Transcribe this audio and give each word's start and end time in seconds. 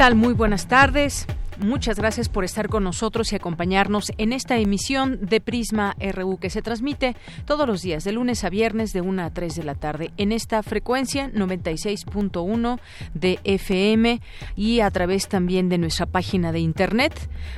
Tal? 0.00 0.14
Muy 0.14 0.32
buenas 0.32 0.66
tardes. 0.66 1.26
Muchas 1.60 1.98
gracias 1.98 2.28
por 2.30 2.44
estar 2.44 2.70
con 2.70 2.84
nosotros 2.84 3.32
y 3.32 3.36
acompañarnos 3.36 4.12
en 4.16 4.32
esta 4.32 4.56
emisión 4.56 5.18
de 5.20 5.42
Prisma 5.42 5.94
RU 6.14 6.38
que 6.38 6.48
se 6.48 6.62
transmite 6.62 7.16
todos 7.44 7.66
los 7.66 7.82
días, 7.82 8.02
de 8.02 8.12
lunes 8.12 8.44
a 8.44 8.48
viernes, 8.48 8.94
de 8.94 9.02
1 9.02 9.22
a 9.22 9.28
3 9.28 9.56
de 9.56 9.64
la 9.64 9.74
tarde, 9.74 10.10
en 10.16 10.32
esta 10.32 10.62
frecuencia 10.62 11.30
96.1 11.30 12.80
de 13.12 13.40
FM 13.44 14.22
y 14.56 14.80
a 14.80 14.90
través 14.90 15.28
también 15.28 15.68
de 15.68 15.76
nuestra 15.76 16.06
página 16.06 16.50
de 16.50 16.60
internet 16.60 17.12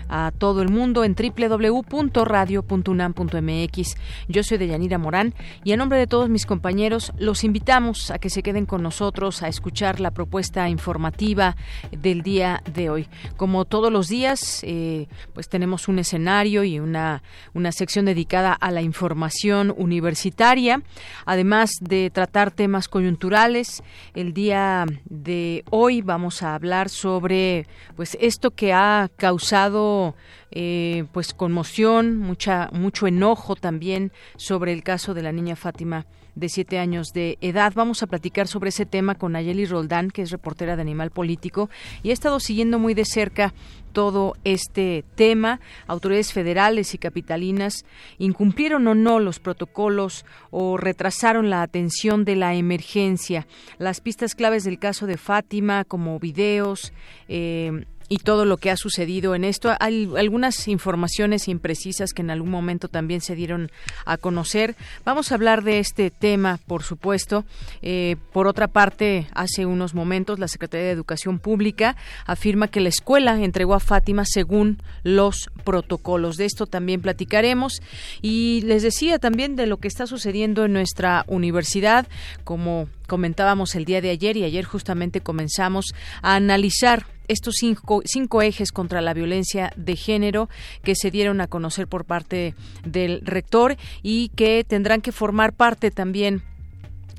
a 0.08 0.32
todo 0.36 0.62
el 0.62 0.68
mundo 0.68 1.04
en 1.04 1.14
www.radio.unam.mx. 1.14 3.96
Yo 4.26 4.42
soy 4.42 4.58
Deyanira 4.58 4.98
Morán 4.98 5.32
y 5.62 5.70
en 5.70 5.78
nombre 5.78 5.98
de 5.98 6.08
todos 6.08 6.28
mis 6.28 6.44
compañeros 6.44 7.12
los 7.18 7.44
invitamos 7.44 8.10
a 8.10 8.18
que 8.18 8.30
se 8.30 8.42
queden 8.42 8.66
con 8.66 8.82
nosotros 8.82 9.44
a 9.44 9.48
escuchar 9.48 10.00
la 10.00 10.10
propuesta 10.10 10.68
informativa 10.68 11.54
del 11.92 12.22
día 12.22 12.64
de 12.74 12.90
hoy. 12.90 13.06
Como 13.36 13.64
todos 13.64 13.91
los 13.92 14.08
días, 14.08 14.60
eh, 14.64 15.06
pues 15.34 15.48
tenemos 15.48 15.88
un 15.88 15.98
escenario 15.98 16.64
y 16.64 16.80
una, 16.80 17.22
una 17.54 17.72
sección 17.72 18.06
dedicada 18.06 18.52
a 18.52 18.70
la 18.70 18.82
información 18.82 19.72
universitaria, 19.76 20.82
además 21.24 21.70
de 21.80 22.10
tratar 22.10 22.50
temas 22.50 22.88
coyunturales. 22.88 23.82
El 24.14 24.32
día 24.32 24.86
de 25.04 25.64
hoy 25.70 26.02
vamos 26.02 26.42
a 26.42 26.54
hablar 26.54 26.88
sobre 26.88 27.66
pues 27.96 28.16
esto 28.20 28.50
que 28.50 28.72
ha 28.72 29.10
causado 29.16 30.14
eh, 30.52 31.04
pues 31.12 31.34
conmoción, 31.34 32.18
mucha, 32.18 32.68
mucho 32.72 33.06
enojo 33.06 33.56
también 33.56 34.12
sobre 34.36 34.72
el 34.72 34.82
caso 34.82 35.14
de 35.14 35.22
la 35.22 35.32
niña 35.32 35.56
Fátima 35.56 36.06
de 36.34 36.48
siete 36.48 36.78
años 36.78 37.12
de 37.12 37.38
edad. 37.40 37.72
Vamos 37.74 38.02
a 38.02 38.06
platicar 38.06 38.48
sobre 38.48 38.70
ese 38.70 38.86
tema 38.86 39.14
con 39.14 39.32
Nayeli 39.32 39.66
Roldán, 39.66 40.10
que 40.10 40.22
es 40.22 40.30
reportera 40.30 40.76
de 40.76 40.82
Animal 40.82 41.10
Político, 41.10 41.68
y 42.02 42.10
ha 42.10 42.12
estado 42.12 42.40
siguiendo 42.40 42.78
muy 42.78 42.94
de 42.94 43.04
cerca 43.04 43.52
todo 43.92 44.34
este 44.44 45.04
tema. 45.14 45.60
Autoridades 45.86 46.32
federales 46.32 46.94
y 46.94 46.98
capitalinas 46.98 47.84
incumplieron 48.18 48.86
o 48.86 48.94
no 48.94 49.20
los 49.20 49.38
protocolos 49.38 50.24
o 50.50 50.78
retrasaron 50.78 51.50
la 51.50 51.62
atención 51.62 52.24
de 52.24 52.36
la 52.36 52.54
emergencia. 52.54 53.46
Las 53.78 54.00
pistas 54.00 54.34
claves 54.34 54.64
del 54.64 54.78
caso 54.78 55.06
de 55.06 55.18
Fátima, 55.18 55.84
como 55.84 56.18
videos, 56.18 56.94
eh, 57.28 57.84
y 58.12 58.18
todo 58.18 58.44
lo 58.44 58.58
que 58.58 58.70
ha 58.70 58.76
sucedido 58.76 59.34
en 59.34 59.42
esto. 59.42 59.74
Hay 59.80 60.06
algunas 60.18 60.68
informaciones 60.68 61.48
imprecisas 61.48 62.12
que 62.12 62.20
en 62.20 62.28
algún 62.28 62.50
momento 62.50 62.88
también 62.88 63.22
se 63.22 63.34
dieron 63.34 63.70
a 64.04 64.18
conocer. 64.18 64.76
Vamos 65.06 65.32
a 65.32 65.36
hablar 65.36 65.64
de 65.64 65.78
este 65.78 66.10
tema, 66.10 66.60
por 66.66 66.82
supuesto. 66.82 67.46
Eh, 67.80 68.16
por 68.34 68.48
otra 68.48 68.68
parte, 68.68 69.28
hace 69.32 69.64
unos 69.64 69.94
momentos 69.94 70.38
la 70.38 70.48
Secretaría 70.48 70.88
de 70.88 70.92
Educación 70.92 71.38
Pública 71.38 71.96
afirma 72.26 72.68
que 72.68 72.82
la 72.82 72.90
escuela 72.90 73.42
entregó 73.42 73.72
a 73.72 73.80
Fátima 73.80 74.26
según 74.26 74.82
los 75.04 75.48
protocolos. 75.64 76.36
De 76.36 76.44
esto 76.44 76.66
también 76.66 77.00
platicaremos. 77.00 77.80
Y 78.20 78.60
les 78.66 78.82
decía 78.82 79.20
también 79.20 79.56
de 79.56 79.66
lo 79.66 79.78
que 79.78 79.88
está 79.88 80.06
sucediendo 80.06 80.66
en 80.66 80.74
nuestra 80.74 81.24
universidad, 81.28 82.06
como 82.44 82.88
comentábamos 83.06 83.74
el 83.74 83.86
día 83.86 84.02
de 84.02 84.10
ayer 84.10 84.36
y 84.36 84.44
ayer 84.44 84.66
justamente 84.66 85.22
comenzamos 85.22 85.94
a 86.20 86.34
analizar 86.34 87.06
estos 87.32 87.56
cinco, 87.58 88.02
cinco 88.04 88.42
ejes 88.42 88.72
contra 88.72 89.00
la 89.00 89.14
violencia 89.14 89.72
de 89.76 89.96
género 89.96 90.48
que 90.82 90.94
se 90.94 91.10
dieron 91.10 91.40
a 91.40 91.48
conocer 91.48 91.88
por 91.88 92.04
parte 92.04 92.54
del 92.84 93.20
rector 93.24 93.76
y 94.02 94.28
que 94.30 94.64
tendrán 94.64 95.00
que 95.00 95.12
formar 95.12 95.52
parte 95.52 95.90
también 95.90 96.42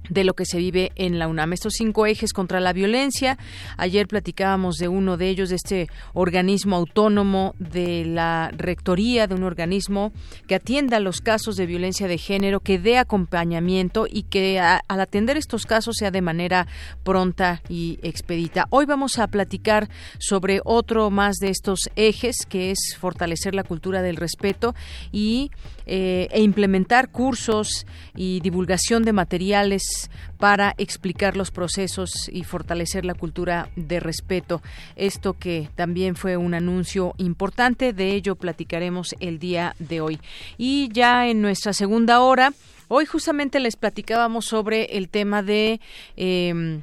de 0.10 0.24
lo 0.24 0.34
que 0.34 0.46
se 0.46 0.58
vive 0.58 0.92
en 0.96 1.20
la 1.20 1.28
UNAM. 1.28 1.54
Estos 1.54 1.74
cinco 1.78 2.06
ejes 2.06 2.34
contra 2.34 2.60
la 2.60 2.74
violencia. 2.74 3.38
Ayer 3.78 4.08
platicábamos 4.08 4.78
de 4.78 4.88
uno 4.88 5.18
de 5.18 5.30
ellos, 5.30 5.50
de 5.50 5.56
este 5.56 5.90
organismo 6.14 6.76
autónomo 6.76 7.56
de 7.60 8.06
la 8.06 8.52
rectoría, 8.56 9.28
de 9.28 9.36
un 9.36 9.44
organismo 9.44 10.12
que 10.48 10.56
atienda 10.56 11.00
los 11.00 11.22
casos 11.22 11.56
de 11.56 11.66
violencia 11.66 12.08
de 12.08 12.18
género, 12.18 12.60
que 12.60 12.80
dé 12.80 12.98
acompañamiento 12.98 14.06
y 14.10 14.24
que 14.24 14.60
al 14.60 15.00
atender 15.00 15.38
estos 15.38 15.66
casos 15.66 15.96
sea 15.98 16.12
de 16.12 16.22
manera 16.22 16.68
pronta 17.04 17.62
y 17.70 18.00
expedita. 18.04 18.68
Hoy 18.70 18.86
vamos 18.86 19.20
a 19.20 19.28
platicar 19.28 19.90
sobre 20.20 20.62
otro 20.64 21.10
más 21.10 21.36
de 21.38 21.50
estos 21.50 21.90
ejes, 21.96 22.46
que 22.48 22.72
es 22.72 22.98
fortalecer 23.00 23.56
la 23.56 23.64
cultura 23.64 24.02
del 24.02 24.16
respeto 24.16 24.76
y 25.12 25.52
eh, 25.86 26.28
e 26.32 26.42
implementar 26.42 27.10
cursos 27.10 27.86
y 28.16 28.40
divulgación 28.40 29.04
de 29.04 29.14
materiales 29.14 30.10
para 30.38 30.74
explicar 30.78 31.38
los 31.38 31.52
procesos 31.52 32.30
y 32.32 32.44
fortalecer 32.44 33.06
la 33.06 33.14
cultura 33.14 33.70
de 33.76 34.00
respeto. 34.00 34.62
Esto 34.96 35.34
que 35.34 35.70
también 35.76 36.16
fue 36.16 36.38
un 36.38 36.54
anuncio 36.54 37.14
importante, 37.18 37.94
de 37.94 38.14
ello 38.14 38.36
platicaremos 38.36 39.16
el 39.20 39.40
día 39.40 39.76
de 39.80 40.02
hoy. 40.02 40.20
Y 40.58 40.90
ya 40.92 41.28
en 41.28 41.42
nuestra 41.42 41.74
segunda 41.74 42.20
hora, 42.22 42.54
hoy 42.88 43.06
justamente 43.06 43.60
les 43.60 43.76
platicábamos 43.76 44.46
sobre 44.46 44.98
el 44.98 45.10
tema 45.10 45.44
de... 45.44 45.80
Eh, 46.18 46.82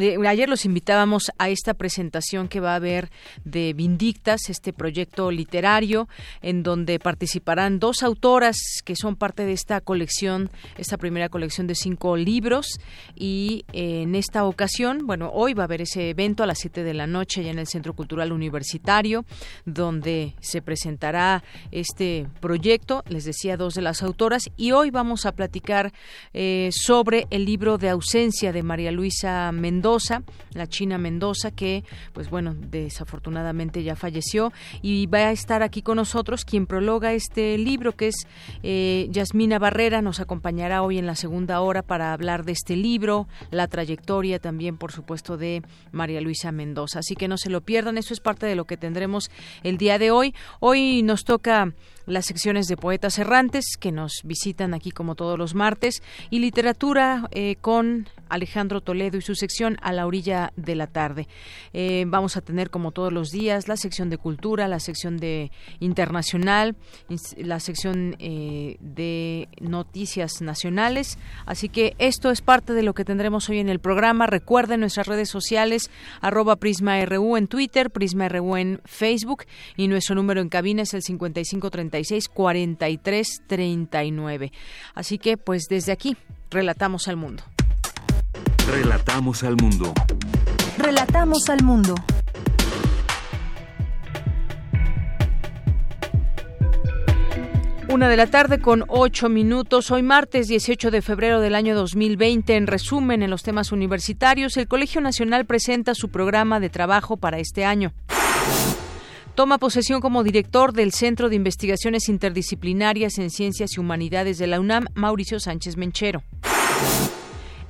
eh, 0.00 0.16
ayer 0.26 0.48
los 0.48 0.64
invitábamos 0.64 1.30
a 1.36 1.50
esta 1.50 1.74
presentación 1.74 2.48
que 2.48 2.60
va 2.60 2.72
a 2.72 2.76
haber 2.76 3.10
de 3.44 3.74
Vindictas, 3.74 4.48
este 4.48 4.72
proyecto 4.72 5.30
literario, 5.30 6.08
en 6.40 6.62
donde 6.62 6.98
participarán 6.98 7.78
dos 7.78 8.02
autoras 8.02 8.56
que 8.84 8.96
son 8.96 9.16
parte 9.16 9.44
de 9.44 9.52
esta 9.52 9.82
colección, 9.82 10.50
esta 10.78 10.96
primera 10.96 11.28
colección 11.28 11.66
de 11.66 11.74
cinco 11.74 12.16
libros. 12.16 12.80
Y 13.14 13.66
eh, 13.72 14.02
en 14.02 14.14
esta 14.14 14.44
ocasión, 14.44 15.06
bueno, 15.06 15.30
hoy 15.34 15.52
va 15.52 15.64
a 15.64 15.66
haber 15.66 15.82
ese 15.82 16.08
evento 16.08 16.42
a 16.42 16.46
las 16.46 16.60
7 16.60 16.84
de 16.84 16.94
la 16.94 17.06
noche 17.06 17.40
allá 17.40 17.50
en 17.50 17.58
el 17.58 17.66
Centro 17.66 17.92
Cultural 17.92 18.32
Universitario, 18.32 19.26
donde 19.66 20.34
se 20.40 20.62
presentará 20.62 21.44
este 21.70 22.26
proyecto, 22.40 23.04
les 23.08 23.24
decía 23.24 23.58
dos 23.58 23.74
de 23.74 23.82
las 23.82 24.02
autoras, 24.02 24.44
y 24.56 24.72
hoy 24.72 24.90
vamos 24.90 25.26
a 25.26 25.32
platicar 25.32 25.92
eh, 26.32 26.70
sobre 26.72 27.26
el 27.30 27.44
libro 27.44 27.76
de 27.76 27.90
ausencia 27.90 28.52
de 28.52 28.62
María 28.62 28.90
Luisa 28.90 29.52
Mendoza 29.52 29.81
Mendoza, 29.82 30.22
la 30.54 30.68
China 30.68 30.96
Mendoza, 30.96 31.50
que, 31.50 31.82
pues 32.12 32.30
bueno, 32.30 32.54
desafortunadamente 32.54 33.82
ya 33.82 33.96
falleció 33.96 34.52
y 34.80 35.06
va 35.06 35.18
a 35.18 35.32
estar 35.32 35.64
aquí 35.64 35.82
con 35.82 35.96
nosotros 35.96 36.44
quien 36.44 36.66
prologa 36.66 37.14
este 37.14 37.58
libro, 37.58 37.90
que 37.90 38.06
es 38.06 38.28
eh, 38.62 39.08
Yasmina 39.10 39.58
Barrera, 39.58 40.00
nos 40.00 40.20
acompañará 40.20 40.84
hoy 40.84 40.98
en 40.98 41.06
la 41.06 41.16
segunda 41.16 41.60
hora 41.62 41.82
para 41.82 42.12
hablar 42.12 42.44
de 42.44 42.52
este 42.52 42.76
libro, 42.76 43.26
la 43.50 43.66
trayectoria 43.66 44.38
también, 44.38 44.76
por 44.76 44.92
supuesto, 44.92 45.36
de 45.36 45.62
María 45.90 46.20
Luisa 46.20 46.52
Mendoza. 46.52 47.00
Así 47.00 47.16
que 47.16 47.26
no 47.26 47.36
se 47.36 47.50
lo 47.50 47.62
pierdan, 47.62 47.98
eso 47.98 48.14
es 48.14 48.20
parte 48.20 48.46
de 48.46 48.54
lo 48.54 48.66
que 48.66 48.76
tendremos 48.76 49.32
el 49.64 49.78
día 49.78 49.98
de 49.98 50.12
hoy. 50.12 50.32
Hoy 50.60 51.02
nos 51.02 51.24
toca 51.24 51.72
las 52.06 52.26
secciones 52.26 52.66
de 52.66 52.76
poetas 52.76 53.18
errantes 53.18 53.76
que 53.78 53.92
nos 53.92 54.20
visitan 54.24 54.74
aquí 54.74 54.90
como 54.90 55.14
todos 55.14 55.38
los 55.38 55.54
martes 55.54 56.02
y 56.30 56.38
literatura 56.40 57.28
eh, 57.30 57.56
con 57.60 58.08
Alejandro 58.28 58.80
Toledo 58.80 59.18
y 59.18 59.22
su 59.22 59.34
sección 59.34 59.71
a 59.80 59.92
la 59.92 60.06
orilla 60.06 60.52
de 60.56 60.74
la 60.74 60.86
tarde. 60.86 61.28
Eh, 61.72 62.04
vamos 62.06 62.36
a 62.36 62.40
tener 62.40 62.70
como 62.70 62.92
todos 62.92 63.12
los 63.12 63.30
días 63.30 63.68
la 63.68 63.76
sección 63.76 64.10
de 64.10 64.18
cultura, 64.18 64.68
la 64.68 64.80
sección 64.80 65.16
de 65.16 65.50
internacional, 65.80 66.76
la 67.36 67.60
sección 67.60 68.16
eh, 68.18 68.76
de 68.80 69.48
noticias 69.60 70.42
nacionales. 70.42 71.18
Así 71.46 71.68
que 71.68 71.94
esto 71.98 72.30
es 72.30 72.42
parte 72.42 72.72
de 72.72 72.82
lo 72.82 72.94
que 72.94 73.04
tendremos 73.04 73.48
hoy 73.48 73.58
en 73.58 73.68
el 73.68 73.78
programa. 73.78 74.26
Recuerden 74.26 74.80
nuestras 74.80 75.06
redes 75.06 75.28
sociales 75.28 75.90
arroba 76.20 76.56
PrismaRU 76.56 77.36
en 77.36 77.46
Twitter, 77.46 77.90
PrismaRU 77.90 78.56
en 78.56 78.80
Facebook 78.84 79.44
y 79.76 79.88
nuestro 79.88 80.14
número 80.14 80.40
en 80.40 80.48
cabina 80.48 80.82
es 80.82 80.94
el 80.94 81.02
5530 81.02 81.92
43 82.32 83.42
39. 83.46 84.52
Así 84.94 85.18
que, 85.18 85.36
pues 85.36 85.64
desde 85.68 85.92
aquí, 85.92 86.16
relatamos 86.50 87.08
al 87.08 87.16
mundo. 87.16 87.42
Relatamos 88.66 89.42
al 89.42 89.56
mundo. 89.56 89.92
Relatamos 90.78 91.48
al 91.50 91.62
mundo. 91.64 91.94
Una 97.88 98.08
de 98.08 98.16
la 98.16 98.28
tarde 98.28 98.60
con 98.60 98.84
ocho 98.88 99.28
minutos. 99.28 99.90
Hoy 99.90 100.02
martes 100.02 100.46
18 100.46 100.92
de 100.92 101.02
febrero 101.02 101.40
del 101.40 101.56
año 101.56 101.74
2020. 101.74 102.56
En 102.56 102.66
resumen, 102.68 103.22
en 103.22 103.30
los 103.30 103.42
temas 103.42 103.72
universitarios, 103.72 104.56
el 104.56 104.68
Colegio 104.68 105.00
Nacional 105.00 105.44
presenta 105.44 105.94
su 105.94 106.08
programa 106.08 106.60
de 106.60 106.70
trabajo 106.70 107.16
para 107.16 107.40
este 107.40 107.64
año. 107.64 107.92
Toma 109.34 109.58
posesión 109.58 110.00
como 110.00 110.22
director 110.22 110.72
del 110.72 110.92
Centro 110.92 111.28
de 111.28 111.36
Investigaciones 111.36 112.08
Interdisciplinarias 112.08 113.18
en 113.18 113.30
Ciencias 113.30 113.76
y 113.76 113.80
Humanidades 113.80 114.38
de 114.38 114.46
la 114.46 114.60
UNAM, 114.60 114.86
Mauricio 114.94 115.40
Sánchez 115.40 115.76
Menchero. 115.76 116.22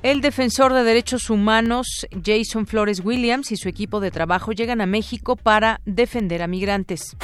El 0.03 0.21
defensor 0.21 0.73
de 0.73 0.83
derechos 0.83 1.31
humanos 1.31 2.09
Jason 2.25 2.67
Flores 2.67 3.03
Williams 3.05 3.53
y 3.53 3.57
su 3.57 3.69
equipo 3.69 4.01
de 4.01 4.11
trabajo 4.11 4.51
llegan 4.51 4.81
a 4.81 4.87
México 4.87 5.37
para 5.37 5.81
defender 5.85 6.43
a 6.43 6.49
migrantes. 6.49 7.17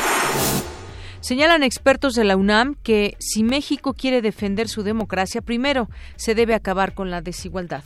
Señalan 1.18 1.64
expertos 1.64 2.14
de 2.14 2.22
la 2.22 2.36
UNAM 2.36 2.76
que 2.84 3.16
si 3.18 3.42
México 3.42 3.94
quiere 3.94 4.22
defender 4.22 4.68
su 4.68 4.84
democracia, 4.84 5.42
primero 5.42 5.90
se 6.14 6.36
debe 6.36 6.54
acabar 6.54 6.94
con 6.94 7.10
la 7.10 7.20
desigualdad. 7.20 7.82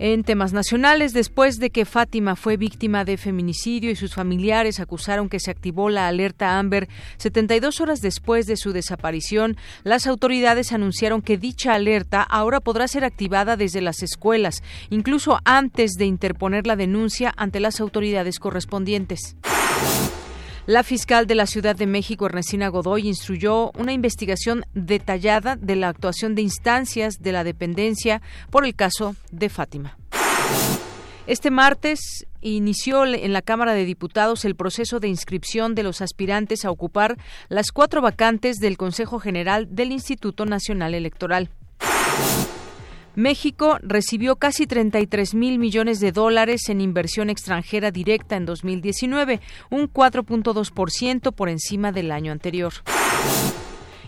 En 0.00 0.22
temas 0.22 0.52
nacionales, 0.52 1.12
después 1.12 1.58
de 1.58 1.70
que 1.70 1.84
Fátima 1.84 2.36
fue 2.36 2.56
víctima 2.56 3.04
de 3.04 3.16
feminicidio 3.16 3.90
y 3.90 3.96
sus 3.96 4.14
familiares 4.14 4.78
acusaron 4.78 5.28
que 5.28 5.40
se 5.40 5.50
activó 5.50 5.90
la 5.90 6.06
alerta 6.06 6.56
Amber 6.56 6.88
72 7.16 7.80
horas 7.80 8.00
después 8.00 8.46
de 8.46 8.56
su 8.56 8.72
desaparición, 8.72 9.56
las 9.82 10.06
autoridades 10.06 10.72
anunciaron 10.72 11.20
que 11.20 11.36
dicha 11.36 11.74
alerta 11.74 12.22
ahora 12.22 12.60
podrá 12.60 12.86
ser 12.86 13.04
activada 13.04 13.56
desde 13.56 13.80
las 13.80 14.04
escuelas, 14.04 14.62
incluso 14.88 15.40
antes 15.44 15.94
de 15.94 16.06
interponer 16.06 16.68
la 16.68 16.76
denuncia 16.76 17.34
ante 17.36 17.58
las 17.58 17.80
autoridades 17.80 18.38
correspondientes. 18.38 19.34
La 20.68 20.82
fiscal 20.82 21.26
de 21.26 21.34
la 21.34 21.46
Ciudad 21.46 21.76
de 21.76 21.86
México, 21.86 22.26
Ernestina 22.26 22.68
Godoy, 22.68 23.08
instruyó 23.08 23.70
una 23.78 23.94
investigación 23.94 24.66
detallada 24.74 25.56
de 25.56 25.76
la 25.76 25.88
actuación 25.88 26.34
de 26.34 26.42
instancias 26.42 27.14
de 27.20 27.32
la 27.32 27.42
dependencia 27.42 28.20
por 28.50 28.66
el 28.66 28.74
caso 28.74 29.16
de 29.30 29.48
Fátima. 29.48 29.96
Este 31.26 31.50
martes 31.50 32.26
inició 32.42 33.06
en 33.06 33.32
la 33.32 33.40
Cámara 33.40 33.72
de 33.72 33.86
Diputados 33.86 34.44
el 34.44 34.56
proceso 34.56 35.00
de 35.00 35.08
inscripción 35.08 35.74
de 35.74 35.84
los 35.84 36.02
aspirantes 36.02 36.66
a 36.66 36.70
ocupar 36.70 37.16
las 37.48 37.72
cuatro 37.72 38.02
vacantes 38.02 38.58
del 38.58 38.76
Consejo 38.76 39.20
General 39.20 39.74
del 39.74 39.90
Instituto 39.90 40.44
Nacional 40.44 40.92
Electoral. 40.92 41.48
México 43.18 43.80
recibió 43.82 44.36
casi 44.36 44.68
33 44.68 45.34
mil 45.34 45.58
millones 45.58 45.98
de 45.98 46.12
dólares 46.12 46.68
en 46.68 46.80
inversión 46.80 47.30
extranjera 47.30 47.90
directa 47.90 48.36
en 48.36 48.46
2019, 48.46 49.40
un 49.70 49.92
4.2% 49.92 51.32
por 51.32 51.48
encima 51.48 51.90
del 51.90 52.12
año 52.12 52.30
anterior. 52.30 52.72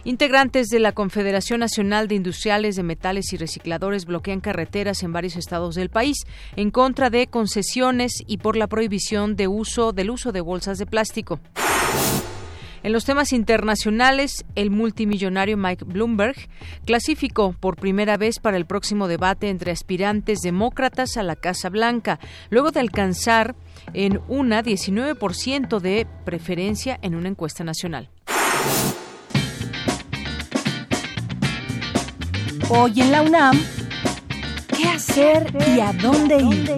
Integrantes 0.05 0.69
de 0.69 0.79
la 0.79 0.93
Confederación 0.93 1.59
Nacional 1.59 2.07
de 2.07 2.15
Industriales 2.15 2.77
de 2.77 2.85
Metales 2.85 3.33
y 3.33 3.37
Recicladores 3.37 4.05
bloquean 4.05 4.39
carreteras 4.39 5.03
en 5.03 5.13
varios 5.13 5.35
estados 5.35 5.75
del 5.75 5.91
país 5.91 6.19
en 6.55 6.71
contra 6.71 7.11
de 7.11 7.27
concesiones 7.27 8.13
y 8.29 8.37
por 8.39 8.57
la 8.57 8.69
prohibición 8.69 9.35
de 9.35 9.49
uso 9.49 9.91
del 9.91 10.11
uso 10.11 10.31
de 10.31 10.41
bolsas 10.41 10.79
de 10.79 10.87
plástico. 10.87 11.41
En 12.83 12.93
los 12.93 13.05
temas 13.05 13.35
internacionales, 13.35 14.47
el 14.55 14.71
multimillonario 14.71 15.59
Mike 15.59 15.85
Bloomberg 15.85 16.37
clasificó 16.87 17.53
por 17.53 17.77
primera 17.77 18.17
vez 18.17 18.39
para 18.39 18.57
el 18.57 18.65
próximo 18.65 19.07
debate 19.07 19.51
entre 19.51 19.71
aspirantes 19.71 20.41
demócratas 20.41 21.19
a 21.19 21.23
la 21.23 21.37
Casa 21.37 21.69
Blanca, 21.69 22.19
luego 22.49 22.71
de 22.71 22.81
alcanzar 22.81 23.55
en 23.93 24.21
una 24.29 24.63
19% 24.63 25.79
de 25.81 26.07
preferencia 26.25 26.99
en 27.03 27.17
una 27.17 27.29
encuesta 27.29 27.65
nacional. 27.65 28.09
Hoy 32.71 33.01
en 33.01 33.13
la 33.13 33.23
UNAM, 33.23 33.61
¿qué 34.75 34.89
hacer 34.89 35.53
y 35.77 35.81
a 35.81 35.93
dónde 35.93 36.37
ir? 36.41 36.77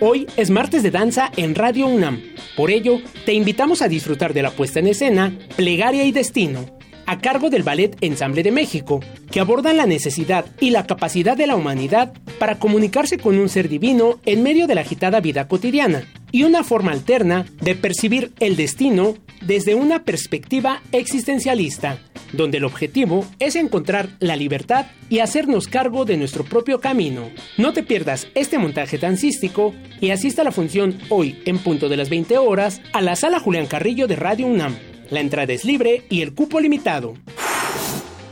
Hoy 0.00 0.28
es 0.36 0.50
martes 0.50 0.84
de 0.84 0.92
danza 0.92 1.32
en 1.36 1.56
Radio 1.56 1.88
UNAM. 1.88 2.37
Por 2.58 2.72
ello, 2.72 3.00
te 3.24 3.34
invitamos 3.34 3.82
a 3.82 3.88
disfrutar 3.88 4.34
de 4.34 4.42
la 4.42 4.50
puesta 4.50 4.80
en 4.80 4.88
escena 4.88 5.32
Plegaria 5.54 6.02
y 6.02 6.10
Destino, 6.10 6.66
a 7.06 7.18
cargo 7.18 7.50
del 7.50 7.62
Ballet 7.62 7.96
Ensamble 8.00 8.42
de 8.42 8.50
México, 8.50 8.98
que 9.30 9.38
abordan 9.38 9.76
la 9.76 9.86
necesidad 9.86 10.44
y 10.58 10.70
la 10.70 10.84
capacidad 10.84 11.36
de 11.36 11.46
la 11.46 11.54
humanidad 11.54 12.14
para 12.40 12.58
comunicarse 12.58 13.16
con 13.16 13.38
un 13.38 13.48
ser 13.48 13.68
divino 13.68 14.18
en 14.26 14.42
medio 14.42 14.66
de 14.66 14.74
la 14.74 14.80
agitada 14.80 15.20
vida 15.20 15.46
cotidiana, 15.46 16.02
y 16.32 16.42
una 16.42 16.64
forma 16.64 16.90
alterna 16.90 17.46
de 17.60 17.76
percibir 17.76 18.32
el 18.40 18.56
destino 18.56 19.14
desde 19.40 19.76
una 19.76 20.02
perspectiva 20.02 20.82
existencialista, 20.90 22.00
donde 22.32 22.58
el 22.58 22.64
objetivo 22.64 23.26
es 23.38 23.56
encontrar 23.56 24.10
la 24.20 24.36
libertad 24.36 24.86
y 25.08 25.20
hacernos 25.20 25.68
cargo 25.68 26.04
de 26.04 26.16
nuestro 26.16 26.44
propio 26.44 26.80
camino. 26.80 27.30
No 27.56 27.72
te 27.72 27.82
pierdas 27.82 28.28
este 28.34 28.58
montaje 28.58 28.98
dancístico 28.98 29.74
y 30.00 30.10
asista 30.10 30.42
a 30.42 30.44
la 30.44 30.52
función 30.52 30.98
hoy 31.08 31.40
en 31.44 31.58
punto 31.58 31.88
de 31.88 31.96
las 31.96 32.10
20 32.10 32.38
horas 32.38 32.80
a 32.92 33.00
la 33.00 33.16
sala 33.16 33.40
Julián 33.40 33.66
Carrillo 33.66 34.06
de 34.06 34.16
Radio 34.16 34.46
UNAM. 34.46 34.76
La 35.10 35.20
entrada 35.20 35.52
es 35.52 35.64
libre 35.64 36.02
y 36.10 36.22
el 36.22 36.34
cupo 36.34 36.60
limitado. 36.60 37.14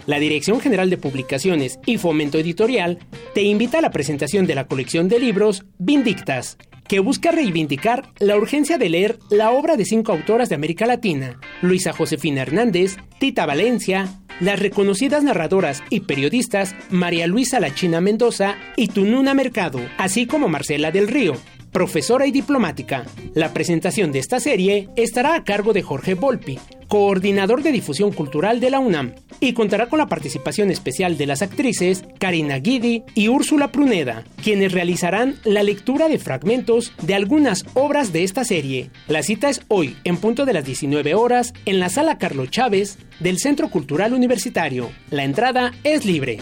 La 0.07 0.21
Dirección 0.21 0.61
General 0.61 0.89
de 0.89 0.99
Publicaciones 0.99 1.81
y 1.85 1.99
Fomento 1.99 2.39
Editorial 2.39 2.99
te 3.35 3.43
invita 3.43 3.79
a 3.79 3.81
la 3.81 3.91
presentación 3.91 4.47
de 4.47 4.55
la 4.55 4.69
colección 4.69 5.09
de 5.09 5.19
libros 5.19 5.65
Vindictas, 5.79 6.59
que 6.89 7.01
busca 7.01 7.31
reivindicar 7.31 8.09
la 8.19 8.37
urgencia 8.37 8.79
de 8.79 8.89
leer 8.89 9.19
la 9.31 9.51
obra 9.51 9.77
de 9.77 9.85
cinco 9.85 10.13
autoras 10.13 10.49
de 10.49 10.55
América 10.55 10.87
Latina, 10.87 11.39
Luisa 11.63 11.93
Josefina 11.93 12.43
Hernández, 12.43 12.97
Tita 13.19 13.47
Valencia, 13.47 14.09
las 14.41 14.61
reconocidas 14.61 15.23
narradoras 15.23 15.83
y 15.91 16.01
periodistas 16.01 16.75
María 16.91 17.27
Luisa 17.27 17.61
Lachina 17.61 18.01
Mendoza 18.01 18.57
y 18.77 18.89
Tununa 18.89 19.35
Mercado, 19.35 19.81
así 19.99 20.27
como 20.27 20.49
Marcela 20.49 20.91
del 20.91 21.09
Río, 21.09 21.35
profesora 21.77 22.27
y 22.27 22.31
diplomática. 22.31 23.05
La 23.35 23.53
presentación 23.53 24.11
de 24.11 24.19
esta 24.19 24.41
serie 24.41 24.89
estará 24.97 25.35
a 25.35 25.45
cargo 25.45 25.75
de 25.75 25.83
Jorge 25.83 26.15
Volpi, 26.15 26.59
coordinador 26.89 27.63
de 27.63 27.71
difusión 27.71 28.13
cultural 28.13 28.61
de 28.61 28.71
la 28.71 28.79
UNAM, 28.79 29.15
y 29.41 29.53
contará 29.53 29.91
con 29.91 29.99
la 29.99 30.07
participación 30.07 30.71
especial 30.71 31.19
de 31.19 31.27
las 31.27 31.43
actrices 31.43 32.03
Karina 32.19 32.61
Guidi 32.61 33.03
y 33.15 33.29
Úrsula 33.29 33.73
Pruneda, 33.73 34.25
quienes 34.43 34.73
realizarán 34.73 35.37
la 35.45 35.63
lectura 35.63 36.09
de 36.09 36.19
fragmentos 36.19 36.95
de 37.03 37.15
algunas 37.15 37.67
obras 37.75 38.11
de 38.11 38.25
esta 38.25 38.47
serie. 38.47 38.91
La 39.07 39.23
cita 39.23 39.51
es 39.51 39.61
hoy, 39.69 39.99
en 40.05 40.17
punto 40.17 40.47
de 40.47 40.55
las 40.55 40.65
19 40.65 41.15
horas, 41.15 41.53
en 41.67 41.79
la 41.79 41.91
sala 41.91 42.17
Carlos 42.17 42.49
Chávez 42.49 42.97
del 43.21 43.37
Centro 43.37 43.69
Cultural 43.69 44.15
Universitario. 44.15 44.89
La 45.11 45.25
entrada 45.25 45.73
es 45.85 46.07
libre. 46.07 46.39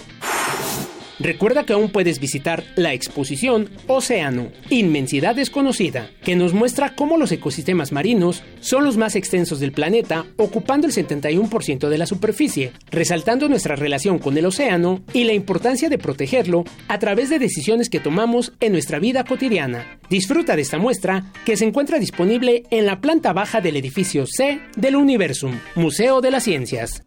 Recuerda 1.21 1.64
que 1.64 1.73
aún 1.73 1.90
puedes 1.90 2.18
visitar 2.18 2.64
la 2.75 2.92
exposición 2.92 3.71
Océano, 3.87 4.50
Inmensidad 4.68 5.37
Desconocida, 5.37 6.11
que 6.25 6.35
nos 6.35 6.52
muestra 6.54 6.97
cómo 6.97 7.16
los 7.16 7.30
ecosistemas 7.30 7.92
marinos 7.92 8.42
son 8.61 8.85
los 8.85 8.97
más 8.97 9.14
extensos 9.14 9.61
del 9.61 9.73
planeta, 9.73 10.26
ocupando 10.37 10.87
el 10.87 10.92
71% 10.92 11.88
de 11.88 11.99
la 11.99 12.06
superficie, 12.06 12.73
resaltando 12.90 13.49
nuestra 13.49 13.76
relación 13.76 14.18
con 14.18 14.37
el 14.37 14.47
océano 14.47 15.02
y 15.12 15.25
la 15.25 15.35
importancia 15.35 15.88
de 15.88 15.99
protegerlo 15.99 16.64
a 16.88 16.99
través 16.99 17.30
de 17.30 17.38
decisiones 17.38 17.88
que 17.88 18.00
tomamos 18.00 18.52
en 18.61 18.73
nuestra 18.73 18.99
vida 18.99 19.25
cotidiana. 19.25 20.00
Disfruta 20.11 20.56
de 20.56 20.62
esta 20.62 20.78
muestra 20.78 21.33
que 21.44 21.56
se 21.56 21.64
encuentra 21.64 21.99
disponible 21.99 22.64
en 22.71 22.87
la 22.87 23.00
planta 23.00 23.33
baja 23.33 23.61
del 23.61 23.76
edificio 23.76 24.26
C 24.26 24.61
del 24.76 24.97
Universum, 24.97 25.59
Museo 25.76 26.21
de 26.21 26.30
las 26.33 26.44
Ciencias. 26.44 27.02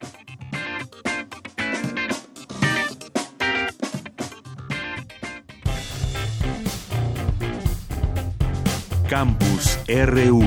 Campus 9.10 9.80
RU. 9.88 10.44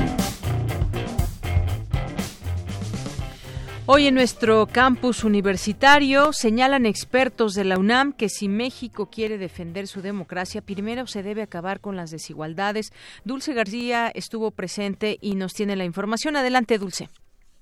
Hoy 3.87 4.07
en 4.07 4.15
nuestro 4.15 4.67
campus 4.67 5.25
universitario 5.25 6.35
señalan 6.35 6.85
expertos 6.85 7.55
de 7.55 7.65
la 7.65 7.79
UNAM 7.79 8.13
que 8.13 8.29
si 8.29 8.49
México 8.49 9.09
quiere 9.11 9.39
defender 9.39 9.87
su 9.87 10.03
democracia, 10.03 10.61
primero 10.61 11.07
se 11.07 11.23
debe 11.23 11.41
acabar 11.41 11.81
con 11.81 11.97
las 11.97 12.11
desigualdades. 12.11 12.93
Dulce 13.25 13.55
García 13.55 14.13
estuvo 14.15 14.51
presente 14.51 15.17
y 15.23 15.37
nos 15.37 15.55
tiene 15.55 15.75
la 15.75 15.87
información. 15.87 16.37
Adelante, 16.37 16.77
Dulce. 16.77 17.09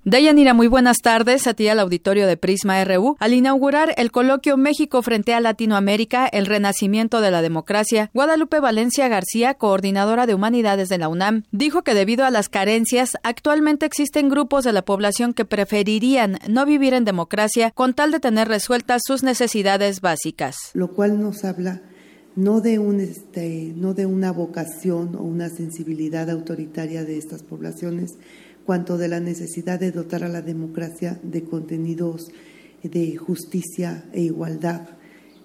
Dayanira, 0.04 0.54
muy 0.54 0.68
buenas 0.68 0.98
tardes 0.98 1.46
a 1.48 1.54
ti 1.54 1.68
al 1.68 1.80
auditorio 1.80 2.26
de 2.26 2.36
Prisma 2.36 2.82
RU. 2.84 3.16
Al 3.18 3.34
inaugurar 3.34 3.94
el 3.98 4.12
coloquio 4.12 4.56
México 4.56 5.02
frente 5.02 5.34
a 5.34 5.40
Latinoamérica, 5.40 6.26
el 6.28 6.46
renacimiento 6.46 7.20
de 7.20 7.32
la 7.32 7.42
democracia, 7.42 8.08
Guadalupe 8.14 8.60
Valencia 8.60 9.08
García, 9.08 9.54
coordinadora 9.54 10.26
de 10.26 10.34
humanidades 10.34 10.88
de 10.88 10.98
la 10.98 11.08
UNAM, 11.08 11.42
dijo 11.50 11.82
que 11.82 11.94
debido 11.94 12.24
a 12.24 12.30
las 12.30 12.48
carencias, 12.48 13.16
actualmente 13.24 13.86
existen 13.86 14.28
grupos 14.28 14.64
de 14.64 14.72
la 14.72 14.82
población 14.82 15.34
que 15.34 15.44
preferirían 15.44 16.38
no 16.48 16.64
vivir 16.64 16.94
en 16.94 17.04
democracia 17.04 17.72
con 17.72 17.92
tal 17.92 18.12
de 18.12 18.20
tener 18.20 18.46
resueltas 18.48 19.02
sus 19.04 19.24
necesidades 19.24 20.00
básicas. 20.00 20.56
Lo 20.74 20.92
cual 20.94 21.20
nos 21.20 21.44
habla 21.44 21.82
no 22.38 22.60
de, 22.60 22.78
un, 22.78 23.00
este, 23.00 23.72
no 23.76 23.94
de 23.94 24.06
una 24.06 24.30
vocación 24.30 25.16
o 25.16 25.22
una 25.22 25.48
sensibilidad 25.48 26.30
autoritaria 26.30 27.04
de 27.04 27.18
estas 27.18 27.42
poblaciones, 27.42 28.14
cuanto 28.68 28.98
de 28.98 29.08
la 29.08 29.18
necesidad 29.18 29.80
de 29.80 29.92
dotar 29.92 30.24
a 30.24 30.28
la 30.28 30.42
democracia 30.42 31.18
de 31.22 31.42
contenidos 31.42 32.30
de 32.82 33.16
justicia 33.16 34.04
e 34.12 34.20
igualdad 34.20 34.82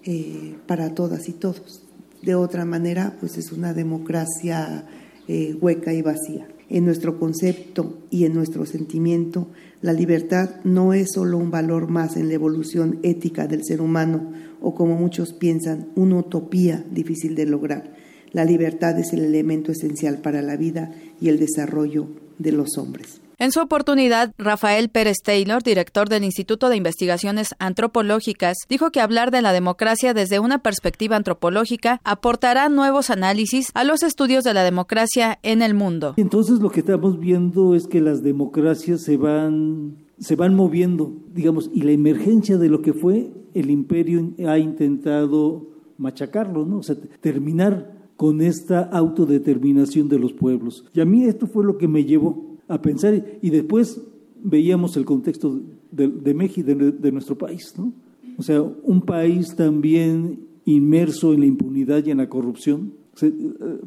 eh, 0.03 0.57
para 0.67 0.93
todas 0.93 1.29
y 1.29 1.31
todos. 1.31 1.85
De 2.21 2.35
otra 2.35 2.65
manera, 2.65 3.15
pues 3.21 3.37
es 3.37 3.53
una 3.53 3.73
democracia 3.73 4.85
eh, 5.29 5.55
hueca 5.61 5.93
y 5.93 6.01
vacía. 6.01 6.49
En 6.67 6.83
nuestro 6.83 7.17
concepto 7.17 7.97
y 8.09 8.25
en 8.25 8.33
nuestro 8.33 8.65
sentimiento, 8.65 9.47
la 9.81 9.93
libertad 9.93 10.57
no 10.65 10.91
es 10.93 11.13
solo 11.13 11.37
un 11.37 11.49
valor 11.49 11.87
más 11.87 12.17
en 12.17 12.27
la 12.27 12.33
evolución 12.33 12.99
ética 13.03 13.47
del 13.47 13.63
ser 13.63 13.79
humano 13.79 14.33
o 14.59 14.75
como 14.75 14.97
muchos 14.97 15.31
piensan, 15.31 15.87
una 15.95 16.17
utopía 16.17 16.83
difícil 16.91 17.35
de 17.35 17.45
lograr. 17.45 17.95
La 18.33 18.43
libertad 18.43 18.99
es 18.99 19.13
el 19.13 19.23
elemento 19.23 19.71
esencial 19.71 20.17
para 20.17 20.41
la 20.41 20.57
vida 20.57 20.91
y 21.21 21.29
el 21.29 21.39
desarrollo 21.39 22.21
de 22.37 22.51
los 22.51 22.77
hombres. 22.77 23.21
En 23.39 23.51
su 23.51 23.59
oportunidad, 23.59 24.33
Rafael 24.37 24.89
Pérez 24.89 25.17
Taylor, 25.23 25.63
director 25.63 26.07
del 26.07 26.23
Instituto 26.23 26.69
de 26.69 26.77
Investigaciones 26.77 27.55
Antropológicas, 27.59 28.55
dijo 28.69 28.91
que 28.91 29.01
hablar 29.01 29.31
de 29.31 29.41
la 29.41 29.51
democracia 29.51 30.13
desde 30.13 30.39
una 30.39 30.59
perspectiva 30.59 31.15
antropológica 31.15 31.99
aportará 32.03 32.69
nuevos 32.69 33.09
análisis 33.09 33.71
a 33.73 33.83
los 33.83 34.03
estudios 34.03 34.43
de 34.43 34.53
la 34.53 34.63
democracia 34.63 35.39
en 35.43 35.61
el 35.61 35.73
mundo. 35.73 36.13
Entonces 36.17 36.59
lo 36.59 36.69
que 36.69 36.81
estamos 36.81 37.19
viendo 37.19 37.75
es 37.75 37.87
que 37.87 38.01
las 38.01 38.23
democracias 38.23 39.01
se 39.01 39.17
van 39.17 39.97
se 40.19 40.35
van 40.35 40.55
moviendo, 40.55 41.11
digamos, 41.33 41.69
y 41.73 41.81
la 41.81 41.91
emergencia 41.91 42.57
de 42.57 42.69
lo 42.69 42.81
que 42.81 42.93
fue 42.93 43.31
el 43.53 43.69
imperio 43.69 44.31
ha 44.47 44.57
intentado 44.57 45.67
machacarlo, 45.97 46.65
¿no? 46.65 46.77
O 46.77 46.83
sea, 46.83 46.95
terminar 47.19 47.92
con 48.15 48.41
esta 48.41 48.81
autodeterminación 48.81 50.07
de 50.07 50.19
los 50.19 50.33
pueblos. 50.33 50.85
Y 50.93 51.01
a 51.01 51.05
mí 51.05 51.25
esto 51.25 51.47
fue 51.47 51.63
lo 51.63 51.77
que 51.77 51.87
me 51.87 52.05
llevó 52.05 52.57
a 52.67 52.81
pensar 52.81 53.23
y 53.41 53.49
después 53.49 54.01
veíamos 54.43 54.97
el 54.97 55.05
contexto 55.05 55.59
de, 55.91 56.33
México, 56.33 56.67
de, 56.67 57.11
nuestro 57.11 57.37
país, 57.37 57.73
¿no? 57.77 57.93
O 58.37 58.43
sea, 58.43 58.61
un 58.61 59.01
país 59.01 59.55
también 59.55 60.39
inmerso 60.65 61.33
en 61.33 61.41
la 61.41 61.45
impunidad 61.45 62.03
y 62.05 62.11
en 62.11 62.17
la 62.17 62.29
corrupción. 62.29 62.93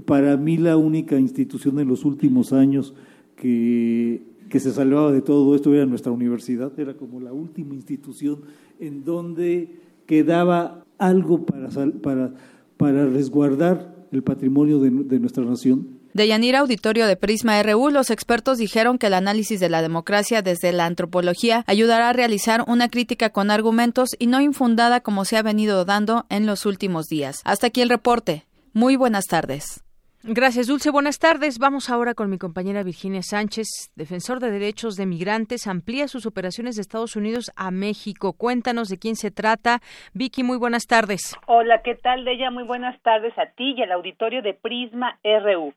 para 0.05 0.37
mí 0.37 0.57
la 0.57 0.77
única 0.77 1.19
institución 1.19 1.81
en 1.81 1.89
los 1.89 2.05
últimos 2.05 2.53
años 2.53 2.95
que, 3.35 4.23
que 4.49 4.61
se 4.61 4.73
salvaba 4.73 5.13
de 5.13 5.21
todo 5.21 5.55
esto 5.55 5.75
era 5.75 5.85
nuestra 5.85 6.13
universidad, 6.13 6.79
era 6.79 6.97
como 6.97 7.21
la 7.21 7.33
última 7.33 7.75
institución 7.75 8.41
en 8.79 9.05
donde 9.05 9.71
quedaba 10.07 10.85
algo 10.99 11.45
para, 11.45 11.69
para, 12.03 12.35
para 12.77 13.07
resguardar 13.07 13.96
el 14.13 14.23
patrimonio 14.23 14.79
de, 14.79 14.91
nuestra 14.91 15.45
nación. 15.45 16.01
De 16.15 16.27
Yanira 16.27 16.61
Auditorio 16.61 17.07
de 17.07 17.17
Prisma 17.17 17.63
RU, 17.63 17.91
los 17.91 18.11
expertos 18.11 18.59
dijeron 18.59 18.99
que 18.99 19.09
el 19.09 19.15
análisis 19.15 19.61
de 19.61 19.69
la 19.69 19.83
democracia 19.83 20.43
desde 20.43 20.73
la 20.73 20.87
antropología 20.87 21.65
ayudará 21.67 22.09
a 22.09 22.13
realizar 22.13 22.65
una 22.67 22.89
crítica 22.89 23.31
con 23.31 23.51
argumentos 23.51 24.11
y 24.19 24.27
no 24.27 24.41
infundada 24.41 25.01
como 25.01 25.25
se 25.25 25.37
ha 25.37 25.43
venido 25.43 25.85
dando 25.85 26.27
en 26.31 26.47
los 26.47 26.67
últimos 26.67 27.07
días. 27.07 27.41
Hasta 27.45 27.69
aquí 27.69 27.83
el 27.83 27.91
reporte. 27.91 28.47
Muy 28.73 28.97
buenas 28.97 29.25
tardes. 29.27 29.86
Gracias, 30.29 30.67
Dulce. 30.67 30.91
Buenas 30.91 31.21
tardes. 31.21 31.61
Vamos 31.61 31.89
ahora 31.89 32.13
con 32.13 32.29
mi 32.29 32.37
compañera 32.37 32.83
Virginia 32.83 33.23
Sánchez, 33.23 33.93
defensor 33.95 34.41
de 34.41 34.51
derechos 34.51 34.97
de 34.97 35.07
migrantes, 35.07 35.69
amplía 35.69 36.09
sus 36.09 36.27
operaciones 36.27 36.75
de 36.75 36.83
Estados 36.83 37.15
Unidos 37.15 37.53
a 37.55 37.71
México. 37.71 38.33
Cuéntanos 38.33 38.89
de 38.89 38.99
quién 38.99 39.15
se 39.15 39.31
trata. 39.31 39.79
Vicky, 40.15 40.43
muy 40.43 40.59
buenas 40.59 40.89
tardes. 40.89 41.37
Hola, 41.47 41.81
¿qué 41.85 41.95
tal, 41.95 42.25
Deya? 42.25 42.51
Muy 42.51 42.65
buenas 42.65 43.01
tardes 43.03 43.39
a 43.39 43.47
ti 43.55 43.77
y 43.77 43.83
al 43.85 43.93
auditorio 43.93 44.43
de 44.43 44.53
Prisma 44.55 45.17
RU. 45.23 45.73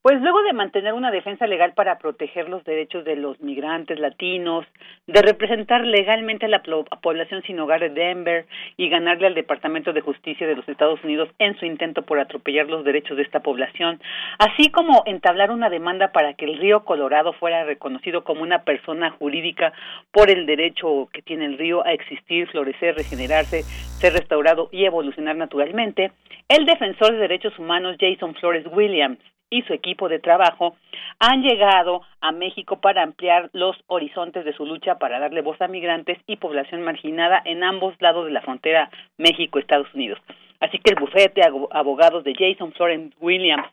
Pues 0.00 0.20
luego 0.20 0.40
de 0.42 0.52
mantener 0.52 0.94
una 0.94 1.10
defensa 1.10 1.48
legal 1.48 1.72
para 1.74 1.98
proteger 1.98 2.48
los 2.48 2.62
derechos 2.62 3.04
de 3.04 3.16
los 3.16 3.40
migrantes 3.40 3.98
latinos, 3.98 4.64
de 5.08 5.20
representar 5.22 5.84
legalmente 5.84 6.46
a 6.46 6.48
la 6.48 6.62
población 6.62 7.42
sin 7.42 7.58
hogar 7.58 7.80
de 7.80 7.90
Denver 7.90 8.46
y 8.76 8.88
ganarle 8.90 9.26
al 9.26 9.34
Departamento 9.34 9.92
de 9.92 10.00
Justicia 10.00 10.46
de 10.46 10.54
los 10.54 10.68
Estados 10.68 11.02
Unidos 11.02 11.28
en 11.40 11.58
su 11.58 11.66
intento 11.66 12.02
por 12.02 12.20
atropellar 12.20 12.68
los 12.68 12.84
derechos 12.84 13.16
de 13.16 13.24
esta 13.24 13.40
población, 13.40 14.00
así 14.38 14.70
como 14.70 15.02
entablar 15.04 15.50
una 15.50 15.68
demanda 15.68 16.12
para 16.12 16.34
que 16.34 16.44
el 16.44 16.58
río 16.58 16.84
Colorado 16.84 17.32
fuera 17.32 17.64
reconocido 17.64 18.22
como 18.22 18.42
una 18.42 18.62
persona 18.62 19.10
jurídica 19.10 19.72
por 20.12 20.30
el 20.30 20.46
derecho 20.46 21.08
que 21.12 21.22
tiene 21.22 21.46
el 21.46 21.58
río 21.58 21.84
a 21.84 21.92
existir, 21.92 22.46
florecer, 22.48 22.94
regenerarse, 22.94 23.62
ser 23.62 24.12
restaurado 24.12 24.68
y 24.70 24.84
evolucionar 24.84 25.34
naturalmente, 25.34 26.12
el 26.48 26.66
defensor 26.66 27.10
de 27.12 27.18
derechos 27.18 27.58
humanos 27.58 27.96
Jason 27.98 28.36
Flores 28.36 28.64
Williams 28.70 29.18
y 29.50 29.62
su 29.62 29.72
equipo 29.72 30.08
de 30.08 30.18
trabajo 30.18 30.76
han 31.18 31.42
llegado 31.42 32.02
a 32.20 32.32
México 32.32 32.80
para 32.80 33.02
ampliar 33.02 33.50
los 33.52 33.76
horizontes 33.86 34.44
de 34.44 34.52
su 34.52 34.66
lucha 34.66 34.98
para 34.98 35.18
darle 35.18 35.42
voz 35.42 35.60
a 35.60 35.68
migrantes 35.68 36.18
y 36.26 36.36
población 36.36 36.82
marginada 36.82 37.40
en 37.44 37.64
ambos 37.64 37.94
lados 38.00 38.26
de 38.26 38.32
la 38.32 38.42
frontera 38.42 38.90
México-Estados 39.16 39.92
Unidos. 39.94 40.18
Así 40.60 40.78
que 40.78 40.90
el 40.90 41.00
bufete 41.00 41.40
de 41.40 41.66
abogados 41.70 42.24
de 42.24 42.34
Jason 42.34 42.72
Florence 42.72 43.16
Williams 43.20 43.66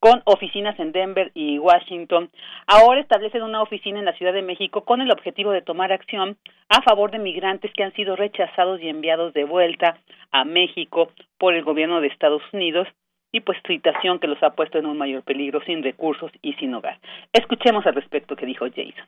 con 0.00 0.22
oficinas 0.24 0.78
en 0.80 0.92
Denver 0.92 1.30
y 1.34 1.58
Washington, 1.58 2.30
ahora 2.66 3.00
establecen 3.00 3.42
una 3.42 3.60
oficina 3.60 3.98
en 3.98 4.06
la 4.06 4.14
Ciudad 4.14 4.32
de 4.32 4.40
México 4.40 4.82
con 4.84 5.02
el 5.02 5.12
objetivo 5.12 5.52
de 5.52 5.60
tomar 5.60 5.92
acción 5.92 6.38
a 6.70 6.80
favor 6.80 7.10
de 7.10 7.18
migrantes 7.18 7.70
que 7.74 7.84
han 7.84 7.92
sido 7.92 8.16
rechazados 8.16 8.80
y 8.80 8.88
enviados 8.88 9.34
de 9.34 9.44
vuelta 9.44 9.98
a 10.32 10.44
México 10.44 11.10
por 11.38 11.54
el 11.54 11.64
gobierno 11.64 12.00
de 12.00 12.06
Estados 12.08 12.42
Unidos 12.52 12.88
y 13.32 13.40
pues 13.40 13.58
situación 13.66 14.18
que 14.18 14.26
los 14.26 14.42
ha 14.42 14.50
puesto 14.50 14.78
en 14.78 14.86
un 14.86 14.98
mayor 14.98 15.22
peligro 15.22 15.60
sin 15.62 15.82
recursos 15.82 16.30
y 16.42 16.54
sin 16.54 16.74
hogar. 16.74 16.98
Escuchemos 17.32 17.86
al 17.86 17.94
respecto 17.94 18.36
que 18.36 18.46
dijo 18.46 18.66
Jason. 18.66 19.06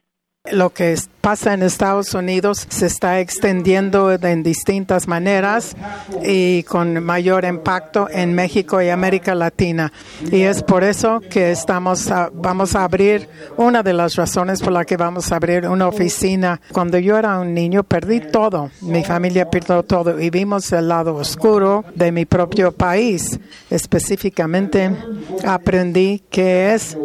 Lo 0.50 0.70
que 0.70 0.96
pasa 1.20 1.54
en 1.54 1.62
Estados 1.62 2.14
Unidos 2.14 2.66
se 2.68 2.87
está 2.87 3.20
extendiendo 3.20 4.11
en 4.11 4.42
distintas 4.42 5.06
maneras 5.06 5.76
y 6.25 6.64
con 6.64 7.00
mayor 7.04 7.44
impacto 7.44 8.08
en 8.11 8.34
México 8.34 8.82
y 8.82 8.88
América 8.88 9.37
Latina. 9.37 9.92
Y 10.32 10.40
es 10.40 10.64
por 10.64 10.82
eso 10.82 11.20
que 11.30 11.52
estamos 11.52 12.11
vamos 12.32 12.75
a 12.75 12.82
abrir, 12.82 13.28
una 13.56 13.84
de 13.84 13.92
las 13.92 14.16
razones 14.16 14.61
por 14.61 14.72
la 14.72 14.84
que 14.84 14.96
vamos 14.96 15.30
a 15.30 15.37
abrir 15.37 15.68
una 15.68 15.87
oficina. 15.87 16.61
Cuando 16.72 16.99
yo 16.99 17.16
era 17.16 17.38
un 17.38 17.54
niño 17.54 17.84
perdí 17.84 18.18
todo, 18.18 18.72
mi 18.80 19.04
familia 19.04 19.49
perdió 19.49 19.84
todo 19.84 20.20
y 20.20 20.28
vimos 20.28 20.72
el 20.72 20.88
lado 20.88 21.14
oscuro 21.14 21.84
de 21.94 22.11
mi 22.11 22.25
propio 22.25 22.72
país. 22.72 23.38
Específicamente 23.70 24.90
aprendí 25.46 26.25
que 26.28 26.75
es 26.75 26.99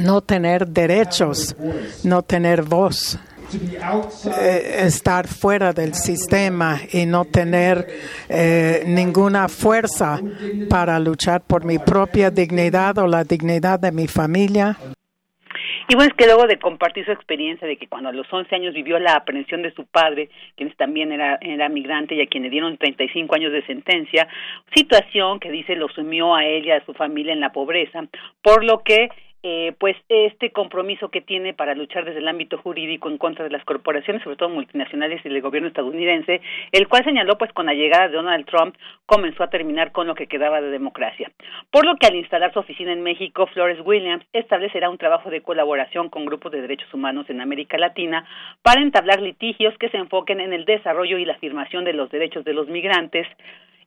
no 0.00 0.22
tener 0.22 0.66
derechos, 0.66 1.54
no 2.04 2.22
tener 2.22 2.53
voz, 2.62 3.18
eh, 4.40 4.86
estar 4.86 5.28
fuera 5.28 5.72
del 5.72 5.94
sistema 5.94 6.78
y 6.92 7.06
no 7.06 7.24
tener 7.24 7.86
eh, 8.28 8.82
ninguna 8.86 9.48
fuerza 9.48 10.20
para 10.68 10.98
luchar 10.98 11.42
por 11.42 11.64
mi 11.64 11.78
propia 11.78 12.30
dignidad 12.30 12.98
o 12.98 13.06
la 13.06 13.24
dignidad 13.24 13.78
de 13.78 13.92
mi 13.92 14.08
familia. 14.08 14.76
Y 15.86 15.96
bueno, 15.96 16.10
es 16.10 16.16
que 16.16 16.24
luego 16.26 16.46
de 16.46 16.58
compartir 16.58 17.04
su 17.04 17.12
experiencia 17.12 17.68
de 17.68 17.76
que 17.76 17.88
cuando 17.88 18.08
a 18.08 18.12
los 18.12 18.26
11 18.32 18.54
años 18.54 18.74
vivió 18.74 18.98
la 18.98 19.16
aprehensión 19.16 19.62
de 19.62 19.72
su 19.74 19.84
padre, 19.84 20.30
quien 20.56 20.72
también 20.76 21.12
era, 21.12 21.38
era 21.42 21.68
migrante 21.68 22.14
y 22.14 22.22
a 22.22 22.26
quien 22.26 22.44
le 22.44 22.50
dieron 22.50 22.78
35 22.78 23.34
años 23.34 23.52
de 23.52 23.64
sentencia, 23.66 24.26
situación 24.74 25.40
que 25.40 25.50
dice 25.50 25.76
lo 25.76 25.88
sumió 25.88 26.34
a 26.34 26.44
él 26.46 26.64
y 26.64 26.70
a 26.70 26.84
su 26.86 26.94
familia 26.94 27.34
en 27.34 27.40
la 27.40 27.52
pobreza, 27.52 28.02
por 28.42 28.64
lo 28.64 28.82
que 28.82 29.08
eh, 29.46 29.74
pues 29.78 29.94
este 30.08 30.52
compromiso 30.52 31.10
que 31.10 31.20
tiene 31.20 31.52
para 31.52 31.74
luchar 31.74 32.06
desde 32.06 32.20
el 32.20 32.28
ámbito 32.28 32.56
jurídico 32.56 33.10
en 33.10 33.18
contra 33.18 33.44
de 33.44 33.50
las 33.50 33.62
corporaciones, 33.66 34.22
sobre 34.22 34.36
todo 34.36 34.48
multinacionales 34.48 35.20
y 35.22 35.28
del 35.28 35.42
gobierno 35.42 35.68
estadounidense, 35.68 36.40
el 36.72 36.88
cual 36.88 37.04
señaló 37.04 37.36
pues 37.36 37.52
con 37.52 37.66
la 37.66 37.74
llegada 37.74 38.08
de 38.08 38.14
Donald 38.14 38.46
Trump 38.46 38.74
comenzó 39.04 39.44
a 39.44 39.50
terminar 39.50 39.92
con 39.92 40.06
lo 40.06 40.14
que 40.14 40.28
quedaba 40.28 40.62
de 40.62 40.70
democracia. 40.70 41.30
Por 41.70 41.84
lo 41.84 41.96
que 41.96 42.06
al 42.06 42.16
instalar 42.16 42.54
su 42.54 42.60
oficina 42.60 42.94
en 42.94 43.02
México, 43.02 43.46
Flores 43.48 43.78
Williams 43.84 44.24
establecerá 44.32 44.88
un 44.88 44.96
trabajo 44.96 45.28
de 45.28 45.42
colaboración 45.42 46.08
con 46.08 46.24
grupos 46.24 46.50
de 46.50 46.62
derechos 46.62 46.94
humanos 46.94 47.28
en 47.28 47.42
América 47.42 47.76
Latina 47.76 48.26
para 48.62 48.80
entablar 48.80 49.20
litigios 49.20 49.76
que 49.76 49.90
se 49.90 49.98
enfoquen 49.98 50.40
en 50.40 50.54
el 50.54 50.64
desarrollo 50.64 51.18
y 51.18 51.26
la 51.26 51.34
afirmación 51.34 51.84
de 51.84 51.92
los 51.92 52.10
derechos 52.10 52.46
de 52.46 52.54
los 52.54 52.68
migrantes, 52.68 53.26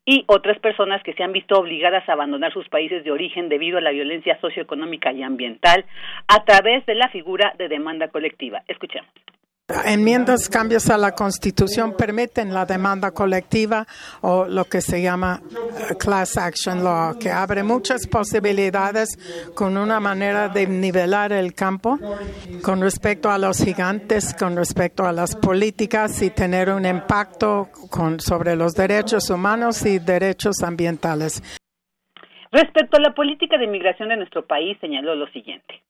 y 0.08 0.24
otras 0.28 0.58
personas 0.60 1.04
que 1.04 1.14
se 1.14 1.22
han 1.22 1.34
visto 1.34 1.60
obligadas 1.60 2.08
a 2.08 2.14
abandonar 2.14 2.54
sus 2.54 2.68
países 2.70 3.04
de 3.04 3.12
origen 3.12 3.50
debido 3.50 3.78
a 3.78 3.82
la 3.82 3.92
violencia 3.92 4.40
socioeconómica 4.40 5.12
y 5.12 5.22
ambiental 5.22 5.84
a 6.30 6.46
través 6.46 6.86
de 6.86 6.96
la 6.96 7.10
figura 7.10 7.54
de 7.58 7.68
demanda 7.68 8.08
colectiva. 8.08 8.64
Escuchemos. 8.70 9.12
Enmiendas, 9.70 10.48
cambios 10.48 10.90
a 10.90 10.98
la 10.98 11.12
Constitución 11.12 11.98
permiten 11.98 12.54
la 12.54 12.66
demanda 12.66 13.12
colectiva 13.12 13.86
o 14.22 14.46
lo 14.46 14.64
que 14.64 14.80
se 14.80 15.02
llama 15.02 15.42
eh, 15.52 15.96
Class 16.00 16.38
Action 16.38 16.86
Law, 16.86 17.20
que 17.20 17.30
abre 17.30 17.64
muchas 17.64 18.08
posibilidades 18.08 19.18
con 19.54 19.76
una 19.76 20.00
manera 20.00 20.48
de 20.48 20.68
nivelar 20.68 21.34
el 21.34 21.54
campo 21.54 22.00
con 22.64 22.80
respecto 22.80 23.30
a 23.30 23.38
los 23.38 23.62
gigantes, 23.62 24.34
con 24.34 24.56
respecto 24.56 25.06
a 25.06 25.12
las 25.12 25.36
políticas 25.36 26.22
y 26.22 26.30
tener 26.30 26.70
un 26.70 26.86
impacto 26.86 27.68
sobre 28.20 28.56
los 28.56 28.74
derechos 28.74 29.30
humanos 29.30 29.86
y 29.86 30.00
derechos 30.00 30.64
ambientales. 30.64 31.44
Respecto 32.54 32.96
a 32.96 33.02
la 33.02 33.14
política 33.14 33.58
de 33.58 33.66
inmigración 33.66 34.08
de 34.08 34.16
nuestro 34.16 34.46
país, 34.46 34.78
señaló 34.80 35.14
lo 35.14 35.28
siguiente. 35.28 35.84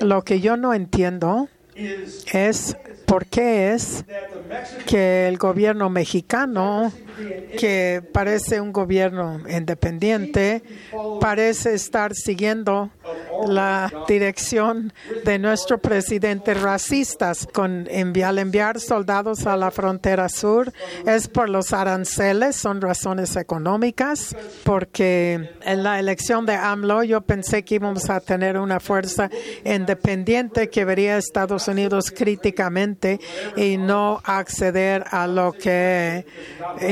Lo 0.00 0.22
que 0.22 0.40
yo 0.40 0.56
no 0.56 0.74
entiendo 0.74 1.48
es 2.32 2.76
por 3.06 3.26
qué 3.26 3.72
es 3.72 4.04
que 4.86 5.28
el 5.28 5.38
gobierno 5.38 5.88
mexicano, 5.90 6.92
que 7.58 8.02
parece 8.12 8.60
un 8.60 8.72
gobierno 8.72 9.40
independiente, 9.48 10.62
parece 11.20 11.74
estar 11.74 12.14
siguiendo 12.14 12.90
la 13.46 13.90
dirección 14.06 14.92
de 15.24 15.38
nuestro 15.38 15.78
presidente 15.78 16.54
racistas 16.54 17.46
con 17.52 17.86
enviar, 17.90 18.38
enviar 18.38 18.80
soldados 18.80 19.46
a 19.46 19.56
la 19.56 19.70
frontera 19.70 20.28
sur 20.28 20.72
es 21.06 21.28
por 21.28 21.48
los 21.48 21.72
aranceles, 21.72 22.56
son 22.56 22.80
razones 22.80 23.36
económicas, 23.36 24.34
porque 24.64 25.50
en 25.62 25.82
la 25.82 25.98
elección 25.98 26.46
de 26.46 26.54
AMLO 26.54 27.02
yo 27.04 27.20
pensé 27.20 27.64
que 27.64 27.76
íbamos 27.76 28.10
a 28.10 28.20
tener 28.20 28.58
una 28.58 28.80
fuerza 28.80 29.30
independiente 29.64 30.68
que 30.68 30.84
vería 30.84 31.16
a 31.16 31.18
Estados 31.18 31.68
Unidos 31.68 32.10
críticamente 32.10 33.20
y 33.56 33.76
no 33.76 34.20
acceder 34.24 35.04
a 35.10 35.26
lo 35.26 35.52
que, 35.52 36.26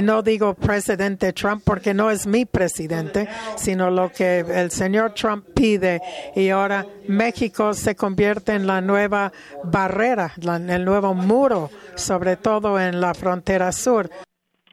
no 0.03 0.23
digo 0.23 0.55
presidente 0.55 1.33
Trump 1.33 1.63
porque 1.65 1.95
no 1.95 2.11
es 2.11 2.27
mi 2.27 2.45
presidente, 2.45 3.29
sino 3.57 3.91
lo 3.91 4.11
que 4.11 4.41
el 4.41 4.71
señor 4.71 5.15
Trump 5.15 5.47
pide 5.55 6.01
y 6.37 6.51
ahora 6.51 6.85
México 7.09 7.73
se 7.73 7.97
convierte 7.97 8.53
en 8.53 8.67
la 8.67 8.83
nueva 8.83 9.33
barrera, 9.65 10.33
en 10.37 10.69
el 10.69 10.85
nuevo 10.85 11.15
muro, 11.15 11.71
sobre 11.95 12.37
todo 12.37 12.79
en 12.79 13.01
la 13.01 13.15
frontera 13.15 13.73
sur. 13.73 14.11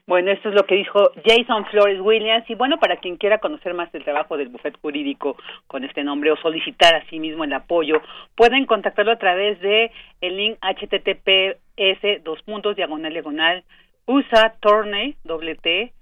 Bueno, 0.05 0.32
esto 0.32 0.50
es 0.50 0.55
lo 0.55 0.65
que 0.65 0.75
dijo 0.75 1.00
Jason 1.25 1.65
Flores 1.72 2.01
Williams. 2.01 2.50
Y 2.50 2.55
bueno, 2.55 2.77
para 2.77 2.98
quien 2.98 3.15
quiera 3.15 3.38
conocer 3.38 3.74
más 3.74 3.89
del 3.93 4.03
trabajo 4.03 4.36
del 4.36 4.50
bufete 4.50 4.77
jurídico 4.82 5.38
con 5.67 5.86
este 5.86 6.03
nombre 6.03 6.29
o 6.32 6.36
solicitar 6.36 6.93
a 6.93 7.03
mismo 7.17 7.46
el 7.46 7.53
apoyo, 7.53 8.01
pueden 8.36 8.65
contactarlo 8.65 9.13
a 9.13 9.17
través 9.17 9.62
de 9.62 9.91
el 10.20 10.36
link 10.36 10.58
https 10.60 12.24
dos 12.25 12.41
puntos 12.43 12.75
diagonal 12.75 13.13
diagonal 13.13 13.63
usa 14.05 14.55
torney 14.60 15.15
doble 15.24 15.55
t 15.55 15.93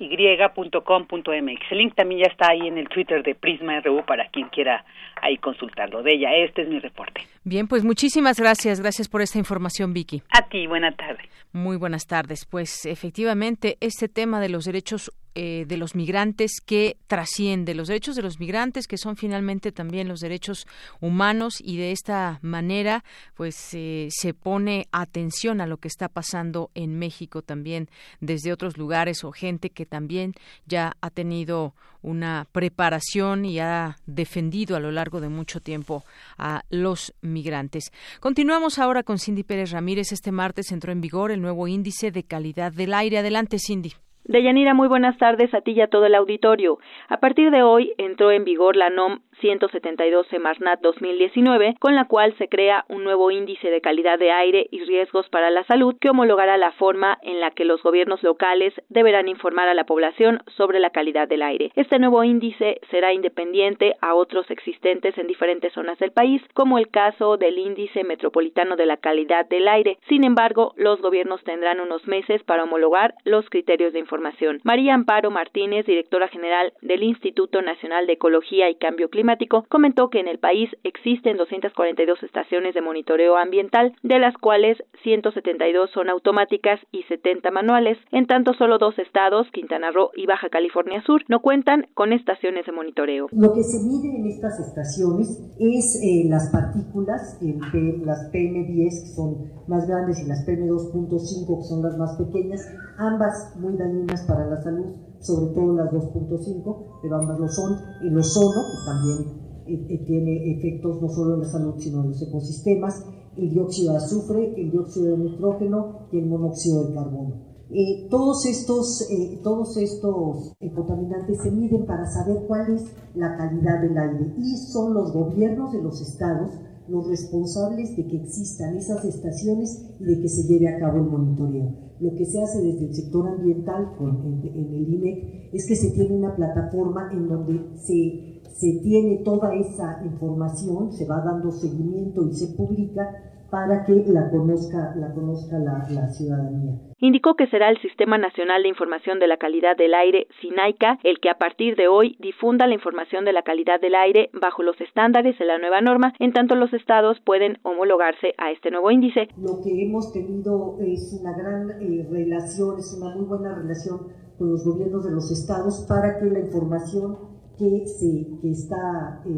y.com.mx. 0.00 1.72
El 1.72 1.78
link 1.78 1.94
también 1.94 2.22
ya 2.22 2.26
está 2.26 2.50
ahí 2.50 2.66
en 2.66 2.78
el 2.78 2.88
Twitter 2.88 3.22
de 3.22 3.34
Prisma 3.34 3.80
RU 3.80 4.04
para 4.04 4.28
quien 4.28 4.48
quiera 4.48 4.84
ahí 5.22 5.36
consultarlo 5.38 6.02
de 6.02 6.14
ella. 6.14 6.34
Este 6.34 6.62
es 6.62 6.68
mi 6.68 6.78
reporte. 6.78 7.22
Bien, 7.44 7.66
pues 7.68 7.84
muchísimas 7.84 8.38
gracias. 8.38 8.80
Gracias 8.80 9.08
por 9.08 9.22
esta 9.22 9.38
información, 9.38 9.92
Vicky. 9.92 10.22
A 10.30 10.48
ti, 10.48 10.66
buena 10.66 10.92
tarde. 10.92 11.20
Muy 11.52 11.76
buenas 11.76 12.06
tardes. 12.06 12.46
Pues 12.46 12.86
efectivamente, 12.86 13.76
este 13.80 14.08
tema 14.08 14.40
de 14.40 14.48
los 14.48 14.64
derechos 14.64 15.12
eh, 15.36 15.64
de 15.68 15.76
los 15.76 15.94
migrantes 15.94 16.60
que 16.60 16.96
trasciende 17.06 17.76
los 17.76 17.86
derechos 17.86 18.16
de 18.16 18.22
los 18.22 18.40
migrantes 18.40 18.88
que 18.88 18.98
son 18.98 19.16
finalmente 19.16 19.70
también 19.70 20.08
los 20.08 20.18
derechos 20.18 20.66
humanos 21.00 21.60
y 21.60 21.76
de 21.76 21.92
esta 21.92 22.40
manera 22.42 23.04
pues 23.36 23.72
eh, 23.74 24.08
se 24.10 24.34
pone 24.34 24.88
atención 24.90 25.60
a 25.60 25.68
lo 25.68 25.76
que 25.76 25.86
está 25.86 26.08
pasando 26.08 26.72
en 26.74 26.98
México 26.98 27.42
también 27.42 27.88
desde 28.18 28.52
otros 28.52 28.76
lugares 28.76 29.22
o 29.22 29.30
gente 29.30 29.70
que 29.70 29.86
también 29.86 30.34
ya 30.66 30.96
ha 31.00 31.10
tenido 31.10 31.74
una 32.02 32.46
preparación 32.52 33.44
y 33.44 33.58
ha 33.58 33.96
defendido 34.06 34.76
a 34.76 34.80
lo 34.80 34.90
largo 34.90 35.20
de 35.20 35.28
mucho 35.28 35.60
tiempo 35.60 36.04
a 36.38 36.62
los 36.70 37.14
migrantes. 37.22 37.92
Continuamos 38.20 38.78
ahora 38.78 39.02
con 39.02 39.18
Cindy 39.18 39.42
Pérez 39.42 39.72
Ramírez. 39.72 40.12
Este 40.12 40.32
martes 40.32 40.72
entró 40.72 40.92
en 40.92 41.00
vigor 41.00 41.30
el 41.30 41.42
nuevo 41.42 41.68
índice 41.68 42.10
de 42.10 42.22
calidad 42.22 42.72
del 42.72 42.94
aire. 42.94 43.18
Adelante, 43.18 43.58
Cindy. 43.58 43.92
Deyanira, 44.24 44.74
muy 44.74 44.86
buenas 44.86 45.18
tardes 45.18 45.52
a 45.54 45.60
ti 45.60 45.72
y 45.72 45.80
a 45.80 45.88
todo 45.88 46.06
el 46.06 46.14
auditorio. 46.14 46.78
A 47.08 47.18
partir 47.18 47.50
de 47.50 47.62
hoy 47.62 47.94
entró 47.98 48.30
en 48.30 48.44
vigor 48.44 48.76
la 48.76 48.88
NOM 48.88 49.20
172 49.40 50.26
Semarnat 50.28 50.80
2019, 50.80 51.76
con 51.80 51.94
la 51.94 52.06
cual 52.06 52.34
se 52.38 52.48
crea 52.48 52.84
un 52.88 53.04
nuevo 53.04 53.30
índice 53.30 53.70
de 53.70 53.80
calidad 53.80 54.18
de 54.18 54.30
aire 54.30 54.66
y 54.70 54.84
riesgos 54.84 55.28
para 55.30 55.50
la 55.50 55.64
salud 55.64 55.96
que 56.00 56.10
homologará 56.10 56.56
la 56.56 56.72
forma 56.72 57.18
en 57.22 57.40
la 57.40 57.50
que 57.50 57.64
los 57.64 57.82
gobiernos 57.82 58.22
locales 58.22 58.74
deberán 58.88 59.28
informar 59.28 59.68
a 59.68 59.74
la 59.74 59.84
población 59.84 60.42
sobre 60.56 60.80
la 60.80 60.90
calidad 60.90 61.28
del 61.28 61.42
aire. 61.42 61.72
Este 61.74 61.98
nuevo 61.98 62.22
índice 62.24 62.80
será 62.90 63.12
independiente 63.12 63.94
a 64.00 64.14
otros 64.14 64.50
existentes 64.50 65.16
en 65.18 65.26
diferentes 65.26 65.72
zonas 65.72 65.98
del 65.98 66.12
país, 66.12 66.42
como 66.54 66.78
el 66.78 66.88
caso 66.88 67.36
del 67.36 67.58
índice 67.58 68.04
metropolitano 68.04 68.76
de 68.76 68.86
la 68.86 68.98
calidad 68.98 69.46
del 69.48 69.68
aire. 69.68 69.98
Sin 70.08 70.24
embargo, 70.24 70.74
los 70.76 71.00
gobiernos 71.00 71.42
tendrán 71.44 71.80
unos 71.80 72.06
meses 72.06 72.42
para 72.42 72.64
homologar 72.64 73.14
los 73.24 73.48
criterios 73.48 73.92
de 73.92 73.98
información. 73.98 74.60
María 74.64 74.94
Amparo 74.94 75.30
Martínez, 75.30 75.86
directora 75.86 76.28
general 76.28 76.72
del 76.82 77.02
Instituto 77.02 77.62
Nacional 77.62 78.06
de 78.06 78.14
Ecología 78.14 78.68
y 78.68 78.74
Cambio 78.74 79.08
Climático, 79.08 79.29
comentó 79.68 80.10
que 80.10 80.20
en 80.20 80.28
el 80.28 80.38
país 80.38 80.70
existen 80.84 81.36
242 81.36 82.22
estaciones 82.22 82.74
de 82.74 82.80
monitoreo 82.80 83.36
ambiental, 83.36 83.94
de 84.02 84.18
las 84.18 84.36
cuales 84.36 84.78
172 85.02 85.90
son 85.90 86.08
automáticas 86.08 86.80
y 86.92 87.02
70 87.04 87.50
manuales. 87.50 87.98
En 88.10 88.26
tanto, 88.26 88.54
solo 88.54 88.78
dos 88.78 88.98
estados, 88.98 89.50
Quintana 89.52 89.90
Roo 89.90 90.10
y 90.14 90.26
Baja 90.26 90.48
California 90.48 91.02
Sur, 91.02 91.22
no 91.28 91.40
cuentan 91.40 91.86
con 91.94 92.12
estaciones 92.12 92.66
de 92.66 92.72
monitoreo. 92.72 93.28
Lo 93.32 93.52
que 93.52 93.62
se 93.62 93.78
mide 93.84 94.16
en 94.16 94.26
estas 94.26 94.58
estaciones 94.60 95.28
es 95.58 96.00
eh, 96.02 96.28
las 96.28 96.50
partículas, 96.50 97.38
las 97.40 98.32
PM10 98.32 98.90
que 98.90 99.14
son 99.14 99.50
más 99.68 99.86
grandes 99.86 100.20
y 100.20 100.28
las 100.28 100.46
PM2.5 100.46 101.58
que 101.58 101.68
son 101.68 101.82
las 101.82 101.96
más 101.96 102.16
pequeñas, 102.16 102.66
ambas 102.98 103.56
muy 103.56 103.76
dañinas 103.76 104.22
para 104.26 104.46
la 104.46 104.60
salud 104.62 105.09
sobre 105.20 105.52
todo 105.54 105.74
las 105.74 105.92
2.5, 105.92 106.76
pero 107.02 107.16
ambas 107.16 107.38
lo 107.38 107.48
son, 107.48 107.76
el 108.02 108.18
ozono, 108.18 108.62
que 108.62 108.86
también 108.86 109.40
eh, 109.66 109.86
eh, 109.88 110.04
tiene 110.06 110.52
efectos 110.56 111.00
no 111.00 111.08
solo 111.08 111.34
en 111.34 111.40
la 111.40 111.48
salud, 111.48 111.74
sino 111.78 112.02
en 112.02 112.08
los 112.08 112.22
ecosistemas, 112.22 113.04
el 113.36 113.50
dióxido 113.50 113.92
de 113.92 113.98
azufre, 113.98 114.60
el 114.60 114.70
dióxido 114.70 115.16
de 115.16 115.18
nitrógeno 115.18 116.08
y 116.10 116.18
el 116.18 116.26
monóxido 116.26 116.84
de 116.84 116.94
carbono. 116.94 117.50
Eh, 117.72 118.08
todos 118.10 118.46
estos, 118.46 119.06
todos 119.44 119.76
estos 119.76 120.56
contaminantes 120.74 121.40
se 121.40 121.52
miden 121.52 121.86
para 121.86 122.04
saber 122.10 122.44
cuál 122.48 122.74
es 122.74 122.84
la 123.14 123.36
calidad 123.36 123.80
del 123.80 123.96
aire 123.96 124.34
y 124.38 124.56
son 124.56 124.92
los 124.92 125.12
gobiernos 125.12 125.72
de 125.72 125.80
los 125.80 126.00
estados 126.00 126.50
los 126.90 127.08
responsables 127.08 127.96
de 127.96 128.06
que 128.06 128.16
existan 128.16 128.76
esas 128.76 129.04
estaciones 129.04 129.94
y 130.00 130.04
de 130.04 130.20
que 130.20 130.28
se 130.28 130.42
lleve 130.48 130.68
a 130.68 130.78
cabo 130.78 130.98
el 130.98 131.10
monitoreo. 131.10 131.90
Lo 132.00 132.14
que 132.14 132.24
se 132.24 132.42
hace 132.42 132.62
desde 132.62 132.86
el 132.86 132.94
sector 132.94 133.28
ambiental 133.28 133.92
en, 134.00 134.74
el 134.74 134.94
INEC 134.94 135.50
es 135.52 135.66
que 135.66 135.76
se 135.76 135.90
tiene 135.90 136.16
una 136.16 136.34
plataforma 136.34 137.10
en 137.12 137.28
donde 137.28 137.60
se, 137.76 138.40
se 138.52 138.80
tiene 138.82 139.18
toda 139.24 139.54
esa 139.54 140.02
información, 140.04 140.92
se 140.92 141.06
va 141.06 141.22
dando 141.22 141.50
seguimiento 141.50 142.26
y 142.26 142.34
se 142.34 142.54
publica 142.54 143.08
para 143.50 143.84
que 143.84 144.04
la 144.06 144.30
conozca 144.30 144.94
la, 144.96 145.12
conozca 145.12 145.58
la, 145.58 145.86
la, 145.90 146.08
ciudadanía. 146.08 146.89
Indicó 147.02 147.34
que 147.34 147.46
será 147.46 147.70
el 147.70 147.80
Sistema 147.80 148.18
Nacional 148.18 148.62
de 148.62 148.68
Información 148.68 149.18
de 149.20 149.26
la 149.26 149.38
Calidad 149.38 149.74
del 149.74 149.94
Aire, 149.94 150.26
SINAICA, 150.42 150.98
el 151.02 151.18
que 151.18 151.30
a 151.30 151.38
partir 151.38 151.74
de 151.74 151.88
hoy 151.88 152.14
difunda 152.20 152.66
la 152.66 152.74
información 152.74 153.24
de 153.24 153.32
la 153.32 153.42
calidad 153.42 153.80
del 153.80 153.94
aire 153.94 154.28
bajo 154.34 154.62
los 154.62 154.78
estándares 154.82 155.38
de 155.38 155.46
la 155.46 155.56
nueva 155.56 155.80
norma, 155.80 156.12
en 156.18 156.34
tanto 156.34 156.56
los 156.56 156.74
estados 156.74 157.18
pueden 157.24 157.56
homologarse 157.62 158.34
a 158.36 158.50
este 158.50 158.70
nuevo 158.70 158.90
índice. 158.90 159.28
Lo 159.38 159.62
que 159.62 159.82
hemos 159.82 160.12
tenido 160.12 160.76
es 160.80 161.18
una 161.18 161.32
gran 161.32 161.70
eh, 161.80 162.06
relación, 162.10 162.78
es 162.78 162.94
una 163.00 163.16
muy 163.16 163.24
buena 163.24 163.54
relación 163.54 164.08
con 164.36 164.50
los 164.50 164.62
gobiernos 164.62 165.02
de 165.02 165.12
los 165.12 165.30
estados 165.30 165.86
para 165.88 166.18
que 166.18 166.26
la 166.26 166.40
información 166.40 167.16
que, 167.56 167.86
se, 167.86 168.26
que 168.42 168.50
está 168.50 169.22
eh, 169.26 169.30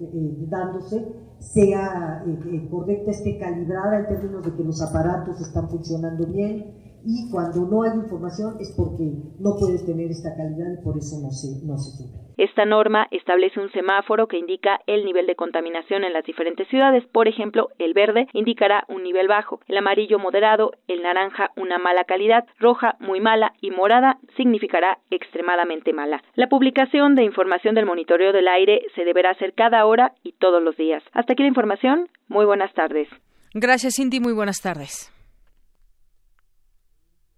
eh, 0.00 0.46
dándose 0.48 1.26
sea 1.38 2.24
eh, 2.26 2.68
correcta, 2.70 3.10
esté 3.10 3.38
calibrada 3.38 4.00
en 4.00 4.06
términos 4.06 4.44
de 4.44 4.54
que 4.54 4.64
los 4.64 4.82
aparatos 4.82 5.40
están 5.40 5.68
funcionando 5.68 6.26
bien 6.26 6.85
y 7.06 7.30
cuando 7.30 7.60
no 7.70 7.84
hay 7.84 7.98
información 7.98 8.56
es 8.60 8.74
porque 8.76 9.04
no 9.38 9.54
puedes 9.60 9.86
tener 9.86 10.10
esta 10.10 10.34
calidad 10.34 10.66
y 10.76 10.82
por 10.82 10.98
eso 10.98 11.20
no 11.22 11.30
se, 11.30 11.64
no 11.64 11.78
se 11.78 12.02
Esta 12.36 12.64
norma 12.64 13.06
establece 13.12 13.60
un 13.60 13.70
semáforo 13.70 14.26
que 14.26 14.38
indica 14.38 14.80
el 14.88 15.04
nivel 15.04 15.26
de 15.26 15.36
contaminación 15.36 16.02
en 16.02 16.12
las 16.12 16.24
diferentes 16.24 16.66
ciudades. 16.68 17.04
Por 17.12 17.28
ejemplo, 17.28 17.68
el 17.78 17.94
verde 17.94 18.26
indicará 18.32 18.84
un 18.88 19.04
nivel 19.04 19.28
bajo, 19.28 19.60
el 19.68 19.78
amarillo 19.78 20.18
moderado, 20.18 20.72
el 20.88 21.02
naranja 21.02 21.50
una 21.56 21.78
mala 21.78 22.04
calidad, 22.04 22.44
roja 22.58 22.96
muy 22.98 23.20
mala 23.20 23.52
y 23.60 23.70
morada 23.70 24.18
significará 24.36 24.98
extremadamente 25.10 25.92
mala. 25.92 26.24
La 26.34 26.48
publicación 26.48 27.14
de 27.14 27.22
información 27.22 27.76
del 27.76 27.86
monitoreo 27.86 28.32
del 28.32 28.48
aire 28.48 28.82
se 28.96 29.04
deberá 29.04 29.30
hacer 29.30 29.54
cada 29.54 29.86
hora 29.86 30.12
y 30.24 30.32
todos 30.32 30.60
los 30.60 30.76
días. 30.76 31.04
Hasta 31.12 31.34
aquí 31.34 31.42
la 31.42 31.48
información. 31.48 32.08
Muy 32.26 32.46
buenas 32.46 32.74
tardes. 32.74 33.08
Gracias, 33.54 33.94
Cindy. 33.96 34.18
Muy 34.18 34.32
buenas 34.32 34.60
tardes. 34.60 35.15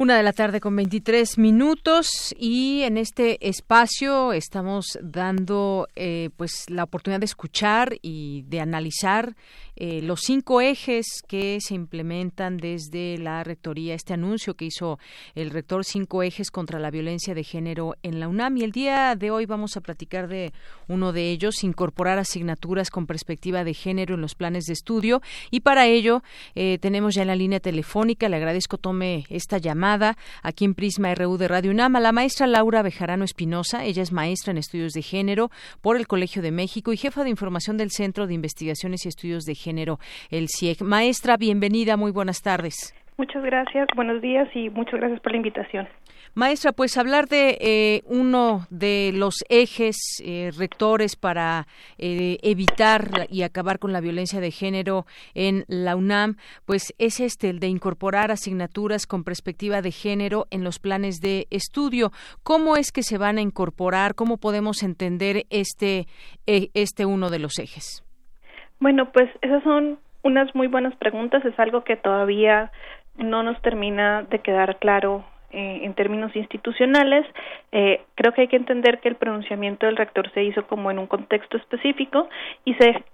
Una 0.00 0.16
de 0.16 0.22
la 0.22 0.32
tarde 0.32 0.60
con 0.62 0.74
23 0.76 1.36
minutos 1.36 2.34
y 2.38 2.84
en 2.84 2.96
este 2.96 3.46
espacio 3.46 4.32
estamos 4.32 4.98
dando 5.02 5.88
eh, 5.94 6.30
pues 6.38 6.70
la 6.70 6.84
oportunidad 6.84 7.20
de 7.20 7.26
escuchar 7.26 7.98
y 8.00 8.40
de 8.48 8.60
analizar 8.60 9.36
eh, 9.76 10.00
los 10.00 10.20
cinco 10.20 10.62
ejes 10.62 11.20
que 11.28 11.58
se 11.60 11.74
implementan 11.74 12.56
desde 12.56 13.18
la 13.18 13.44
rectoría, 13.44 13.94
este 13.94 14.14
anuncio 14.14 14.54
que 14.54 14.64
hizo 14.64 14.98
el 15.34 15.50
rector, 15.50 15.84
cinco 15.84 16.22
ejes 16.22 16.50
contra 16.50 16.78
la 16.78 16.90
violencia 16.90 17.34
de 17.34 17.44
género 17.44 17.94
en 18.02 18.20
la 18.20 18.28
UNAM. 18.28 18.56
Y 18.56 18.64
el 18.64 18.72
día 18.72 19.14
de 19.16 19.30
hoy 19.30 19.44
vamos 19.44 19.76
a 19.76 19.82
platicar 19.82 20.28
de 20.28 20.54
uno 20.88 21.12
de 21.12 21.30
ellos, 21.30 21.62
incorporar 21.62 22.18
asignaturas 22.18 22.90
con 22.90 23.06
perspectiva 23.06 23.64
de 23.64 23.74
género 23.74 24.14
en 24.14 24.22
los 24.22 24.34
planes 24.34 24.64
de 24.64 24.72
estudio. 24.72 25.20
Y 25.50 25.60
para 25.60 25.86
ello 25.86 26.22
eh, 26.54 26.78
tenemos 26.80 27.14
ya 27.14 27.20
en 27.20 27.28
la 27.28 27.36
línea 27.36 27.60
telefónica, 27.60 28.30
le 28.30 28.36
agradezco 28.36 28.78
tome 28.78 29.26
esta 29.28 29.58
llamada 29.58 29.89
aquí 30.42 30.64
en 30.64 30.74
Prisma 30.74 31.14
RU 31.14 31.36
de 31.36 31.48
Radio 31.48 31.70
UNAM 31.70 31.94
la 32.00 32.12
maestra 32.12 32.46
Laura 32.46 32.82
Bejarano 32.82 33.24
Espinosa. 33.24 33.84
Ella 33.84 34.02
es 34.02 34.12
maestra 34.12 34.52
en 34.52 34.58
estudios 34.58 34.92
de 34.92 35.02
género 35.02 35.50
por 35.82 35.96
el 35.96 36.06
Colegio 36.06 36.42
de 36.42 36.52
México 36.52 36.92
y 36.92 36.96
jefa 36.96 37.24
de 37.24 37.30
información 37.30 37.76
del 37.76 37.90
Centro 37.90 38.26
de 38.26 38.34
Investigaciones 38.34 39.04
y 39.04 39.08
Estudios 39.08 39.44
de 39.44 39.54
Género, 39.54 39.98
el 40.30 40.46
CIEG. 40.48 40.82
Maestra, 40.82 41.36
bienvenida, 41.36 41.96
muy 41.96 42.12
buenas 42.12 42.42
tardes. 42.42 42.94
Muchas 43.16 43.42
gracias, 43.42 43.88
buenos 43.96 44.22
días 44.22 44.48
y 44.54 44.70
muchas 44.70 45.00
gracias 45.00 45.20
por 45.20 45.32
la 45.32 45.38
invitación. 45.38 45.88
Maestra, 46.34 46.72
pues 46.72 46.96
hablar 46.96 47.26
de 47.26 47.58
eh, 47.60 48.02
uno 48.06 48.66
de 48.70 49.12
los 49.14 49.34
ejes 49.48 49.96
eh, 50.24 50.50
rectores 50.56 51.16
para 51.16 51.66
eh, 51.98 52.38
evitar 52.42 53.26
y 53.28 53.42
acabar 53.42 53.78
con 53.78 53.92
la 53.92 54.00
violencia 54.00 54.40
de 54.40 54.50
género 54.50 55.06
en 55.34 55.64
la 55.66 55.96
UNAM, 55.96 56.36
pues 56.66 56.94
es 56.98 57.20
este, 57.20 57.50
el 57.50 57.58
de 57.58 57.66
incorporar 57.66 58.30
asignaturas 58.30 59.06
con 59.06 59.24
perspectiva 59.24 59.82
de 59.82 59.90
género 59.90 60.46
en 60.50 60.62
los 60.62 60.78
planes 60.78 61.20
de 61.20 61.46
estudio. 61.50 62.10
¿Cómo 62.44 62.76
es 62.76 62.92
que 62.92 63.02
se 63.02 63.18
van 63.18 63.38
a 63.38 63.42
incorporar? 63.42 64.14
¿Cómo 64.14 64.36
podemos 64.36 64.82
entender 64.84 65.44
este, 65.50 66.06
este 66.46 67.06
uno 67.06 67.30
de 67.30 67.40
los 67.40 67.58
ejes? 67.58 68.04
Bueno, 68.78 69.10
pues 69.12 69.28
esas 69.42 69.62
son 69.64 69.98
unas 70.22 70.54
muy 70.54 70.68
buenas 70.68 70.94
preguntas. 70.96 71.44
Es 71.44 71.58
algo 71.58 71.82
que 71.82 71.96
todavía 71.96 72.70
no 73.16 73.42
nos 73.42 73.60
termina 73.62 74.22
de 74.22 74.38
quedar 74.38 74.78
claro 74.78 75.24
eh, 75.52 75.80
en 75.82 75.94
términos 75.94 76.34
institucionales. 76.34 77.26
Eh, 77.72 78.02
creo 78.14 78.32
que 78.32 78.42
hay 78.42 78.48
que 78.48 78.56
entender 78.56 79.00
que 79.00 79.08
el 79.08 79.16
pronunciamiento 79.16 79.86
del 79.86 79.96
rector 79.96 80.30
se 80.32 80.44
hizo 80.44 80.66
como 80.66 80.90
en 80.90 80.98
un 80.98 81.06
contexto 81.06 81.56
específico 81.56 82.28
y 82.64 82.74
se 82.74 83.04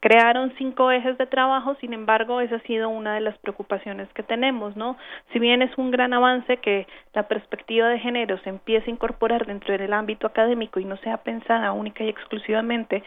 crearon 0.00 0.52
cinco 0.56 0.92
ejes 0.92 1.18
de 1.18 1.26
trabajo, 1.26 1.74
sin 1.80 1.92
embargo, 1.92 2.40
esa 2.40 2.56
ha 2.56 2.60
sido 2.60 2.88
una 2.88 3.14
de 3.14 3.20
las 3.20 3.36
preocupaciones 3.38 4.08
que 4.12 4.22
tenemos, 4.22 4.76
¿no? 4.76 4.96
Si 5.32 5.38
bien 5.38 5.62
es 5.62 5.76
un 5.78 5.90
gran 5.90 6.12
avance 6.12 6.58
que 6.58 6.86
la 7.12 7.24
perspectiva 7.24 7.88
de 7.88 7.98
género 7.98 8.38
se 8.44 8.50
empiece 8.50 8.88
a 8.88 8.94
incorporar 8.94 9.46
dentro 9.46 9.76
del 9.76 9.92
ámbito 9.92 10.26
académico 10.26 10.78
y 10.78 10.84
no 10.84 10.96
sea 10.98 11.16
pensada 11.18 11.72
única 11.72 12.04
y 12.04 12.08
exclusivamente 12.08 13.02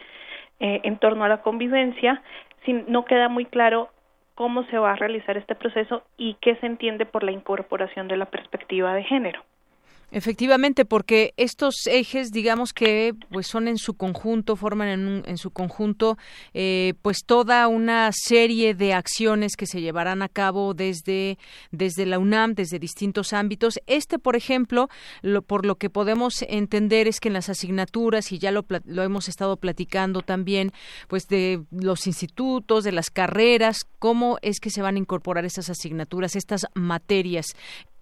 eh, 0.58 0.80
en 0.82 0.98
torno 0.98 1.24
a 1.24 1.28
la 1.28 1.40
convivencia, 1.40 2.22
sin, 2.66 2.84
no 2.88 3.06
queda 3.06 3.28
muy 3.28 3.46
claro 3.46 3.88
cómo 4.40 4.64
se 4.70 4.78
va 4.78 4.92
a 4.92 4.96
realizar 4.96 5.36
este 5.36 5.54
proceso 5.54 6.02
y 6.16 6.32
qué 6.40 6.56
se 6.56 6.66
entiende 6.66 7.04
por 7.04 7.24
la 7.24 7.30
incorporación 7.30 8.08
de 8.08 8.16
la 8.16 8.24
perspectiva 8.24 8.94
de 8.94 9.04
género. 9.04 9.42
Efectivamente, 10.12 10.84
porque 10.84 11.34
estos 11.36 11.86
ejes, 11.86 12.30
digamos 12.32 12.72
que, 12.72 13.14
pues 13.30 13.46
son 13.46 13.68
en 13.68 13.78
su 13.78 13.94
conjunto, 13.94 14.56
forman 14.56 14.88
en, 14.88 15.22
en 15.26 15.38
su 15.38 15.50
conjunto, 15.50 16.18
eh, 16.54 16.94
pues 17.02 17.24
toda 17.24 17.68
una 17.68 18.10
serie 18.12 18.74
de 18.74 18.94
acciones 18.94 19.56
que 19.56 19.66
se 19.66 19.80
llevarán 19.80 20.22
a 20.22 20.28
cabo 20.28 20.74
desde 20.74 21.38
desde 21.70 22.06
la 22.06 22.18
UNAM, 22.18 22.54
desde 22.54 22.78
distintos 22.78 23.32
ámbitos. 23.32 23.78
Este, 23.86 24.18
por 24.18 24.36
ejemplo, 24.36 24.88
lo, 25.22 25.42
por 25.42 25.66
lo 25.66 25.76
que 25.76 25.90
podemos 25.90 26.42
entender 26.48 27.08
es 27.08 27.20
que 27.20 27.28
en 27.28 27.34
las 27.34 27.48
asignaturas 27.48 28.32
y 28.32 28.38
ya 28.38 28.50
lo, 28.50 28.64
lo 28.84 29.02
hemos 29.02 29.28
estado 29.28 29.56
platicando 29.56 30.22
también, 30.22 30.72
pues 31.08 31.28
de 31.28 31.62
los 31.70 32.06
institutos, 32.06 32.84
de 32.84 32.92
las 32.92 33.10
carreras, 33.10 33.86
cómo 33.98 34.38
es 34.42 34.60
que 34.60 34.70
se 34.70 34.82
van 34.82 34.96
a 34.96 34.98
incorporar 34.98 35.44
estas 35.44 35.70
asignaturas, 35.70 36.36
estas 36.36 36.66
materias 36.74 37.54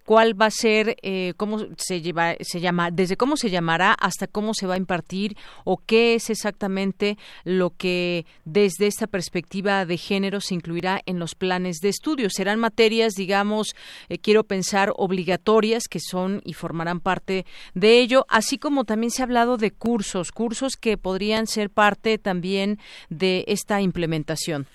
cuál 0.09 0.33
va 0.33 0.47
a 0.47 0.49
ser, 0.49 0.95
eh, 1.03 1.33
cómo 1.37 1.59
se, 1.77 2.01
lleva, 2.01 2.33
se 2.39 2.59
llama, 2.59 2.89
desde 2.89 3.15
cómo 3.15 3.35
se 3.37 3.51
llamará 3.51 3.93
hasta 3.93 4.25
cómo 4.25 4.55
se 4.55 4.65
va 4.65 4.73
a 4.73 4.77
impartir 4.79 5.33
o 5.65 5.77
qué 5.85 6.15
es 6.15 6.31
exactamente 6.31 7.17
lo 7.45 7.69
que 7.77 8.25
desde 8.43 8.87
esta 8.87 9.05
perspectiva 9.05 9.85
de 9.85 9.97
género 9.97 10.39
se 10.39 10.55
incluirá 10.55 10.99
en 11.05 11.19
los 11.19 11.35
planes 11.35 11.77
de 11.77 11.89
estudio. 11.89 12.31
Serán 12.31 12.59
materias, 12.59 13.13
digamos, 13.13 13.75
eh, 14.09 14.17
quiero 14.17 14.45
pensar, 14.45 14.89
obligatorias 14.95 15.83
que 15.87 15.99
son 15.99 16.41
y 16.43 16.53
formarán 16.53 17.01
parte 17.01 17.45
de 17.75 17.99
ello, 17.99 18.25
así 18.29 18.57
como 18.57 18.85
también 18.85 19.11
se 19.11 19.21
ha 19.21 19.25
hablado 19.25 19.57
de 19.57 19.69
cursos, 19.69 20.31
cursos 20.31 20.75
que 20.75 20.97
podrían 20.97 21.45
ser 21.45 21.69
parte 21.69 22.17
también 22.17 22.77
de 23.11 23.43
esta 23.47 23.79
implementación. 23.79 24.65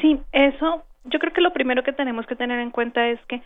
Sí, 0.00 0.18
eso 0.32 0.82
yo 1.10 1.18
creo 1.18 1.32
que 1.32 1.40
lo 1.40 1.52
primero 1.52 1.82
que 1.82 1.92
tenemos 1.92 2.26
que 2.26 2.36
tener 2.36 2.60
en 2.60 2.70
cuenta 2.70 3.08
es 3.08 3.20
que 3.26 3.40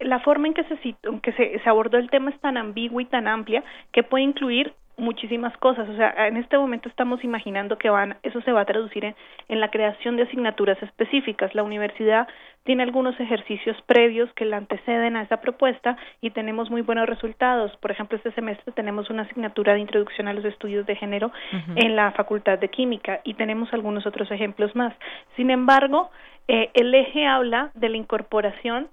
la 0.00 0.20
forma 0.20 0.48
en 0.48 0.54
que 0.54 0.64
se, 0.64 0.76
que 1.22 1.32
se, 1.32 1.58
se 1.58 1.68
abordó 1.68 1.98
el 1.98 2.10
tema 2.10 2.30
es 2.30 2.40
tan 2.40 2.56
ambigua 2.56 3.02
y 3.02 3.06
tan 3.06 3.28
amplia 3.28 3.62
que 3.92 4.02
puede 4.02 4.24
incluir 4.24 4.74
muchísimas 5.00 5.56
cosas. 5.56 5.88
O 5.88 5.96
sea, 5.96 6.28
en 6.28 6.36
este 6.36 6.56
momento 6.56 6.88
estamos 6.88 7.24
imaginando 7.24 7.78
que 7.78 7.90
van, 7.90 8.18
eso 8.22 8.40
se 8.42 8.52
va 8.52 8.60
a 8.60 8.64
traducir 8.66 9.04
en, 9.04 9.16
en, 9.48 9.60
la 9.60 9.70
creación 9.70 10.16
de 10.16 10.22
asignaturas 10.24 10.80
específicas. 10.82 11.54
La 11.54 11.62
universidad 11.62 12.28
tiene 12.64 12.82
algunos 12.82 13.18
ejercicios 13.18 13.76
previos 13.86 14.30
que 14.34 14.44
la 14.44 14.58
anteceden 14.58 15.16
a 15.16 15.22
esa 15.22 15.40
propuesta 15.40 15.96
y 16.20 16.30
tenemos 16.30 16.70
muy 16.70 16.82
buenos 16.82 17.08
resultados. 17.08 17.74
Por 17.78 17.90
ejemplo, 17.90 18.16
este 18.16 18.32
semestre 18.32 18.72
tenemos 18.72 19.10
una 19.10 19.22
asignatura 19.22 19.74
de 19.74 19.80
introducción 19.80 20.28
a 20.28 20.34
los 20.34 20.44
estudios 20.44 20.86
de 20.86 20.96
género 20.96 21.32
en 21.76 21.96
la 21.96 22.12
Facultad 22.12 22.58
de 22.58 22.68
Química 22.68 23.20
y 23.24 23.34
tenemos 23.34 23.72
algunos 23.72 24.06
otros 24.06 24.30
ejemplos 24.30 24.76
más. 24.76 24.94
Sin 25.36 25.50
embargo, 25.50 26.10
eh, 26.48 26.70
el 26.74 26.94
eje 26.94 27.26
habla 27.26 27.70
de 27.74 27.88
la 27.88 27.96
incorporación 27.96 28.88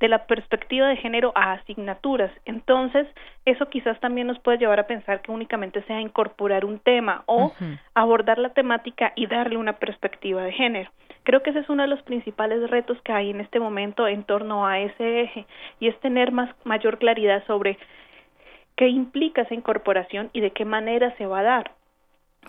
de 0.00 0.08
la 0.08 0.26
perspectiva 0.26 0.88
de 0.88 0.96
género 0.96 1.32
a 1.34 1.52
asignaturas. 1.52 2.30
Entonces, 2.44 3.06
eso 3.44 3.68
quizás 3.68 3.98
también 4.00 4.26
nos 4.26 4.38
puede 4.38 4.58
llevar 4.58 4.78
a 4.80 4.86
pensar 4.86 5.22
que 5.22 5.32
únicamente 5.32 5.82
sea 5.82 6.00
incorporar 6.00 6.64
un 6.64 6.78
tema 6.78 7.24
o 7.26 7.52
abordar 7.94 8.38
la 8.38 8.50
temática 8.50 9.12
y 9.16 9.26
darle 9.26 9.56
una 9.56 9.74
perspectiva 9.74 10.42
de 10.42 10.52
género. 10.52 10.90
Creo 11.24 11.42
que 11.42 11.50
ese 11.50 11.60
es 11.60 11.68
uno 11.68 11.82
de 11.82 11.88
los 11.88 12.02
principales 12.02 12.70
retos 12.70 13.00
que 13.02 13.12
hay 13.12 13.30
en 13.30 13.40
este 13.40 13.60
momento 13.60 14.06
en 14.06 14.24
torno 14.24 14.66
a 14.66 14.78
ese 14.80 15.22
eje 15.22 15.46
y 15.80 15.88
es 15.88 15.98
tener 16.00 16.32
más 16.32 16.54
mayor 16.64 16.98
claridad 16.98 17.44
sobre 17.46 17.76
qué 18.76 18.88
implica 18.88 19.42
esa 19.42 19.54
incorporación 19.54 20.30
y 20.32 20.40
de 20.40 20.52
qué 20.52 20.64
manera 20.64 21.14
se 21.16 21.26
va 21.26 21.40
a 21.40 21.42
dar. 21.42 21.77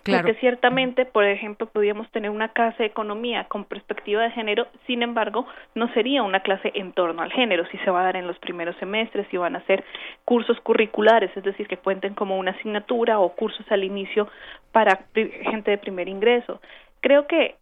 Porque 0.04 0.36
ciertamente, 0.36 1.06
por 1.06 1.26
ejemplo, 1.26 1.68
podríamos 1.68 2.10
tener 2.12 2.32
una 2.32 2.50
clase 2.50 2.84
de 2.84 2.90
economía 2.90 3.46
con 3.46 3.66
perspectiva 3.66 4.24
de 4.24 4.32
género, 4.32 4.68
sin 4.88 5.04
embargo, 5.04 5.46
no 5.76 5.92
sería 5.94 6.24
una 6.24 6.40
clase 6.40 6.72
en 6.74 6.94
torno 6.94 7.22
al 7.22 7.32
género, 7.32 7.66
si 7.68 7.78
se 7.80 7.92
va 7.92 8.02
a 8.02 8.06
dar 8.06 8.16
en 8.16 8.28
los 8.28 8.40
primeros 8.40 8.76
semestres, 8.78 9.28
si 9.30 9.38
van 9.38 9.56
a 9.56 9.66
ser 9.66 9.84
cursos 10.26 10.60
curriculares, 10.62 11.36
es 11.36 11.44
decir, 11.44 11.68
que 11.68 11.78
cuenten 11.78 12.14
como 12.14 12.38
una 12.38 12.52
asignatura 12.52 13.20
o 13.20 13.36
cursos 13.36 13.66
al 13.72 13.84
inicio 13.84 14.30
para 14.72 15.06
gente 15.14 15.72
de 15.72 15.78
primer 15.78 16.08
ingreso. 16.08 16.62
Creo 17.02 17.28
que 17.28 17.56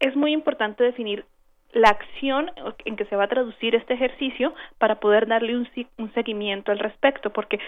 es 0.00 0.14
muy 0.16 0.32
importante 0.32 0.84
definir 0.84 1.24
la 1.72 1.88
acción 1.88 2.50
en 2.84 2.96
que 2.96 3.06
se 3.06 3.16
va 3.16 3.24
a 3.24 3.28
traducir 3.28 3.74
este 3.74 3.94
ejercicio 3.94 4.54
para 4.78 4.96
poder 4.96 5.26
darle 5.26 5.56
un, 5.56 5.68
un 5.96 6.12
seguimiento 6.12 6.70
al 6.70 6.78
respecto, 6.78 7.30
porque 7.30 7.58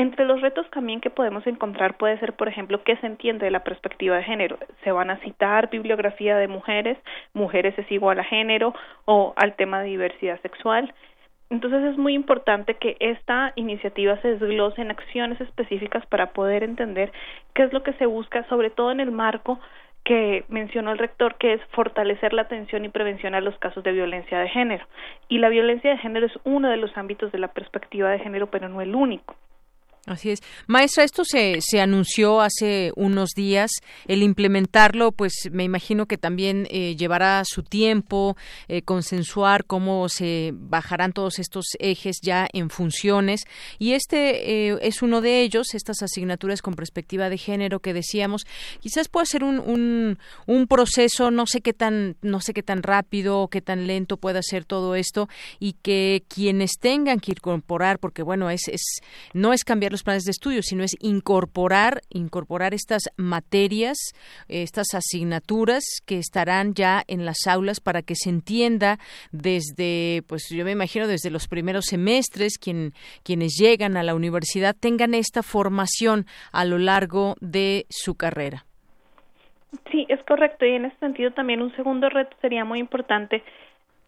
entre 0.00 0.24
los 0.24 0.40
retos 0.40 0.64
también 0.70 1.02
que 1.02 1.10
podemos 1.10 1.46
encontrar 1.46 1.98
puede 1.98 2.18
ser, 2.20 2.32
por 2.32 2.48
ejemplo, 2.48 2.82
qué 2.84 2.96
se 2.96 3.06
entiende 3.06 3.44
de 3.44 3.50
la 3.50 3.64
perspectiva 3.64 4.16
de 4.16 4.22
género. 4.22 4.58
Se 4.82 4.92
van 4.92 5.10
a 5.10 5.18
citar 5.18 5.68
bibliografía 5.68 6.38
de 6.38 6.48
mujeres, 6.48 6.96
mujeres 7.34 7.78
es 7.78 7.92
igual 7.92 8.18
a 8.18 8.24
género 8.24 8.72
o 9.04 9.34
al 9.36 9.56
tema 9.56 9.82
de 9.82 9.88
diversidad 9.88 10.40
sexual. 10.40 10.94
Entonces 11.50 11.82
es 11.82 11.98
muy 11.98 12.14
importante 12.14 12.76
que 12.76 12.96
esta 12.98 13.52
iniciativa 13.56 14.16
se 14.22 14.28
desglose 14.28 14.80
en 14.80 14.90
acciones 14.90 15.38
específicas 15.38 16.06
para 16.06 16.32
poder 16.32 16.62
entender 16.62 17.12
qué 17.52 17.64
es 17.64 17.72
lo 17.74 17.82
que 17.82 17.92
se 17.94 18.06
busca, 18.06 18.48
sobre 18.48 18.70
todo 18.70 18.92
en 18.92 19.00
el 19.00 19.10
marco 19.10 19.60
que 20.02 20.46
mencionó 20.48 20.92
el 20.92 20.98
rector, 20.98 21.34
que 21.34 21.52
es 21.52 21.60
fortalecer 21.72 22.32
la 22.32 22.42
atención 22.42 22.86
y 22.86 22.88
prevención 22.88 23.34
a 23.34 23.42
los 23.42 23.58
casos 23.58 23.84
de 23.84 23.92
violencia 23.92 24.38
de 24.38 24.48
género. 24.48 24.86
Y 25.28 25.40
la 25.40 25.50
violencia 25.50 25.90
de 25.90 25.98
género 25.98 26.24
es 26.24 26.38
uno 26.44 26.70
de 26.70 26.78
los 26.78 26.96
ámbitos 26.96 27.30
de 27.32 27.38
la 27.38 27.48
perspectiva 27.48 28.08
de 28.08 28.20
género, 28.20 28.46
pero 28.46 28.70
no 28.70 28.80
el 28.80 28.94
único. 28.94 29.36
Así 30.06 30.30
es. 30.30 30.40
Maestra, 30.66 31.04
esto 31.04 31.24
se, 31.26 31.58
se 31.60 31.78
anunció 31.80 32.40
hace 32.40 32.90
unos 32.96 33.30
días. 33.36 33.70
El 34.08 34.22
implementarlo, 34.22 35.12
pues 35.12 35.34
me 35.52 35.62
imagino 35.62 36.06
que 36.06 36.16
también 36.16 36.66
eh, 36.70 36.96
llevará 36.96 37.42
su 37.44 37.62
tiempo, 37.62 38.34
eh, 38.68 38.80
consensuar 38.80 39.66
cómo 39.66 40.08
se 40.08 40.52
bajarán 40.54 41.12
todos 41.12 41.38
estos 41.38 41.66
ejes 41.78 42.16
ya 42.22 42.48
en 42.54 42.70
funciones. 42.70 43.42
Y 43.78 43.92
este 43.92 44.70
eh, 44.70 44.78
es 44.80 45.02
uno 45.02 45.20
de 45.20 45.42
ellos, 45.42 45.74
estas 45.74 46.02
asignaturas 46.02 46.62
con 46.62 46.74
perspectiva 46.74 47.28
de 47.28 47.36
género 47.36 47.80
que 47.80 47.92
decíamos. 47.92 48.46
Quizás 48.80 49.08
pueda 49.08 49.26
ser 49.26 49.44
un, 49.44 49.58
un, 49.58 50.18
un 50.46 50.66
proceso, 50.66 51.30
no 51.30 51.46
sé 51.46 51.60
qué 51.60 51.74
tan, 51.74 52.16
no 52.22 52.40
sé 52.40 52.54
qué 52.54 52.62
tan 52.62 52.82
rápido 52.82 53.40
o 53.40 53.48
qué 53.48 53.60
tan 53.60 53.86
lento 53.86 54.16
pueda 54.16 54.40
ser 54.42 54.64
todo 54.64 54.94
esto 54.94 55.28
y 55.58 55.74
que 55.74 56.24
quienes 56.28 56.78
tengan 56.80 57.20
que 57.20 57.32
incorporar, 57.32 57.98
porque 57.98 58.22
bueno, 58.22 58.48
es, 58.48 58.66
es 58.66 59.00
no 59.34 59.52
es 59.52 59.62
cambiar 59.62 59.89
los 59.90 60.02
planes 60.02 60.24
de 60.24 60.30
estudio, 60.30 60.62
sino 60.62 60.82
es 60.82 60.96
incorporar, 61.00 62.00
incorporar 62.10 62.74
estas 62.74 63.02
materias, 63.16 63.96
estas 64.48 64.94
asignaturas 64.94 65.84
que 66.06 66.18
estarán 66.18 66.74
ya 66.74 67.02
en 67.06 67.24
las 67.24 67.46
aulas 67.46 67.80
para 67.80 68.02
que 68.02 68.14
se 68.14 68.30
entienda 68.30 68.98
desde, 69.32 70.22
pues 70.26 70.48
yo 70.50 70.64
me 70.64 70.72
imagino 70.72 71.06
desde 71.06 71.30
los 71.30 71.48
primeros 71.48 71.86
semestres, 71.86 72.58
quien, 72.58 72.92
quienes 73.22 73.56
llegan 73.58 73.96
a 73.96 74.02
la 74.02 74.14
universidad 74.14 74.76
tengan 74.78 75.14
esta 75.14 75.42
formación 75.42 76.26
a 76.52 76.64
lo 76.64 76.78
largo 76.78 77.36
de 77.40 77.86
su 77.88 78.14
carrera. 78.14 78.64
Sí, 79.90 80.06
es 80.08 80.22
correcto. 80.24 80.66
Y 80.66 80.74
en 80.74 80.86
ese 80.86 80.96
sentido 80.98 81.30
también 81.32 81.62
un 81.62 81.74
segundo 81.76 82.08
reto 82.08 82.36
sería 82.40 82.64
muy 82.64 82.78
importante. 82.78 83.42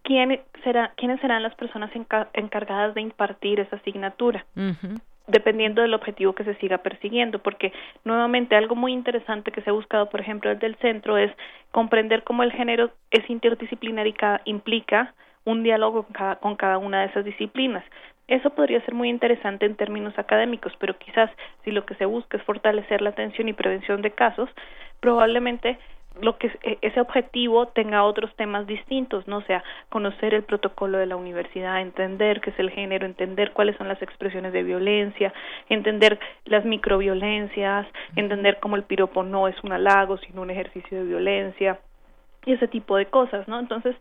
¿Quién 0.02 0.40
será, 0.64 0.92
¿Quiénes 0.96 1.20
serán 1.20 1.42
las 1.42 1.54
personas 1.54 1.90
encargadas 2.34 2.94
de 2.94 3.02
impartir 3.02 3.60
esa 3.60 3.76
asignatura? 3.76 4.44
Dependiendo 5.26 5.82
del 5.82 5.94
objetivo 5.94 6.34
que 6.34 6.44
se 6.44 6.54
siga 6.56 6.78
persiguiendo, 6.78 7.38
porque 7.38 7.72
nuevamente 8.04 8.56
algo 8.56 8.74
muy 8.74 8.92
interesante 8.92 9.52
que 9.52 9.62
se 9.62 9.70
ha 9.70 9.72
buscado, 9.72 10.10
por 10.10 10.20
ejemplo, 10.20 10.50
desde 10.50 10.66
el 10.66 10.76
centro 10.76 11.16
es 11.16 11.30
comprender 11.70 12.22
cómo 12.24 12.42
el 12.42 12.52
género 12.52 12.90
es 13.10 13.28
interdisciplinar 13.30 14.06
y 14.06 14.14
implica 14.44 15.14
un 15.44 15.62
diálogo 15.62 16.04
con 16.04 16.12
cada, 16.12 16.36
con 16.36 16.56
cada 16.56 16.78
una 16.78 17.00
de 17.00 17.06
esas 17.06 17.24
disciplinas. 17.24 17.84
Eso 18.28 18.50
podría 18.50 18.80
ser 18.84 18.94
muy 18.94 19.08
interesante 19.08 19.66
en 19.66 19.76
términos 19.76 20.16
académicos, 20.18 20.72
pero 20.78 20.96
quizás 20.98 21.30
si 21.64 21.70
lo 21.70 21.84
que 21.84 21.94
se 21.96 22.04
busca 22.04 22.36
es 22.36 22.42
fortalecer 22.44 23.02
la 23.02 23.10
atención 23.10 23.48
y 23.48 23.52
prevención 23.52 24.00
de 24.00 24.12
casos, 24.12 24.48
probablemente 25.00 25.78
lo 26.20 26.36
que 26.38 26.48
e, 26.62 26.78
ese 26.82 27.00
objetivo 27.00 27.68
tenga 27.68 28.04
otros 28.04 28.34
temas 28.36 28.66
distintos, 28.66 29.26
no 29.26 29.38
o 29.38 29.42
sea, 29.42 29.62
conocer 29.88 30.34
el 30.34 30.42
protocolo 30.42 30.98
de 30.98 31.06
la 31.06 31.16
universidad, 31.16 31.80
entender 31.80 32.40
qué 32.40 32.50
es 32.50 32.58
el 32.58 32.70
género, 32.70 33.06
entender 33.06 33.52
cuáles 33.52 33.76
son 33.76 33.88
las 33.88 34.00
expresiones 34.02 34.52
de 34.52 34.62
violencia, 34.62 35.32
entender 35.68 36.18
las 36.44 36.64
microviolencias, 36.64 37.86
entender 38.16 38.58
cómo 38.60 38.76
el 38.76 38.84
piropo 38.84 39.22
no 39.22 39.48
es 39.48 39.56
un 39.62 39.72
halago, 39.72 40.18
sino 40.18 40.42
un 40.42 40.50
ejercicio 40.50 40.98
de 40.98 41.04
violencia 41.04 41.78
y 42.44 42.52
ese 42.52 42.68
tipo 42.68 42.96
de 42.96 43.06
cosas, 43.06 43.46
¿no? 43.48 43.58
Entonces, 43.58 43.96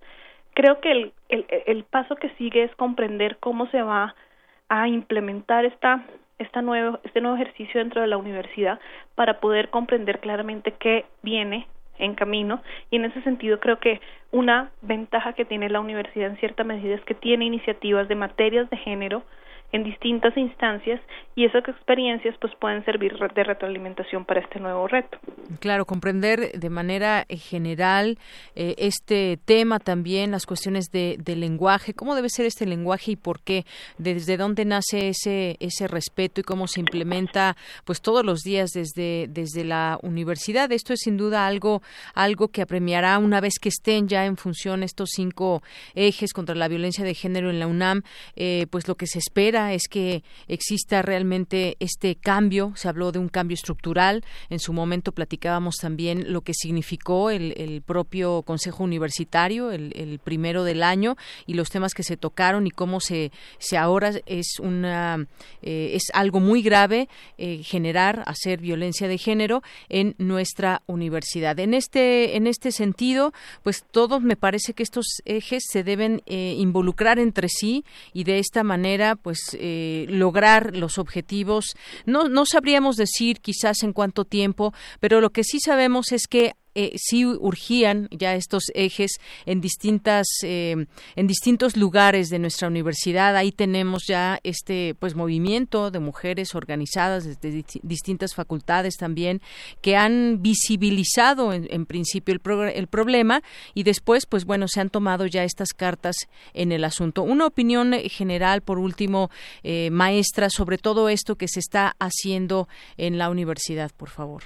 creo 0.53 0.81
que 0.81 0.91
el, 0.91 1.13
el, 1.29 1.45
el 1.67 1.83
paso 1.83 2.15
que 2.15 2.29
sigue 2.31 2.63
es 2.63 2.75
comprender 2.75 3.37
cómo 3.39 3.67
se 3.67 3.81
va 3.81 4.15
a 4.69 4.87
implementar 4.87 5.65
esta 5.65 6.03
esta 6.41 6.63
nuevo, 6.63 6.99
este 7.03 7.21
nuevo 7.21 7.35
ejercicio 7.35 7.79
dentro 7.79 8.01
de 8.01 8.07
la 8.07 8.17
universidad 8.17 8.79
para 9.13 9.39
poder 9.39 9.69
comprender 9.69 10.19
claramente 10.19 10.73
qué 10.79 11.05
viene 11.21 11.67
en 12.01 12.15
camino. 12.15 12.61
Y 12.89 12.97
en 12.97 13.05
ese 13.05 13.21
sentido 13.21 13.59
creo 13.59 13.79
que 13.79 14.01
una 14.31 14.71
ventaja 14.81 15.33
que 15.33 15.45
tiene 15.45 15.69
la 15.69 15.79
universidad 15.79 16.29
en 16.29 16.37
cierta 16.37 16.63
medida 16.63 16.95
es 16.95 17.01
que 17.05 17.13
tiene 17.13 17.45
iniciativas 17.45 18.07
de 18.09 18.15
materias 18.15 18.69
de 18.69 18.77
género 18.77 19.23
en 19.71 19.83
distintas 19.83 20.35
instancias 20.35 20.99
y 21.35 21.45
esas 21.45 21.67
experiencias 21.67 22.35
pues 22.41 22.53
pueden 22.59 22.83
servir 22.83 23.13
de 23.17 23.43
retroalimentación 23.43 24.25
para 24.25 24.41
este 24.41 24.59
nuevo 24.59 24.87
reto. 24.87 25.17
Claro, 25.59 25.85
comprender 25.85 26.51
de 26.51 26.69
manera 26.69 27.25
eh, 27.29 27.37
general 27.37 28.17
eh, 28.55 28.75
este 28.77 29.39
tema 29.45 29.79
también, 29.79 30.31
las 30.31 30.45
cuestiones 30.45 30.91
de, 30.91 31.17
lenguaje, 31.31 31.93
cómo 31.93 32.15
debe 32.15 32.27
ser 32.29 32.45
este 32.45 32.65
lenguaje 32.65 33.11
y 33.11 33.15
por 33.15 33.39
qué, 33.39 33.63
desde 33.97 34.35
dónde 34.35 34.65
nace 34.65 35.07
ese 35.07 35.55
ese 35.61 35.87
respeto 35.87 36.41
y 36.41 36.43
cómo 36.43 36.67
se 36.67 36.81
implementa 36.81 37.55
pues 37.85 38.01
todos 38.01 38.25
los 38.25 38.41
días 38.41 38.71
desde 38.71 39.27
desde 39.29 39.63
la 39.63 39.97
universidad. 40.03 40.71
Esto 40.73 40.91
es 40.91 40.99
sin 40.99 41.15
duda 41.15 41.47
algo 41.47 41.81
algo 42.13 42.49
que 42.49 42.61
apremiará 42.61 43.17
una 43.17 43.39
vez 43.39 43.59
que 43.59 43.69
estén 43.69 44.09
ya 44.09 44.25
en 44.25 44.35
función 44.35 44.83
estos 44.83 45.11
cinco 45.13 45.63
ejes 45.95 46.33
contra 46.33 46.55
la 46.55 46.67
violencia 46.67 47.05
de 47.05 47.13
género 47.13 47.49
en 47.49 47.59
la 47.59 47.67
UNAM, 47.67 48.01
eh, 48.35 48.67
pues 48.69 48.89
lo 48.89 48.95
que 48.95 49.07
se 49.07 49.19
espera 49.19 49.60
es 49.69 49.87
que 49.87 50.23
exista 50.47 51.01
realmente 51.01 51.77
este 51.79 52.15
cambio. 52.15 52.73
Se 52.75 52.87
habló 52.87 53.11
de 53.11 53.19
un 53.19 53.29
cambio 53.29 53.55
estructural. 53.55 54.23
En 54.49 54.59
su 54.59 54.73
momento 54.73 55.11
platicábamos 55.11 55.75
también 55.75 56.31
lo 56.33 56.41
que 56.41 56.53
significó 56.53 57.29
el, 57.29 57.81
propio 57.85 58.41
Consejo 58.43 58.83
Universitario, 58.83 59.71
el, 59.71 60.19
primero 60.23 60.63
del 60.63 60.83
año, 60.83 61.15
y 61.45 61.53
los 61.53 61.69
temas 61.69 61.93
que 61.93 62.03
se 62.03 62.17
tocaron 62.17 62.67
y 62.67 62.71
cómo 62.71 62.99
se, 62.99 63.31
se 63.59 63.77
ahora 63.77 64.11
es 64.25 64.59
una 64.59 65.27
eh, 65.61 65.91
es 65.93 66.03
algo 66.13 66.39
muy 66.39 66.61
grave 66.61 67.09
eh, 67.37 67.61
generar, 67.63 68.23
hacer 68.25 68.59
violencia 68.59 69.07
de 69.07 69.17
género 69.17 69.61
en 69.89 70.15
nuestra 70.17 70.81
universidad. 70.87 71.59
En 71.59 71.73
este 71.73 72.35
en 72.35 72.47
este 72.47 72.71
sentido, 72.71 73.33
pues 73.63 73.83
todos 73.91 74.21
me 74.21 74.35
parece 74.35 74.73
que 74.73 74.83
estos 74.83 75.21
ejes 75.25 75.63
se 75.69 75.83
deben 75.83 76.21
eh, 76.25 76.55
involucrar 76.57 77.19
entre 77.19 77.49
sí 77.49 77.83
y 78.13 78.23
de 78.23 78.39
esta 78.39 78.63
manera, 78.63 79.15
pues 79.15 79.50
eh, 79.59 80.05
lograr 80.09 80.75
los 80.75 80.97
objetivos. 80.97 81.75
No, 82.05 82.27
no 82.29 82.45
sabríamos 82.45 82.95
decir 82.95 83.39
quizás 83.41 83.83
en 83.83 83.93
cuánto 83.93 84.25
tiempo, 84.25 84.73
pero 84.99 85.21
lo 85.21 85.31
que 85.31 85.43
sí 85.43 85.59
sabemos 85.59 86.11
es 86.11 86.27
que 86.27 86.53
eh, 86.75 86.93
sí 86.95 87.25
urgían 87.25 88.07
ya 88.11 88.35
estos 88.35 88.71
ejes 88.73 89.19
en 89.45 89.61
distintas 89.61 90.27
eh, 90.43 90.85
en 91.15 91.27
distintos 91.27 91.75
lugares 91.75 92.29
de 92.29 92.39
nuestra 92.39 92.67
universidad. 92.67 93.35
Ahí 93.35 93.51
tenemos 93.51 94.05
ya 94.07 94.39
este 94.43 94.95
pues 94.99 95.15
movimiento 95.15 95.91
de 95.91 95.99
mujeres 95.99 96.55
organizadas 96.55 97.25
desde 97.25 97.65
distintas 97.83 98.33
facultades 98.33 98.95
también 98.95 99.41
que 99.81 99.95
han 99.95 100.41
visibilizado 100.41 101.53
en, 101.53 101.85
principio 101.85 102.33
el, 102.33 102.69
el 102.73 102.87
problema 102.87 103.43
y 103.73 103.83
después 103.83 104.25
pues 104.25 104.45
bueno 104.45 104.67
se 104.67 104.79
han 104.79 104.89
tomado 104.89 105.25
ya 105.25 105.43
estas 105.43 105.73
cartas 105.73 106.15
en 106.53 106.71
el 106.71 106.83
asunto. 106.83 107.23
Una 107.23 107.45
opinión 107.45 107.93
general 108.09 108.61
por 108.61 108.79
último 108.79 109.29
eh, 109.63 109.89
maestra 109.91 110.49
sobre 110.49 110.77
todo 110.77 111.09
esto 111.09 111.35
que 111.35 111.47
se 111.47 111.59
está 111.59 111.95
haciendo 111.99 112.67
en 112.97 113.17
la 113.17 113.29
universidad 113.29 113.91
por 113.95 114.09
favor 114.09 114.43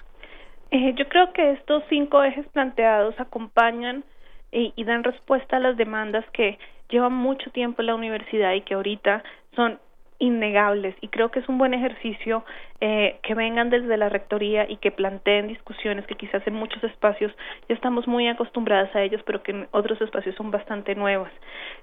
eh, 0.76 0.94
yo 0.96 1.08
creo 1.08 1.32
que 1.34 1.52
estos 1.52 1.84
cinco 1.90 2.24
ejes 2.24 2.48
planteados 2.50 3.20
acompañan 3.20 4.04
y, 4.52 4.74
y, 4.76 4.84
dan 4.84 5.04
respuesta 5.04 5.58
a 5.58 5.60
las 5.60 5.78
demandas 5.78 6.26
que 6.32 6.58
llevan 6.90 7.14
mucho 7.14 7.50
tiempo 7.52 7.82
en 7.82 7.88
la 7.88 7.96
universidad 7.96 8.54
y 8.54 8.62
que 8.62 8.76
ahorita 8.76 9.24
son 9.56 9.80
innegables. 10.20 10.96
Y 11.02 11.10
creo 11.10 11.30
que 11.32 11.40
es 11.40 11.50
un 11.50 11.58
buen 11.58 11.74
ejercicio 11.74 12.46
eh, 12.80 13.20
que 13.24 13.34
vengan 13.34 13.70
desde 13.70 13.98
la 13.98 14.10
rectoría 14.10 14.70
y 14.70 14.78
que 14.78 14.92
planteen 14.92 15.48
discusiones 15.48 16.06
que 16.08 16.16
quizás 16.16 16.46
en 16.48 16.54
muchos 16.54 16.84
espacios 16.84 17.34
ya 17.68 17.76
estamos 17.76 18.08
muy 18.08 18.28
acostumbradas 18.28 18.96
a 18.96 19.02
ellos 19.02 19.22
pero 19.26 19.44
que 19.44 19.52
en 19.52 19.68
otros 19.72 20.00
espacios 20.02 20.36
son 20.36 20.52
bastante 20.52 20.96
nuevas. 20.96 21.32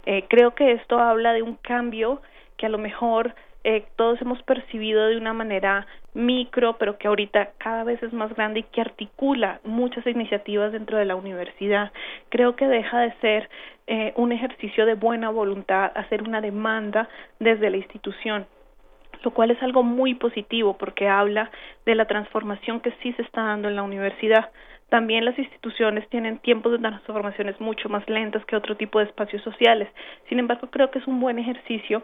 Eh, 0.07 0.25
creo 0.29 0.55
que 0.55 0.73
esto 0.73 0.99
habla 0.99 1.33
de 1.33 1.43
un 1.43 1.57
cambio 1.57 2.23
que 2.57 2.67
a 2.67 2.71
lo 2.71 2.79
mejor 2.79 3.35
eh, 3.65 3.85
todos 3.97 4.21
hemos 4.21 4.43
percibido 4.43 5.07
de 5.07 5.17
una 5.17 5.33
manera 5.33 5.87
micro, 6.15 6.77
pero 6.79 6.99
que 6.99 7.09
ahorita 7.09 7.53
cada 7.59 7.85
vez 7.85 8.03
es 8.03 8.13
más 8.13 8.35
grande 8.35 8.61
y 8.61 8.65
que 8.65 8.81
articula 8.81 9.61
muchas 9.65 10.07
iniciativas 10.07 10.73
dentro 10.73 10.99
de 10.99 11.05
la 11.05 11.17
universidad. 11.17 11.93
Creo 12.29 12.57
que 12.57 12.67
deja 12.67 13.01
de 13.01 13.13
ser 13.21 13.49
eh, 13.87 14.13
un 14.17 14.33
ejercicio 14.33 14.87
de 14.87 14.95
buena 14.95 15.31
voluntad, 15.31 15.93
hacer 15.95 16.23
una 16.23 16.41
demanda 16.41 17.09
desde 17.39 17.71
la 17.71 17.77
institución 17.79 18.47
lo 19.25 19.31
cual 19.31 19.51
es 19.51 19.63
algo 19.63 19.83
muy 19.83 20.15
positivo 20.15 20.77
porque 20.77 21.09
habla 21.09 21.51
de 21.87 21.95
la 21.95 22.07
transformación 22.07 22.81
que 22.81 22.93
sí 23.03 23.13
se 23.13 23.23
está 23.23 23.43
dando 23.43 23.69
en 23.69 23.77
la 23.77 23.83
universidad. 23.83 24.51
También 24.89 25.25
las 25.25 25.39
instituciones 25.39 26.09
tienen 26.09 26.39
tiempos 26.39 26.73
de 26.73 26.79
transformaciones 26.79 27.61
mucho 27.61 27.89
más 27.89 28.09
lentas 28.09 28.45
que 28.45 28.57
otro 28.57 28.77
tipo 28.77 28.99
de 28.99 29.07
espacios 29.07 29.43
sociales. 29.43 29.89
Sin 30.29 30.39
embargo, 30.39 30.69
creo 30.71 30.91
que 30.91 30.99
es 30.99 31.07
un 31.07 31.21
buen 31.21 31.39
ejercicio 31.39 32.03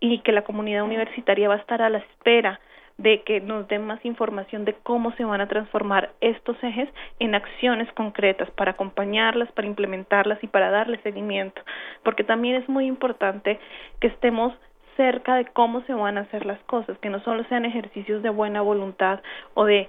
y 0.00 0.20
que 0.20 0.32
la 0.32 0.42
comunidad 0.42 0.84
universitaria 0.84 1.48
va 1.48 1.56
a 1.56 1.58
estar 1.58 1.82
a 1.82 1.90
la 1.90 1.98
espera 1.98 2.60
de 3.02 3.22
que 3.22 3.40
nos 3.40 3.66
den 3.68 3.84
más 3.84 4.04
información 4.04 4.64
de 4.64 4.74
cómo 4.74 5.12
se 5.16 5.24
van 5.24 5.40
a 5.40 5.48
transformar 5.48 6.12
estos 6.20 6.56
ejes 6.62 6.88
en 7.18 7.34
acciones 7.34 7.92
concretas 7.92 8.50
para 8.52 8.72
acompañarlas, 8.72 9.50
para 9.52 9.66
implementarlas 9.66 10.42
y 10.42 10.46
para 10.46 10.70
darle 10.70 11.02
seguimiento, 11.02 11.60
porque 12.04 12.22
también 12.22 12.56
es 12.56 12.68
muy 12.68 12.86
importante 12.86 13.58
que 14.00 14.06
estemos 14.06 14.54
cerca 14.96 15.34
de 15.34 15.46
cómo 15.46 15.82
se 15.82 15.94
van 15.94 16.16
a 16.16 16.22
hacer 16.22 16.46
las 16.46 16.60
cosas, 16.60 16.96
que 16.98 17.10
no 17.10 17.20
solo 17.24 17.44
sean 17.48 17.64
ejercicios 17.64 18.22
de 18.22 18.30
buena 18.30 18.62
voluntad 18.62 19.20
o 19.54 19.64
de 19.64 19.88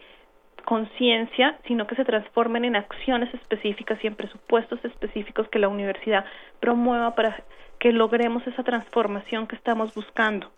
conciencia, 0.65 1.57
sino 1.67 1.85
que 1.85 1.95
se 1.95 2.05
transformen 2.05 2.65
en 2.65 2.75
acciones 2.75 3.31
específicas 3.33 3.99
y 4.03 4.07
en 4.07 4.15
presupuestos 4.15 4.83
específicos 4.83 5.47
que 5.49 5.59
la 5.59 5.67
universidad 5.67 6.25
promueva 6.59 7.13
para 7.15 7.43
que 7.79 7.91
logremos 7.91 8.47
esa 8.47 8.63
transformación 8.63 9.45
que 9.45 9.57
estamos 9.57 9.93
buscando. 9.93 10.49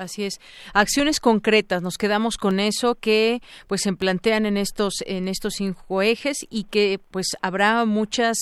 Así 0.00 0.24
es. 0.24 0.40
Acciones 0.72 1.20
concretas, 1.20 1.82
nos 1.82 1.98
quedamos 1.98 2.38
con 2.38 2.58
eso 2.58 2.94
que 2.94 3.42
pues 3.66 3.82
se 3.82 3.92
plantean 3.92 4.46
en 4.46 4.56
estos 4.56 4.94
en 5.04 5.28
estos 5.28 5.56
cinco 5.58 6.00
ejes 6.00 6.38
y 6.48 6.64
que 6.64 6.98
pues 7.10 7.26
habrá 7.42 7.84
muchas 7.84 8.38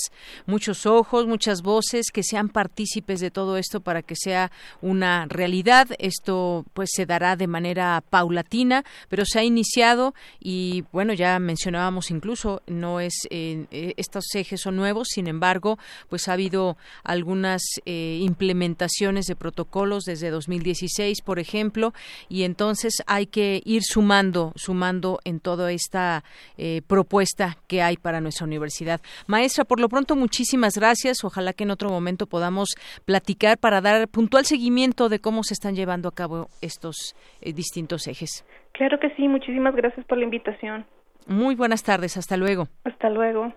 muchos 0.46 0.86
ojos, 0.86 1.26
muchas 1.26 1.62
voces 1.62 2.12
que 2.12 2.22
sean 2.22 2.48
partícipes 2.48 3.18
de 3.18 3.32
todo 3.32 3.56
esto 3.56 3.80
para 3.80 4.02
que 4.02 4.14
sea 4.14 4.52
una 4.82 5.26
realidad. 5.28 5.88
Esto 5.98 6.64
pues 6.74 6.90
se 6.94 7.06
dará 7.06 7.34
de 7.34 7.48
manera 7.48 8.04
paulatina, 8.08 8.84
pero 9.08 9.24
se 9.24 9.40
ha 9.40 9.42
iniciado 9.42 10.14
y 10.38 10.84
bueno, 10.92 11.12
ya 11.12 11.40
mencionábamos 11.40 12.12
incluso 12.12 12.62
no 12.68 13.00
es 13.00 13.26
eh, 13.30 13.66
estos 13.96 14.26
ejes 14.36 14.60
son 14.60 14.76
nuevos, 14.76 15.08
sin 15.10 15.26
embargo, 15.26 15.76
pues 16.08 16.28
ha 16.28 16.34
habido 16.34 16.76
algunas 17.02 17.62
eh, 17.84 18.20
implementaciones 18.22 19.26
de 19.26 19.34
protocolos 19.34 20.04
desde 20.04 20.30
2016, 20.30 21.22
por 21.22 21.40
ejemplo, 21.40 21.47
ejemplo, 21.48 21.92
y 22.28 22.44
entonces 22.44 23.02
hay 23.06 23.26
que 23.26 23.62
ir 23.64 23.82
sumando, 23.82 24.52
sumando 24.56 25.18
en 25.24 25.40
toda 25.40 25.72
esta 25.72 26.22
eh, 26.56 26.82
propuesta 26.86 27.56
que 27.66 27.82
hay 27.82 27.96
para 27.96 28.20
nuestra 28.20 28.46
universidad. 28.46 29.00
Maestra, 29.26 29.64
por 29.64 29.80
lo 29.80 29.88
pronto, 29.88 30.14
muchísimas 30.16 30.74
gracias. 30.74 31.24
Ojalá 31.24 31.52
que 31.52 31.64
en 31.64 31.70
otro 31.70 31.88
momento 31.90 32.26
podamos 32.26 32.68
platicar 33.04 33.58
para 33.58 33.80
dar 33.80 34.08
puntual 34.08 34.44
seguimiento 34.44 35.08
de 35.08 35.20
cómo 35.20 35.42
se 35.42 35.54
están 35.54 35.74
llevando 35.74 36.08
a 36.08 36.14
cabo 36.14 36.48
estos 36.60 37.14
eh, 37.40 37.52
distintos 37.52 38.06
ejes. 38.06 38.44
Claro 38.72 38.98
que 39.00 39.10
sí, 39.16 39.26
muchísimas 39.26 39.74
gracias 39.74 40.06
por 40.06 40.18
la 40.18 40.24
invitación. 40.24 40.86
Muy 41.26 41.54
buenas 41.54 41.82
tardes, 41.82 42.16
hasta 42.16 42.36
luego. 42.36 42.68
Hasta 42.84 43.10
luego. 43.10 43.52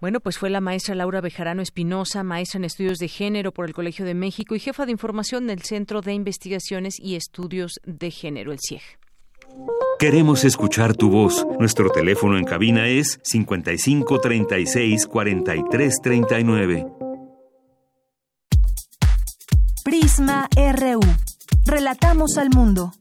Bueno, 0.00 0.20
pues 0.20 0.38
fue 0.38 0.50
la 0.50 0.60
maestra 0.60 0.94
Laura 0.94 1.20
Bejarano 1.20 1.62
Espinosa, 1.62 2.22
maestra 2.22 2.58
en 2.58 2.64
estudios 2.64 2.98
de 2.98 3.08
género 3.08 3.52
por 3.52 3.66
el 3.66 3.72
Colegio 3.72 4.04
de 4.04 4.14
México 4.14 4.54
y 4.54 4.60
jefa 4.60 4.84
de 4.84 4.92
información 4.92 5.46
del 5.46 5.62
Centro 5.62 6.02
de 6.02 6.12
Investigaciones 6.12 6.96
y 7.00 7.16
Estudios 7.16 7.80
de 7.84 8.10
Género, 8.10 8.52
el 8.52 8.58
CIEG. 8.60 8.82
Queremos 9.98 10.44
escuchar 10.44 10.94
tu 10.94 11.08
voz. 11.08 11.46
Nuestro 11.58 11.88
teléfono 11.88 12.36
en 12.36 12.44
cabina 12.44 12.86
es 12.88 13.18
55 13.22 14.20
36 14.20 15.06
43 15.06 16.00
39. 16.02 16.86
Prisma 19.82 20.48
RU. 20.54 21.00
Relatamos 21.64 22.36
al 22.36 22.50
mundo. 22.50 22.92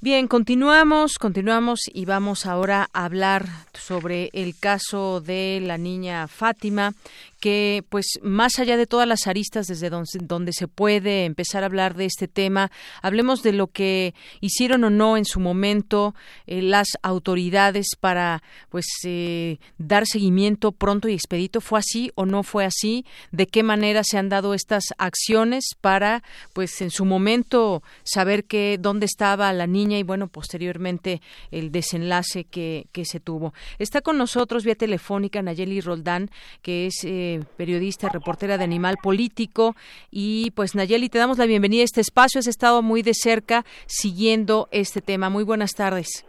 Bien, 0.00 0.28
continuamos, 0.28 1.18
continuamos 1.18 1.80
y 1.92 2.04
vamos 2.04 2.46
ahora 2.46 2.88
a 2.92 3.04
hablar 3.04 3.48
sobre 3.74 4.30
el 4.32 4.56
caso 4.56 5.20
de 5.20 5.58
la 5.60 5.76
niña 5.76 6.28
Fátima, 6.28 6.92
que 7.38 7.84
pues 7.88 8.18
más 8.22 8.58
allá 8.58 8.76
de 8.76 8.86
todas 8.86 9.06
las 9.06 9.26
aristas 9.26 9.66
desde 9.66 9.90
donde, 9.90 10.52
se 10.52 10.68
puede 10.68 11.24
empezar 11.24 11.62
a 11.62 11.66
hablar 11.66 11.94
de 11.94 12.06
este 12.06 12.28
tema, 12.28 12.70
hablemos 13.02 13.42
de 13.42 13.52
lo 13.52 13.68
que 13.68 14.14
hicieron 14.40 14.84
o 14.84 14.90
no 14.90 15.16
en 15.16 15.24
su 15.24 15.40
momento 15.40 16.14
eh, 16.46 16.62
las 16.62 16.88
autoridades 17.02 17.88
para 17.98 18.42
pues 18.70 18.86
eh, 19.04 19.58
dar 19.78 20.06
seguimiento 20.06 20.72
pronto 20.72 21.08
y 21.08 21.14
expedito. 21.14 21.60
¿Fue 21.60 21.78
así 21.78 22.10
o 22.14 22.26
no 22.26 22.42
fue 22.42 22.64
así? 22.64 23.04
¿De 23.30 23.46
qué 23.46 23.62
manera 23.62 24.02
se 24.04 24.18
han 24.18 24.28
dado 24.28 24.54
estas 24.54 24.84
acciones 24.98 25.64
para 25.80 26.22
pues 26.52 26.80
en 26.80 26.90
su 26.90 27.04
momento 27.04 27.82
saber 28.02 28.44
que 28.44 28.78
dónde 28.80 29.06
estaba 29.06 29.52
la 29.52 29.66
niña 29.66 29.98
y 29.98 30.02
bueno 30.02 30.28
posteriormente 30.28 31.20
el 31.50 31.70
desenlace 31.70 32.44
que, 32.44 32.86
que 32.92 33.04
se 33.04 33.20
tuvo? 33.20 33.54
Está 33.78 34.00
con 34.00 34.18
nosotros 34.18 34.64
vía 34.64 34.74
telefónica 34.74 35.42
Nayeli 35.42 35.80
Roldán, 35.80 36.30
que 36.62 36.86
es 36.86 37.04
eh, 37.04 37.27
periodista, 37.56 38.08
reportera 38.08 38.58
de 38.58 38.64
Animal 38.64 38.96
Político. 39.02 39.74
Y 40.10 40.50
pues 40.52 40.74
Nayeli, 40.74 41.08
te 41.08 41.18
damos 41.18 41.38
la 41.38 41.46
bienvenida 41.46 41.82
a 41.82 41.84
este 41.84 42.00
espacio. 42.00 42.38
Has 42.38 42.46
estado 42.46 42.82
muy 42.82 43.02
de 43.02 43.14
cerca 43.14 43.64
siguiendo 43.86 44.68
este 44.70 45.00
tema. 45.00 45.30
Muy 45.30 45.44
buenas 45.44 45.72
tardes. 45.74 46.24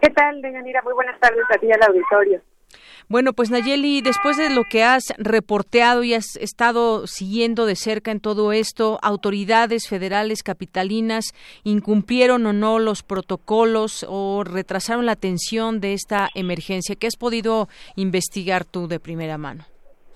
¿Qué 0.00 0.10
tal, 0.10 0.42
Deyanira? 0.42 0.82
Muy 0.82 0.92
buenas 0.92 1.18
tardes 1.20 1.44
a 1.54 1.58
ti 1.58 1.66
y 1.66 1.72
al 1.72 1.82
auditorio. 1.82 2.42
Bueno, 3.08 3.34
pues 3.34 3.50
Nayeli, 3.50 4.00
después 4.00 4.38
de 4.38 4.48
lo 4.48 4.64
que 4.64 4.82
has 4.82 5.12
reporteado 5.18 6.04
y 6.04 6.14
has 6.14 6.36
estado 6.36 7.06
siguiendo 7.06 7.66
de 7.66 7.76
cerca 7.76 8.10
en 8.10 8.20
todo 8.20 8.52
esto, 8.52 8.98
autoridades 9.02 9.88
federales 9.88 10.42
capitalinas 10.42 11.26
incumplieron 11.64 12.46
o 12.46 12.54
no 12.54 12.78
los 12.78 13.02
protocolos 13.02 14.06
o 14.08 14.42
retrasaron 14.42 15.04
la 15.04 15.12
atención 15.12 15.80
de 15.80 15.92
esta 15.92 16.30
emergencia. 16.34 16.96
¿Qué 16.96 17.06
has 17.06 17.16
podido 17.16 17.68
investigar 17.94 18.64
tú 18.64 18.88
de 18.88 19.00
primera 19.00 19.36
mano? 19.36 19.66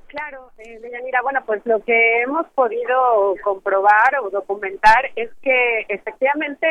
Claro, 0.09 0.51
eh, 0.59 0.79
Deyanira, 0.81 1.21
bueno, 1.23 1.41
pues 1.45 1.65
lo 1.67 1.81
que 1.85 2.23
hemos 2.23 2.47
podido 2.55 3.35
comprobar 3.45 4.17
o 4.23 4.31
documentar 4.31 5.11
es 5.17 5.31
que 5.43 5.85
efectivamente 5.89 6.67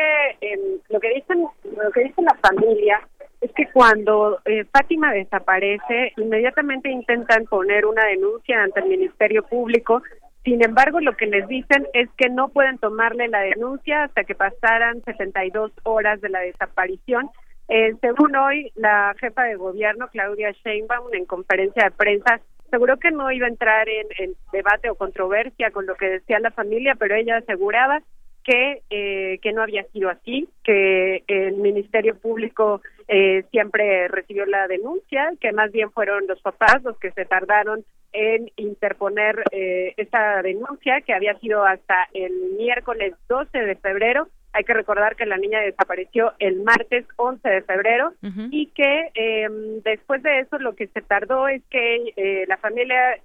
lo 0.88 0.98
que 0.98 1.14
dicen 1.14 1.46
lo 1.64 1.90
que 1.92 2.04
dice 2.04 2.22
la 2.22 2.36
familia 2.42 3.00
es 3.40 3.52
que 3.52 3.70
cuando 3.70 4.40
eh, 4.44 4.64
Fátima 4.72 5.12
desaparece, 5.12 6.12
inmediatamente 6.16 6.90
intentan 6.90 7.44
poner 7.44 7.86
una 7.86 8.04
denuncia 8.06 8.62
ante 8.62 8.80
el 8.80 8.86
Ministerio 8.86 9.44
Público. 9.44 10.02
Sin 10.44 10.64
embargo, 10.64 11.00
lo 11.00 11.16
que 11.16 11.26
les 11.26 11.46
dicen 11.46 11.86
es 11.92 12.08
que 12.16 12.28
no 12.30 12.48
pueden 12.48 12.78
tomarle 12.78 13.28
la 13.28 13.40
denuncia 13.40 14.04
hasta 14.04 14.24
que 14.24 14.34
pasaran 14.34 15.02
72 15.04 15.72
horas 15.84 16.20
de 16.20 16.30
la 16.30 16.40
desaparición. 16.40 17.30
Eh, 17.68 17.94
según 18.00 18.34
hoy, 18.34 18.72
la 18.74 19.14
jefa 19.20 19.44
de 19.44 19.56
gobierno, 19.56 20.08
Claudia 20.08 20.50
Sheinbaum, 20.64 21.12
en 21.12 21.26
conferencia 21.26 21.84
de 21.84 21.90
prensa, 21.90 22.40
aseguró 22.68 22.98
que 22.98 23.10
no 23.10 23.30
iba 23.32 23.46
a 23.46 23.50
entrar 23.50 23.88
en, 23.88 24.34
debate 24.52 24.90
o 24.90 24.94
controversia 24.94 25.70
con 25.70 25.86
lo 25.86 25.96
que 25.96 26.08
decía 26.08 26.38
la 26.38 26.50
familia, 26.50 26.94
pero 26.98 27.14
ella 27.14 27.38
aseguraba 27.38 28.02
que, 28.44 28.82
eh, 28.90 29.38
que 29.42 29.52
no 29.52 29.62
había 29.62 29.84
sido 29.84 30.08
así, 30.08 30.48
que 30.62 31.24
el 31.26 31.56
Ministerio 31.56 32.16
Público 32.18 32.80
eh, 33.08 33.44
siempre 33.50 34.08
recibió 34.08 34.46
la 34.46 34.68
denuncia, 34.68 35.32
que 35.40 35.52
más 35.52 35.72
bien 35.72 35.90
fueron 35.90 36.26
los 36.26 36.40
papás 36.40 36.82
los 36.82 36.98
que 36.98 37.10
se 37.12 37.24
tardaron 37.24 37.84
en 38.12 38.50
interponer 38.56 39.42
eh, 39.50 39.92
esta 39.96 40.40
denuncia, 40.42 41.00
que 41.02 41.12
había 41.12 41.38
sido 41.38 41.64
hasta 41.64 42.08
el 42.14 42.32
miércoles 42.56 43.14
12 43.28 43.58
de 43.58 43.76
febrero, 43.76 44.28
hay 44.52 44.64
que 44.64 44.74
recordar 44.74 45.16
que 45.16 45.26
la 45.26 45.36
niña 45.36 45.60
desapareció 45.60 46.32
el 46.38 46.62
martes 46.62 47.06
11 47.16 47.48
de 47.48 47.62
febrero 47.62 48.12
y 48.50 48.66
que 48.68 49.10
em, 49.14 49.82
después 49.82 50.22
de 50.22 50.40
eso 50.40 50.58
lo 50.58 50.74
que 50.74 50.86
se 50.88 51.02
tardó 51.02 51.48
es 51.48 51.62
que 51.70 52.12
eh, 52.16 52.44
la 52.48 52.56
familia 52.56 53.18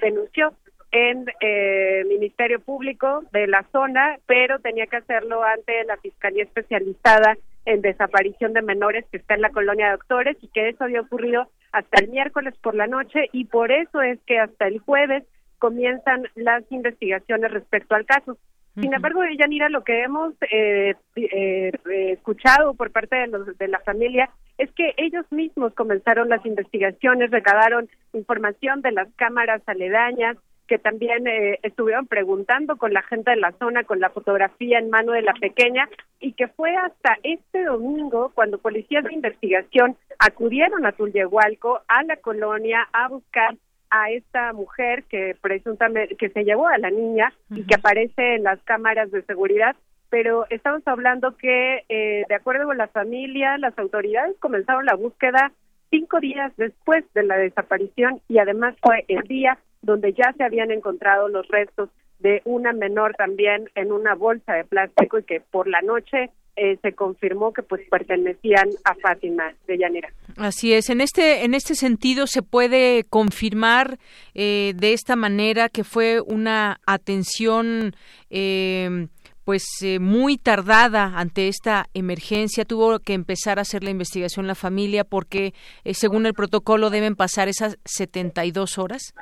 denunció 0.00 0.54
en 0.92 1.20
el 1.20 1.26
eh, 1.40 2.04
Ministerio 2.08 2.60
Público 2.60 3.22
de 3.32 3.46
la 3.46 3.64
zona, 3.70 4.18
pero 4.26 4.58
tenía 4.58 4.86
que 4.86 4.96
hacerlo 4.96 5.42
ante 5.42 5.84
la 5.84 5.96
Fiscalía 5.98 6.42
Especializada 6.42 7.36
en 7.66 7.82
Desaparición 7.82 8.52
de 8.52 8.62
Menores 8.62 9.04
que 9.10 9.18
está 9.18 9.34
en 9.34 9.42
la 9.42 9.50
colonia 9.50 9.86
de 9.86 9.92
Doctores 9.92 10.36
y 10.40 10.48
que 10.48 10.70
eso 10.70 10.84
había 10.84 11.02
ocurrido 11.02 11.48
hasta 11.72 12.00
el 12.00 12.08
miércoles 12.08 12.54
por 12.60 12.74
la 12.74 12.86
noche 12.86 13.28
y 13.32 13.44
por 13.44 13.70
eso 13.70 14.02
es 14.02 14.18
que 14.26 14.38
hasta 14.38 14.66
el 14.66 14.80
jueves 14.80 15.24
comienzan 15.58 16.26
las 16.34 16.64
investigaciones 16.70 17.52
respecto 17.52 17.94
al 17.94 18.06
caso. 18.06 18.36
Sin 18.74 18.94
embargo, 18.94 19.20
Yanira, 19.36 19.68
lo 19.68 19.82
que 19.82 20.02
hemos 20.02 20.34
eh, 20.50 20.94
eh, 21.16 21.72
escuchado 22.12 22.74
por 22.74 22.90
parte 22.92 23.16
de, 23.16 23.26
los, 23.26 23.58
de 23.58 23.68
la 23.68 23.80
familia 23.80 24.30
es 24.58 24.70
que 24.72 24.94
ellos 24.96 25.24
mismos 25.30 25.74
comenzaron 25.74 26.28
las 26.28 26.44
investigaciones, 26.46 27.30
recabaron 27.30 27.88
información 28.12 28.80
de 28.82 28.92
las 28.92 29.08
cámaras 29.16 29.62
aledañas, 29.66 30.36
que 30.68 30.78
también 30.78 31.26
eh, 31.26 31.58
estuvieron 31.64 32.06
preguntando 32.06 32.76
con 32.76 32.92
la 32.92 33.02
gente 33.02 33.32
de 33.32 33.38
la 33.38 33.50
zona, 33.58 33.82
con 33.82 33.98
la 33.98 34.10
fotografía 34.10 34.78
en 34.78 34.88
mano 34.88 35.12
de 35.12 35.22
la 35.22 35.32
pequeña, 35.32 35.88
y 36.20 36.34
que 36.34 36.46
fue 36.46 36.76
hasta 36.76 37.18
este 37.24 37.64
domingo 37.64 38.30
cuando 38.34 38.58
policías 38.58 39.02
de 39.02 39.14
investigación 39.14 39.96
acudieron 40.20 40.86
a 40.86 40.92
Tulyehualco, 40.92 41.80
a 41.88 42.04
la 42.04 42.16
colonia, 42.18 42.86
a 42.92 43.08
buscar 43.08 43.56
a 43.90 44.10
esta 44.10 44.52
mujer 44.52 45.04
que 45.04 45.36
presuntamente 45.40 46.16
que 46.16 46.30
se 46.30 46.44
llevó 46.44 46.68
a 46.68 46.78
la 46.78 46.90
niña 46.90 47.32
y 47.50 47.64
que 47.66 47.74
aparece 47.74 48.36
en 48.36 48.44
las 48.44 48.60
cámaras 48.62 49.10
de 49.10 49.22
seguridad 49.22 49.76
pero 50.10 50.44
estamos 50.50 50.82
hablando 50.86 51.36
que 51.36 51.84
eh, 51.88 52.24
de 52.28 52.34
acuerdo 52.34 52.66
con 52.66 52.78
la 52.78 52.88
familia 52.88 53.56
las 53.58 53.78
autoridades 53.78 54.36
comenzaron 54.38 54.84
la 54.84 54.94
búsqueda 54.94 55.52
cinco 55.90 56.20
días 56.20 56.52
después 56.56 57.04
de 57.14 57.22
la 57.24 57.36
desaparición 57.36 58.20
y 58.28 58.38
además 58.38 58.76
fue 58.82 59.04
el 59.08 59.22
día 59.22 59.58
donde 59.82 60.12
ya 60.12 60.32
se 60.36 60.44
habían 60.44 60.70
encontrado 60.70 61.28
los 61.28 61.46
restos 61.48 61.88
de 62.18 62.42
una 62.44 62.72
menor 62.72 63.14
también 63.14 63.70
en 63.74 63.92
una 63.92 64.14
bolsa 64.14 64.54
de 64.54 64.64
plástico 64.64 65.18
y 65.18 65.24
que 65.24 65.40
por 65.40 65.66
la 65.66 65.80
noche 65.80 66.30
eh, 66.62 66.76
se 66.82 66.92
confirmó 66.92 67.54
que 67.54 67.62
pues 67.62 67.80
pertenecían 67.88 68.68
a 68.84 68.94
Fátima 68.96 69.54
de 69.66 69.78
Llanera. 69.78 70.12
Así 70.36 70.74
es. 70.74 70.90
En 70.90 71.00
este 71.00 71.42
en 71.46 71.54
este 71.54 71.74
sentido 71.74 72.26
se 72.26 72.42
puede 72.42 73.04
confirmar 73.04 73.98
eh, 74.34 74.74
de 74.76 74.92
esta 74.92 75.16
manera 75.16 75.70
que 75.70 75.84
fue 75.84 76.20
una 76.20 76.78
atención 76.84 77.92
eh, 78.28 79.06
pues 79.46 79.64
muy 79.98 80.36
tardada 80.36 81.14
ante 81.18 81.48
esta 81.48 81.86
emergencia 81.94 82.66
tuvo 82.66 82.98
que 82.98 83.14
empezar 83.14 83.58
a 83.58 83.62
hacer 83.62 83.82
la 83.82 83.88
investigación 83.88 84.46
la 84.46 84.54
familia 84.54 85.04
porque 85.04 85.54
según 85.94 86.26
el 86.26 86.34
protocolo 86.34 86.90
deben 86.90 87.16
pasar 87.16 87.48
esas 87.48 87.78
72 87.86 88.76
horas. 88.76 89.14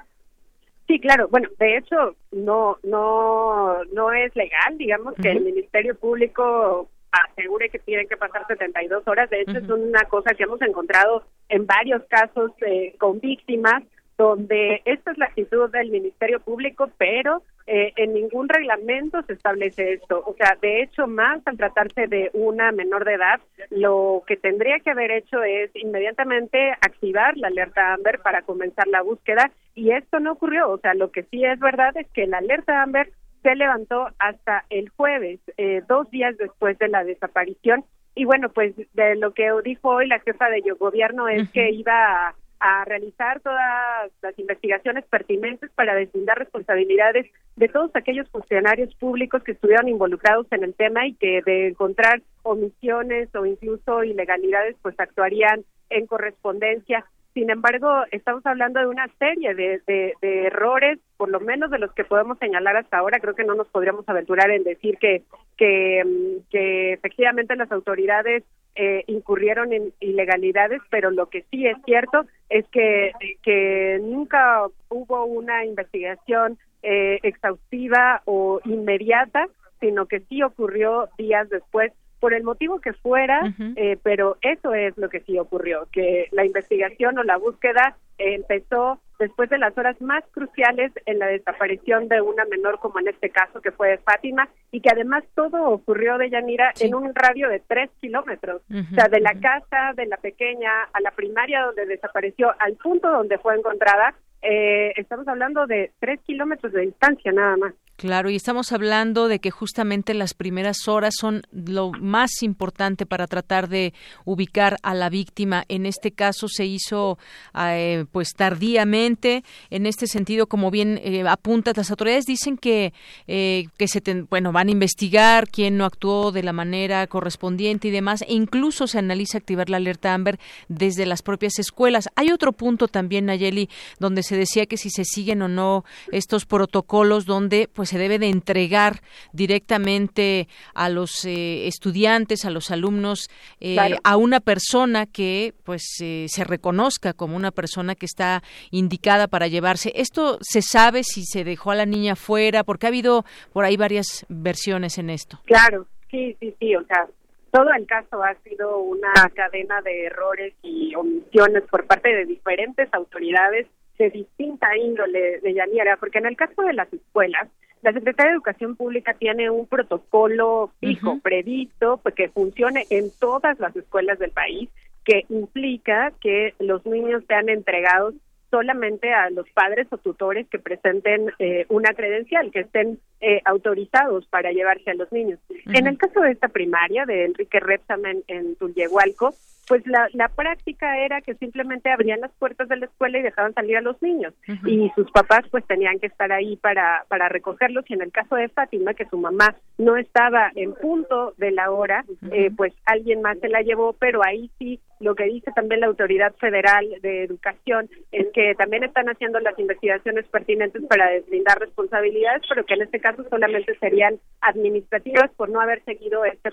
Sí, 0.89 0.99
claro. 0.99 1.29
Bueno, 1.29 1.49
de 1.61 1.77
hecho, 1.77 2.17
no, 2.33 2.79
no, 2.83 3.85
no 3.93 4.13
es 4.13 4.35
legal, 4.35 4.77
digamos, 4.77 5.15
que 5.15 5.31
el 5.31 5.43
Ministerio 5.43 5.95
Público 5.95 6.89
asegure 7.13 7.71
que 7.71 7.79
tienen 7.79 8.09
que 8.09 8.17
pasar 8.17 8.47
72 8.47 9.07
horas. 9.07 9.31
De 9.31 9.41
hecho, 9.41 9.59
es 9.59 9.69
una 9.69 10.05
cosa 10.05 10.35
que 10.35 10.45
hemos 10.45 10.61
encontrado 10.63 11.25
en 11.49 11.67
varios 11.67 12.03
casos 12.05 12.53
eh, 12.61 12.95
con 12.99 13.21
víctimas 13.21 13.83
donde 14.19 14.83
esta 14.85 15.13
es 15.13 15.19
la 15.19 15.27
actitud 15.27 15.71
del 15.71 15.91
Ministerio 15.91 16.41
Público, 16.41 16.91
pero 16.99 17.43
eh, 17.69 17.93
en 17.95 18.15
ningún 18.15 18.49
reglamento 18.49 19.23
se 19.23 19.35
establece 19.35 19.93
esto. 19.93 20.25
O 20.27 20.35
sea, 20.35 20.59
de 20.61 20.83
hecho, 20.83 21.07
más 21.07 21.41
al 21.47 21.57
tratarse 21.57 22.09
de 22.09 22.29
una 22.33 22.73
menor 22.73 23.05
de 23.05 23.15
edad, 23.15 23.41
lo 23.71 24.25
que 24.27 24.37
tendría 24.37 24.81
que 24.81 24.91
haber 24.91 25.13
hecho 25.13 25.45
es 25.45 25.71
inmediatamente 25.75 26.73
activar 26.81 27.37
la 27.37 27.47
alerta 27.47 27.95
Amber 27.95 28.19
para 28.19 28.43
comenzar 28.43 28.89
la 28.89 29.03
búsqueda 29.03 29.53
y 29.77 29.93
esto 29.93 30.19
no 30.19 30.33
ocurrió. 30.33 30.69
O 30.69 30.79
sea, 30.79 30.95
lo 30.95 31.13
que 31.13 31.23
sí 31.25 31.45
es 31.45 31.61
verdad 31.61 31.97
es 31.97 32.09
que 32.09 32.27
la 32.27 32.39
alerta 32.39 32.83
Amber 32.83 33.13
se 33.43 33.55
levantó 33.55 34.09
hasta 34.19 34.65
el 34.71 34.89
jueves, 34.91 35.41
eh, 35.57 35.83
dos 35.89 36.11
días 36.11 36.37
después 36.37 36.79
de 36.79 36.89
la 36.89 37.05
desaparición. 37.05 37.85
Y 38.15 38.25
bueno, 38.25 38.49
pues 38.51 38.75
de 38.95 39.17
lo 39.17 39.33
que 39.33 39.51
dijo 39.65 39.91
hoy 39.91 40.09
la 40.09 40.21
jefa 40.21 40.49
de 40.51 40.63
gobierno 40.79 41.29
es 41.29 41.49
que 41.51 41.71
iba 41.71 42.29
a 42.29 42.35
a 42.61 42.85
realizar 42.85 43.41
todas 43.41 44.11
las 44.21 44.39
investigaciones 44.39 45.05
pertinentes 45.07 45.71
para 45.73 45.95
deslindar 45.95 46.39
responsabilidades 46.39 47.27
de 47.57 47.69
todos 47.69 47.91
aquellos 47.95 48.29
funcionarios 48.31 48.95
públicos 48.97 49.43
que 49.45 49.53
estuvieron 49.53 49.89
involucrados 49.89 50.47
en 50.51 50.65
el 50.65 50.75
tema 50.75 51.07
y 51.07 51.15
que 51.15 51.41
de 51.45 51.69
encontrar 51.69 52.23
omisiones 52.43 53.33
o 53.35 53.47
incluso 53.47 54.03
ilegalidades 54.03 54.77
pues 54.83 54.99
actuarían 54.99 55.65
en 55.91 56.07
correspondencia. 56.07 57.05
Sin 57.39 57.51
embargo, 57.51 58.03
estamos 58.11 58.45
hablando 58.47 58.81
de 58.81 58.89
una 58.89 59.07
serie 59.17 59.55
de, 59.55 59.81
de, 59.87 60.47
errores, 60.47 60.99
por 61.17 61.29
lo 61.29 61.39
menos 61.39 61.71
de 61.71 61.79
los 61.79 61.93
que 61.93 62.03
podemos 62.03 62.37
señalar 62.41 62.77
hasta 62.77 62.99
ahora. 62.99 63.21
Creo 63.21 63.37
que 63.37 63.45
no 63.45 63.55
nos 63.55 63.69
podríamos 63.69 64.09
aventurar 64.09 64.51
en 64.51 64.65
decir 64.65 64.99
que, 64.99 65.23
que, 65.57 66.03
que 66.51 66.95
efectivamente 66.95 67.55
las 67.55 67.71
autoridades 67.71 68.43
eh, 68.75 69.05
incurrieron 69.07 69.73
en 69.73 69.93
ilegalidades, 70.01 70.83
pero 70.91 71.13
lo 71.13 71.27
que 71.27 71.45
sí 71.53 71.65
es 71.65 71.77
cierto 71.85 72.27
es 72.49 72.67
que, 72.71 73.13
que 73.45 74.01
nunca 74.03 74.67
hubo 74.89 75.25
una 75.25 75.65
investigación 75.65 76.59
eh, 76.83 77.21
exhaustiva 77.23 78.23
o 78.25 78.61
inmediata, 78.65 79.47
sino 79.79 80.07
que 80.07 80.23
sí 80.29 80.43
ocurrió 80.43 81.09
días 81.17 81.49
después 81.51 81.93
por 82.21 82.35
el 82.35 82.43
motivo 82.43 82.81
que 82.81 82.93
fuera, 82.93 83.55
eh, 83.77 83.99
pero 84.03 84.37
eso 84.41 84.75
es 84.75 84.97
lo 84.99 85.09
que 85.09 85.21
sí 85.21 85.39
ocurrió, 85.39 85.89
que 85.93 86.29
la 86.33 86.45
investigación 86.45 87.19
o 87.19 87.23
la 87.23 87.37
búsqueda 87.37 87.97
empezó 88.19 89.01
después 89.19 89.51
de 89.51 89.59
las 89.59 89.77
horas 89.77 90.01
más 90.01 90.25
cruciales 90.33 90.93
en 91.07 91.19
la 91.19 91.27
desaparición 91.27 92.09
de 92.09 92.21
una 92.21 92.45
menor 92.45 92.79
como 92.79 93.01
en 93.01 93.09
este 93.09 93.31
caso 93.31 93.61
que 93.61 93.73
fue 93.73 93.99
Fátima 93.99 94.49
y 94.71 94.81
que 94.81 94.91
además 94.91 95.25
todo 95.35 95.71
ocurrió 95.71 96.19
de 96.19 96.31
Yanira 96.31 96.73
en 96.81 96.95
un 96.95 97.15
radio 97.15 97.49
de 97.49 97.61
tres 97.61 97.91
kilómetros, 98.01 98.63
o 98.71 98.95
sea, 98.95 99.09
de 99.09 99.21
la 99.21 99.35
casa 99.35 99.93
de 99.95 100.07
la 100.07 100.17
pequeña 100.17 100.71
a 100.93 101.01
la 101.01 101.11
primaria 101.11 101.63
donde 101.63 101.87
desapareció 101.87 102.55
al 102.59 102.75
punto 102.75 103.11
donde 103.11 103.39
fue 103.39 103.57
encontrada, 103.57 104.15
eh, 104.43 104.93
estamos 104.97 105.27
hablando 105.27 105.67
de 105.67 105.93
tres 105.99 106.21
kilómetros 106.21 106.73
de 106.73 106.83
distancia 106.83 107.33
nada 107.33 107.57
más. 107.57 107.75
Claro, 107.99 108.31
y 108.31 108.37
estamos 108.37 108.71
hablando 108.71 109.27
de 109.27 109.41
que 109.41 109.51
justamente 109.51 110.15
las 110.15 110.33
primeras 110.33 110.87
horas 110.87 111.15
son 111.19 111.43
lo 111.51 111.91
más 111.91 112.45
importante 112.45 113.07
para 113.07 113.27
tratar 113.27 113.69
de 113.69 113.93
ubicar 114.25 114.77
a 114.85 114.95
la 114.95 115.11
víctima. 115.11 115.65
En 115.67 115.85
este 115.85 116.13
caso 116.13 116.47
se 116.47 116.65
hizo 116.65 117.19
eh, 117.59 118.05
pues 118.13 118.35
tardíamente. 118.37 119.43
En 119.71 119.85
este 119.85 120.07
sentido, 120.07 120.47
como 120.47 120.71
bien 120.71 121.01
eh, 121.03 121.25
las 121.25 121.91
autoridades 121.91 122.25
dicen 122.25 122.57
que 122.57 122.93
eh, 123.27 123.67
que 123.77 123.89
se 123.89 124.01
bueno 124.31 124.53
van 124.53 124.69
a 124.69 124.71
investigar 124.71 125.49
quién 125.49 125.77
no 125.77 125.85
actuó 125.85 126.31
de 126.31 126.45
la 126.45 126.53
manera 126.53 127.05
correspondiente 127.09 127.89
y 127.89 127.91
demás. 127.91 128.23
E 128.23 128.35
incluso 128.35 128.87
se 128.87 129.01
analiza 129.01 129.39
activar 129.39 129.71
la 129.71 129.79
alerta 129.79 130.15
Amber 130.15 130.39
desde 130.69 131.05
las 131.05 131.23
propias 131.23 131.59
escuelas. 131.59 132.09
Hay 132.15 132.31
otro 132.31 132.53
punto 132.53 132.87
también, 132.87 133.27
Nayeli, 133.27 133.69
donde 133.99 134.23
se 134.23 134.37
decía 134.37 134.67
que 134.67 134.77
si 134.77 134.89
se 134.89 135.05
siguen 135.05 135.43
o 135.43 135.49
no 135.49 135.85
estos 136.13 136.47
protocolos, 136.47 137.27
donde 137.27 137.69
pues 137.73 137.88
se 137.89 137.99
debe 137.99 138.19
de 138.19 138.29
entregar 138.29 139.01
directamente 139.33 140.47
a 140.75 140.89
los 140.91 141.25
eh, 141.25 141.67
estudiantes, 141.67 142.45
a 142.45 142.51
los 142.51 142.71
alumnos, 142.71 143.31
eh, 143.61 143.77
a 144.05 144.17
una 144.17 144.41
persona 144.41 145.07
que 145.07 145.55
pues 145.65 145.83
eh, 146.03 146.27
se 146.29 146.45
reconozca 146.45 147.15
como 147.15 147.37
una 147.37 147.51
persona 147.51 147.95
que 147.95 148.07
está 148.07 148.43
indicada 148.71 149.27
para 149.27 149.49
llevarse. 149.49 149.93
Esto 149.95 150.39
se 150.41 150.61
sabe 150.63 151.03
si 151.03 151.25
se 151.25 151.45
dejó 151.45 151.71
a 151.71 151.77
la 151.77 151.87
niña 151.87 152.15
fuera, 152.15 152.63
porque 152.63 152.87
ha 152.87 152.89
habido 152.89 153.25
por 153.53 153.65
ahí 153.65 153.77
varias 153.77 154.27
versiones 154.29 154.99
en 154.99 155.11
esto. 155.11 155.41
Claro, 155.47 155.87
sí, 156.11 156.37
sí, 156.41 156.55
sí, 156.59 156.77
o 156.77 156.85
sea, 156.85 157.07
todo 157.51 157.73
el 157.73 157.87
caso 157.87 158.23
ha 158.23 158.35
sido 158.45 158.79
una 158.79 159.13
cadena 159.35 159.81
de 159.81 160.07
errores 160.07 160.55
y 160.63 160.95
omisiones 160.95 161.63
por 161.71 161.87
parte 161.87 162.15
de 162.15 162.27
diferentes 162.27 162.93
autoridades 162.93 163.67
de 163.99 164.11
distinta 164.11 164.77
índole 164.77 165.41
de 165.41 165.55
Yanira, 165.55 165.97
porque 165.97 166.19
en 166.19 166.27
el 166.27 166.37
caso 166.37 166.63
de 166.63 166.73
las 166.73 166.93
escuelas, 166.93 167.49
la 167.83 167.93
Secretaría 167.93 168.31
de 168.31 168.37
Educación 168.37 168.77
Pública 168.77 169.15
tiene 169.15 169.51
un 169.51 169.67
protocolo 169.67 170.73
fijo, 170.81 171.19
previsto, 171.21 171.99
pues, 172.03 172.15
que 172.15 172.29
funcione 172.29 172.87
en 172.91 173.11
todas 173.19 173.59
las 173.61 173.75
escuelas 173.77 174.19
del 174.19 174.31
país, 174.31 174.69
que 175.05 175.25
implica 175.29 176.13
que 176.21 176.55
los 176.59 176.85
niños 176.85 177.25
sean 177.27 177.49
entregados 177.49 178.15
solamente 178.51 179.13
a 179.13 179.31
los 179.31 179.49
padres 179.51 179.87
o 179.91 179.99
tutores 179.99 180.47
que 180.49 180.59
presenten 180.59 181.31
eh, 181.39 181.67
una 181.69 181.93
credencial, 181.93 182.51
que 182.51 182.61
estén 182.61 182.99
eh, 183.21 183.41
autorizados 183.45 184.27
para 184.27 184.53
llevarse 184.53 184.91
a 184.91 184.95
los 184.95 185.13
niños. 185.13 185.39
En 185.67 185.87
el 185.87 185.99
caso 185.99 186.21
de 186.21 186.33
esta 186.33 186.49
primaria 186.49 187.05
de 187.05 187.27
Enrique 187.27 187.61
Repsamen 187.61 188.23
en 188.27 188.57
Tulyehualco, 188.57 189.35
pues 189.69 189.87
la, 189.87 190.09
la 190.13 190.29
práctica 190.29 190.99
era 190.99 191.21
que 191.21 191.35
simplemente 191.35 191.91
abrían 191.91 192.21
las 192.21 192.33
puertas 192.33 192.69
de 192.69 192.77
la 192.77 192.87
escuela 192.87 193.19
y 193.19 193.23
dejaban 193.23 193.55
salir 193.55 193.77
a 193.77 193.83
los 193.83 194.01
niños. 194.03 194.35
Y 194.65 194.91
sus 194.95 195.11
papás 195.11 195.45
pues 195.51 195.65
tenían 195.67 195.99
que 195.99 196.07
estar 196.07 196.33
ahí 196.33 196.57
para 196.57 197.05
para 197.09 197.29
recogerlos. 197.29 197.85
Y 197.89 197.95
en 197.95 198.03
el 198.03 198.13
caso 198.13 198.37
de 198.37 198.49
Fátima 198.49 198.95
que 198.95 199.07
su 199.07 199.19
mamá 199.19 199.55
no 199.77 199.97
estaba 199.97 200.51
en 200.55 200.75
punto 200.75 201.35
de 201.37 201.53
la 201.53 201.71
hora 201.71 202.05
eh, 202.33 202.51
pues 202.57 202.73
alguien 202.87 203.23
más 203.23 203.39
se 203.39 203.49
la 203.49 203.63
llevó. 203.63 203.93
Pero 203.93 204.25
ahí 204.25 204.51
sí 204.59 204.81
lo 205.01 205.15
que 205.15 205.25
dice 205.25 205.53
también 205.55 205.81
la 205.81 205.87
autoridad 205.87 206.35
federal 206.37 206.87
de 207.03 207.25
educación 207.25 207.89
es 208.11 208.27
que 208.35 208.55
también 208.57 208.85
están 208.85 209.09
haciendo 209.09 209.39
las 209.41 209.59
investigaciones 209.59 210.27
pertinentes 210.27 210.83
para 210.87 211.11
deslindar 211.11 211.61
responsabilidades 211.61 212.43
pero 212.49 212.65
que 212.65 212.75
en 212.75 212.83
este 212.83 213.01
caso 213.01 213.25
solamente 213.31 213.77
serían 213.79 214.19
administrativas 214.41 215.31
por 215.37 215.51
no 215.51 215.61
haber 215.61 215.85
seguido 215.85 216.25
este 216.25 216.51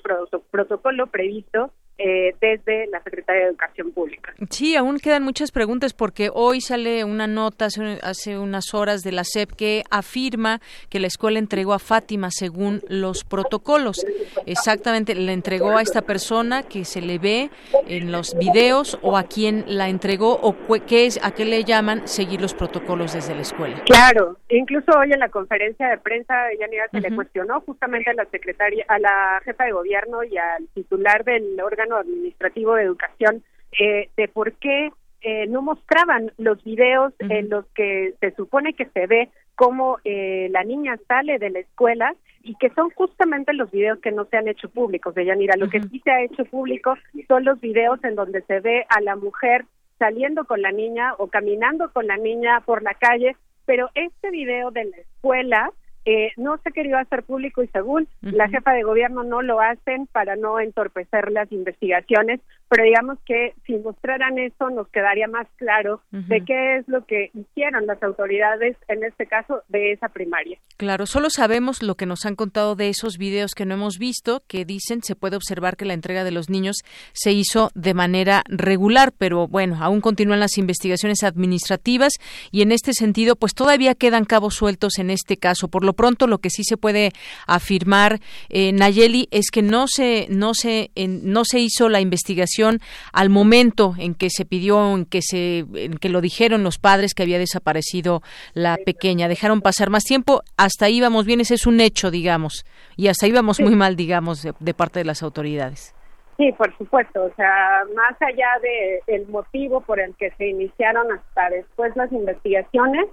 protocolo 0.52 1.08
previsto 1.08 1.72
eh, 1.98 2.36
desde 2.42 2.88
la 2.88 3.02
Secretaría 3.04 3.44
de 3.44 3.48
Educación 3.50 3.92
Pública. 3.92 4.34
Sí, 4.50 4.76
aún 4.76 5.00
quedan 5.00 5.24
muchas 5.24 5.52
preguntas 5.52 5.94
porque 5.94 6.30
hoy 6.34 6.60
sale 6.60 7.06
una 7.06 7.26
nota 7.26 7.68
hace, 8.02 8.38
unas 8.38 8.74
horas 8.74 9.02
de 9.02 9.14
la 9.14 9.24
SEP 9.24 9.52
que 9.52 9.84
afirma 9.90 10.60
que 10.90 11.00
la 11.00 11.08
escuela 11.08 11.40
entregó 11.40 11.74
a 11.74 11.80
Fátima 11.80 12.32
según 12.32 12.82
los 12.90 13.24
protocolos. 13.24 14.06
Exactamente, 14.46 15.16
le 15.16 15.32
entregó 15.32 15.78
a 15.78 15.82
esta 15.82 16.02
persona 16.02 16.64
que 16.64 16.84
se 16.84 17.02
le 17.02 17.18
ve 17.18 17.50
en 17.88 18.12
los 18.12 18.38
videos 18.38 19.00
o 19.02 19.18
a 19.18 19.24
quién 19.24 19.64
la 19.68 19.88
entregó 19.88 20.38
o 20.42 20.56
qué 20.86 21.06
es, 21.06 21.20
a 21.24 21.32
qué 21.32 21.46
le 21.46 21.64
llaman 21.64 22.08
seguir 22.08 22.42
los 22.42 22.54
protocolos 22.54 23.14
desde 23.14 23.36
la 23.36 23.42
escuela. 23.42 23.82
Claro, 23.86 24.38
incluso 24.50 24.92
hoy 24.98 25.14
en 25.14 25.20
la 25.20 25.30
conferencia 25.30 25.88
de 25.88 25.98
prensa 25.98 26.46
de 26.48 26.58
Yanira 26.58 26.90
se 26.92 27.00
le 27.00 27.16
cuestionó 27.16 27.62
justamente 27.62 28.10
a 28.10 28.14
la 28.14 28.26
secretaria, 28.26 28.84
a 28.90 29.00
la 29.00 29.42
jefa 29.46 29.64
de 29.64 29.72
gobierno 29.72 30.24
y 30.24 30.38
al 30.38 30.68
titular 30.74 31.24
del 31.24 31.60
órgano 31.62 31.85
administrativo 31.94 32.76
de 32.76 32.84
educación 32.84 33.44
eh, 33.80 34.10
de 34.16 34.28
por 34.28 34.54
qué 34.54 34.92
eh, 35.22 35.48
no 35.48 35.62
mostraban 35.62 36.32
los 36.38 36.64
videos 36.64 37.14
en 37.20 37.50
los 37.50 37.66
que 37.74 38.14
se 38.20 38.32
supone 38.36 38.74
que 38.74 38.86
se 38.86 39.08
ve 39.08 39.30
cómo 39.56 39.98
eh, 40.04 40.50
la 40.52 40.64
niña 40.64 40.98
sale 41.08 41.40
de 41.40 41.50
la 41.50 41.60
escuela 41.60 42.14
y 42.44 42.56
que 42.56 42.70
son 42.72 42.92
justamente 42.92 43.54
los 43.54 43.72
videos 43.72 44.00
que 44.00 44.12
no 44.12 44.26
se 44.26 44.38
han 44.38 44.48
hecho 44.48 44.70
públicos, 44.70 45.16
de 45.16 45.26
Yanira. 45.26 45.56
Lo 45.58 45.70
que 45.70 45.82
sí 45.82 46.00
se 46.04 46.12
ha 46.12 46.22
hecho 46.22 46.46
público 46.46 46.96
son 47.28 47.44
los 47.44 47.60
videos 47.60 48.04
en 48.04 48.16
donde 48.16 48.44
se 48.44 48.60
ve 48.60 48.86
a 48.90 49.02
la 49.02 49.16
mujer 49.16 49.66
saliendo 49.98 50.46
con 50.46 50.62
la 50.62 50.72
niña 50.72 51.16
o 51.18 51.28
caminando 51.28 51.92
con 51.92 52.06
la 52.06 52.18
niña 52.18 52.62
por 52.62 52.84
la 52.84 52.94
calle, 52.94 53.36
pero 53.66 53.90
este 53.96 54.30
video 54.30 54.70
de 54.70 54.86
la 54.86 54.98
escuela 54.98 55.72
eh, 56.06 56.32
no 56.38 56.58
se 56.64 56.72
quería 56.72 57.00
hacer 57.00 57.24
público 57.24 57.64
y 57.64 57.68
según 57.68 58.08
la 58.22 58.48
jefa 58.48 58.74
de 58.74 58.84
gobierno 58.84 59.24
no 59.24 59.42
lo 59.42 59.60
hacen 59.60 60.08
para 60.08 60.36
no 60.36 60.60
entorpecer 60.60 61.32
las 61.32 61.52
investigaciones, 61.52 62.40
pero 62.70 62.84
digamos 62.84 63.18
que 63.26 63.54
si 63.66 63.78
mostraran 63.78 64.38
eso 64.40 64.70
nos 64.70 64.88
quedaría 64.90 65.28
más 65.28 65.48
claro 65.58 66.02
de 66.12 66.44
qué 66.46 66.78
es 66.78 66.88
lo 66.88 67.06
que 67.06 67.32
hicieron 67.34 67.86
las 67.88 68.02
autoridades 68.02 68.78
en 68.88 69.04
este 69.04 69.26
caso 69.26 69.62
de 69.70 69.94
esa 69.94 70.10
primaria. 70.10 70.58
Claro, 70.78 71.06
solo 71.06 71.30
sabemos 71.30 71.84
lo 71.84 71.96
que 71.96 72.06
nos 72.06 72.26
han 72.26 72.36
contado 72.36 72.76
de 72.76 72.90
esos 72.90 73.18
videos 73.18 73.54
que 73.54 73.66
no 73.66 73.76
hemos 73.76 73.98
visto, 73.98 74.44
que 74.48 74.66
dicen 74.66 75.02
se 75.04 75.16
puede 75.16 75.36
observar 75.36 75.78
que 75.78 75.86
la 75.86 75.94
entrega 75.94 76.24
de 76.24 76.32
los 76.32 76.50
niños 76.50 76.78
se 77.14 77.32
hizo 77.32 77.70
de 77.76 77.94
manera 77.94 78.44
regular, 78.48 79.12
pero 79.18 79.48
bueno, 79.48 79.78
aún 79.82 80.02
continúan 80.02 80.40
las 80.40 80.58
investigaciones 80.58 81.24
administrativas 81.24 82.14
y 82.52 82.62
en 82.62 82.72
este 82.72 82.94
sentido, 82.94 83.36
pues 83.36 83.54
todavía 83.54 83.96
quedan 83.96 84.26
cabos 84.26 84.56
sueltos 84.56 85.00
en 85.00 85.10
este 85.10 85.38
caso. 85.38 85.68
Por 85.68 85.84
lo 85.84 85.94
pronto, 85.96 86.28
lo 86.28 86.38
que 86.38 86.50
sí 86.50 86.64
se 86.64 86.78
puede 86.78 87.12
afirmar, 87.48 88.20
eh, 88.50 88.72
Nayeli, 88.72 89.28
es 89.32 89.50
que 89.52 89.62
no 89.62 89.88
se 89.88 90.28
no 90.30 90.54
se 90.54 90.92
no 90.96 91.44
se 91.46 91.60
hizo 91.60 91.90
la 91.90 92.02
investigación 92.02 92.80
al 93.12 93.30
momento 93.30 93.96
en 93.98 94.16
que 94.16 94.30
se 94.30 94.46
pidió, 94.46 94.96
en 94.96 95.06
que 95.06 95.22
se, 95.22 95.66
en 95.74 95.98
que 95.98 96.10
lo 96.10 96.22
dijeron 96.22 96.64
los 96.64 96.78
padres 96.78 97.14
que 97.14 97.24
había 97.24 97.40
desaparecido 97.40 98.22
la 98.54 98.78
pequeña. 98.78 99.28
Dejaron 99.28 99.62
pasar 99.62 99.90
más 99.90 100.04
tiempo, 100.04 100.42
hasta 100.58 100.86
ahí 100.86 101.02
vamos 101.02 101.26
bien, 101.26 101.40
ese 101.42 101.56
es 101.56 101.66
un 101.66 101.80
hecho, 101.80 102.12
digamos, 102.12 102.66
y 102.96 103.08
hasta 103.08 103.26
ahí 103.26 103.32
vamos 103.32 103.60
muy 103.60 103.76
mal, 103.76 103.96
digamos, 103.96 104.44
de, 104.44 104.74
parte 104.74 105.00
de 105.00 105.06
las 105.06 105.24
autoridades. 105.24 105.94
Sí, 106.38 106.52
por 106.52 106.76
supuesto. 106.78 107.24
O 107.24 107.34
sea, 107.36 107.84
más 107.96 108.22
allá 108.22 108.48
de 108.62 109.02
el 109.08 109.28
motivo 109.28 109.82
por 109.82 110.00
el 110.00 110.14
que 110.16 110.32
se 110.32 110.48
iniciaron 110.48 111.12
hasta 111.12 111.50
después 111.50 111.96
las 111.96 112.12
investigaciones, 112.12 113.06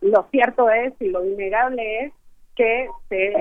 lo 0.00 0.28
cierto 0.30 0.70
es 0.70 0.92
y 1.00 1.08
lo 1.08 1.24
innegable 1.24 2.04
es 2.04 2.12
que 2.58 2.88
se 3.08 3.32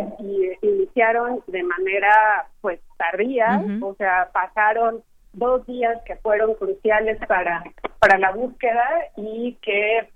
iniciaron 0.61 1.43
de 1.47 1.63
manera 1.63 2.45
pues 2.61 2.80
tardía, 2.97 3.59
o 3.82 3.95
sea, 3.95 4.30
pasaron 4.32 5.01
dos 5.34 5.65
días 5.65 5.99
que 6.05 6.18
fueron 6.18 6.53
cruciales 6.53 7.18
para, 7.28 7.63
para 7.97 8.20
la 8.20 8.32
búsqueda 8.32 8.88
y 9.15 9.57
que 9.63 10.07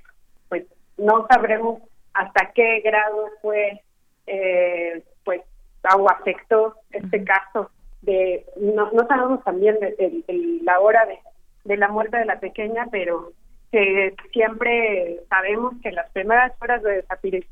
pues 0.50 0.66
no 0.98 1.26
sabremos 1.32 1.82
hasta 2.14 2.52
qué 2.54 2.82
grado 2.82 3.30
fue 3.42 3.82
eh, 4.28 5.04
pues 5.24 5.42
o 5.98 6.08
afectó 6.08 6.76
este 6.92 7.24
caso 7.24 7.72
de 8.04 8.46
no, 8.58 8.92
no 8.92 9.08
sabemos 9.08 9.44
también 9.44 9.80
de, 9.80 10.60
la 10.62 10.80
hora 10.80 11.08
de, 11.08 11.18
de 11.64 11.78
la 11.78 11.88
muerte 11.88 12.18
de 12.18 12.26
la 12.26 12.40
pequeña 12.40 12.86
pero 12.92 13.32
que 13.72 14.14
siempre 14.34 15.20
sabemos 15.30 15.74
que 15.82 15.92
las 15.92 16.10
primeras 16.12 16.52
horas 16.62 16.84
de 16.84 17.04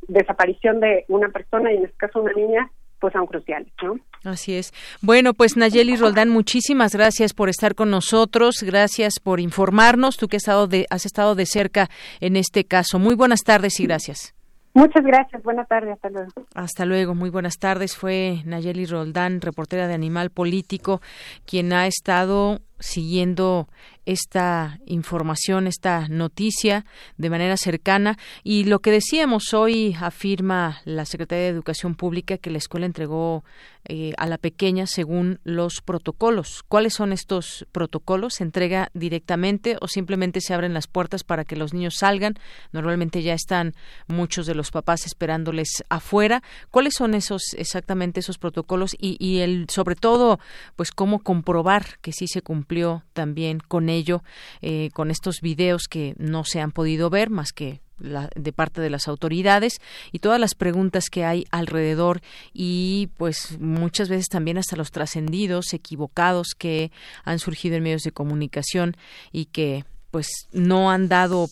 desaparición 0.08 0.80
de 0.80 1.06
una 1.08 1.30
persona 1.30 1.72
y 1.72 1.78
en 1.78 1.86
este 1.86 1.98
caso 1.98 2.22
una 2.22 2.34
niña 2.34 2.70
pues 3.00 3.14
son 3.14 3.28
cruciales, 3.28 3.72
¿no? 3.82 3.96
Así 4.26 4.56
es. 4.56 4.74
Bueno, 5.02 5.34
pues 5.34 5.56
Nayeli 5.56 5.96
Roldán, 5.96 6.30
muchísimas 6.30 6.94
gracias 6.94 7.34
por 7.34 7.48
estar 7.48 7.74
con 7.74 7.90
nosotros, 7.90 8.62
gracias 8.62 9.20
por 9.24 9.40
informarnos, 9.40 10.18
tú 10.18 10.28
que 10.28 10.36
has 10.36 10.44
estado 10.44 10.68
de, 10.68 10.86
has 10.90 11.06
estado 11.06 11.36
de 11.36 11.46
cerca 11.46 11.88
en 12.20 12.36
este 12.36 12.66
caso. 12.66 13.00
Muy 13.00 13.16
buenas 13.16 13.44
tardes 13.44 13.80
y 13.80 13.86
gracias. 13.86 14.36
Muchas 14.74 15.04
gracias, 15.04 15.42
buenas 15.44 15.68
tardes, 15.68 15.94
hasta 15.94 16.10
luego. 16.10 16.32
Hasta 16.54 16.86
luego, 16.86 17.16
muy 17.16 17.30
buenas 17.30 17.58
tardes. 17.58 17.96
Fue 17.96 18.42
Nayeli 18.46 18.86
Roldán, 18.86 19.42
reportera 19.42 19.88
de 19.88 19.94
Animal 19.96 20.30
Político, 20.30 21.02
quien 21.46 21.74
ha 21.74 21.88
estado 21.88 22.60
siguiendo 22.80 23.68
esta 24.06 24.80
información, 24.88 25.68
esta 25.68 26.08
noticia 26.08 26.86
de 27.18 27.30
manera 27.30 27.58
cercana. 27.58 28.18
Y 28.44 28.64
lo 28.64 28.80
que 28.80 28.92
decíamos 28.92 29.54
hoy 29.54 29.96
afirma 30.00 30.82
la 30.86 31.06
Secretaría 31.06 31.44
de 31.44 31.50
Educación 31.52 31.94
Pública 31.96 32.38
que 32.38 32.50
la 32.50 32.58
escuela 32.58 32.88
entregó 32.88 33.44
eh, 33.86 34.14
a 34.18 34.26
la 34.26 34.38
pequeña 34.38 34.88
según 34.88 35.40
los 35.44 35.82
protocolos. 35.82 36.64
¿Cuáles 36.68 36.94
son 36.94 37.14
estos 37.14 37.68
protocolos? 37.72 38.36
¿Se 38.36 38.44
entrega 38.44 38.90
directamente 38.94 39.78
o 39.80 39.88
simplemente 39.88 40.42
se 40.42 40.54
abren 40.54 40.74
las 40.74 40.88
puertas 40.88 41.24
para 41.24 41.46
que 41.46 41.56
los 41.56 41.74
niños 41.74 41.96
salgan? 41.98 42.34
Normalmente 42.72 43.22
ya 43.22 43.34
están 43.34 43.74
muchos 44.08 44.48
de 44.48 44.56
los 44.56 44.72
papás 44.72 45.06
esperándoles 45.06 45.84
afuera. 45.90 46.42
¿Cuáles 46.72 46.96
son 46.96 47.14
esos 47.14 47.54
exactamente 47.58 48.20
esos 48.22 48.38
protocolos 48.38 48.96
y, 49.00 49.18
y 49.20 49.40
el 49.40 49.68
sobre 49.70 49.96
todo 49.96 50.40
pues 50.76 50.92
cómo 50.92 51.20
comprobar 51.20 52.00
que 52.02 52.12
sí 52.12 52.28
se 52.28 52.42
cumplió 52.70 53.04
también 53.14 53.60
con 53.60 53.90
ello 53.90 54.22
eh, 54.62 54.92
con 54.94 55.10
estos 55.10 55.42
videos 55.42 55.88
que 55.90 56.14
no 56.20 56.44
se 56.44 56.62
han 56.62 56.72
podido 56.72 57.10
ver 57.10 57.32
más 57.32 57.52
que 57.52 57.82
de 57.98 58.54
parte 58.54 58.80
de 58.80 58.92
las 58.92 59.08
autoridades 59.08 59.82
y 60.14 60.20
todas 60.20 60.40
las 60.40 60.54
preguntas 60.54 61.06
que 61.12 61.26
hay 61.26 61.46
alrededor 61.52 62.22
y 62.54 63.10
pues 63.18 63.60
muchas 63.60 64.08
veces 64.08 64.28
también 64.30 64.58
hasta 64.58 64.78
los 64.78 64.92
trascendidos, 64.92 65.74
equivocados 65.74 66.50
que 66.58 66.92
han 67.26 67.40
surgido 67.40 67.76
en 67.76 67.84
medios 67.84 68.04
de 68.04 68.12
comunicación 68.12 68.96
y 69.34 69.46
que 69.46 69.84
pues 70.12 70.30
no 70.54 70.92
han 70.92 71.10
dado 71.10 71.50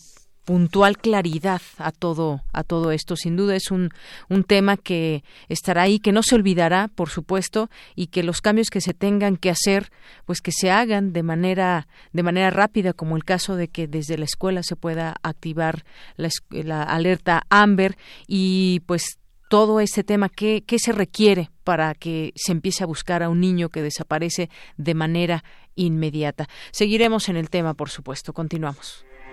puntual 0.48 0.96
claridad 0.96 1.60
a 1.76 1.92
todo 1.92 2.40
a 2.54 2.64
todo 2.64 2.90
esto 2.90 3.16
sin 3.16 3.36
duda 3.36 3.54
es 3.54 3.70
un, 3.70 3.90
un 4.30 4.44
tema 4.44 4.78
que 4.78 5.22
estará 5.50 5.82
ahí 5.82 5.98
que 5.98 6.10
no 6.10 6.22
se 6.22 6.36
olvidará 6.36 6.88
por 6.88 7.10
supuesto 7.10 7.68
y 7.94 8.06
que 8.06 8.22
los 8.22 8.40
cambios 8.40 8.70
que 8.70 8.80
se 8.80 8.94
tengan 8.94 9.36
que 9.36 9.50
hacer 9.50 9.90
pues 10.24 10.40
que 10.40 10.50
se 10.50 10.70
hagan 10.70 11.12
de 11.12 11.22
manera 11.22 11.86
de 12.14 12.22
manera 12.22 12.48
rápida 12.48 12.94
como 12.94 13.18
el 13.18 13.24
caso 13.24 13.56
de 13.56 13.68
que 13.68 13.88
desde 13.88 14.16
la 14.16 14.24
escuela 14.24 14.62
se 14.62 14.74
pueda 14.74 15.16
activar 15.22 15.84
la, 16.16 16.30
la 16.48 16.82
alerta 16.82 17.42
Amber 17.50 17.98
y 18.26 18.80
pues 18.86 19.18
todo 19.50 19.80
ese 19.80 20.02
tema, 20.02 20.30
¿qué, 20.30 20.64
¿qué 20.66 20.78
se 20.78 20.92
requiere 20.92 21.50
para 21.62 21.94
que 21.94 22.32
se 22.36 22.52
empiece 22.52 22.84
a 22.84 22.86
buscar 22.86 23.22
a 23.22 23.28
un 23.28 23.40
niño 23.40 23.68
que 23.68 23.82
desaparece 23.82 24.48
de 24.76 24.94
manera 24.94 25.42
inmediata? 25.74 26.48
Seguiremos 26.70 27.30
en 27.30 27.36
el 27.36 27.48
tema, 27.48 27.72
por 27.72 27.88
supuesto. 27.88 28.34
Continuamos. 28.34 29.07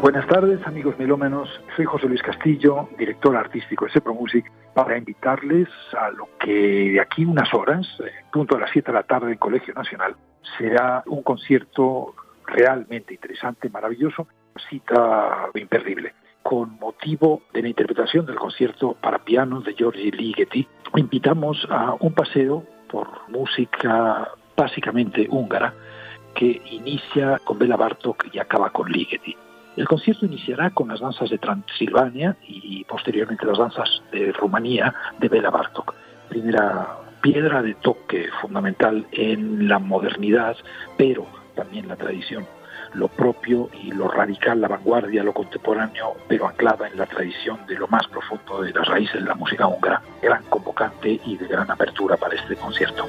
Buenas 0.00 0.26
tardes, 0.28 0.66
amigos 0.66 0.98
melómanos. 0.98 1.60
Soy 1.76 1.84
José 1.84 2.08
Luis 2.08 2.22
Castillo, 2.22 2.88
director 2.96 3.36
artístico 3.36 3.84
de 3.84 3.90
Sepro 3.90 4.14
Music, 4.14 4.50
para 4.72 4.96
invitarles 4.96 5.68
a 5.92 6.10
lo 6.10 6.26
que 6.38 6.92
de 6.92 7.00
aquí 7.02 7.26
unas 7.26 7.52
horas, 7.52 7.86
eh, 8.02 8.10
punto 8.32 8.56
a 8.56 8.60
las 8.60 8.70
7 8.70 8.90
de 8.90 8.96
la 8.96 9.02
tarde 9.02 9.32
en 9.32 9.36
Colegio 9.36 9.74
Nacional, 9.74 10.16
será 10.56 11.02
un 11.04 11.22
concierto 11.22 12.14
realmente 12.46 13.12
interesante, 13.12 13.68
maravilloso, 13.68 14.26
cita 14.70 15.50
imperdible. 15.54 16.14
Con 16.42 16.78
motivo 16.80 17.42
de 17.52 17.60
la 17.60 17.68
interpretación 17.68 18.24
del 18.24 18.36
concierto 18.36 18.96
para 18.98 19.18
piano 19.18 19.60
de 19.60 19.74
Giorgi 19.74 20.12
Ligeti, 20.12 20.66
invitamos 20.96 21.68
a 21.68 21.94
un 22.00 22.14
paseo 22.14 22.64
por 22.90 23.06
música 23.28 24.30
básicamente 24.56 25.26
húngara 25.28 25.74
que 26.34 26.62
inicia 26.70 27.38
con 27.44 27.58
Bela 27.58 27.76
Bartok 27.76 28.28
y 28.32 28.38
acaba 28.38 28.70
con 28.70 28.90
Ligeti. 28.90 29.36
El 29.80 29.88
concierto 29.88 30.26
iniciará 30.26 30.68
con 30.68 30.88
las 30.88 31.00
danzas 31.00 31.30
de 31.30 31.38
Transilvania 31.38 32.36
y 32.46 32.84
posteriormente 32.84 33.46
las 33.46 33.56
danzas 33.56 34.02
de 34.12 34.30
Rumanía 34.30 34.94
de 35.18 35.26
Bela 35.26 35.48
Bartok. 35.48 35.94
Primera 36.28 36.98
piedra 37.22 37.62
de 37.62 37.72
toque 37.76 38.28
fundamental 38.42 39.06
en 39.10 39.68
la 39.68 39.78
modernidad, 39.78 40.54
pero 40.98 41.26
también 41.54 41.88
la 41.88 41.96
tradición. 41.96 42.46
Lo 42.92 43.08
propio 43.08 43.70
y 43.82 43.90
lo 43.92 44.08
radical, 44.08 44.60
la 44.60 44.68
vanguardia, 44.68 45.24
lo 45.24 45.32
contemporáneo, 45.32 46.14
pero 46.28 46.46
anclada 46.46 46.86
en 46.86 46.98
la 46.98 47.06
tradición 47.06 47.66
de 47.66 47.76
lo 47.76 47.88
más 47.88 48.06
profundo 48.08 48.60
de 48.60 48.74
las 48.74 48.86
raíces 48.86 49.14
de 49.14 49.28
la 49.28 49.34
música 49.34 49.66
húngara. 49.66 50.02
Gran 50.20 50.42
convocante 50.50 51.18
y 51.24 51.38
de 51.38 51.48
gran 51.48 51.70
apertura 51.70 52.18
para 52.18 52.34
este 52.34 52.54
concierto. 52.54 53.06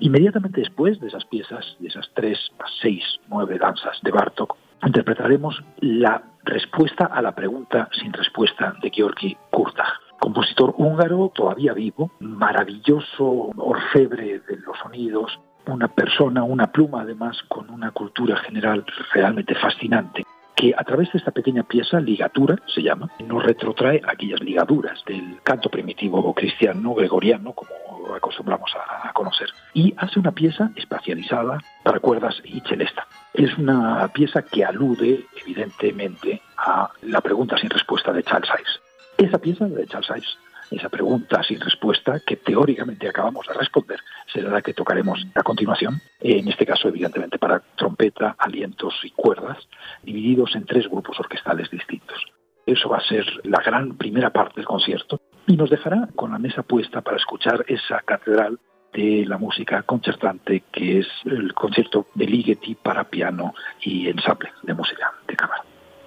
Inmediatamente 0.00 0.60
después 0.60 1.00
de 1.00 1.08
esas 1.08 1.24
piezas, 1.26 1.76
de 1.78 1.88
esas 1.88 2.10
tres, 2.14 2.38
seis, 2.80 3.02
nueve 3.28 3.58
danzas 3.58 3.98
de 4.02 4.10
Bartok, 4.10 4.56
interpretaremos 4.84 5.62
la 5.80 6.22
respuesta 6.44 7.06
a 7.06 7.22
la 7.22 7.34
pregunta 7.34 7.88
sin 7.92 8.12
respuesta 8.12 8.74
de 8.82 8.90
Georgi 8.90 9.36
Kurtag, 9.50 9.92
compositor 10.20 10.74
húngaro 10.76 11.30
todavía 11.34 11.72
vivo, 11.72 12.10
maravilloso 12.20 13.50
orfebre 13.56 14.40
de 14.40 14.56
los 14.58 14.76
sonidos, 14.78 15.38
una 15.66 15.88
persona, 15.88 16.42
una 16.42 16.66
pluma 16.66 17.02
además 17.02 17.38
con 17.48 17.70
una 17.70 17.90
cultura 17.90 18.36
general 18.36 18.84
realmente 19.12 19.54
fascinante 19.54 20.24
que 20.54 20.72
a 20.76 20.84
través 20.84 21.12
de 21.12 21.18
esta 21.18 21.32
pequeña 21.32 21.64
pieza, 21.64 22.00
ligatura 22.00 22.56
se 22.72 22.82
llama, 22.82 23.10
nos 23.26 23.42
retrotrae 23.42 24.00
aquellas 24.06 24.40
ligaduras 24.40 25.02
del 25.04 25.40
canto 25.42 25.68
primitivo 25.68 26.32
cristiano 26.32 26.94
gregoriano, 26.94 27.52
como 27.52 27.70
acostumbramos 28.16 28.70
a, 28.74 29.12
conocer, 29.12 29.48
y 29.72 29.94
hace 29.96 30.18
una 30.18 30.32
pieza 30.32 30.70
espacializada 30.76 31.58
para 31.82 32.00
cuerdas 32.00 32.40
y 32.44 32.60
celesta. 32.60 33.06
Es 33.32 33.56
una 33.56 34.08
pieza 34.08 34.42
que 34.42 34.64
alude 34.64 35.24
evidentemente 35.40 36.42
a 36.56 36.90
la 37.02 37.20
pregunta 37.20 37.56
sin 37.56 37.70
respuesta 37.70 38.12
de 38.12 38.22
Charles 38.22 38.50
Ives. 38.50 38.80
Esa 39.18 39.38
pieza 39.38 39.66
de 39.66 39.86
Charles 39.86 40.10
Ives 40.10 40.38
esa 40.70 40.88
pregunta 40.88 41.42
sin 41.42 41.60
respuesta 41.60 42.20
que 42.26 42.36
teóricamente 42.36 43.08
acabamos 43.08 43.46
de 43.46 43.54
responder 43.54 44.00
será 44.32 44.50
la 44.50 44.62
que 44.62 44.74
tocaremos 44.74 45.24
a 45.34 45.42
continuación, 45.42 46.00
en 46.20 46.48
este 46.48 46.66
caso 46.66 46.88
evidentemente 46.88 47.38
para 47.38 47.60
trompeta, 47.76 48.34
alientos 48.38 48.94
y 49.04 49.10
cuerdas, 49.10 49.58
divididos 50.02 50.56
en 50.56 50.64
tres 50.64 50.88
grupos 50.88 51.20
orquestales 51.20 51.70
distintos. 51.70 52.18
Eso 52.66 52.88
va 52.88 52.98
a 52.98 53.08
ser 53.08 53.24
la 53.44 53.62
gran 53.62 53.96
primera 53.96 54.30
parte 54.30 54.56
del 54.56 54.64
concierto 54.64 55.20
y 55.46 55.56
nos 55.56 55.70
dejará 55.70 56.08
con 56.14 56.32
la 56.32 56.38
mesa 56.38 56.62
puesta 56.62 57.00
para 57.00 57.16
escuchar 57.16 57.64
esa 57.68 58.00
catedral 58.00 58.58
de 58.92 59.24
la 59.26 59.38
música 59.38 59.82
concertante 59.82 60.64
que 60.72 61.00
es 61.00 61.08
el 61.24 61.52
concierto 61.52 62.06
de 62.14 62.26
Ligeti 62.26 62.74
para 62.76 63.04
piano 63.04 63.54
y 63.80 64.08
ensamble 64.08 64.50
de 64.62 64.74
música 64.74 65.12
de 65.26 65.36
cámara 65.36 65.64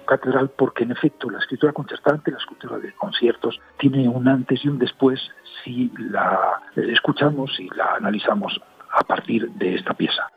catedral 0.08 0.50
porque 0.56 0.84
en 0.84 0.92
efecto 0.92 1.28
la 1.28 1.38
escritura 1.38 1.72
concertante, 1.72 2.30
la 2.30 2.38
escritura 2.38 2.78
de 2.78 2.92
conciertos, 2.94 3.60
tiene 3.78 4.08
un 4.08 4.26
antes 4.26 4.64
y 4.64 4.68
un 4.68 4.78
después 4.78 5.20
si 5.62 5.92
la 5.98 6.62
escuchamos 6.74 7.60
y 7.60 7.68
la 7.76 7.94
analizamos 7.96 8.58
a 8.90 9.04
partir 9.04 9.50
de 9.50 9.74
esta 9.74 9.92
pieza. 9.92 10.30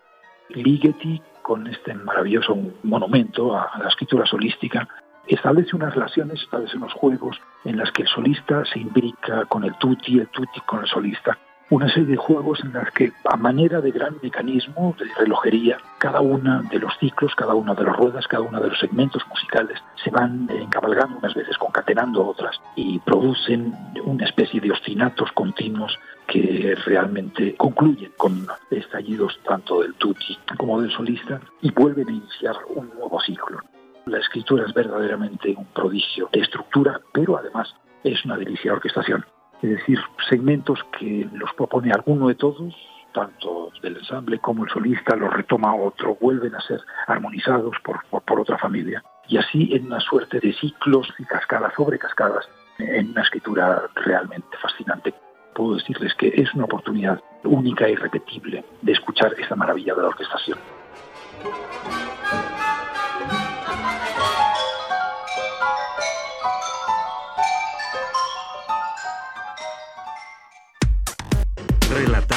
Ligeti, 0.49 1.21
con 1.41 1.67
este 1.67 1.93
maravilloso 1.93 2.55
monumento 2.83 3.55
a 3.55 3.71
la 3.81 3.87
escritura 3.87 4.25
solística, 4.25 4.87
establece 5.27 5.75
unas 5.75 5.93
relaciones, 5.93 6.41
establece 6.41 6.77
unos 6.77 6.93
juegos 6.93 7.39
en 7.65 7.77
las 7.77 7.91
que 7.91 8.03
el 8.03 8.07
solista 8.07 8.63
se 8.65 8.79
imbrica 8.79 9.45
con 9.45 9.63
el 9.63 9.75
tutti, 9.77 10.19
el 10.19 10.27
tutti 10.27 10.59
con 10.61 10.81
el 10.81 10.87
solista, 10.87 11.37
una 11.71 11.87
serie 11.87 12.09
de 12.09 12.17
juegos 12.17 12.59
en 12.65 12.73
las 12.73 12.91
que, 12.91 13.13
a 13.23 13.37
manera 13.37 13.79
de 13.79 13.91
gran 13.91 14.17
mecanismo 14.21 14.93
de 14.99 15.05
relojería, 15.17 15.77
cada 15.99 16.19
una 16.19 16.61
de 16.63 16.79
los 16.79 16.93
ciclos, 16.99 17.33
cada 17.33 17.53
una 17.53 17.73
de 17.73 17.85
las 17.85 17.95
ruedas, 17.95 18.27
cada 18.27 18.43
uno 18.43 18.59
de 18.59 18.67
los 18.67 18.77
segmentos 18.77 19.25
musicales 19.29 19.79
se 20.03 20.09
van 20.09 20.49
encabalgando 20.49 21.17
unas 21.17 21.33
veces, 21.33 21.57
concatenando 21.57 22.27
otras 22.27 22.59
y 22.75 22.99
producen 22.99 23.73
una 24.03 24.25
especie 24.25 24.59
de 24.59 24.71
ostinatos 24.71 25.31
continuos 25.31 25.97
que 26.27 26.75
realmente 26.85 27.55
concluyen 27.55 28.11
con 28.17 28.47
estallidos 28.69 29.39
tanto 29.47 29.81
del 29.81 29.93
tutti 29.93 30.37
como 30.57 30.81
del 30.81 30.91
solista 30.91 31.39
y 31.61 31.71
vuelven 31.71 32.09
a 32.09 32.11
iniciar 32.11 32.55
un 32.75 32.89
nuevo 32.89 33.19
ciclo. 33.21 33.59
La 34.05 34.19
escritura 34.19 34.65
es 34.67 34.73
verdaderamente 34.73 35.53
un 35.57 35.65
prodigio 35.65 36.29
de 36.31 36.41
estructura, 36.41 36.99
pero 37.13 37.37
además 37.37 37.73
es 38.03 38.23
una 38.25 38.37
delicia 38.37 38.71
de 38.71 38.77
orquestación 38.77 39.25
es 39.61 39.69
decir, 39.69 39.99
segmentos 40.27 40.79
que 40.97 41.27
los 41.33 41.53
propone 41.53 41.91
alguno 41.91 42.27
de 42.27 42.35
todos, 42.35 42.73
tanto 43.13 43.71
del 43.81 43.97
ensamble 43.97 44.39
como 44.39 44.63
el 44.63 44.71
solista, 44.71 45.15
los 45.15 45.31
retoma 45.31 45.75
otro, 45.75 46.17
vuelven 46.19 46.55
a 46.55 46.61
ser 46.61 46.81
armonizados 47.07 47.75
por, 47.83 48.03
por, 48.05 48.39
otra 48.39 48.57
familia. 48.57 49.03
Y 49.27 49.37
así 49.37 49.69
en 49.73 49.85
una 49.85 49.99
suerte 49.99 50.39
de 50.39 50.53
ciclos 50.53 51.13
y 51.19 51.25
cascadas 51.25 51.73
sobre 51.75 51.99
cascadas, 51.99 52.49
en 52.79 53.11
una 53.11 53.21
escritura 53.21 53.83
realmente 53.95 54.57
fascinante. 54.59 55.13
Puedo 55.53 55.75
decirles 55.75 56.13
que 56.15 56.29
es 56.29 56.51
una 56.55 56.65
oportunidad 56.65 57.21
única 57.43 57.87
y 57.87 57.95
repetible 57.95 58.65
de 58.81 58.91
escuchar 58.91 59.35
esta 59.37 59.55
maravilla 59.55 59.93
de 59.93 60.01
la 60.01 60.07
orquestación. 60.07 60.57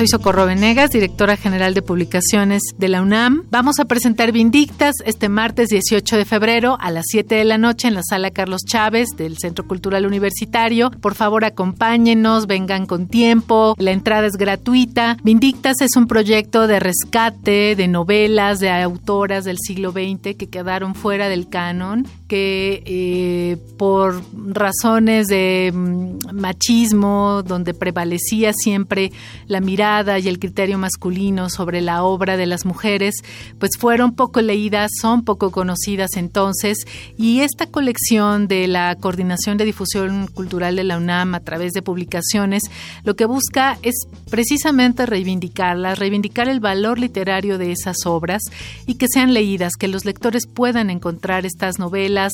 Soy 0.00 0.08
Socorro 0.08 0.46
Venegas, 0.46 0.92
directora 0.92 1.36
general 1.36 1.74
de 1.74 1.82
publicaciones 1.82 2.62
de 2.78 2.88
la 2.88 3.02
UNAM. 3.02 3.42
Vamos 3.50 3.80
a 3.80 3.84
presentar 3.84 4.32
Vindictas 4.32 4.94
este 5.04 5.28
martes 5.28 5.68
18 5.68 6.16
de 6.16 6.24
febrero 6.24 6.78
a 6.80 6.90
las 6.90 7.04
7 7.10 7.34
de 7.34 7.44
la 7.44 7.58
noche 7.58 7.86
en 7.86 7.92
la 7.92 8.02
sala 8.02 8.30
Carlos 8.30 8.62
Chávez 8.66 9.08
del 9.18 9.36
Centro 9.36 9.66
Cultural 9.66 10.06
Universitario. 10.06 10.90
Por 10.90 11.14
favor, 11.14 11.44
acompáñenos, 11.44 12.46
vengan 12.46 12.86
con 12.86 13.08
tiempo. 13.08 13.74
La 13.76 13.90
entrada 13.90 14.26
es 14.26 14.38
gratuita. 14.38 15.18
Vindictas 15.22 15.82
es 15.82 15.94
un 15.96 16.06
proyecto 16.06 16.66
de 16.66 16.80
rescate 16.80 17.76
de 17.76 17.86
novelas 17.86 18.58
de 18.58 18.70
autoras 18.70 19.44
del 19.44 19.58
siglo 19.58 19.92
XX 19.92 20.34
que 20.34 20.48
quedaron 20.48 20.94
fuera 20.94 21.28
del 21.28 21.50
canon, 21.50 22.08
que 22.26 22.82
eh, 22.86 23.58
por 23.76 24.22
razones 24.32 25.26
de 25.26 25.72
mm, 25.74 26.32
machismo, 26.32 27.42
donde 27.46 27.74
prevalecía 27.74 28.54
siempre 28.54 29.12
la 29.46 29.60
mirada 29.60 29.89
y 29.90 30.28
el 30.28 30.38
criterio 30.38 30.78
masculino 30.78 31.50
sobre 31.50 31.80
la 31.80 32.04
obra 32.04 32.36
de 32.36 32.46
las 32.46 32.64
mujeres, 32.64 33.16
pues 33.58 33.72
fueron 33.76 34.14
poco 34.14 34.40
leídas, 34.40 34.88
son 35.00 35.24
poco 35.24 35.50
conocidas 35.50 36.10
entonces, 36.14 36.86
y 37.18 37.40
esta 37.40 37.66
colección 37.66 38.46
de 38.46 38.68
la 38.68 38.94
Coordinación 38.94 39.56
de 39.56 39.64
Difusión 39.64 40.28
Cultural 40.28 40.76
de 40.76 40.84
la 40.84 40.96
UNAM 40.96 41.34
a 41.34 41.40
través 41.40 41.72
de 41.72 41.82
publicaciones, 41.82 42.62
lo 43.02 43.16
que 43.16 43.24
busca 43.24 43.78
es 43.82 44.06
precisamente 44.30 45.06
reivindicarlas, 45.06 45.98
reivindicar 45.98 46.48
el 46.48 46.60
valor 46.60 47.00
literario 47.00 47.58
de 47.58 47.72
esas 47.72 48.06
obras 48.06 48.42
y 48.86 48.94
que 48.94 49.06
sean 49.12 49.34
leídas, 49.34 49.72
que 49.76 49.88
los 49.88 50.04
lectores 50.04 50.46
puedan 50.46 50.88
encontrar 50.88 51.46
estas 51.46 51.80
novelas 51.80 52.32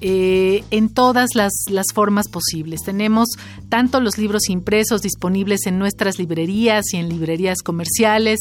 eh, 0.00 0.62
en 0.70 0.88
todas 0.88 1.34
las, 1.34 1.52
las 1.68 1.86
formas 1.92 2.28
posibles. 2.28 2.82
Tenemos 2.84 3.28
tanto 3.68 4.00
los 4.00 4.18
libros 4.18 4.48
impresos 4.48 5.02
disponibles 5.02 5.66
en 5.66 5.80
nuestras 5.80 6.18
librerías, 6.18 6.81
y 6.92 6.96
en 6.96 7.08
librerías 7.08 7.62
comerciales. 7.62 8.40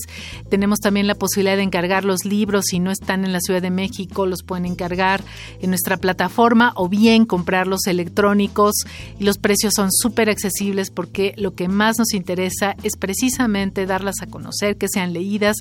Tenemos 0.49 0.79
también 0.79 1.07
la 1.07 1.15
posibilidad 1.15 1.57
de 1.57 1.63
encargar 1.63 2.05
los 2.05 2.25
libros 2.25 2.65
si 2.67 2.79
no 2.79 2.91
están 2.91 3.25
en 3.25 3.33
la 3.33 3.39
Ciudad 3.39 3.61
de 3.61 3.71
México, 3.71 4.25
los 4.25 4.43
pueden 4.43 4.65
encargar 4.65 5.23
en 5.59 5.69
nuestra 5.69 5.97
plataforma 5.97 6.73
o 6.75 6.89
bien 6.89 7.25
comprarlos 7.25 7.87
electrónicos 7.87 8.73
y 9.19 9.23
los 9.23 9.37
precios 9.37 9.73
son 9.75 9.91
súper 9.91 10.29
accesibles 10.29 10.91
porque 10.91 11.33
lo 11.37 11.55
que 11.55 11.67
más 11.67 11.97
nos 11.97 12.13
interesa 12.13 12.75
es 12.83 12.97
precisamente 12.97 13.85
darlas 13.85 14.21
a 14.21 14.27
conocer, 14.27 14.77
que 14.77 14.87
sean 14.87 15.13
leídas, 15.13 15.57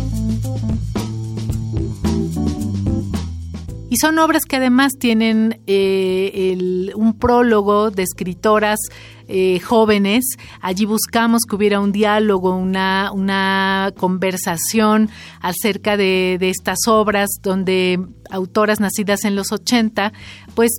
Y 3.93 3.99
son 3.99 4.19
obras 4.19 4.47
que 4.47 4.57
además 4.57 4.93
tienen 4.99 5.61
eh, 5.67 6.57
un 6.95 7.13
prólogo 7.13 7.91
de 7.91 8.05
escritoras 8.05 8.79
eh, 9.29 9.61
jóvenes. 9.61 10.25
Allí 10.63 10.87
buscamos 10.87 11.43
que 11.47 11.57
hubiera 11.57 11.79
un 11.79 11.93
diálogo, 11.93 12.57
una, 12.57 13.13
una 13.13 13.93
conversación 13.99 15.11
acerca 15.43 15.99
de, 15.99 16.39
de 16.41 16.49
estas 16.49 16.79
obras 16.87 17.29
donde 17.43 18.01
autoras 18.31 18.81
nacidas 18.81 19.27
en 19.27 19.37
los 19.37 19.53
80 19.53 20.15
pues 20.55 20.71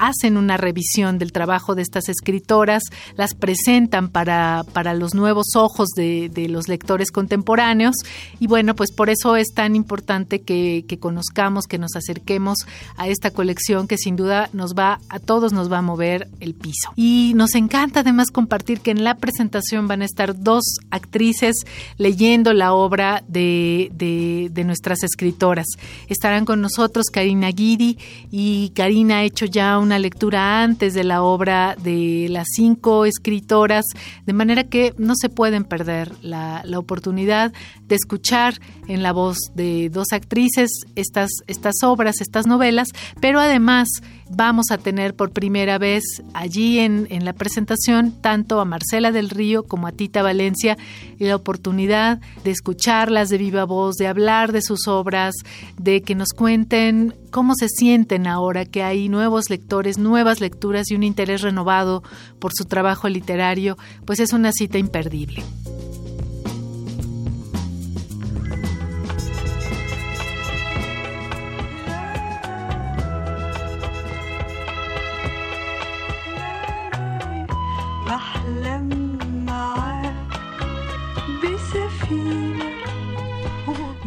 hacen 0.00 0.36
una 0.36 0.56
revisión 0.56 1.18
del 1.18 1.30
trabajo 1.30 1.74
de 1.74 1.82
estas 1.82 2.08
escritoras, 2.08 2.82
las 3.16 3.34
presentan 3.34 4.08
para, 4.08 4.64
para 4.72 4.94
los 4.94 5.14
nuevos 5.14 5.54
ojos 5.54 5.88
de, 5.94 6.30
los 6.48 6.68
lectores 6.68 7.10
contemporáneos 7.12 7.94
y 8.40 8.46
bueno, 8.46 8.74
pues 8.74 8.92
por 8.92 9.10
eso 9.10 9.36
es 9.36 9.48
tan 9.54 9.76
importante 9.76 10.40
que, 10.40 10.84
conozcamos, 10.98 11.66
que 11.66 11.78
nos 11.78 11.94
acerquemos 11.94 12.58
a 12.96 13.08
esta 13.08 13.30
colección 13.30 13.86
que 13.86 13.98
sin 13.98 14.16
duda 14.16 14.48
nos 14.52 14.74
va, 14.74 15.00
a 15.08 15.18
todos 15.18 15.52
nos 15.52 15.70
va 15.70 15.78
a 15.78 15.82
mover 15.82 16.28
el 16.40 16.54
piso. 16.54 16.92
Y 16.96 17.32
nos 17.36 17.54
encanta 17.54 18.00
además 18.00 18.30
compartir 18.30 18.80
que 18.80 18.90
en 18.90 19.04
la 19.04 19.16
presentación 19.16 19.86
van 19.86 20.02
a 20.02 20.06
estar 20.06 20.38
dos 20.42 20.64
actrices 20.90 21.56
leyendo 21.98 22.54
la 22.54 22.72
obra 22.72 23.22
de, 23.28 23.90
de, 23.92 24.48
de 24.50 24.64
nuestras 24.64 25.02
escritoras. 25.02 25.66
Estarán 26.08 26.46
con 26.46 26.62
nosotros 26.62 27.06
Karina 27.12 27.48
Guidi 27.48 27.98
y 28.30 28.70
Karina 28.70 29.18
ha 29.18 29.24
hecho 29.24 29.44
ya 29.44 29.78
un 29.78 29.89
una 29.90 29.98
lectura 29.98 30.62
antes 30.62 30.94
de 30.94 31.02
la 31.02 31.24
obra 31.24 31.74
de 31.82 32.28
las 32.30 32.46
cinco 32.54 33.06
escritoras, 33.06 33.84
de 34.24 34.32
manera 34.32 34.62
que 34.62 34.94
no 34.98 35.14
se 35.16 35.28
pueden 35.28 35.64
perder 35.64 36.12
la, 36.22 36.62
la 36.64 36.78
oportunidad 36.78 37.52
de 37.88 37.96
escuchar 37.96 38.54
en 38.86 39.02
la 39.02 39.12
voz 39.12 39.36
de 39.56 39.90
dos 39.90 40.12
actrices 40.12 40.70
estas, 40.94 41.30
estas 41.48 41.74
obras, 41.82 42.20
estas 42.20 42.46
novelas, 42.46 42.90
pero 43.20 43.40
además 43.40 43.88
vamos 44.30 44.66
a 44.70 44.78
tener 44.78 45.14
por 45.14 45.32
primera 45.32 45.78
vez 45.78 46.04
allí 46.34 46.78
en, 46.78 47.06
en, 47.10 47.24
la 47.24 47.32
presentación 47.32 48.12
tanto 48.20 48.60
a 48.60 48.64
Marcela 48.64 49.12
del 49.12 49.28
Río 49.28 49.64
como 49.64 49.86
a 49.86 49.92
Tita 49.92 50.22
Valencia 50.22 50.78
y 51.18 51.24
la 51.24 51.36
oportunidad 51.36 52.20
de 52.44 52.50
escucharlas 52.50 53.28
de 53.28 53.38
viva 53.38 53.64
voz, 53.64 53.96
de 53.96 54.06
hablar 54.06 54.52
de 54.52 54.62
sus 54.62 54.86
obras, 54.86 55.34
de 55.78 56.02
que 56.02 56.14
nos 56.14 56.28
cuenten 56.28 57.14
cómo 57.30 57.54
se 57.54 57.68
sienten 57.68 58.26
ahora 58.26 58.64
que 58.64 58.82
hay 58.82 59.08
nuevos 59.08 59.50
lectores, 59.50 59.98
nuevas 59.98 60.40
lecturas 60.40 60.90
y 60.90 60.94
un 60.94 61.02
interés 61.02 61.42
renovado 61.42 62.02
por 62.38 62.52
su 62.54 62.64
trabajo 62.64 63.08
literario, 63.08 63.76
pues 64.04 64.20
es 64.20 64.32
una 64.32 64.52
cita 64.52 64.78
imperdible. 64.78 65.42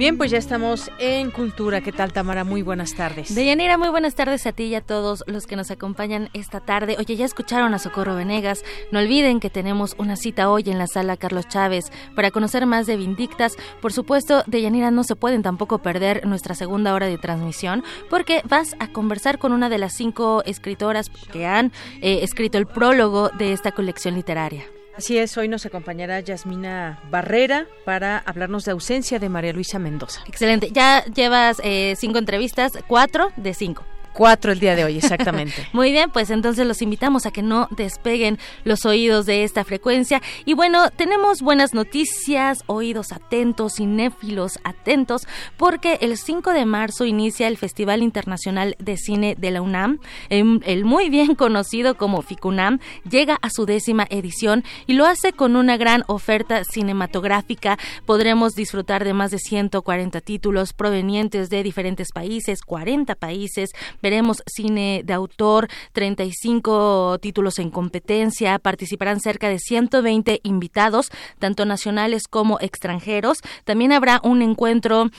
Bien, 0.03 0.17
pues 0.17 0.31
ya 0.31 0.37
estamos 0.37 0.91
en 0.99 1.31
Cultura. 1.31 1.79
¿Qué 1.79 1.93
tal, 1.93 2.11
Tamara? 2.11 2.43
Muy 2.43 2.61
buenas 2.61 2.93
tardes. 2.93 3.33
Deyanira, 3.33 3.77
muy 3.77 3.87
buenas 3.87 4.15
tardes 4.15 4.45
a 4.45 4.51
ti 4.51 4.65
y 4.65 4.75
a 4.75 4.81
todos 4.81 5.23
los 5.27 5.47
que 5.47 5.55
nos 5.55 5.71
acompañan 5.71 6.29
esta 6.33 6.59
tarde. 6.59 6.97
Oye, 6.99 7.15
ya 7.15 7.23
escucharon 7.23 7.73
a 7.73 7.79
Socorro 7.79 8.13
Venegas. 8.13 8.65
No 8.91 8.99
olviden 8.99 9.39
que 9.39 9.49
tenemos 9.49 9.95
una 9.97 10.17
cita 10.17 10.49
hoy 10.49 10.63
en 10.65 10.77
la 10.77 10.87
sala 10.87 11.15
Carlos 11.15 11.47
Chávez 11.47 11.85
para 12.17 12.31
conocer 12.31 12.65
más 12.65 12.85
de 12.85 12.97
Vindictas. 12.97 13.55
Por 13.81 13.93
supuesto, 13.93 14.43
Deyanira, 14.45 14.91
no 14.91 15.05
se 15.05 15.15
pueden 15.15 15.41
tampoco 15.41 15.77
perder 15.77 16.27
nuestra 16.27 16.53
segunda 16.53 16.93
hora 16.93 17.07
de 17.07 17.17
transmisión 17.17 17.81
porque 18.09 18.41
vas 18.43 18.75
a 18.79 18.89
conversar 18.89 19.39
con 19.39 19.53
una 19.53 19.69
de 19.69 19.77
las 19.77 19.93
cinco 19.93 20.43
escritoras 20.45 21.09
que 21.31 21.45
han 21.45 21.71
eh, 22.01 22.19
escrito 22.23 22.57
el 22.57 22.67
prólogo 22.67 23.29
de 23.29 23.53
esta 23.53 23.71
colección 23.71 24.15
literaria. 24.15 24.65
Así 24.95 25.17
es, 25.17 25.35
hoy 25.37 25.47
nos 25.47 25.65
acompañará 25.65 26.19
Yasmina 26.19 27.01
Barrera 27.09 27.67
para 27.83 28.19
hablarnos 28.19 28.63
de 28.63 28.71
ausencia 28.71 29.17
de 29.17 29.27
María 29.27 29.51
Luisa 29.51 29.79
Mendoza. 29.79 30.21
Excelente, 30.27 30.69
ya 30.71 31.03
llevas 31.05 31.59
eh, 31.63 31.95
cinco 31.97 32.19
entrevistas, 32.19 32.73
cuatro 32.87 33.31
de 33.35 33.53
cinco. 33.55 33.83
Cuatro 34.13 34.51
el 34.51 34.59
día 34.59 34.75
de 34.75 34.83
hoy, 34.83 34.97
exactamente. 34.97 35.67
Muy 35.73 35.91
bien, 35.91 36.11
pues 36.11 36.29
entonces 36.29 36.67
los 36.67 36.81
invitamos 36.83 37.25
a 37.25 37.31
que 37.31 37.41
no 37.41 37.67
despeguen 37.71 38.37
los 38.63 38.85
oídos 38.85 39.25
de 39.25 39.43
esta 39.43 39.63
frecuencia. 39.63 40.21
Y 40.45 40.53
bueno, 40.53 40.89
tenemos 40.91 41.41
buenas 41.41 41.73
noticias, 41.73 42.63
oídos 42.67 43.11
atentos, 43.11 43.73
cinéfilos 43.77 44.59
atentos, 44.63 45.27
porque 45.57 45.97
el 46.01 46.17
5 46.17 46.53
de 46.53 46.65
marzo 46.65 47.05
inicia 47.05 47.47
el 47.47 47.57
Festival 47.57 48.03
Internacional 48.03 48.75
de 48.77 48.97
Cine 48.97 49.35
de 49.37 49.49
la 49.51 49.61
UNAM. 49.61 49.99
Em, 50.29 50.59
el 50.65 50.85
muy 50.85 51.09
bien 51.09 51.33
conocido 51.43 51.95
como 51.95 52.21
FICUNAM 52.21 52.79
llega 53.09 53.39
a 53.41 53.49
su 53.49 53.65
décima 53.65 54.05
edición 54.09 54.63
y 54.85 54.93
lo 54.93 55.07
hace 55.07 55.33
con 55.33 55.55
una 55.55 55.77
gran 55.77 56.03
oferta 56.07 56.63
cinematográfica. 56.63 57.79
Podremos 58.05 58.53
disfrutar 58.53 59.03
de 59.03 59.13
más 59.13 59.31
de 59.31 59.39
140 59.39 60.21
títulos 60.21 60.73
provenientes 60.73 61.49
de 61.49 61.63
diferentes 61.63 62.11
países, 62.11 62.61
40 62.61 63.15
países 63.15 63.71
veremos 64.03 64.43
cine 64.45 65.01
de 65.03 65.13
autor, 65.13 65.69
35 65.93 67.17
títulos 67.21 67.57
en 67.57 67.71
competencia, 67.71 68.59
participarán 68.59 69.19
cerca 69.19 69.49
de 69.49 69.57
120 69.57 70.41
invitados, 70.43 71.09
tanto 71.39 71.65
nacionales 71.65 72.27
como 72.27 72.59
extranjeros. 72.59 73.39
También 73.63 73.93
habrá 73.93 74.19
un 74.23 74.43
encuentro 74.43 75.09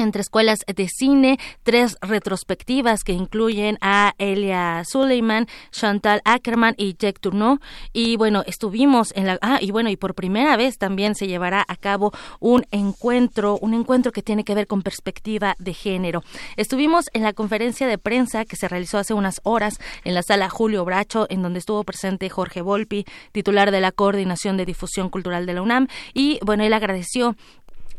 entre 0.00 0.22
escuelas 0.22 0.60
de 0.66 0.88
cine, 0.88 1.38
tres 1.62 1.96
retrospectivas 2.00 3.04
que 3.04 3.12
incluyen 3.12 3.78
a 3.80 4.14
Elia 4.18 4.82
Suleiman, 4.84 5.46
Chantal 5.70 6.20
Ackerman 6.24 6.74
y 6.76 6.96
Jack 6.98 7.20
Tourneau. 7.20 7.58
Y 7.92 8.16
bueno, 8.16 8.42
estuvimos 8.46 9.12
en 9.14 9.26
la... 9.26 9.38
Ah, 9.42 9.58
y 9.60 9.70
bueno, 9.70 9.90
y 9.90 9.96
por 9.96 10.14
primera 10.14 10.56
vez 10.56 10.78
también 10.78 11.14
se 11.14 11.26
llevará 11.26 11.64
a 11.66 11.76
cabo 11.76 12.12
un 12.40 12.64
encuentro, 12.70 13.58
un 13.60 13.74
encuentro 13.74 14.12
que 14.12 14.22
tiene 14.22 14.44
que 14.44 14.54
ver 14.54 14.66
con 14.66 14.82
perspectiva 14.82 15.56
de 15.58 15.74
género. 15.74 16.22
Estuvimos 16.56 17.06
en 17.12 17.22
la 17.22 17.32
conferencia 17.32 17.86
de 17.86 17.98
prensa 17.98 18.44
que 18.44 18.56
se 18.56 18.68
realizó 18.68 18.98
hace 18.98 19.14
unas 19.14 19.40
horas 19.44 19.78
en 20.04 20.14
la 20.14 20.22
sala 20.22 20.48
Julio 20.48 20.84
Bracho, 20.84 21.26
en 21.30 21.42
donde 21.42 21.58
estuvo 21.58 21.84
presente 21.84 22.28
Jorge 22.28 22.62
Volpi, 22.62 23.04
titular 23.32 23.70
de 23.70 23.80
la 23.80 23.92
Coordinación 23.92 24.56
de 24.56 24.66
Difusión 24.66 25.08
Cultural 25.08 25.46
de 25.46 25.54
la 25.54 25.62
UNAM. 25.62 25.88
Y 26.14 26.38
bueno, 26.44 26.64
él 26.64 26.72
agradeció 26.72 27.36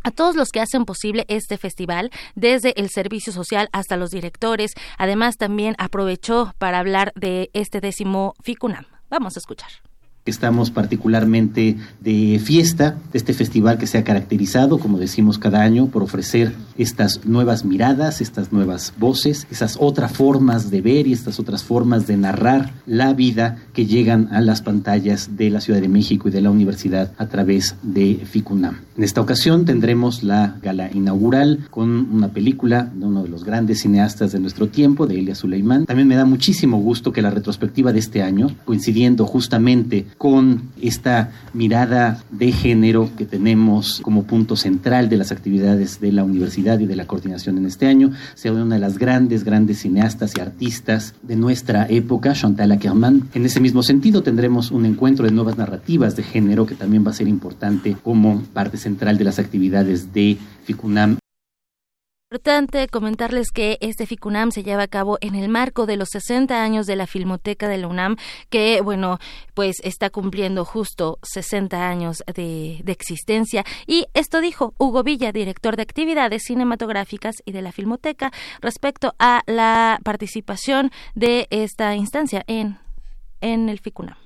a 0.04 0.12
todos 0.12 0.36
los 0.36 0.49
que 0.49 0.60
hacen 0.60 0.86
posible 0.86 1.26
este 1.28 1.58
festival, 1.58 2.12
desde 2.36 2.80
el 2.80 2.89
servicio 2.89 3.34
social 3.34 3.70
hasta 3.72 3.97
los 3.97 4.10
directores. 4.10 4.72
Además, 4.97 5.38
también 5.38 5.76
aprovechó 5.78 6.54
para 6.58 6.80
hablar 6.80 7.12
de 7.16 7.49
este 7.54 7.82
décimo 7.82 8.34
FICUNAM. 8.43 8.86
Vamos 9.10 9.36
a 9.36 9.39
escuchar. 9.39 9.91
Estamos 10.24 10.69
particularmente 10.69 11.78
de 11.99 12.39
fiesta 12.43 12.99
este 13.11 13.34
festival 13.34 13.80
que 13.80 13.88
se 13.88 13.97
ha 13.97 14.03
caracterizado, 14.03 14.78
como 14.78 14.99
decimos 14.99 15.39
cada 15.39 15.61
año, 15.61 15.88
por 15.88 16.03
ofrecer 16.03 16.53
estas 16.78 17.26
nuevas 17.26 17.65
miradas, 17.65 18.22
estas 18.22 18.53
nuevas 18.53 18.93
voces, 18.99 19.47
esas 19.49 19.78
otras 19.80 20.11
formas 20.11 20.69
de 20.69 20.82
ver 20.82 21.07
y 21.07 21.13
estas 21.13 21.39
otras 21.39 21.63
formas 21.63 22.05
de 22.05 22.17
narrar 22.17 22.72
la 22.86 23.13
vida 23.13 23.57
que 23.74 23.88
llegan 23.88 24.30
a 24.32 24.41
las 24.41 24.61
pantallas 24.61 25.38
de 25.38 25.49
la 25.49 25.59
Ciudad 25.59 25.82
de 25.82 25.89
México 25.89 26.28
y 26.28 26.32
de 26.32 26.41
la 26.41 26.51
universidad 26.51 27.13
a 27.17 27.26
través 27.26 27.76
de 27.82 28.22
FICUNAM. 28.24 28.78
En 28.97 29.03
esta 29.03 29.22
ocasión 29.22 29.65
tendremos 29.65 30.22
la 30.22 30.57
gala 30.61 30.91
inaugural 30.93 31.65
con 31.72 31.89
una 31.89 32.28
película 32.28 32.91
de 32.93 33.07
uno 33.07 33.24
de 33.24 33.30
los 33.30 33.43
grandes 33.43 33.82
cineastas 33.82 34.32
de 34.32 34.39
nuestro 34.39 34.67
tiempo, 34.67 35.07
de 35.07 35.17
Elia 35.17 35.34
Suleiman. 35.34 35.88
También 35.88 36.07
me 36.07 36.15
da 36.15 36.26
muchísimo 36.26 36.78
gusto 36.78 37.11
que 37.11 37.24
la 37.24 37.32
retrospectiva 37.32 37.91
de 37.91 37.99
este 37.99 38.22
año, 38.22 38.55
coincidiendo 38.65 39.26
justamente 39.26 40.05
con 40.18 40.70
esta 40.82 41.32
mirada 41.53 42.24
de 42.32 42.51
género 42.51 43.09
que 43.18 43.26
tenemos 43.26 43.99
como 44.01 44.24
punto 44.24 44.55
central 44.55 45.09
de 45.09 45.18
las 45.18 45.32
actividades 45.32 45.99
de 45.99 46.12
la 46.12 46.24
universidad 46.24 46.80
y 46.80 46.86
de 46.86 46.95
la 46.95 47.07
coordinación 47.07 47.57
en 47.57 47.66
este 47.66 47.88
año, 47.88 48.12
sea 48.36 48.53
una 48.53 48.76
de 48.76 48.82
las 48.82 48.97
grandes, 48.97 49.43
grandes 49.43 49.80
cineastas 49.80 50.34
y 50.38 50.41
artistas 50.41 51.16
de 51.22 51.36
nuestra 51.36 51.88
época, 51.89 52.34
Chantal 52.34 52.72
Ackerman. 52.72 53.30
En 53.34 53.45
ese 53.45 53.59
mismo 53.59 53.84
sentido 53.84 54.24
tendremos 54.24 54.72
un 54.72 54.86
encuentro 54.86 55.26
de 55.26 55.32
nuevas 55.32 55.57
narrativas 55.57 56.16
de 56.16 56.24
género 56.24 56.66
que 56.66 56.76
también 56.76 57.05
va 57.05 57.12
a 57.12 57.16
ser 57.16 57.28
importante 57.28 57.95
como 58.03 58.41
parte 58.53 58.78
central 58.78 59.18
de 59.18 59.24
las 59.24 59.39
actividades 59.39 60.14
de 60.14 60.38
FICUNAM 60.66 61.20
Importante 62.34 62.88
comentarles 62.88 63.52
que 63.54 63.78
este 63.82 64.06
FICUNAM 64.06 64.52
se 64.52 64.64
lleva 64.64 64.84
a 64.84 64.88
cabo 64.88 65.18
en 65.20 65.36
el 65.36 65.50
marco 65.50 65.86
de 65.86 65.98
los 65.98 66.08
60 66.12 66.64
años 66.64 66.86
de 66.86 66.96
la 66.96 67.06
Filmoteca 67.06 67.68
de 67.68 67.78
la 67.78 67.90
UNAM, 67.90 68.16
que, 68.50 68.80
bueno, 68.80 69.20
pues 69.54 69.82
está 69.84 70.10
cumpliendo 70.10 70.64
justo 70.64 71.20
60 71.24 71.90
años 71.90 72.24
de, 72.34 72.80
de, 72.86 72.92
existencia. 72.94 73.66
Y 73.86 74.06
esto 74.14 74.40
dijo 74.40 74.74
Hugo 74.78 75.04
Villa, 75.04 75.34
director 75.34 75.76
de 75.76 75.82
actividades 75.82 76.44
cinematográficas 76.44 77.36
y 77.44 77.52
de 77.52 77.64
la 77.64 77.74
Filmoteca, 77.74 78.32
respecto 78.62 79.14
a 79.20 79.42
la 79.46 80.00
participación 80.02 80.90
de 81.16 81.48
esta 81.50 81.98
instancia 81.98 82.46
en, 82.48 82.80
en 83.42 83.68
el 83.68 83.80
FICUNAM. 83.80 84.20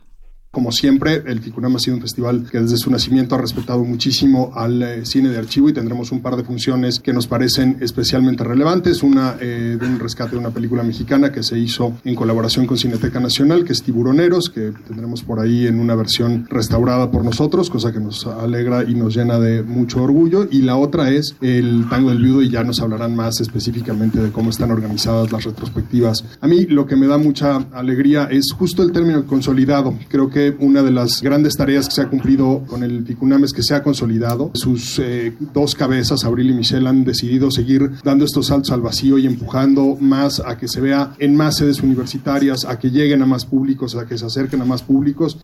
Como 0.56 0.72
siempre, 0.72 1.22
el 1.26 1.42
FICUNAM 1.42 1.76
ha 1.76 1.80
sido 1.80 1.98
un 1.98 2.02
festival 2.02 2.48
que 2.50 2.62
desde 2.62 2.78
su 2.78 2.90
nacimiento 2.90 3.36
ha 3.36 3.40
respetado 3.40 3.84
muchísimo 3.84 4.54
al 4.56 4.82
eh, 4.82 5.06
cine 5.06 5.28
de 5.28 5.38
archivo 5.38 5.68
y 5.68 5.74
tendremos 5.74 6.14
un 6.14 6.22
par 6.22 6.38
de 6.38 6.46
funciones 6.46 7.02
que 7.02 7.12
nos 7.12 7.28
parecen 7.28 7.76
especialmente 7.82 8.42
relevantes. 8.46 9.04
Una 9.04 9.36
eh, 9.42 9.76
de 9.78 9.86
un 9.86 10.00
rescate 10.00 10.32
de 10.32 10.38
una 10.38 10.52
película 10.52 10.82
mexicana 10.82 11.34
que 11.34 11.44
se 11.44 11.60
hizo 11.60 11.98
en 12.06 12.16
colaboración 12.16 12.68
con 12.68 12.78
Cineteca 12.78 13.20
Nacional, 13.20 13.66
que 13.66 13.74
es 13.74 13.84
Tiburoneros, 13.84 14.50
que 14.50 14.72
tendremos 14.88 15.24
por 15.24 15.42
ahí 15.42 15.68
en 15.68 15.78
una 15.78 15.94
versión 15.94 16.48
restaurada 16.50 17.12
por 17.12 17.26
nosotros, 17.26 17.70
cosa 17.70 17.92
que 17.92 18.00
nos 18.00 18.26
alegra 18.26 18.86
y 18.86 18.96
nos 18.96 19.14
llena 19.14 19.38
de 19.40 19.62
mucho 19.62 20.04
orgullo. 20.04 20.48
Y 20.50 20.62
la 20.62 20.78
otra 20.78 21.10
es 21.10 21.36
el 21.42 21.86
Tango 21.90 22.12
del 22.12 22.24
Viudo 22.24 22.42
y 22.42 22.50
ya 22.50 22.64
nos 22.64 22.80
hablarán 22.80 23.14
más 23.14 23.42
específicamente 23.42 24.22
de 24.22 24.32
cómo 24.32 24.52
están 24.52 24.72
organizadas 24.72 25.34
las 25.34 25.44
retrospectivas. 25.44 26.24
A 26.40 26.48
mí 26.48 26.64
lo 26.64 26.86
que 26.86 26.96
me 26.96 27.08
da 27.08 27.18
mucha 27.18 27.58
alegría 27.74 28.30
es 28.32 28.54
justo 28.58 28.84
el 28.84 28.94
término 28.94 29.26
consolidado. 29.26 29.94
Creo 30.08 30.30
que 30.30 30.45
una 30.52 30.84
de 30.84 30.92
las 30.92 31.22
grandes 31.22 31.56
tareas 31.56 31.88
que 31.88 31.96
se 31.96 32.02
ha 32.02 32.10
cumplido 32.10 32.64
con 32.68 32.84
el 32.84 33.06
FICUNAM 33.06 33.44
es 33.44 33.54
que 33.54 33.64
se 33.64 33.76
ha 33.76 33.84
consolidado. 33.84 34.52
Sus 34.54 35.00
eh, 35.00 35.34
dos 35.54 35.76
cabezas, 35.76 36.26
Abril 36.26 36.52
y 36.52 36.54
Michelle, 36.54 36.88
han 36.88 37.04
decidido 37.04 37.52
seguir 37.52 37.92
dando 38.04 38.26
estos 38.26 38.48
saltos 38.48 38.72
al 38.72 38.82
vacío 38.82 39.18
y 39.18 39.26
empujando 39.26 39.98
más 40.00 40.40
a 40.40 40.58
que 40.58 40.68
se 40.68 40.82
vea 40.82 41.14
en 41.20 41.36
más 41.36 41.58
sedes 41.58 41.82
universitarias, 41.82 42.66
a 42.66 42.78
que 42.78 42.92
lleguen 42.92 43.22
a 43.22 43.26
más 43.26 43.46
públicos, 43.46 43.96
a 43.96 44.06
que 44.06 44.18
se 44.18 44.26
acerquen 44.26 44.62
a 44.62 44.66
más 44.66 44.84
públicos. 44.84 45.40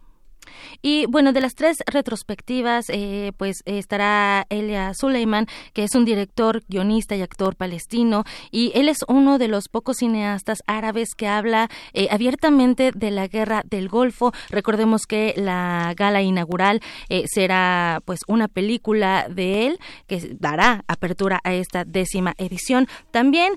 Y 0.82 1.05
bueno, 1.05 1.32
de 1.32 1.41
las 1.41 1.53
tres 1.53 1.77
retrospectivas, 1.86 2.86
eh, 2.89 3.34
pues 3.38 3.61
estará 3.65 4.47
Elia 4.49 4.93
Suleiman, 4.95 5.45
que 5.73 5.84
es 5.84 5.93
un 5.93 6.05
director, 6.05 6.63
guionista 6.67 7.15
y 7.15 7.21
actor 7.21 7.55
palestino, 7.55 8.23
y 8.49 8.71
él 8.73 8.89
es 8.89 8.99
uno 9.07 9.38
de 9.38 9.47
los 9.47 9.67
pocos 9.67 9.97
cineastas 9.97 10.63
árabes 10.65 11.09
que 11.15 11.27
habla 11.27 11.69
eh, 11.93 12.07
abiertamente 12.09 12.91
de 12.95 13.11
la 13.11 13.27
guerra 13.27 13.63
del 13.69 13.89
Golfo. 13.89 14.34
Recordemos 14.49 15.05
que 15.05 15.36
la 15.38 15.93
gala 15.95 16.23
inaugural 16.23 16.82
eh, 17.09 17.25
será 17.27 18.01
pues 18.05 18.21
una 18.27 18.47
película 18.47 19.27
de 19.29 19.67
él 19.67 19.79
que 20.07 20.36
dará 20.39 20.84
apertura 20.88 21.39
a 21.43 21.53
esta 21.53 21.86
décima 21.86 22.34
edición. 22.38 22.88
También 23.11 23.53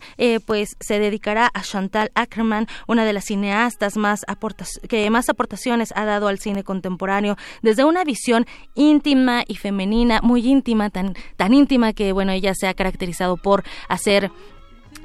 pues 0.46 0.76
se 0.80 0.98
dedicará 0.98 1.50
a 1.52 1.62
Chantal 1.62 2.10
Ackerman, 2.14 2.66
una 2.86 3.04
de 3.04 3.12
las 3.12 3.24
cineastas 3.24 3.96
más 3.96 4.20
que 4.88 5.10
más 5.10 5.28
aportaciones 5.28 5.92
ha 5.94 6.04
dado 6.04 6.28
al 6.28 6.38
cine 6.38 6.64
contemporáneo 6.64 7.13
desde 7.62 7.84
una 7.84 8.04
visión 8.04 8.46
íntima 8.74 9.44
y 9.46 9.56
femenina, 9.56 10.20
muy 10.22 10.46
íntima, 10.46 10.90
tan, 10.90 11.14
tan 11.36 11.54
íntima 11.54 11.92
que 11.92 12.12
bueno, 12.12 12.32
ella 12.32 12.54
se 12.54 12.66
ha 12.66 12.74
caracterizado 12.74 13.36
por 13.36 13.64
hacer 13.88 14.30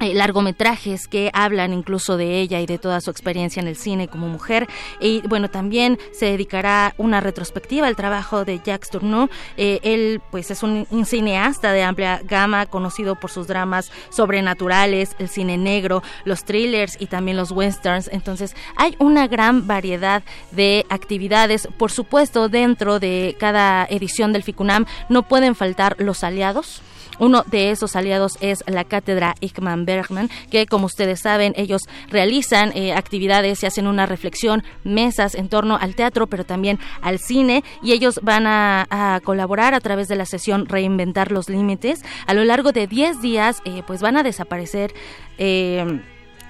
largometrajes 0.00 1.06
que 1.08 1.30
hablan 1.32 1.72
incluso 1.72 2.16
de 2.16 2.40
ella 2.40 2.60
y 2.60 2.66
de 2.66 2.78
toda 2.78 3.00
su 3.00 3.10
experiencia 3.10 3.60
en 3.60 3.68
el 3.68 3.76
cine 3.76 4.08
como 4.08 4.28
mujer. 4.28 4.68
Y 5.00 5.20
bueno, 5.28 5.48
también 5.50 5.98
se 6.12 6.26
dedicará 6.26 6.94
una 6.98 7.20
retrospectiva 7.20 7.86
al 7.86 7.96
trabajo 7.96 8.44
de 8.44 8.58
Jacques 8.58 8.90
Tourneur. 8.90 9.30
Eh, 9.56 9.80
él 9.82 10.20
pues 10.30 10.50
es 10.50 10.62
un, 10.62 10.86
cineasta 11.04 11.72
de 11.72 11.82
amplia 11.82 12.20
gama, 12.24 12.66
conocido 12.66 13.16
por 13.16 13.30
sus 13.30 13.46
dramas 13.46 13.90
sobrenaturales, 14.10 15.16
el 15.18 15.28
cine 15.28 15.56
negro, 15.56 16.02
los 16.24 16.44
thrillers 16.44 16.96
y 17.00 17.06
también 17.06 17.36
los 17.36 17.50
westerns. 17.50 18.08
Entonces 18.12 18.54
hay 18.76 18.96
una 18.98 19.28
gran 19.28 19.66
variedad 19.66 20.22
de 20.50 20.86
actividades. 20.88 21.68
Por 21.78 21.90
supuesto, 21.90 22.48
dentro 22.48 23.00
de 23.00 23.36
cada 23.38 23.86
edición 23.86 24.32
del 24.32 24.42
FICUNAM 24.42 24.86
no 25.08 25.26
pueden 25.26 25.54
faltar 25.54 25.96
los 25.98 26.24
aliados 26.24 26.82
uno 27.18 27.44
de 27.46 27.70
esos 27.70 27.96
aliados 27.96 28.38
es 28.40 28.64
la 28.66 28.84
cátedra 28.84 29.34
Ickman 29.40 29.84
Bergman, 29.84 30.30
que 30.50 30.66
como 30.66 30.86
ustedes 30.86 31.20
saben, 31.20 31.52
ellos 31.56 31.82
realizan 32.08 32.72
eh, 32.74 32.92
actividades 32.92 33.62
y 33.62 33.66
hacen 33.66 33.86
una 33.86 34.06
reflexión, 34.06 34.62
mesas 34.84 35.34
en 35.34 35.48
torno 35.48 35.76
al 35.76 35.94
teatro, 35.94 36.26
pero 36.26 36.44
también 36.44 36.78
al 37.02 37.18
cine, 37.18 37.64
y 37.82 37.92
ellos 37.92 38.20
van 38.22 38.46
a, 38.46 38.86
colaborar 39.24 39.74
a 39.74 39.80
través 39.80 40.08
de 40.08 40.16
la 40.16 40.26
sesión 40.26 40.66
Reinventar 40.66 41.32
los 41.32 41.48
Límites. 41.48 42.02
A 42.26 42.34
lo 42.34 42.44
largo 42.44 42.72
de 42.72 42.86
10 42.86 43.20
días, 43.20 43.60
eh, 43.64 43.82
pues 43.86 44.00
van 44.00 44.16
a 44.16 44.22
desaparecer. 44.22 44.92
Eh, 45.38 46.00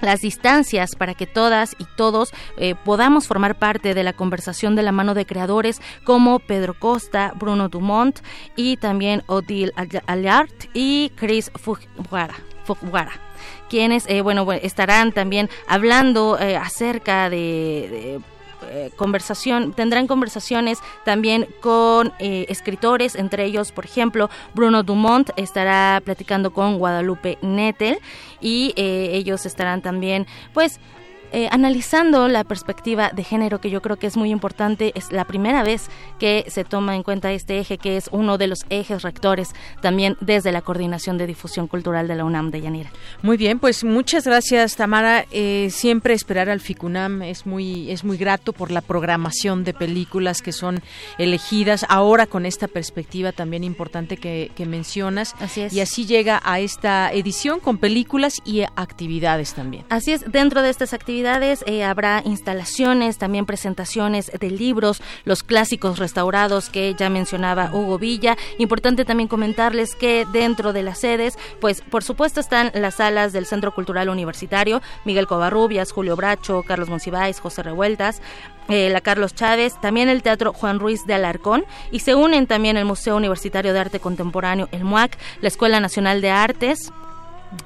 las 0.00 0.20
distancias 0.20 0.96
para 0.96 1.14
que 1.14 1.26
todas 1.26 1.74
y 1.78 1.84
todos 1.96 2.32
eh, 2.56 2.74
podamos 2.84 3.26
formar 3.26 3.58
parte 3.58 3.94
de 3.94 4.04
la 4.04 4.12
conversación 4.12 4.76
de 4.76 4.82
la 4.82 4.92
mano 4.92 5.14
de 5.14 5.26
creadores 5.26 5.80
como 6.04 6.38
Pedro 6.38 6.74
Costa, 6.74 7.32
Bruno 7.36 7.68
Dumont 7.68 8.20
y 8.56 8.76
también 8.76 9.22
Odile 9.26 9.72
Allard 10.06 10.50
y 10.74 11.12
Chris 11.16 11.50
Fukuhara, 11.54 13.14
quienes 13.68 14.04
eh, 14.08 14.20
bueno, 14.20 14.50
estarán 14.52 15.12
también 15.12 15.48
hablando 15.66 16.38
eh, 16.38 16.56
acerca 16.56 17.30
de 17.30 18.20
eh, 18.68 18.90
conversación, 18.96 19.72
tendrán 19.72 20.06
conversaciones 20.06 20.78
también 21.04 21.46
con 21.60 22.12
eh, 22.18 22.46
escritores, 22.48 23.14
entre 23.14 23.44
ellos, 23.44 23.72
por 23.72 23.84
ejemplo, 23.84 24.30
Bruno 24.54 24.82
Dumont 24.82 25.30
estará 25.36 26.00
platicando 26.04 26.52
con 26.52 26.78
Guadalupe 26.78 27.38
Nettel 27.42 27.98
y 28.40 28.72
eh, 28.76 29.10
ellos 29.12 29.46
estarán 29.46 29.82
también, 29.82 30.26
pues, 30.52 30.80
eh, 31.32 31.48
analizando 31.50 32.26
la 32.28 32.44
perspectiva 32.44 33.10
de 33.10 33.24
género, 33.24 33.60
que 33.60 33.70
yo 33.70 33.80
creo 33.82 33.96
que 33.96 34.06
es 34.06 34.16
muy 34.16 34.30
importante, 34.30 34.92
es 34.94 35.12
la 35.12 35.24
primera 35.24 35.62
vez 35.62 35.88
que 36.18 36.44
se 36.48 36.64
toma 36.64 36.96
en 36.96 37.02
cuenta 37.02 37.32
este 37.32 37.58
eje, 37.58 37.78
que 37.78 37.96
es 37.96 38.08
uno 38.10 38.38
de 38.38 38.48
los 38.48 38.64
ejes 38.70 39.02
rectores 39.02 39.50
también 39.80 40.16
desde 40.20 40.50
la 40.50 40.62
Coordinación 40.62 41.18
de 41.18 41.26
Difusión 41.26 41.68
Cultural 41.68 42.08
de 42.08 42.16
la 42.16 42.24
UNAM 42.24 42.50
de 42.50 42.62
Yanira. 42.62 42.90
Muy 43.22 43.36
bien, 43.36 43.58
pues 43.58 43.84
muchas 43.84 44.24
gracias, 44.24 44.74
Tamara. 44.76 45.24
Eh, 45.30 45.68
siempre 45.70 46.14
esperar 46.14 46.48
al 46.48 46.60
FICUNAM 46.60 47.22
es 47.22 47.46
muy, 47.46 47.90
es 47.90 48.02
muy 48.02 48.16
grato 48.16 48.52
por 48.52 48.70
la 48.70 48.80
programación 48.80 49.62
de 49.62 49.74
películas 49.74 50.42
que 50.42 50.52
son 50.52 50.82
elegidas 51.18 51.86
ahora 51.88 52.26
con 52.26 52.44
esta 52.44 52.66
perspectiva 52.66 53.32
también 53.32 53.62
importante 53.62 54.16
que, 54.16 54.50
que 54.56 54.66
mencionas. 54.66 55.34
Así 55.38 55.60
es. 55.60 55.72
Y 55.72 55.80
así 55.80 56.06
llega 56.06 56.40
a 56.44 56.58
esta 56.58 57.12
edición 57.12 57.60
con 57.60 57.78
películas 57.78 58.40
y 58.44 58.62
actividades 58.74 59.54
también. 59.54 59.84
Así 59.90 60.12
es, 60.12 60.30
dentro 60.30 60.62
de 60.62 60.70
estas 60.70 60.92
actividades 60.92 61.19
eh, 61.22 61.84
habrá 61.84 62.22
instalaciones, 62.24 63.18
también 63.18 63.44
presentaciones 63.44 64.30
de 64.38 64.50
libros, 64.50 65.02
los 65.24 65.42
clásicos 65.42 65.98
restaurados 65.98 66.70
que 66.70 66.94
ya 66.94 67.10
mencionaba 67.10 67.70
Hugo 67.72 67.98
Villa. 67.98 68.36
Importante 68.58 69.04
también 69.04 69.28
comentarles 69.28 69.94
que 69.94 70.26
dentro 70.32 70.72
de 70.72 70.82
las 70.82 71.00
sedes, 71.00 71.38
pues 71.60 71.82
por 71.82 72.02
supuesto 72.02 72.40
están 72.40 72.70
las 72.74 72.94
salas 72.96 73.32
del 73.32 73.44
Centro 73.44 73.74
Cultural 73.74 74.08
Universitario, 74.08 74.80
Miguel 75.04 75.26
Covarrubias, 75.26 75.92
Julio 75.92 76.16
Bracho, 76.16 76.62
Carlos 76.62 76.88
Monsiváis, 76.88 77.38
José 77.38 77.62
Revueltas, 77.62 78.22
eh, 78.68 78.88
la 78.88 79.02
Carlos 79.02 79.34
Chávez, 79.34 79.78
también 79.80 80.08
el 80.08 80.22
Teatro 80.22 80.54
Juan 80.54 80.78
Ruiz 80.78 81.04
de 81.04 81.14
Alarcón 81.14 81.64
y 81.90 82.00
se 82.00 82.14
unen 82.14 82.46
también 82.46 82.76
el 82.78 82.86
Museo 82.86 83.16
Universitario 83.16 83.74
de 83.74 83.80
Arte 83.80 84.00
Contemporáneo, 84.00 84.68
el 84.72 84.84
MUAC, 84.84 85.18
la 85.42 85.48
Escuela 85.48 85.80
Nacional 85.80 86.20
de 86.22 86.30
Artes, 86.30 86.92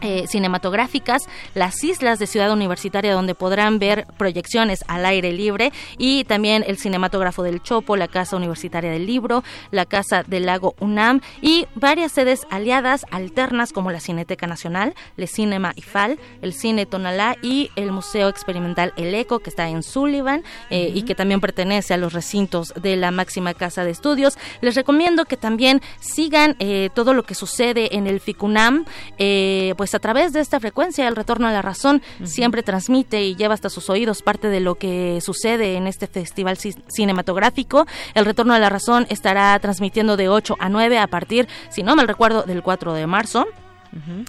eh, 0.01 0.27
cinematográficas, 0.27 1.23
las 1.55 1.83
islas 1.85 2.19
de 2.19 2.27
Ciudad 2.27 2.53
Universitaria 2.53 3.15
donde 3.15 3.35
podrán 3.35 3.79
ver 3.79 4.07
proyecciones 4.17 4.85
al 4.89 5.07
aire 5.07 5.33
libre 5.33 5.73
y 5.99 6.25
también 6.25 6.65
el 6.67 6.79
cinematógrafo 6.79 7.43
del 7.43 7.63
Chopo, 7.63 7.97
la 7.97 8.09
Casa 8.09 8.37
Universitaria 8.37 8.91
del 8.91 9.07
Libro, 9.07 9.45
la 9.71 9.87
Casa 9.87 10.23
del 10.23 10.47
Lago 10.47 10.75
UNAM 10.81 11.21
y 11.41 11.67
varias 11.75 12.13
sedes 12.13 12.47
aliadas 12.51 13.05
alternas 13.11 13.73
como 13.73 13.91
la 13.91 14.01
Cineteca 14.01 14.47
Nacional, 14.47 14.95
el 15.17 15.29
Cinema 15.29 15.73
IFAL, 15.77 16.19
el 16.43 16.53
Cine 16.53 16.87
Tonalá 16.87 17.37
y 17.43 17.71
el 17.77 17.93
Museo 17.93 18.29
Experimental 18.29 18.93
El 18.97 19.15
Eco 19.15 19.41
que 19.41 19.51
está 19.51 19.69
en 19.69 19.83
Sullivan 19.83 20.43
eh, 20.71 20.91
y 20.95 21.03
que 21.03 21.15
también 21.15 21.41
pertenece 21.41 21.95
a 21.95 21.97
los 21.97 22.13
recintos 22.13 22.73
de 22.81 22.97
la 22.97 23.11
máxima 23.11 23.55
casa 23.55 23.85
de 23.85 23.91
estudios. 23.91 24.39
Les 24.61 24.75
recomiendo 24.75 25.25
que 25.25 25.37
también 25.37 25.81
sigan 26.01 26.57
eh, 26.59 26.91
todo 26.95 27.15
lo 27.15 27.25
que 27.25 27.35
sucede 27.35 27.97
en 27.97 28.07
el 28.07 28.21
FICUNAM. 28.21 28.85
Eh, 29.19 29.74
pues 29.75 29.95
a 29.95 29.99
través 29.99 30.33
de 30.33 30.41
esta 30.41 30.61
frecuencia, 30.61 31.09
el 31.09 31.17
retorno 31.17 31.47
a 31.47 31.53
la 31.53 31.63
razón 31.63 32.03
siempre 32.25 32.63
transmite 32.63 33.23
y 33.23 33.37
lleva 33.37 33.55
hasta 33.55 33.71
sus 33.71 33.91
oídos 33.91 34.23
parte 34.23 34.49
de 34.49 34.61
lo 34.61 34.77
que 34.77 35.21
sucede 35.21 35.77
en 35.77 35.87
este 35.87 36.07
festival 36.07 36.57
cinematográfico. 36.57 37.87
El 38.15 38.25
retorno 38.25 38.55
a 38.55 38.59
la 38.59 38.69
razón 38.69 39.07
estará 39.11 39.59
transmitiendo 39.59 40.17
de 40.17 40.29
8 40.29 40.57
a 40.59 40.69
9 40.69 40.99
a 40.99 41.07
partir, 41.07 41.49
si 41.71 41.83
no 41.83 41.97
mal 41.97 42.09
recuerdo, 42.09 42.43
del 42.43 42.63
4 42.63 42.95
de 42.95 43.07
marzo. 43.07 43.47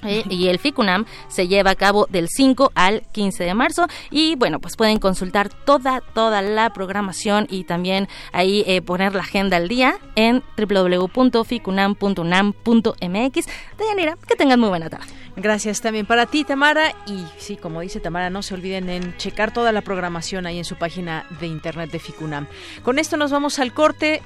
Eh, 0.03 0.23
y 0.29 0.47
el 0.47 0.59
FICUNAM 0.59 1.05
se 1.27 1.47
lleva 1.47 1.71
a 1.71 1.75
cabo 1.75 2.05
del 2.09 2.27
5 2.29 2.71
al 2.75 3.01
15 3.11 3.43
de 3.43 3.53
marzo 3.53 3.87
y 4.11 4.35
bueno 4.35 4.59
pues 4.59 4.75
pueden 4.75 4.99
consultar 4.99 5.49
toda 5.49 6.01
toda 6.13 6.41
la 6.41 6.71
programación 6.71 7.47
y 7.49 7.63
también 7.63 8.07
ahí 8.31 8.63
eh, 8.67 8.81
poner 8.81 9.15
la 9.15 9.21
agenda 9.21 9.57
al 9.57 9.67
día 9.67 9.95
en 10.15 10.43
www.ficunam.unam.mx 10.57 13.45
Deyanira, 13.77 14.17
que 14.27 14.35
tengan 14.35 14.59
muy 14.59 14.69
buena 14.69 14.89
tarde 14.89 15.05
Gracias 15.37 15.81
también 15.81 16.05
para 16.05 16.27
ti, 16.27 16.43
Tamara. 16.43 16.93
Y 17.07 17.25
sí, 17.37 17.57
como 17.57 17.81
dice 17.81 17.99
Tamara, 17.99 18.29
no 18.29 18.41
se 18.41 18.53
olviden 18.53 18.89
en 18.89 19.17
checar 19.17 19.51
toda 19.51 19.71
la 19.71 19.81
programación 19.81 20.45
ahí 20.45 20.57
en 20.57 20.65
su 20.65 20.75
página 20.75 21.25
de 21.39 21.47
internet 21.47 21.91
de 21.91 21.99
Ficunam. 21.99 22.47
Con 22.83 22.99
esto 22.99 23.17
nos 23.17 23.31
vamos 23.31 23.59
al 23.59 23.73
corte 23.73 24.21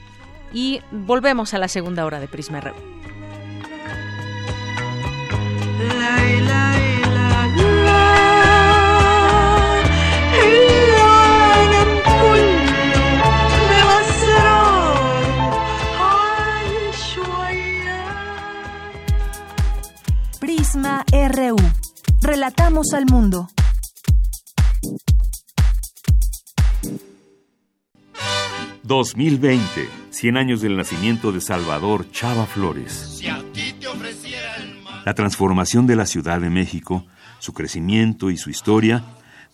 y 0.53 0.81
volvemos 0.91 1.53
a 1.53 1.57
la 1.57 1.67
segunda 1.67 2.05
hora 2.05 2.19
de 2.19 2.27
Prisma 2.27 2.61
RU. 2.61 2.98
Prisma 20.39 21.05
RU. 21.11 21.55
Relatamos 22.21 22.93
al 22.93 23.05
mundo. 23.05 23.47
...2020... 28.83 29.59
...100 30.11 30.37
años 30.37 30.59
del 30.61 30.75
nacimiento 30.75 31.31
de 31.31 31.39
Salvador 31.39 32.11
Chava 32.11 32.45
Flores... 32.45 33.21
La 35.05 35.13
transformación 35.13 35.87
de 35.87 35.95
la 35.95 36.05
Ciudad 36.05 36.39
de 36.41 36.49
México, 36.49 37.05
su 37.39 37.53
crecimiento 37.53 38.29
y 38.29 38.37
su 38.37 38.49
historia 38.49 39.03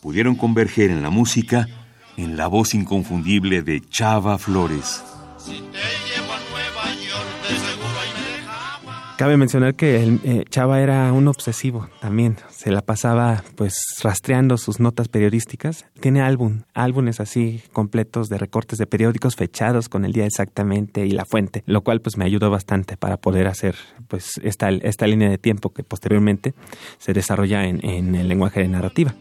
pudieron 0.02 0.36
converger 0.36 0.92
en 0.92 1.02
la 1.02 1.10
música, 1.10 1.68
en 2.18 2.38
la 2.38 2.48
voz 2.48 2.74
inconfundible 2.74 3.62
de 3.62 3.82
Chava 3.82 4.38
Flores. 4.38 5.04
Cabe 9.18 9.38
mencionar 9.38 9.76
que 9.76 10.20
eh, 10.26 10.44
Chava 10.50 10.82
era 10.82 11.14
un 11.14 11.30
obsesivo 11.30 11.88
también. 12.02 12.36
Se 12.50 12.70
la 12.70 12.82
pasaba 12.82 13.46
pues 13.56 13.80
rastreando 14.04 14.58
sus 14.58 14.82
notas 14.82 15.08
periodísticas. 15.08 15.86
Tiene 16.02 16.22
álbum, 16.22 16.64
álbumes 16.74 17.22
así 17.22 17.62
completos 17.72 18.28
de 18.28 18.38
recortes 18.38 18.78
de 18.78 18.88
periódicos 18.88 19.38
fechados 19.38 19.88
con 19.88 20.04
el 20.04 20.12
día 20.12 20.26
exactamente 20.26 21.06
y 21.06 21.12
la 21.12 21.24
fuente, 21.24 21.64
lo 21.66 21.82
cual 21.82 22.02
pues 22.02 22.18
me 22.18 22.26
ayudó 22.26 22.50
bastante 22.50 22.98
para 22.98 23.16
poder 23.16 23.48
hacer 23.48 23.76
pues 24.10 24.34
esta, 24.44 24.70
esta 24.70 25.08
línea 25.08 25.30
de 25.30 25.38
tiempo 25.38 25.70
que 25.70 25.84
posteriormente 25.84 26.54
se 26.98 27.14
desarrolla 27.14 27.64
en, 27.64 27.86
en 27.86 28.16
el 28.16 28.28
lenguaje 28.28 28.60
de 28.60 28.68
narrativa. 28.68 29.16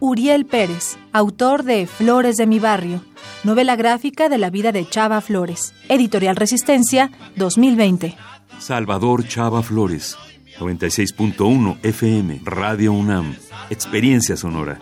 Uriel 0.00 0.46
Pérez, 0.46 0.96
autor 1.12 1.62
de 1.62 1.86
Flores 1.86 2.36
de 2.36 2.46
mi 2.46 2.58
barrio, 2.58 3.02
novela 3.42 3.76
gráfica 3.76 4.30
de 4.30 4.38
la 4.38 4.48
vida 4.48 4.72
de 4.72 4.88
Chava 4.88 5.20
Flores, 5.20 5.74
Editorial 5.90 6.36
Resistencia, 6.36 7.10
2020. 7.36 8.16
Salvador 8.58 9.26
Chava 9.26 9.62
Flores, 9.62 10.16
96.1 10.58 11.78
FM, 11.82 12.40
Radio 12.44 12.92
UNAM, 12.92 13.34
Experiencia 13.70 14.36
Sonora. 14.36 14.78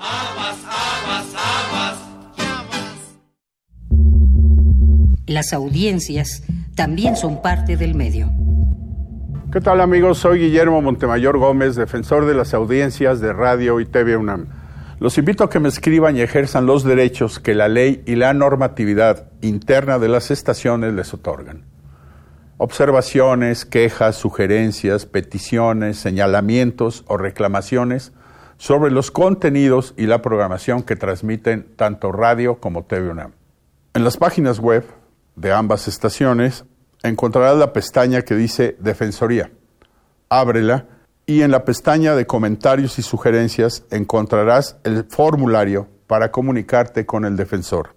Las 5.27 5.53
audiencias 5.53 6.43
también 6.75 7.17
son 7.17 7.41
parte 7.41 7.77
del 7.77 7.95
medio. 7.95 8.31
¿Qué 9.53 9.61
tal 9.61 9.81
amigos? 9.81 10.19
Soy 10.19 10.41
Guillermo 10.41 10.81
Montemayor 10.83 11.39
Gómez, 11.39 11.75
defensor 11.75 12.27
de 12.27 12.35
las 12.35 12.55
audiencias 12.55 13.21
de 13.21 13.33
Radio 13.33 13.81
y 13.81 13.87
TV 13.87 14.17
UNAM. 14.17 14.49
Los 14.99 15.19
invito 15.19 15.43
a 15.45 15.51
que 15.51 15.59
me 15.59 15.69
escriban 15.69 16.17
y 16.17 16.21
ejerzan 16.21 16.67
los 16.67 16.85
derechos 16.85 17.41
que 17.41 17.55
la 17.55 17.69
ley 17.69 18.03
y 18.07 18.15
la 18.15 18.33
normatividad 18.35 19.33
interna 19.41 19.99
de 19.99 20.09
las 20.09 20.31
estaciones 20.31 20.95
les 20.95 21.13
otorgan. 21.13 21.72
Observaciones, 22.65 23.65
quejas, 23.65 24.15
sugerencias, 24.15 25.05
peticiones, 25.05 25.99
señalamientos 25.99 27.03
o 27.09 27.17
reclamaciones 27.17 28.13
sobre 28.57 28.93
los 28.93 29.11
contenidos 29.11 29.95
y 29.97 30.07
la 30.07 30.23
programación 30.23 30.85
que 30.85 30.95
transmiten 30.95 31.75
tanto 31.75 32.13
radio 32.13 32.61
como 32.61 32.85
TV 32.85 33.11
UNAM. 33.11 33.33
En 33.95 34.05
las 34.05 34.17
páginas 34.17 34.61
web 34.61 34.85
de 35.35 35.51
ambas 35.51 35.89
estaciones 35.89 36.65
encontrarás 37.03 37.57
la 37.57 37.73
pestaña 37.73 38.23
que 38.23 38.37
dice 38.37 38.77
Defensoría. 38.79 39.51
Ábrela 40.29 40.87
y 41.27 41.43
en 41.43 41.51
la 41.51 41.65
pestaña 41.65 42.15
de 42.15 42.29
comentarios 42.29 42.97
y 42.97 43.03
sugerencias 43.03 43.87
encontrarás 43.91 44.77
el 44.85 45.03
formulario 45.03 45.89
para 46.07 46.31
comunicarte 46.31 47.07
con 47.07 47.25
el 47.25 47.37
defensor. 47.37 47.97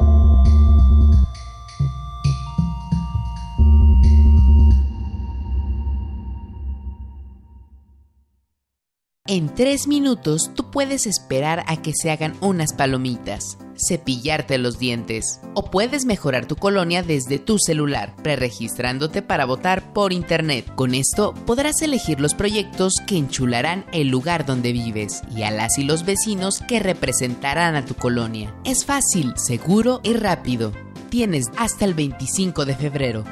En 9.31 9.47
tres 9.47 9.87
minutos 9.87 10.51
tú 10.55 10.71
puedes 10.71 11.07
esperar 11.07 11.63
a 11.67 11.81
que 11.81 11.93
se 11.93 12.11
hagan 12.11 12.35
unas 12.41 12.73
palomitas, 12.73 13.57
cepillarte 13.77 14.57
los 14.57 14.77
dientes 14.77 15.39
o 15.53 15.71
puedes 15.71 16.03
mejorar 16.03 16.47
tu 16.47 16.57
colonia 16.57 17.01
desde 17.01 17.39
tu 17.39 17.57
celular, 17.57 18.13
preregistrándote 18.23 19.21
para 19.21 19.45
votar 19.45 19.93
por 19.93 20.11
internet. 20.11 20.69
Con 20.75 20.93
esto 20.93 21.33
podrás 21.45 21.81
elegir 21.81 22.19
los 22.19 22.35
proyectos 22.35 22.95
que 23.07 23.15
enchularán 23.15 23.85
el 23.93 24.09
lugar 24.09 24.45
donde 24.45 24.73
vives 24.73 25.21
y 25.33 25.43
a 25.43 25.51
las 25.51 25.77
y 25.77 25.85
los 25.85 26.03
vecinos 26.03 26.59
que 26.67 26.81
representarán 26.81 27.75
a 27.75 27.85
tu 27.85 27.93
colonia. 27.93 28.53
Es 28.65 28.83
fácil, 28.83 29.31
seguro 29.37 30.01
y 30.03 30.11
rápido. 30.11 30.73
Tienes 31.09 31.45
hasta 31.55 31.85
el 31.85 31.93
25 31.93 32.65
de 32.65 32.75
febrero. 32.75 33.23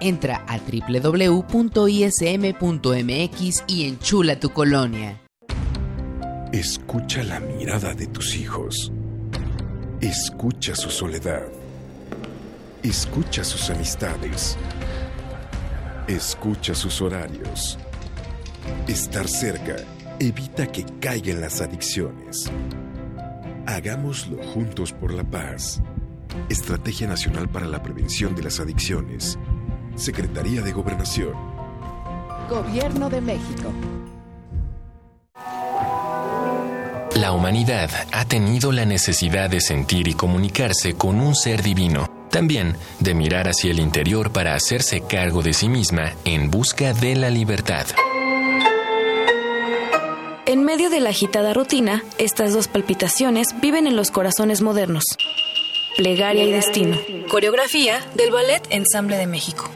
Entra 0.00 0.44
a 0.46 0.58
www.ism.mx 0.58 1.54
y 3.66 3.88
enchula 3.88 4.38
tu 4.38 4.50
colonia. 4.50 5.22
Escucha 6.52 7.22
la 7.22 7.40
mirada 7.40 7.94
de 7.94 8.06
tus 8.06 8.36
hijos. 8.36 8.92
Escucha 10.00 10.74
su 10.74 10.90
soledad. 10.90 11.42
Escucha 12.82 13.42
sus 13.42 13.68
amistades. 13.70 14.56
Escucha 16.06 16.74
sus 16.74 17.02
horarios. 17.02 17.78
Estar 18.86 19.26
cerca 19.26 19.76
evita 20.20 20.70
que 20.70 20.84
caigan 21.00 21.40
las 21.40 21.60
adicciones. 21.60 22.50
Hagámoslo 23.66 24.42
juntos 24.54 24.92
por 24.92 25.12
la 25.12 25.24
paz. 25.24 25.82
Estrategia 26.48 27.08
Nacional 27.08 27.48
para 27.48 27.66
la 27.66 27.82
Prevención 27.82 28.34
de 28.34 28.44
las 28.44 28.60
Adicciones. 28.60 29.38
Secretaría 29.96 30.60
de 30.60 30.72
Gobernación. 30.72 31.32
Gobierno 32.50 33.08
de 33.08 33.20
México. 33.20 33.72
La 37.14 37.32
humanidad 37.32 37.90
ha 38.12 38.26
tenido 38.26 38.72
la 38.72 38.84
necesidad 38.84 39.48
de 39.48 39.60
sentir 39.60 40.06
y 40.06 40.14
comunicarse 40.14 40.94
con 40.94 41.18
un 41.18 41.34
ser 41.34 41.62
divino, 41.62 42.10
también 42.30 42.76
de 43.00 43.14
mirar 43.14 43.48
hacia 43.48 43.70
el 43.70 43.80
interior 43.80 44.30
para 44.32 44.54
hacerse 44.54 45.00
cargo 45.00 45.42
de 45.42 45.54
sí 45.54 45.68
misma 45.70 46.12
en 46.26 46.50
busca 46.50 46.92
de 46.92 47.16
la 47.16 47.30
libertad. 47.30 47.86
En 50.44 50.62
medio 50.64 50.90
de 50.90 51.00
la 51.00 51.10
agitada 51.10 51.54
rutina, 51.54 52.04
estas 52.18 52.52
dos 52.52 52.68
palpitaciones 52.68 53.48
viven 53.60 53.86
en 53.86 53.96
los 53.96 54.10
corazones 54.10 54.60
modernos. 54.60 55.04
Plegaria 55.96 56.44
y 56.44 56.52
Destino. 56.52 56.98
Coreografía 57.30 58.00
del 58.14 58.30
Ballet 58.30 58.62
Ensamble 58.68 59.16
de 59.16 59.26
México. 59.26 59.70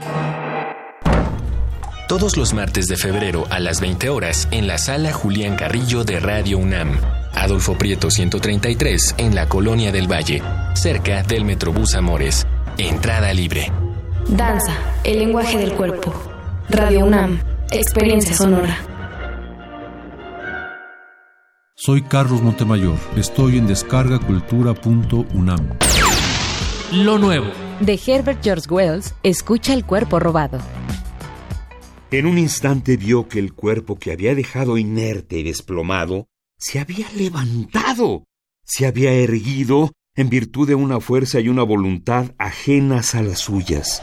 Todos 2.09 2.37
los 2.37 2.53
martes 2.53 2.89
de 2.89 2.97
febrero 2.97 3.47
a 3.51 3.59
las 3.59 3.81
20 3.81 4.11
horas 4.11 4.47
en 4.51 4.66
la 4.66 4.77
sala 4.77 5.14
Julián 5.14 5.57
Carrillo 5.57 6.05
de 6.05 6.21
Radio 6.21 6.59
UNAM. 6.59 7.01
Adolfo 7.33 7.79
Prieto 7.79 8.11
133 8.11 9.14
en 9.16 9.35
la 9.35 9.49
Colonia 9.49 9.93
del 9.93 10.12
Valle, 10.12 10.43
cerca 10.75 11.23
del 11.23 11.47
Metrobús 11.47 11.95
Amores. 11.95 12.47
Entrada 12.77 13.33
libre. 13.33 13.73
Danza, 14.29 14.75
el 15.05 15.21
lenguaje 15.21 15.57
del 15.57 15.73
cuerpo. 15.73 16.12
Radio 16.68 17.07
UNAM, 17.07 17.41
experiencia 17.71 18.35
sonora. 18.35 18.77
Soy 21.77 22.03
Carlos 22.03 22.43
Montemayor. 22.43 22.99
Estoy 23.16 23.57
en 23.57 23.66
descargacultura.unam. 23.66 25.79
Lo 26.93 27.18
nuevo. 27.18 27.47
De 27.78 28.01
Herbert 28.05 28.43
George 28.43 28.68
Wells, 28.68 29.14
escucha 29.22 29.74
el 29.74 29.84
cuerpo 29.84 30.18
robado. 30.18 30.59
En 32.11 32.26
un 32.26 32.36
instante 32.36 32.97
vio 32.97 33.28
que 33.28 33.38
el 33.38 33.53
cuerpo 33.53 33.97
que 33.97 34.11
había 34.11 34.34
dejado 34.34 34.76
inerte 34.76 35.38
y 35.38 35.45
desplomado 35.45 36.26
se 36.59 36.80
había 36.80 37.09
levantado, 37.12 38.24
se 38.64 38.86
había 38.86 39.12
erguido 39.12 39.93
en 40.16 40.30
virtud 40.30 40.66
de 40.66 40.74
una 40.74 40.99
fuerza 40.99 41.38
y 41.38 41.49
una 41.49 41.62
voluntad 41.62 42.32
ajenas 42.38 43.14
a 43.14 43.22
las 43.22 43.38
suyas. 43.38 44.03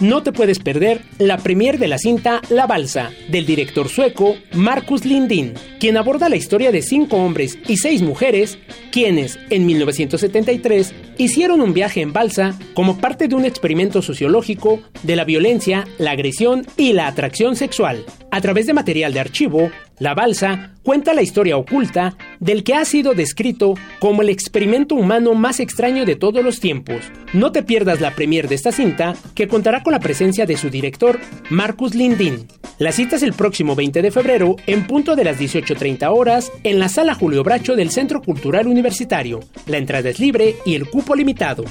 No 0.01 0.22
te 0.22 0.32
puedes 0.32 0.59
perder 0.59 1.03
la 1.18 1.38
premier 1.38 1.78
de 1.78 1.88
la 1.88 1.99
cinta 1.99 2.40
La 2.51 2.66
Balsa, 2.66 3.11
del 3.28 3.47
director 3.47 3.88
sueco 3.88 4.36
Marcus 4.53 5.05
Lindin, 5.05 5.55
quien 5.78 5.97
aborda 5.97 6.28
la 6.28 6.36
historia 6.36 6.72
de 6.72 6.82
cinco 6.82 7.16
hombres 7.16 7.59
y 7.68 7.76
seis 7.76 8.03
mujeres, 8.03 8.59
quienes, 8.90 9.38
en 9.51 9.66
1973, 9.66 10.95
hicieron 11.18 11.61
un 11.61 11.74
viaje 11.74 12.01
en 12.01 12.12
balsa 12.12 12.59
como 12.74 12.99
parte 12.99 13.28
de 13.28 13.34
un 13.34 13.45
experimento 13.45 14.03
sociológico 14.03 14.80
de 15.03 15.16
la 15.16 15.24
violencia, 15.24 15.86
la 15.99 16.12
agresión 16.12 16.66
y 16.76 16.92
la 16.92 17.07
atracción 17.07 17.57
sexual. 17.57 18.05
A 18.30 18.40
través 18.40 18.66
de 18.66 18.74
material 18.74 19.12
de 19.12 19.20
archivo, 19.20 19.70
La 19.99 20.14
Balsa 20.14 20.72
cuenta 20.82 21.14
la 21.14 21.22
historia 21.22 21.57
oculta 21.57 22.16
del 22.40 22.64
que 22.64 22.74
ha 22.74 22.84
sido 22.84 23.14
descrito 23.14 23.74
como 24.01 24.22
el 24.22 24.28
experimento 24.28 24.97
humano 24.97 25.34
más 25.34 25.61
extraño 25.61 26.05
de 26.05 26.16
todos 26.16 26.45
los 26.45 26.59
tiempos. 26.59 27.01
No 27.32 27.53
te 27.53 27.62
pierdas 27.62 28.01
la 28.01 28.14
premier 28.14 28.49
de 28.49 28.57
esta 28.57 28.72
cinta, 28.72 29.14
que 29.34 29.47
contará 29.47 29.82
con 29.82 29.92
la 29.92 30.01
presencia 30.01 30.47
de 30.47 30.57
su 30.57 30.68
director, 30.68 31.20
Marcus 31.49 31.95
Lindin. 31.95 32.49
La 32.78 32.90
cita 32.90 33.16
es 33.16 33.22
el 33.22 33.34
próximo 33.34 33.76
20 33.76 34.03
de 34.03 34.11
febrero, 34.11 34.57
en 34.66 34.86
punto 34.86 35.14
de 35.14 35.24
las 35.24 35.38
18.30 35.38 36.09
horas, 36.12 36.51
en 36.64 36.80
la 36.80 36.88
Sala 36.88 37.14
Julio 37.14 37.45
Bracho 37.45 37.76
del 37.76 37.90
Centro 37.90 38.20
Cultural 38.20 38.66
Universitario. 38.66 39.40
La 39.66 39.78
entrada 39.78 40.11
es 40.11 40.18
libre 40.18 40.57
y 40.66 40.74
el 40.74 40.90
cupo 40.90 41.14
limitado. 41.14 41.64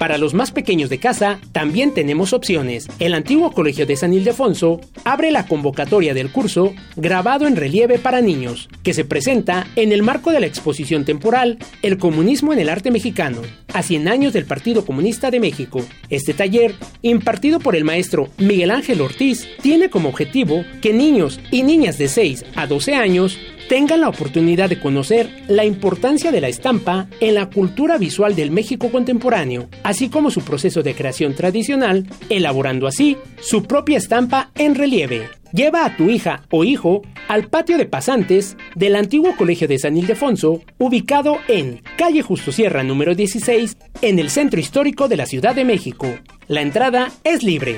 Para 0.00 0.16
los 0.16 0.32
más 0.32 0.50
pequeños 0.50 0.88
de 0.88 0.96
casa, 0.96 1.40
también 1.52 1.92
tenemos 1.92 2.32
opciones. 2.32 2.88
El 3.00 3.12
antiguo 3.12 3.52
Colegio 3.52 3.84
de 3.84 3.96
San 3.96 4.14
Ildefonso 4.14 4.80
abre 5.04 5.30
la 5.30 5.46
convocatoria 5.46 6.14
del 6.14 6.32
curso 6.32 6.72
Grabado 6.96 7.46
en 7.46 7.54
Relieve 7.54 7.98
para 7.98 8.22
Niños, 8.22 8.70
que 8.82 8.94
se 8.94 9.04
presenta 9.04 9.66
en 9.76 9.92
el 9.92 10.02
marco 10.02 10.32
de 10.32 10.40
la 10.40 10.46
exposición 10.46 11.04
temporal 11.04 11.58
El 11.82 11.98
Comunismo 11.98 12.54
en 12.54 12.60
el 12.60 12.70
Arte 12.70 12.90
Mexicano, 12.90 13.42
a 13.74 13.82
100 13.82 14.08
años 14.08 14.32
del 14.32 14.46
Partido 14.46 14.86
Comunista 14.86 15.30
de 15.30 15.38
México. 15.38 15.84
Este 16.08 16.32
taller, 16.32 16.76
impartido 17.02 17.60
por 17.60 17.76
el 17.76 17.84
maestro 17.84 18.30
Miguel 18.38 18.70
Ángel 18.70 19.02
Ortiz, 19.02 19.46
tiene 19.60 19.90
como 19.90 20.08
objetivo 20.08 20.64
que 20.80 20.94
niños 20.94 21.40
y 21.50 21.62
niñas 21.62 21.98
de 21.98 22.08
6 22.08 22.46
a 22.56 22.66
12 22.66 22.94
años 22.94 23.38
tengan 23.70 24.00
la 24.00 24.08
oportunidad 24.08 24.68
de 24.68 24.80
conocer 24.80 25.30
la 25.46 25.64
importancia 25.64 26.32
de 26.32 26.40
la 26.40 26.48
estampa 26.48 27.06
en 27.20 27.36
la 27.36 27.50
cultura 27.50 27.98
visual 27.98 28.34
del 28.34 28.50
México 28.50 28.90
contemporáneo, 28.90 29.68
así 29.84 30.08
como 30.08 30.32
su 30.32 30.40
proceso 30.40 30.82
de 30.82 30.96
creación 30.96 31.36
tradicional, 31.36 32.08
elaborando 32.30 32.88
así 32.88 33.16
su 33.40 33.62
propia 33.62 33.98
estampa 33.98 34.50
en 34.56 34.74
relieve. 34.74 35.28
Lleva 35.52 35.84
a 35.84 35.96
tu 35.96 36.10
hija 36.10 36.42
o 36.50 36.64
hijo 36.64 37.02
al 37.28 37.46
patio 37.46 37.78
de 37.78 37.86
pasantes 37.86 38.56
del 38.74 38.96
antiguo 38.96 39.36
Colegio 39.36 39.68
de 39.68 39.78
San 39.78 39.96
Ildefonso, 39.96 40.62
ubicado 40.78 41.38
en 41.46 41.80
calle 41.96 42.22
Justo 42.22 42.50
Sierra 42.50 42.82
número 42.82 43.14
16, 43.14 43.76
en 44.02 44.18
el 44.18 44.30
centro 44.30 44.58
histórico 44.58 45.06
de 45.06 45.16
la 45.16 45.26
Ciudad 45.26 45.54
de 45.54 45.64
México. 45.64 46.08
La 46.48 46.62
entrada 46.62 47.12
es 47.22 47.44
libre. 47.44 47.76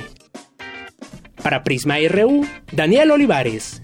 Para 1.43 1.63
Prisma 1.65 1.97
RU, 2.09 2.47
Daniel 2.73 3.11
Olivares. 3.11 3.83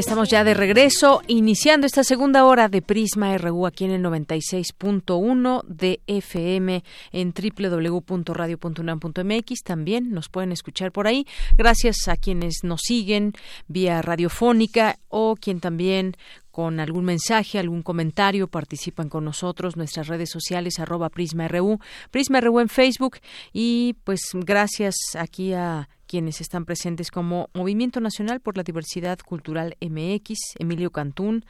Estamos 0.00 0.30
ya 0.30 0.44
de 0.44 0.54
regreso, 0.54 1.20
iniciando 1.26 1.86
esta 1.86 2.04
segunda 2.04 2.46
hora 2.46 2.68
de 2.68 2.80
Prisma 2.80 3.36
RU 3.36 3.66
aquí 3.66 3.84
en 3.84 3.90
el 3.90 4.02
96.1 4.02 5.62
de 5.66 6.00
FM 6.06 6.82
en 7.12 7.34
www.radio.unam.mx. 7.34 9.62
También 9.62 10.10
nos 10.10 10.30
pueden 10.30 10.52
escuchar 10.52 10.90
por 10.90 11.06
ahí. 11.06 11.26
Gracias 11.54 12.08
a 12.08 12.16
quienes 12.16 12.64
nos 12.64 12.80
siguen 12.80 13.34
vía 13.68 14.00
radiofónica 14.00 14.98
o 15.10 15.36
quien 15.36 15.60
también 15.60 16.16
con 16.50 16.80
algún 16.80 17.04
mensaje, 17.04 17.58
algún 17.58 17.82
comentario, 17.82 18.48
participan 18.48 19.08
con 19.08 19.24
nosotros, 19.24 19.76
nuestras 19.76 20.08
redes 20.08 20.30
sociales, 20.30 20.78
arroba 20.78 21.08
Prisma 21.08 21.48
RU, 21.48 21.78
Prisma 22.10 22.40
RU 22.40 22.60
en 22.60 22.68
Facebook 22.68 23.18
y 23.52 23.96
pues 24.04 24.20
gracias 24.34 24.94
aquí 25.16 25.52
a 25.52 25.88
quienes 26.06 26.40
están 26.40 26.64
presentes 26.64 27.10
como 27.10 27.50
Movimiento 27.54 28.00
Nacional 28.00 28.40
por 28.40 28.56
la 28.56 28.64
Diversidad 28.64 29.18
Cultural 29.20 29.76
MX, 29.80 30.56
Emilio 30.58 30.90
Cantún, 30.90 31.44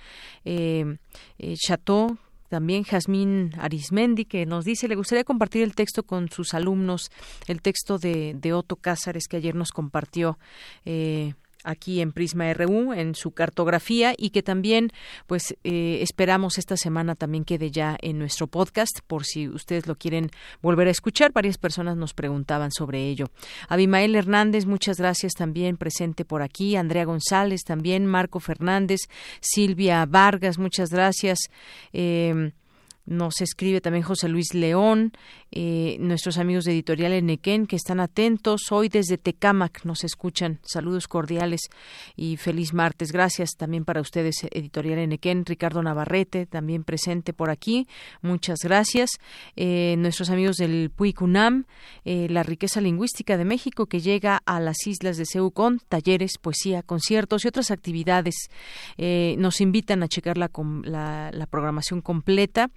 eh, 0.44 0.98
eh, 1.38 1.55
Chateau, 1.57 2.18
también 2.51 2.82
Jazmín 2.82 3.53
Arismendi, 3.59 4.24
que 4.26 4.44
nos 4.44 4.64
dice, 4.64 4.88
le 4.88 4.96
gustaría 4.96 5.24
compartir 5.24 5.62
el 5.62 5.74
texto 5.74 6.03
con 6.03 6.28
sus 6.28 6.53
alumnos, 6.53 7.11
el 7.46 7.62
texto 7.62 7.96
de, 7.96 8.34
de 8.34 8.53
Otto 8.53 8.76
Cázares 8.76 9.28
que 9.28 9.36
ayer 9.36 9.55
nos 9.55 9.70
compartió. 9.70 10.38
Eh, 10.84 11.34
aquí 11.64 12.00
en 12.00 12.12
Prisma 12.12 12.52
RU 12.54 12.92
en 12.92 13.14
su 13.14 13.32
cartografía 13.32 14.14
y 14.16 14.30
que 14.30 14.42
también 14.42 14.90
pues 15.26 15.56
eh, 15.64 15.98
esperamos 16.02 16.58
esta 16.58 16.76
semana 16.76 17.14
también 17.14 17.44
quede 17.44 17.70
ya 17.70 17.96
en 18.00 18.18
nuestro 18.18 18.46
podcast 18.46 19.00
por 19.06 19.24
si 19.24 19.48
ustedes 19.48 19.86
lo 19.86 19.96
quieren 19.96 20.30
volver 20.62 20.88
a 20.88 20.90
escuchar. 20.90 21.32
Varias 21.32 21.58
personas 21.58 21.96
nos 21.96 22.14
preguntaban 22.14 22.72
sobre 22.72 23.08
ello. 23.08 23.30
Abimael 23.68 24.14
Hernández 24.14 24.66
muchas 24.66 24.98
gracias 24.98 25.32
también 25.34 25.76
presente 25.76 26.24
por 26.24 26.42
aquí. 26.42 26.76
Andrea 26.76 27.04
González 27.04 27.62
también 27.64 28.06
Marco 28.06 28.40
Fernández 28.40 29.00
Silvia 29.40 30.06
Vargas 30.06 30.58
muchas 30.58 30.90
gracias. 30.90 31.38
Eh, 31.92 32.52
nos 33.06 33.40
escribe 33.40 33.80
también 33.80 34.04
José 34.04 34.28
Luis 34.28 34.54
León, 34.54 35.12
eh, 35.53 35.96
nuestros 35.98 36.38
amigos 36.38 36.64
de 36.64 36.72
Editorial 36.72 37.12
Enequén 37.12 37.66
que 37.66 37.74
están 37.74 37.98
atentos. 37.98 38.70
Hoy 38.70 38.88
desde 38.88 39.18
Tecámac 39.18 39.84
nos 39.84 40.05
escuchan. 40.05 40.61
Saludos 40.62 41.09
cordiales 41.09 41.62
y 42.14 42.36
feliz 42.36 42.72
martes. 42.72 43.11
Gracias 43.11 43.51
también 43.57 43.84
para 43.84 44.01
ustedes, 44.01 44.46
Editorial 44.53 45.01
Enequén. 45.01 45.44
Ricardo 45.44 45.82
Navarrete, 45.82 46.46
también 46.46 46.84
presente 46.84 47.32
por 47.32 47.51
aquí. 47.51 47.88
Muchas 48.22 48.61
gracias. 48.62 49.11
Eh, 49.57 49.96
nuestros 49.98 50.30
amigos 50.30 50.57
del 50.57 50.90
PUICUNAM, 50.90 51.64
eh, 52.05 52.28
la 52.30 52.44
riqueza 52.44 52.80
lingüística 52.80 53.36
de 53.36 53.44
México 53.44 53.86
que 53.86 54.01
llega 54.01 54.40
a 54.46 54.61
las 54.61 54.86
islas 54.86 55.16
de 55.16 55.24
Ceú 55.26 55.51
con 55.51 55.80
talleres, 55.88 56.38
poesía, 56.40 56.82
conciertos 56.82 57.44
y 57.44 57.48
otras 57.48 57.70
actividades. 57.70 58.34
nos 58.96 59.61
invitan 59.61 60.03
a 60.03 60.09
checar 60.09 60.38
la, 60.38 60.51
la 61.32 61.46
programación 61.46 62.03
completa 62.03 62.70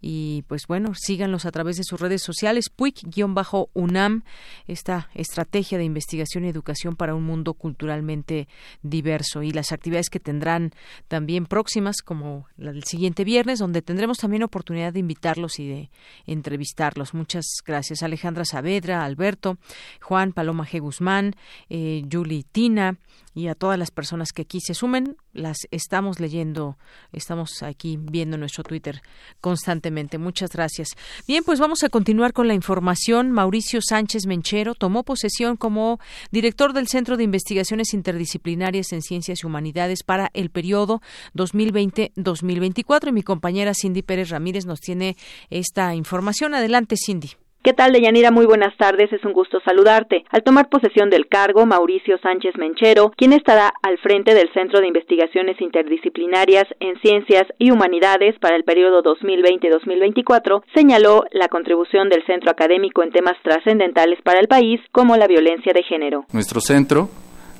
y 0.00 0.44
pues 0.46 0.66
bueno, 0.68 0.92
síganlos 0.94 1.44
a 1.44 1.50
través 1.50 1.76
de 1.76 1.84
sus 1.84 2.00
redes 2.00 2.22
sociales, 2.22 2.70
PUIC-UNAM, 2.70 4.22
esta 4.66 5.08
estrategia 5.14 5.76
de 5.76 5.84
investigación 5.84 6.44
y 6.44 6.48
educación 6.48 6.94
para 6.94 7.14
un 7.14 7.24
mundo 7.24 7.54
culturalmente 7.54 8.46
diverso 8.82 9.42
y 9.42 9.50
las 9.50 9.72
actividades 9.72 10.08
que 10.08 10.20
tendrán 10.20 10.72
también 11.08 11.46
próximas 11.46 12.02
como 12.02 12.46
la 12.56 12.72
del 12.72 12.84
siguiente 12.84 13.24
viernes, 13.24 13.58
donde 13.58 13.82
tendremos 13.82 14.18
también 14.18 14.44
oportunidad 14.44 14.92
de 14.92 15.00
invitarlos 15.00 15.58
y 15.58 15.66
de 15.66 15.90
entrevistarlos. 16.26 17.14
Muchas 17.14 17.46
gracias 17.66 18.02
Alejandra 18.02 18.44
Saavedra, 18.44 19.04
Alberto, 19.04 19.58
Juan, 20.00 20.32
Paloma 20.32 20.64
G. 20.64 20.80
Guzmán, 20.80 21.34
eh, 21.70 22.04
Julie 22.10 22.44
Tina, 22.44 22.98
y 23.34 23.46
a 23.46 23.54
todas 23.54 23.78
las 23.78 23.92
personas 23.92 24.32
que 24.32 24.42
aquí 24.42 24.58
se 24.60 24.74
sumen, 24.74 25.16
las 25.32 25.58
estamos 25.70 26.18
leyendo, 26.18 26.76
estamos 27.12 27.62
aquí 27.62 27.96
viendo 27.96 28.36
nuestro 28.36 28.64
Twitter 28.64 29.00
constantemente. 29.40 29.87
Muchas 30.18 30.50
gracias. 30.52 30.90
Bien, 31.26 31.44
pues 31.44 31.60
vamos 31.60 31.82
a 31.82 31.88
continuar 31.88 32.32
con 32.32 32.48
la 32.48 32.54
información. 32.54 33.32
Mauricio 33.32 33.80
Sánchez 33.82 34.26
Menchero 34.26 34.74
tomó 34.74 35.02
posesión 35.02 35.56
como 35.56 35.98
director 36.30 36.72
del 36.72 36.88
Centro 36.88 37.16
de 37.16 37.24
Investigaciones 37.24 37.94
Interdisciplinarias 37.94 38.92
en 38.92 39.02
Ciencias 39.02 39.40
y 39.42 39.46
Humanidades 39.46 40.02
para 40.02 40.30
el 40.34 40.50
periodo 40.50 41.00
2020-2024 41.34 43.08
y 43.08 43.12
mi 43.12 43.22
compañera 43.22 43.72
Cindy 43.74 44.02
Pérez 44.02 44.30
Ramírez 44.30 44.66
nos 44.66 44.80
tiene 44.80 45.16
esta 45.50 45.94
información. 45.94 46.54
Adelante, 46.54 46.96
Cindy. 46.96 47.47
¿Qué 47.62 47.72
tal, 47.72 47.92
Deyanira? 47.92 48.30
Muy 48.30 48.46
buenas 48.46 48.76
tardes, 48.76 49.12
es 49.12 49.24
un 49.24 49.32
gusto 49.32 49.58
saludarte. 49.64 50.24
Al 50.30 50.44
tomar 50.44 50.68
posesión 50.68 51.10
del 51.10 51.26
cargo, 51.26 51.66
Mauricio 51.66 52.16
Sánchez 52.18 52.54
Menchero, 52.56 53.10
quien 53.16 53.32
estará 53.32 53.72
al 53.82 53.98
frente 53.98 54.32
del 54.32 54.48
Centro 54.54 54.80
de 54.80 54.86
Investigaciones 54.86 55.60
Interdisciplinarias 55.60 56.66
en 56.78 56.98
Ciencias 57.00 57.46
y 57.58 57.72
Humanidades 57.72 58.38
para 58.38 58.54
el 58.54 58.62
periodo 58.62 59.02
2020-2024, 59.02 60.62
señaló 60.72 61.24
la 61.32 61.48
contribución 61.48 62.08
del 62.08 62.24
centro 62.26 62.52
académico 62.52 63.02
en 63.02 63.10
temas 63.10 63.34
trascendentales 63.42 64.22
para 64.22 64.38
el 64.38 64.46
país, 64.46 64.80
como 64.92 65.16
la 65.16 65.26
violencia 65.26 65.72
de 65.72 65.82
género. 65.82 66.26
Nuestro 66.32 66.60
centro 66.60 67.08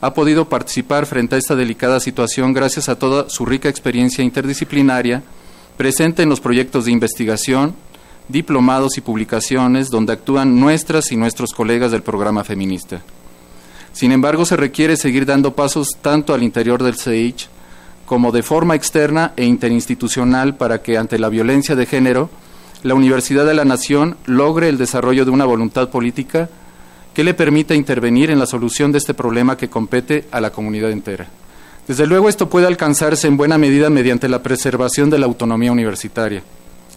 ha 0.01 0.15
podido 0.15 0.49
participar 0.49 1.07
frente 1.07 1.35
a 1.35 1.39
esta 1.39 1.57
delicada 1.57 1.99
situación 1.99 2.53
gracias 2.53 2.89
a 2.89 3.01
toda 3.01 3.29
su 3.29 3.45
rica 3.45 3.69
experiencia 3.69 4.23
interdisciplinaria 4.23 5.25
presente 5.77 6.23
en 6.23 6.29
los 6.29 6.41
proyectos 6.41 6.85
de 6.85 6.93
investigación, 6.93 7.75
diplomados 8.29 8.99
y 8.99 9.01
publicaciones 9.01 9.91
donde 9.91 10.13
actúan 10.13 10.61
nuestras 10.61 11.13
y 11.13 11.17
nuestros 11.17 11.53
colegas 11.53 11.91
del 11.91 12.03
programa 12.03 12.45
feminista. 12.45 13.01
Sin 13.93 14.13
embargo, 14.13 14.45
se 14.45 14.57
requiere 14.57 14.97
seguir 14.97 15.27
dando 15.27 15.55
pasos 15.55 15.89
tanto 16.01 16.35
al 16.35 16.43
interior 16.43 16.83
del 16.83 16.97
CEICH 16.97 17.49
como 18.07 18.33
de 18.33 18.43
forma 18.43 18.75
externa 18.75 19.33
e 19.37 19.45
interinstitucional 19.45 20.57
para 20.57 20.83
que 20.83 20.97
ante 20.97 21.19
la 21.19 21.29
violencia 21.29 21.75
de 21.75 21.85
género, 21.85 22.31
la 22.83 22.95
Universidad 22.95 23.45
de 23.45 23.55
la 23.55 23.65
Nación 23.65 24.17
logre 24.25 24.69
el 24.69 24.79
desarrollo 24.79 25.25
de 25.25 25.31
una 25.31 25.45
voluntad 25.45 25.91
política 25.91 26.49
que 27.13 27.25
le 27.25 27.35
permita 27.35 27.75
intervenir 27.75 28.31
en 28.31 28.39
la 28.39 28.47
solución 28.47 28.93
de 28.93 28.99
este 28.99 29.15
problema 29.15 29.57
que 29.57 29.69
compete 29.69 30.27
a 30.31 30.41
la 30.41 30.53
comunidad 30.53 30.91
entera. 30.91 31.27
Desde 31.89 32.07
luego 32.07 32.29
esto 32.29 32.49
puede 32.49 32.67
alcanzarse 32.67 33.27
en 33.27 33.37
buena 33.37 33.59
medida 33.59 33.91
mediante 33.91 34.29
la 34.29 34.43
preservación 34.43 35.11
de 35.11 35.19
la 35.19 35.27
autonomía 35.27 35.73
universitaria. 35.73 36.43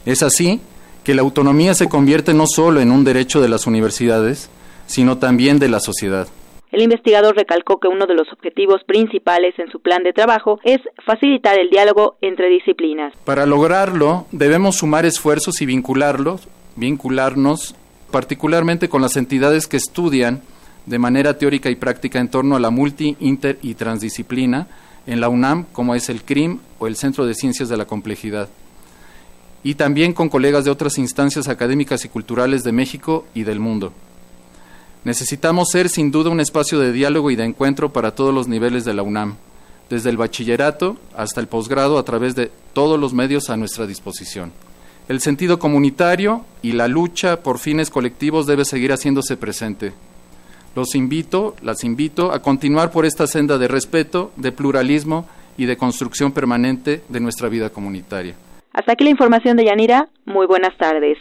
Es 0.06 0.22
así 0.22 0.62
que 1.04 1.16
la 1.16 1.22
autonomía 1.22 1.74
se 1.74 1.90
convierte 1.90 2.34
no 2.34 2.46
solo 2.48 2.80
en 2.80 2.92
un 2.92 3.04
derecho 3.04 3.42
de 3.42 3.50
las 3.50 3.68
universidades, 3.68 4.50
sino 4.86 5.18
también 5.18 5.60
de 5.60 5.70
la 5.70 5.80
sociedad. 5.80 6.28
El 6.72 6.82
investigador 6.82 7.36
recalcó 7.36 7.80
que 7.80 7.90
uno 7.90 8.06
de 8.06 8.16
los 8.16 8.32
objetivos 8.32 8.82
principales 8.86 9.60
en 9.60 9.70
su 9.70 9.82
plan 9.82 10.04
de 10.04 10.14
trabajo 10.14 10.60
es 10.64 10.80
facilitar 11.06 11.60
el 11.60 11.70
diálogo 11.70 12.16
entre 12.22 12.48
disciplinas. 12.48 13.14
Para 13.26 13.46
lograrlo, 13.46 14.26
debemos 14.32 14.78
sumar 14.78 15.06
esfuerzos 15.06 15.62
y 15.62 15.66
vincularlos, 15.66 16.48
vincularnos 16.78 17.76
particularmente 18.10 18.88
con 18.88 19.02
las 19.02 19.18
entidades 19.18 19.68
que 19.68 19.78
estudian 19.78 20.42
de 20.86 21.00
manera 21.00 21.38
teórica 21.38 21.70
y 21.70 21.76
práctica 21.76 22.20
en 22.20 22.30
torno 22.30 22.56
a 22.56 22.60
la 22.60 22.70
multi, 22.70 23.18
inter 23.20 23.58
y 23.62 23.76
transdisciplina 23.76 24.68
en 25.08 25.20
la 25.20 25.30
UNAM, 25.30 25.66
como 25.72 25.96
es 25.96 26.10
el 26.10 26.24
CRIM 26.24 26.60
o 26.80 26.88
el 26.88 26.96
Centro 26.96 27.26
de 27.26 27.34
Ciencias 27.34 27.70
de 27.70 27.78
la 27.78 27.86
Complejidad, 27.86 28.50
y 29.64 29.76
también 29.76 30.14
con 30.14 30.30
colegas 30.30 30.66
de 30.66 30.72
otras 30.72 30.98
instancias 30.98 31.48
académicas 31.48 32.04
y 32.06 32.10
culturales 32.10 32.64
de 32.64 32.72
México 32.72 33.26
y 33.34 33.44
del 33.44 33.60
mundo. 33.60 33.94
Necesitamos 35.04 35.70
ser 35.72 35.90
sin 35.90 36.12
duda 36.12 36.30
un 36.30 36.40
espacio 36.40 36.80
de 36.80 36.92
diálogo 36.92 37.32
y 37.32 37.36
de 37.36 37.44
encuentro 37.44 37.92
para 37.92 38.14
todos 38.14 38.34
los 38.34 38.48
niveles 38.48 38.86
de 38.86 38.94
la 38.94 39.04
UNAM, 39.04 39.36
desde 39.90 40.10
el 40.10 40.18
bachillerato 40.18 40.98
hasta 41.16 41.42
el 41.42 41.48
posgrado 41.48 41.98
a 41.98 42.04
través 42.04 42.36
de 42.36 42.52
todos 42.74 43.00
los 43.00 43.14
medios 43.14 43.50
a 43.50 43.58
nuestra 43.58 43.88
disposición. 43.88 44.52
El 45.08 45.20
sentido 45.20 45.60
comunitario 45.60 46.46
y 46.62 46.74
la 46.74 46.88
lucha 46.88 47.42
por 47.42 47.58
fines 47.58 47.90
colectivos 47.90 48.46
debe 48.46 48.64
seguir 48.64 48.92
haciéndose 48.92 49.38
presente. 49.38 49.92
Los 50.76 50.96
invito, 50.96 51.56
las 51.62 51.84
invito 51.84 52.32
a 52.32 52.42
continuar 52.42 52.92
por 52.92 53.06
esta 53.06 53.28
senda 53.28 53.58
de 53.58 53.68
respeto, 53.68 54.32
de 54.38 54.52
pluralismo 54.52 55.28
y 55.58 55.66
de 55.66 55.76
construcción 55.76 56.32
permanente 56.32 57.04
de 57.10 57.20
nuestra 57.20 57.50
vida 57.50 57.72
comunitaria. 57.72 58.36
Hasta 58.74 58.94
aquí 58.94 59.04
la 59.04 59.10
información 59.10 59.58
de 59.58 59.66
Yanira. 59.66 60.10
Muy 60.26 60.48
buenas 60.48 60.78
tardes. 60.78 61.18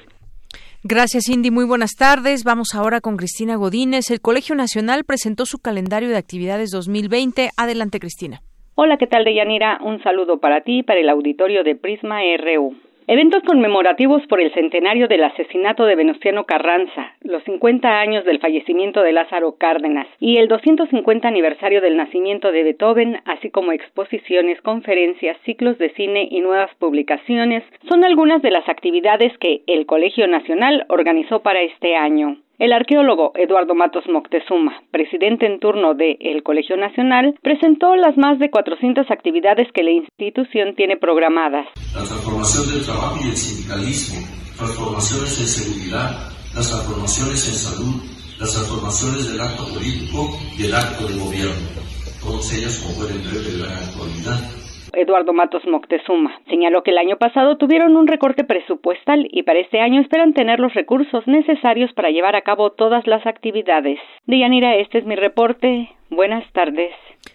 Gracias, 0.83 1.29
Indy. 1.29 1.51
Muy 1.51 1.67
buenas 1.67 1.95
tardes. 1.95 2.43
Vamos 2.43 2.75
ahora 2.75 3.01
con 3.01 3.17
Cristina 3.17 3.57
Godínez. 3.57 4.11
El 4.11 4.21
Colegio 4.21 4.55
Nacional 4.55 5.05
presentó 5.05 5.45
su 5.45 5.59
calendario 5.59 6.09
de 6.09 6.17
actividades 6.17 6.71
2020. 6.71 7.51
Adelante, 7.57 8.01
Cristina. 8.01 8.41
Hola, 8.77 8.97
¿qué 8.97 9.07
tal, 9.07 9.25
Deyanira? 9.25 9.79
Un 9.83 10.03
saludo 10.03 10.39
para 10.41 10.63
ti 10.63 10.79
y 10.79 10.83
para 10.83 11.01
el 11.01 11.11
auditorio 11.11 11.65
de 11.65 11.77
Prisma 11.77 12.21
RU. 12.39 12.77
Eventos 13.13 13.43
conmemorativos 13.43 14.25
por 14.29 14.41
el 14.41 14.55
centenario 14.55 15.09
del 15.09 15.25
asesinato 15.25 15.85
de 15.85 15.97
Venustiano 15.97 16.45
Carranza, 16.45 17.13
los 17.23 17.43
50 17.43 17.99
años 17.99 18.25
del 18.25 18.39
fallecimiento 18.39 19.03
de 19.03 19.11
Lázaro 19.11 19.57
Cárdenas 19.59 20.07
y 20.21 20.37
el 20.37 20.47
250 20.47 21.27
aniversario 21.27 21.81
del 21.81 21.97
nacimiento 21.97 22.53
de 22.53 22.63
Beethoven, 22.63 23.21
así 23.25 23.51
como 23.51 23.73
exposiciones, 23.73 24.61
conferencias, 24.63 25.37
ciclos 25.45 25.77
de 25.79 25.91
cine 25.95 26.29
y 26.31 26.39
nuevas 26.39 26.73
publicaciones, 26.77 27.65
son 27.89 28.05
algunas 28.05 28.43
de 28.43 28.53
las 28.53 28.69
actividades 28.69 29.37
que 29.39 29.63
el 29.67 29.87
Colegio 29.87 30.29
Nacional 30.29 30.87
organizó 30.89 31.41
para 31.41 31.63
este 31.63 31.97
año. 31.97 32.37
El 32.61 32.75
arqueólogo 32.75 33.33
Eduardo 33.37 33.75
Matos 33.75 34.05
Moctezuma, 34.07 34.83
presidente 34.91 35.47
en 35.47 35.61
turno 35.61 35.95
del 35.95 36.19
el 36.21 36.43
Colegio 36.43 36.77
Nacional, 36.77 37.35
presentó 37.41 37.97
las 37.97 38.19
más 38.19 38.39
de 38.39 38.51
400 38.51 39.11
actividades 39.11 39.73
que 39.73 39.83
la 39.83 39.93
institución 39.93 40.75
tiene 40.77 40.99
programadas. 40.99 41.65
La 41.97 42.05
transformación 42.05 42.69
del 42.69 42.85
trabajo 42.85 43.17
y 43.25 43.31
el 43.31 43.37
sindicalismo, 43.39 44.21
transformaciones 44.59 45.41
en 45.41 45.49
seguridad, 45.49 46.11
las 46.55 46.69
transformaciones 46.69 47.49
en 47.49 47.57
salud, 47.57 47.97
las 48.39 48.53
transformaciones 48.53 49.33
del 49.33 49.41
acto 49.41 49.65
político 49.73 50.29
y 50.59 50.67
el 50.67 50.75
acto 50.75 51.09
de 51.09 51.17
gobierno, 51.17 51.81
todas 52.21 52.45
ellas 52.53 52.77
como 52.85 53.09
pueden 53.09 53.25
ver 53.25 53.41
de 53.41 53.57
la 53.57 53.73
actualidad 53.73 54.60
Eduardo 54.93 55.33
Matos 55.33 55.63
Moctezuma. 55.67 56.41
Señaló 56.49 56.83
que 56.83 56.91
el 56.91 56.99
año 56.99 57.17
pasado 57.17 57.57
tuvieron 57.57 57.97
un 57.97 58.07
recorte 58.07 58.45
presupuestal 58.45 59.29
y 59.31 59.43
para 59.43 59.61
este 59.61 59.81
año 59.81 60.01
esperan 60.01 60.35
tener 60.35 60.61
los 60.61 60.75
recursos 60.75 61.27
necesarios 61.27 61.93
para 61.95 62.11
llevar 62.11 62.37
a 62.37 62.43
cabo 62.43 62.71
todas 62.71 63.07
las 63.07 63.27
actividades. 63.27 63.99
Deyanira, 64.27 64.77
este 64.77 64.99
es 64.99 65.07
mi 65.07 65.17
reporte. 65.17 65.91
Buenas 66.11 66.45
tardes. 66.53 66.93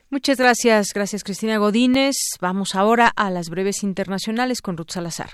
Muchas 0.10 0.38
gracias, 0.38 0.94
gracias 0.94 1.24
Cristina 1.24 1.58
Godínez. 1.58 2.16
Vamos 2.42 2.76
ahora 2.76 3.12
a 3.16 3.30
las 3.32 3.50
breves 3.50 3.84
internacionales 3.84 4.62
con 4.62 4.78
Ruth 4.78 4.92
Salazar. 4.92 5.30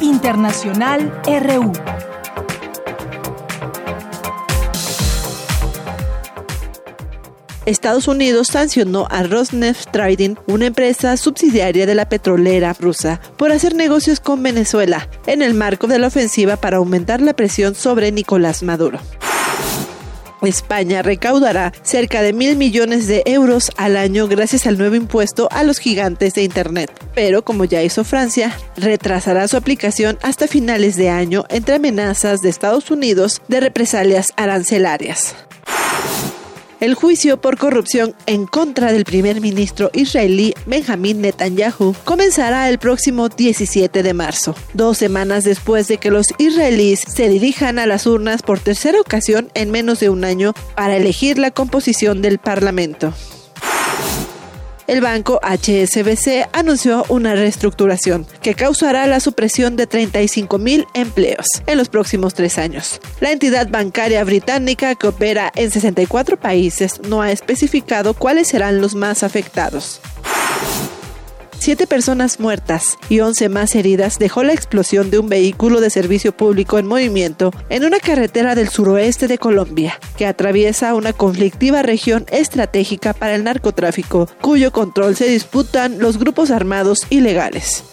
Internacional 0.00 1.12
RU. 1.26 1.72
Estados 7.68 8.08
Unidos 8.08 8.48
sancionó 8.48 9.06
a 9.10 9.22
Rosneft 9.24 9.90
Trading, 9.90 10.36
una 10.46 10.66
empresa 10.66 11.16
subsidiaria 11.18 11.84
de 11.84 11.94
la 11.94 12.08
petrolera 12.08 12.72
rusa, 12.72 13.20
por 13.36 13.52
hacer 13.52 13.74
negocios 13.74 14.20
con 14.20 14.42
Venezuela 14.42 15.08
en 15.26 15.42
el 15.42 15.52
marco 15.52 15.86
de 15.86 15.98
la 15.98 16.06
ofensiva 16.06 16.56
para 16.56 16.78
aumentar 16.78 17.20
la 17.20 17.34
presión 17.34 17.74
sobre 17.74 18.10
Nicolás 18.10 18.62
Maduro. 18.62 18.98
España 20.42 21.02
recaudará 21.02 21.72
cerca 21.82 22.22
de 22.22 22.32
mil 22.32 22.56
millones 22.56 23.06
de 23.06 23.22
euros 23.26 23.70
al 23.76 23.96
año 23.96 24.28
gracias 24.28 24.66
al 24.66 24.78
nuevo 24.78 24.94
impuesto 24.94 25.48
a 25.50 25.62
los 25.62 25.78
gigantes 25.78 26.34
de 26.34 26.44
Internet. 26.44 26.90
Pero, 27.14 27.44
como 27.44 27.64
ya 27.64 27.82
hizo 27.82 28.04
Francia, 28.04 28.56
retrasará 28.76 29.46
su 29.46 29.56
aplicación 29.56 30.16
hasta 30.22 30.46
finales 30.46 30.96
de 30.96 31.10
año 31.10 31.44
entre 31.50 31.74
amenazas 31.74 32.40
de 32.40 32.48
Estados 32.48 32.90
Unidos 32.90 33.42
de 33.48 33.60
represalias 33.60 34.28
arancelarias. 34.36 35.34
El 36.80 36.94
juicio 36.94 37.40
por 37.40 37.58
corrupción 37.58 38.14
en 38.26 38.46
contra 38.46 38.92
del 38.92 39.04
primer 39.04 39.40
ministro 39.40 39.90
israelí 39.94 40.54
Benjamin 40.66 41.20
Netanyahu 41.20 41.94
comenzará 42.04 42.68
el 42.68 42.78
próximo 42.78 43.28
17 43.28 44.04
de 44.04 44.14
marzo, 44.14 44.54
dos 44.74 44.96
semanas 44.96 45.42
después 45.42 45.88
de 45.88 45.98
que 45.98 46.12
los 46.12 46.28
israelíes 46.38 47.00
se 47.00 47.28
dirijan 47.28 47.80
a 47.80 47.86
las 47.86 48.06
urnas 48.06 48.42
por 48.42 48.60
tercera 48.60 49.00
ocasión 49.00 49.50
en 49.54 49.72
menos 49.72 49.98
de 49.98 50.08
un 50.08 50.24
año 50.24 50.52
para 50.76 50.96
elegir 50.96 51.38
la 51.38 51.50
composición 51.50 52.22
del 52.22 52.38
Parlamento 52.38 53.12
el 54.88 55.00
banco 55.00 55.38
HSBC 55.42 56.48
anunció 56.52 57.04
una 57.08 57.34
reestructuración 57.34 58.26
que 58.42 58.54
causará 58.54 59.06
la 59.06 59.20
supresión 59.20 59.76
de 59.76 59.86
35 59.86 60.58
mil 60.58 60.86
empleos 60.94 61.46
en 61.66 61.78
los 61.78 61.88
próximos 61.88 62.34
tres 62.34 62.58
años. 62.58 63.00
La 63.20 63.30
entidad 63.30 63.68
bancaria 63.68 64.24
británica 64.24 64.96
que 64.96 65.06
opera 65.06 65.52
en 65.54 65.70
64 65.70 66.40
países 66.40 67.00
no 67.08 67.22
ha 67.22 67.30
especificado 67.30 68.14
cuáles 68.14 68.48
serán 68.48 68.80
los 68.80 68.94
más 68.94 69.22
afectados. 69.22 70.00
Siete 71.68 71.86
personas 71.86 72.40
muertas 72.40 72.96
y 73.10 73.20
once 73.20 73.50
más 73.50 73.74
heridas 73.74 74.18
dejó 74.18 74.42
la 74.42 74.54
explosión 74.54 75.10
de 75.10 75.18
un 75.18 75.28
vehículo 75.28 75.82
de 75.82 75.90
servicio 75.90 76.34
público 76.34 76.78
en 76.78 76.86
movimiento 76.86 77.50
en 77.68 77.84
una 77.84 78.00
carretera 78.00 78.54
del 78.54 78.70
suroeste 78.70 79.28
de 79.28 79.36
Colombia, 79.36 80.00
que 80.16 80.24
atraviesa 80.24 80.94
una 80.94 81.12
conflictiva 81.12 81.82
región 81.82 82.24
estratégica 82.30 83.12
para 83.12 83.34
el 83.34 83.44
narcotráfico, 83.44 84.30
cuyo 84.40 84.72
control 84.72 85.14
se 85.14 85.28
disputan 85.28 85.98
los 85.98 86.18
grupos 86.18 86.50
armados 86.50 87.00
ilegales. 87.10 87.84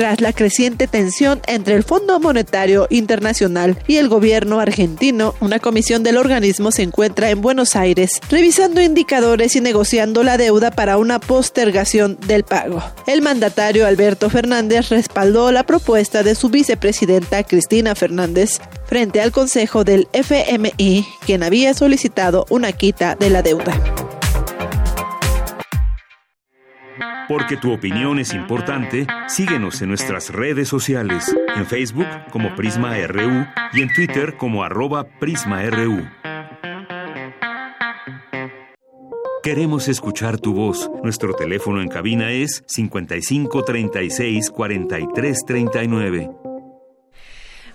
Tras 0.00 0.22
la 0.22 0.32
creciente 0.32 0.86
tensión 0.86 1.42
entre 1.46 1.74
el 1.74 1.84
Fondo 1.84 2.18
Monetario 2.20 2.86
Internacional 2.88 3.76
y 3.86 3.96
el 3.96 4.08
gobierno 4.08 4.58
argentino, 4.58 5.34
una 5.40 5.58
comisión 5.58 6.02
del 6.02 6.16
organismo 6.16 6.70
se 6.70 6.80
encuentra 6.80 7.28
en 7.28 7.42
Buenos 7.42 7.76
Aires 7.76 8.18
revisando 8.30 8.80
indicadores 8.80 9.56
y 9.56 9.60
negociando 9.60 10.22
la 10.22 10.38
deuda 10.38 10.70
para 10.70 10.96
una 10.96 11.18
postergación 11.18 12.18
del 12.26 12.44
pago. 12.44 12.82
El 13.06 13.20
mandatario 13.20 13.86
Alberto 13.86 14.30
Fernández 14.30 14.88
respaldó 14.88 15.52
la 15.52 15.64
propuesta 15.64 16.22
de 16.22 16.34
su 16.34 16.48
vicepresidenta 16.48 17.44
Cristina 17.44 17.94
Fernández 17.94 18.58
frente 18.86 19.20
al 19.20 19.32
Consejo 19.32 19.84
del 19.84 20.08
FMI, 20.14 21.06
quien 21.26 21.42
había 21.42 21.74
solicitado 21.74 22.46
una 22.48 22.72
quita 22.72 23.16
de 23.16 23.28
la 23.28 23.42
deuda. 23.42 23.78
Porque 27.30 27.56
tu 27.56 27.72
opinión 27.72 28.18
es 28.18 28.34
importante, 28.34 29.06
síguenos 29.28 29.80
en 29.82 29.90
nuestras 29.90 30.30
redes 30.30 30.66
sociales, 30.66 31.32
en 31.54 31.64
Facebook 31.64 32.08
como 32.32 32.56
Prisma 32.56 32.96
RU 33.06 33.46
y 33.72 33.82
en 33.82 33.94
Twitter 33.94 34.36
como 34.36 34.64
arroba 34.64 35.04
PrismaRU. 35.20 36.08
Queremos 39.44 39.86
escuchar 39.86 40.40
tu 40.40 40.54
voz. 40.54 40.90
Nuestro 41.04 41.32
teléfono 41.34 41.80
en 41.80 41.86
cabina 41.86 42.32
es 42.32 42.64
55 42.66 43.62
36 43.62 44.50
43 44.50 45.44
39. 45.46 46.30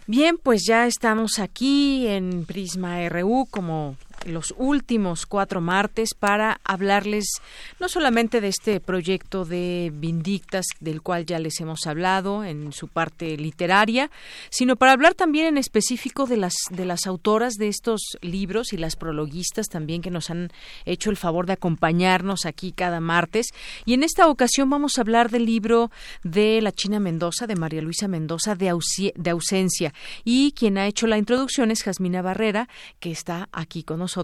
Bien, 0.05 0.37
pues 0.37 0.65
ya 0.67 0.85
estamos 0.85 1.39
aquí 1.39 2.07
en 2.07 2.45
Prisma 2.45 3.07
RU 3.07 3.47
como 3.49 3.95
los 4.25 4.53
últimos 4.57 5.25
cuatro 5.25 5.61
martes 5.61 6.13
para 6.17 6.59
hablarles 6.63 7.41
no 7.79 7.87
solamente 7.87 8.41
de 8.41 8.47
este 8.47 8.79
proyecto 8.79 9.45
de 9.45 9.91
Vindictas, 9.93 10.65
del 10.79 11.01
cual 11.01 11.25
ya 11.25 11.39
les 11.39 11.59
hemos 11.61 11.85
hablado 11.85 12.43
en 12.43 12.71
su 12.73 12.87
parte 12.87 13.37
literaria, 13.37 14.09
sino 14.49 14.75
para 14.75 14.93
hablar 14.93 15.13
también 15.13 15.45
en 15.45 15.57
específico 15.57 16.25
de 16.25 16.37
las, 16.37 16.55
de 16.71 16.85
las 16.85 17.05
autoras 17.05 17.53
de 17.53 17.67
estos 17.67 18.17
libros 18.21 18.73
y 18.73 18.77
las 18.77 18.95
prologuistas 18.95 19.67
también 19.67 20.01
que 20.01 20.11
nos 20.11 20.29
han 20.29 20.51
hecho 20.85 21.09
el 21.09 21.17
favor 21.17 21.45
de 21.45 21.53
acompañarnos 21.53 22.45
aquí 22.45 22.71
cada 22.71 22.99
martes. 22.99 23.47
Y 23.85 23.93
en 23.93 24.03
esta 24.03 24.27
ocasión 24.27 24.69
vamos 24.69 24.97
a 24.97 25.01
hablar 25.01 25.29
del 25.29 25.45
libro 25.45 25.91
de 26.23 26.61
la 26.61 26.71
China 26.71 26.99
Mendoza, 26.99 27.47
de 27.47 27.55
María 27.55 27.81
Luisa 27.81 28.07
Mendoza, 28.07 28.55
de, 28.55 28.73
de 29.15 29.29
ausencia. 29.29 29.93
Y 30.23 30.51
quien 30.53 30.77
ha 30.77 30.87
hecho 30.87 31.05
la 31.07 31.17
introducción 31.17 31.69
es 31.71 31.83
Jasmina 31.83 32.21
Barrera, 32.21 32.67
que 32.99 33.11
está 33.11 33.49
aquí 33.51 33.83
con 33.83 33.99
nosotros 33.99 34.14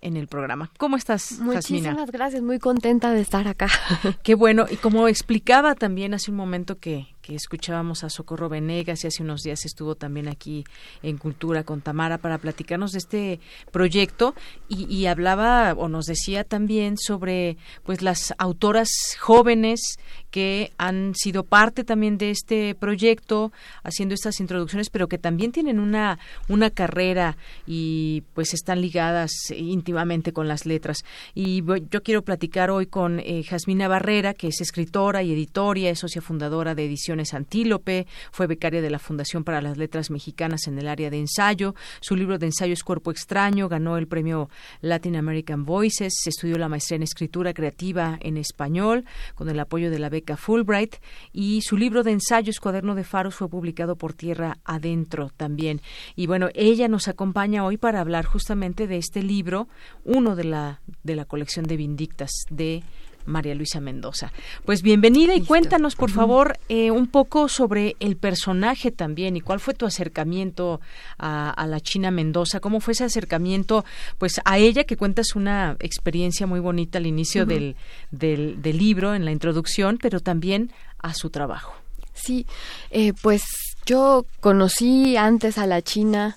en 0.00 0.16
el 0.16 0.28
programa. 0.28 0.70
¿Cómo 0.78 0.96
estás, 0.96 1.38
Muchísimas 1.40 2.10
gracias, 2.10 2.42
muy 2.42 2.58
contenta 2.58 3.12
de 3.12 3.20
estar 3.20 3.48
acá. 3.48 3.68
Qué 4.22 4.34
bueno. 4.34 4.66
Y 4.70 4.76
como 4.76 5.08
explicaba 5.08 5.74
también 5.74 6.14
hace 6.14 6.30
un 6.30 6.36
momento 6.36 6.78
que, 6.78 7.14
que 7.20 7.34
escuchábamos 7.34 8.04
a 8.04 8.10
Socorro 8.10 8.48
Venegas 8.48 9.04
y 9.04 9.08
hace 9.08 9.22
unos 9.22 9.42
días 9.42 9.64
estuvo 9.64 9.94
también 9.94 10.28
aquí 10.28 10.64
en 11.02 11.18
Cultura 11.18 11.64
con 11.64 11.80
Tamara 11.80 12.18
para 12.18 12.38
platicarnos 12.38 12.92
de 12.92 12.98
este 12.98 13.40
proyecto 13.70 14.34
y, 14.68 14.92
y, 14.92 15.06
hablaba 15.06 15.72
o 15.72 15.88
nos 15.88 16.06
decía 16.06 16.44
también 16.44 16.96
sobre 16.96 17.56
pues 17.84 18.02
las 18.02 18.34
autoras 18.38 18.90
jóvenes 19.18 19.98
que 20.30 20.72
han 20.78 21.14
sido 21.14 21.44
parte 21.44 21.84
también 21.84 22.18
de 22.18 22.30
este 22.30 22.74
proyecto 22.74 23.52
haciendo 23.82 24.14
estas 24.14 24.40
introducciones 24.40 24.90
pero 24.90 25.08
que 25.08 25.18
también 25.18 25.52
tienen 25.52 25.78
una 25.78 26.18
una 26.48 26.70
carrera 26.70 27.36
y 27.66 28.22
pues 28.34 28.54
están 28.54 28.80
ligadas 28.80 29.30
íntimamente 29.54 30.32
con 30.32 30.48
las 30.48 30.66
letras 30.66 31.04
y 31.34 31.62
yo 31.90 32.02
quiero 32.02 32.22
platicar 32.22 32.70
hoy 32.70 32.86
con 32.86 33.20
eh, 33.20 33.44
Jasmina 33.44 33.88
Barrera 33.88 34.34
que 34.34 34.48
es 34.48 34.60
escritora 34.60 35.22
y 35.22 35.32
editora 35.32 35.60
es 35.90 36.00
socia 36.00 36.22
fundadora 36.22 36.74
de 36.74 36.86
edición 36.86 37.20
Antílope, 37.32 38.06
fue 38.32 38.46
becaria 38.46 38.80
de 38.80 38.90
la 38.90 38.98
Fundación 38.98 39.44
para 39.44 39.60
las 39.60 39.76
Letras 39.76 40.10
Mexicanas 40.10 40.66
en 40.66 40.78
el 40.78 40.88
área 40.88 41.10
de 41.10 41.18
ensayo. 41.18 41.74
Su 42.00 42.16
libro 42.16 42.38
de 42.38 42.46
ensayo 42.46 42.72
es 42.72 42.82
Cuerpo 42.82 43.10
Extraño, 43.10 43.68
ganó 43.68 43.98
el 43.98 44.06
premio 44.06 44.48
Latin 44.80 45.16
American 45.16 45.64
Voices, 45.64 46.14
estudió 46.26 46.56
la 46.56 46.68
maestría 46.68 46.96
en 46.96 47.02
escritura 47.02 47.52
creativa 47.52 48.18
en 48.22 48.36
español 48.36 49.04
con 49.34 49.48
el 49.48 49.60
apoyo 49.60 49.90
de 49.90 49.98
la 49.98 50.08
beca 50.08 50.19
Fulbright 50.36 50.96
y 51.32 51.62
su 51.62 51.76
libro 51.76 52.02
de 52.02 52.12
ensayos 52.12 52.60
Cuaderno 52.60 52.94
de 52.94 53.04
Faros 53.04 53.34
fue 53.34 53.48
publicado 53.48 53.96
por 53.96 54.12
Tierra 54.12 54.58
Adentro 54.64 55.30
también. 55.36 55.80
Y 56.16 56.26
bueno, 56.26 56.48
ella 56.54 56.88
nos 56.88 57.08
acompaña 57.08 57.64
hoy 57.64 57.76
para 57.76 58.00
hablar 58.00 58.24
justamente 58.24 58.86
de 58.86 58.96
este 58.96 59.22
libro, 59.22 59.68
uno 60.04 60.36
de 60.36 60.44
la 60.44 60.80
de 61.02 61.16
la 61.16 61.24
colección 61.24 61.66
de 61.66 61.76
Vindictas 61.76 62.30
de 62.50 62.82
María 63.30 63.54
Luisa 63.54 63.80
Mendoza. 63.80 64.32
Pues 64.64 64.82
bienvenida 64.82 65.34
y 65.34 65.42
cuéntanos, 65.42 65.96
por 65.96 66.10
favor, 66.10 66.58
eh, 66.68 66.90
un 66.90 67.06
poco 67.06 67.48
sobre 67.48 67.96
el 68.00 68.16
personaje 68.16 68.90
también 68.90 69.36
y 69.36 69.40
cuál 69.40 69.60
fue 69.60 69.72
tu 69.74 69.86
acercamiento 69.86 70.80
a, 71.18 71.66
la 71.66 71.80
China 71.80 72.10
Mendoza, 72.10 72.60
cómo 72.60 72.80
fue 72.80 72.92
ese 72.92 73.04
acercamiento, 73.04 73.84
pues 74.18 74.40
a 74.44 74.58
ella 74.58 74.84
que 74.84 74.96
cuentas 74.96 75.36
una 75.36 75.76
experiencia 75.80 76.46
muy 76.46 76.60
bonita 76.60 76.98
al 76.98 77.06
inicio 77.06 77.46
del, 77.46 77.76
del, 78.10 78.60
libro, 78.62 79.14
en 79.14 79.24
la 79.24 79.30
introducción, 79.30 79.98
pero 80.00 80.20
también 80.20 80.72
a 80.98 81.14
su 81.14 81.30
trabajo. 81.30 81.74
Sí, 82.12 82.46
eh, 82.90 83.12
pues 83.22 83.42
yo 83.86 84.26
conocí 84.40 85.16
antes 85.16 85.58
a 85.58 85.66
la 85.66 85.82
China, 85.82 86.36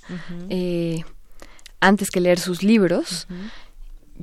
eh, 0.50 1.04
antes 1.80 2.10
que 2.10 2.22
leer 2.22 2.40
sus 2.40 2.64
libros. 2.64 3.28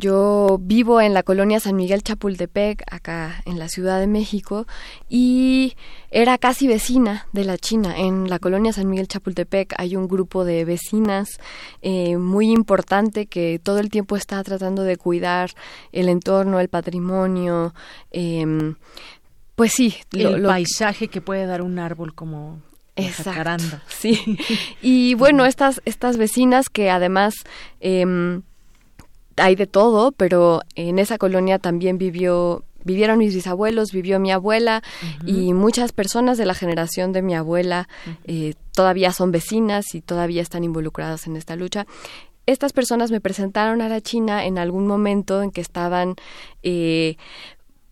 Yo 0.01 0.56
vivo 0.59 1.02
en 1.02 1.12
la 1.12 1.22
colonia 1.22 1.60
San 1.60 1.77
Miguel 1.77 2.02
Chapultepec, 2.02 2.82
acá 2.90 3.43
en 3.44 3.59
la 3.59 3.68
Ciudad 3.68 4.01
de 4.01 4.06
México, 4.06 4.66
y 5.10 5.74
era 6.10 6.39
casi 6.39 6.66
vecina 6.66 7.27
de 7.32 7.44
la 7.44 7.59
China. 7.59 7.94
En 7.94 8.31
la 8.31 8.39
colonia 8.39 8.72
San 8.72 8.89
Miguel 8.89 9.09
Chapultepec 9.09 9.74
hay 9.77 9.97
un 9.97 10.09
grupo 10.09 10.47
de 10.47 10.64
vecinas 10.64 11.39
eh, 11.82 12.16
muy 12.16 12.51
importante 12.51 13.27
que 13.27 13.60
todo 13.62 13.78
el 13.78 13.90
tiempo 13.90 14.16
está 14.16 14.43
tratando 14.43 14.85
de 14.85 14.97
cuidar 14.97 15.51
el 15.93 16.09
entorno, 16.09 16.60
el 16.60 16.70
patrimonio. 16.70 17.74
Em, 18.10 18.77
pues 19.55 19.72
sí, 19.72 19.97
el 20.12 20.43
paisaje 20.43 21.09
que 21.09 21.20
puede 21.20 21.44
dar 21.44 21.60
un 21.60 21.78
árbol 21.78 22.14
como 22.14 22.62
Exacto, 22.97 23.81
sí. 23.86 24.39
Y 24.82 25.14
bueno, 25.14 25.44
estas, 25.44 25.82
estas 25.85 26.16
vecinas 26.16 26.70
que 26.70 26.89
además 26.90 27.35
eh, 27.81 28.40
hay 29.41 29.57
de 29.57 29.67
todo, 29.67 30.12
pero 30.12 30.61
en 30.75 30.99
esa 30.99 31.19
colonia 31.19 31.59
también 31.59 31.99
vivió 31.99 32.65
vivieron 32.85 33.19
mis 33.19 33.35
bisabuelos, 33.35 33.93
vivió 33.93 34.19
mi 34.19 34.33
abuela 34.33 34.83
y 35.27 35.53
muchas 35.53 35.93
personas 35.93 36.39
de 36.39 36.47
la 36.47 36.55
generación 36.55 37.12
de 37.12 37.21
mi 37.21 37.35
abuela 37.35 37.89
eh, 38.25 38.55
todavía 38.73 39.12
son 39.12 39.33
vecinas 39.33 39.95
y 39.95 40.01
todavía 40.01 40.43
están 40.43 40.65
involucradas 40.65 41.27
en 41.27 41.37
esta 41.37 41.57
lucha. 41.57 41.87
Estas 42.47 42.73
personas 42.73 43.11
me 43.11 43.21
presentaron 43.21 43.83
a 43.83 43.89
la 43.89 44.01
China 44.01 44.47
en 44.47 44.59
algún 44.59 44.87
momento 44.87 45.43
en 45.43 45.51
que 45.51 45.61
estaban 45.61 46.15
eh, 46.62 47.17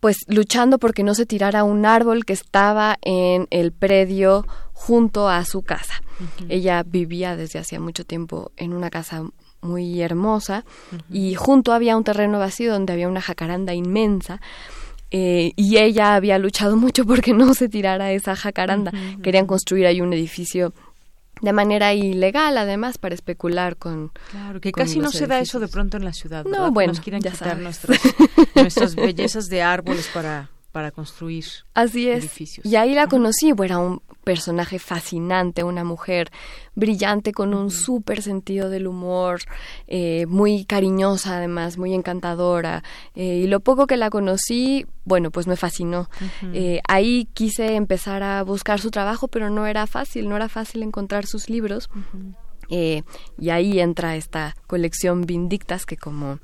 pues 0.01 0.19
luchando 0.27 0.79
porque 0.79 1.03
no 1.03 1.15
se 1.15 1.27
tirara 1.27 1.65
un 1.65 1.85
árbol 1.85 2.25
que 2.25 2.33
estaba 2.33 2.99
en 3.03 3.47
el 3.51 3.73
predio 3.73 4.47
junto 4.73 5.29
a 5.29 5.45
su 5.45 5.63
casa. 5.63 6.03
Ella 6.49 6.83
vivía 6.83 7.37
desde 7.37 7.59
hacía 7.59 7.79
mucho 7.79 8.05
tiempo 8.05 8.53
en 8.57 8.73
una 8.73 8.91
casa 8.91 9.25
muy 9.61 10.01
hermosa 10.01 10.65
y 11.11 11.35
junto 11.35 11.73
había 11.73 11.97
un 11.97 12.05
terreno 12.05 12.39
vacío 12.39 12.73
donde 12.73 12.93
había 12.93 13.09
una 13.09 13.21
jacaranda 13.21 13.75
inmensa. 13.75 14.41
Eh, 15.11 15.53
y 15.57 15.79
ella 15.79 16.15
había 16.15 16.39
luchado 16.39 16.77
mucho 16.77 17.05
porque 17.07 17.33
no 17.33 17.55
se 17.55 17.69
tirara 17.69 18.13
esa 18.13 18.37
jacaranda. 18.37 18.93
Querían 19.23 19.47
construir 19.47 19.87
ahí 19.87 20.01
un 20.01 20.13
edificio 20.13 20.73
de 21.41 21.53
manera 21.53 21.95
ilegal, 21.95 22.59
además, 22.59 22.99
para 22.99 23.15
especular 23.15 23.77
con. 23.77 24.13
Claro, 24.31 24.61
que 24.61 24.73
casi 24.73 24.99
no 24.99 25.11
se 25.11 25.27
da 25.27 25.39
eso 25.41 25.61
de 25.61 25.69
pronto 25.69 25.97
en 25.97 26.05
la 26.05 26.13
ciudad. 26.13 26.45
No, 26.45 26.71
bueno, 26.73 26.93
Nos 26.93 27.01
quieren 27.01 27.23
quitar 27.23 27.59
nuestras 28.55 28.95
bellezas 28.97 29.47
de 29.49 29.63
árboles 29.63 30.11
para 30.13 30.51
para 30.73 30.91
construir 30.91 31.45
Así 31.75 32.09
es. 32.09 32.19
edificios. 32.25 32.65
Y 32.67 32.77
ahí 32.77 32.95
la 32.95 33.07
conocí, 33.07 33.53
era 33.65 33.79
un 33.79 34.03
personaje 34.29 34.79
fascinante, 34.79 35.65
una 35.65 35.85
mujer 35.85 36.31
brillante 36.75 37.33
con 37.33 37.55
un 37.55 37.71
súper 37.71 38.21
sentido 38.21 38.69
del 38.69 38.87
humor, 38.87 39.41
eh, 39.87 40.27
muy 40.27 40.67
cariñosa 40.67 41.39
además, 41.39 41.79
muy 41.79 41.95
encantadora. 41.95 42.85
Eh, 43.15 43.41
y 43.45 43.47
lo 43.47 43.61
poco 43.61 43.87
que 43.87 43.97
la 43.97 44.11
conocí, 44.11 44.85
bueno, 45.07 45.31
pues 45.31 45.47
me 45.47 45.57
fascinó. 45.57 46.11
Eh, 46.53 46.83
ahí 46.87 47.27
quise 47.33 47.75
empezar 47.75 48.23
a 48.23 48.43
buscar 48.43 48.81
su 48.81 48.91
trabajo, 48.91 49.29
pero 49.29 49.49
no 49.49 49.67
era 49.67 49.87
fácil, 49.87 50.29
no 50.29 50.37
era 50.37 50.51
fácil 50.51 50.83
encontrar 50.83 51.25
sus 51.25 51.49
libros. 51.49 51.89
Eh, 52.71 53.03
y 53.39 53.49
ahí 53.49 53.81
entra 53.81 54.17
esta 54.17 54.55
colección 54.67 55.23
Vindictas, 55.23 55.87
que 55.87 55.97
como 55.97 56.39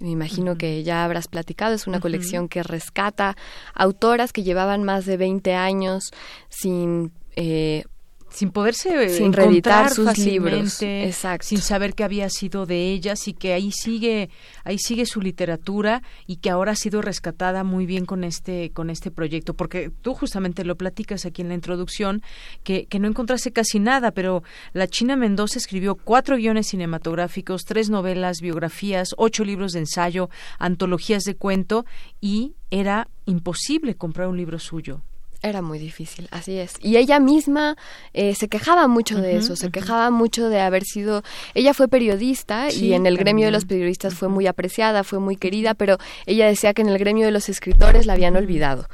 me 0.00 0.10
imagino 0.10 0.58
que 0.58 0.82
ya 0.82 1.04
habrás 1.04 1.28
platicado, 1.28 1.74
es 1.74 1.86
una 1.86 2.00
colección 2.00 2.48
que 2.48 2.62
rescata 2.62 3.36
autoras 3.74 4.32
que 4.32 4.42
llevaban 4.42 4.82
más 4.82 5.06
de 5.06 5.16
20 5.16 5.54
años 5.54 6.10
sin 6.48 7.12
eh, 7.40 7.84
sin 8.30 8.50
poderse 8.50 9.08
sin 9.08 9.32
reeditar 9.32 9.90
sus 9.90 10.18
libros. 10.18 10.82
exacto. 10.82 11.46
sin 11.46 11.58
saber 11.58 11.94
qué 11.94 12.04
había 12.04 12.28
sido 12.28 12.66
de 12.66 12.92
ellas 12.92 13.26
y 13.26 13.32
que 13.32 13.52
ahí 13.52 13.70
sigue 13.72 14.28
ahí 14.64 14.78
sigue 14.78 15.06
su 15.06 15.20
literatura 15.20 16.02
y 16.26 16.36
que 16.36 16.50
ahora 16.50 16.72
ha 16.72 16.76
sido 16.76 17.00
rescatada 17.00 17.64
muy 17.64 17.86
bien 17.86 18.04
con 18.04 18.24
este 18.24 18.70
con 18.70 18.90
este 18.90 19.10
proyecto. 19.10 19.54
Porque 19.54 19.90
tú 20.02 20.14
justamente 20.14 20.64
lo 20.64 20.76
platicas 20.76 21.24
aquí 21.24 21.42
en 21.42 21.48
la 21.48 21.54
introducción 21.54 22.22
que, 22.64 22.86
que 22.86 22.98
no 22.98 23.08
encontraste 23.08 23.52
casi 23.52 23.78
nada 23.78 24.10
pero 24.10 24.42
la 24.72 24.88
China 24.88 25.16
Mendoza 25.16 25.58
escribió 25.58 25.94
cuatro 25.94 26.36
guiones 26.36 26.68
cinematográficos 26.68 27.64
tres 27.64 27.88
novelas 27.88 28.40
biografías 28.40 29.14
ocho 29.16 29.44
libros 29.44 29.72
de 29.72 29.80
ensayo 29.80 30.28
antologías 30.58 31.22
de 31.24 31.36
cuento 31.36 31.86
y 32.20 32.54
era 32.70 33.08
imposible 33.24 33.94
comprar 33.94 34.28
un 34.28 34.36
libro 34.36 34.58
suyo 34.58 35.02
era 35.42 35.62
muy 35.62 35.78
difícil, 35.78 36.28
así 36.30 36.58
es. 36.58 36.74
Y 36.80 36.96
ella 36.96 37.20
misma 37.20 37.76
eh, 38.12 38.34
se 38.34 38.48
quejaba 38.48 38.88
mucho 38.88 39.20
de 39.20 39.36
eso, 39.36 39.56
se 39.56 39.70
quejaba 39.70 40.10
mucho 40.10 40.48
de 40.48 40.60
haber 40.60 40.84
sido... 40.84 41.22
Ella 41.54 41.74
fue 41.74 41.88
periodista 41.88 42.72
y 42.72 42.92
en 42.92 43.06
el 43.06 43.16
gremio 43.16 43.46
de 43.46 43.52
los 43.52 43.64
periodistas 43.64 44.14
fue 44.14 44.28
muy 44.28 44.46
apreciada, 44.46 45.04
fue 45.04 45.20
muy 45.20 45.36
querida, 45.36 45.74
pero 45.74 45.98
ella 46.26 46.46
decía 46.46 46.74
que 46.74 46.82
en 46.82 46.88
el 46.88 46.98
gremio 46.98 47.26
de 47.26 47.32
los 47.32 47.48
escritores 47.48 48.06
la 48.06 48.14
habían 48.14 48.36
olvidado 48.36 48.88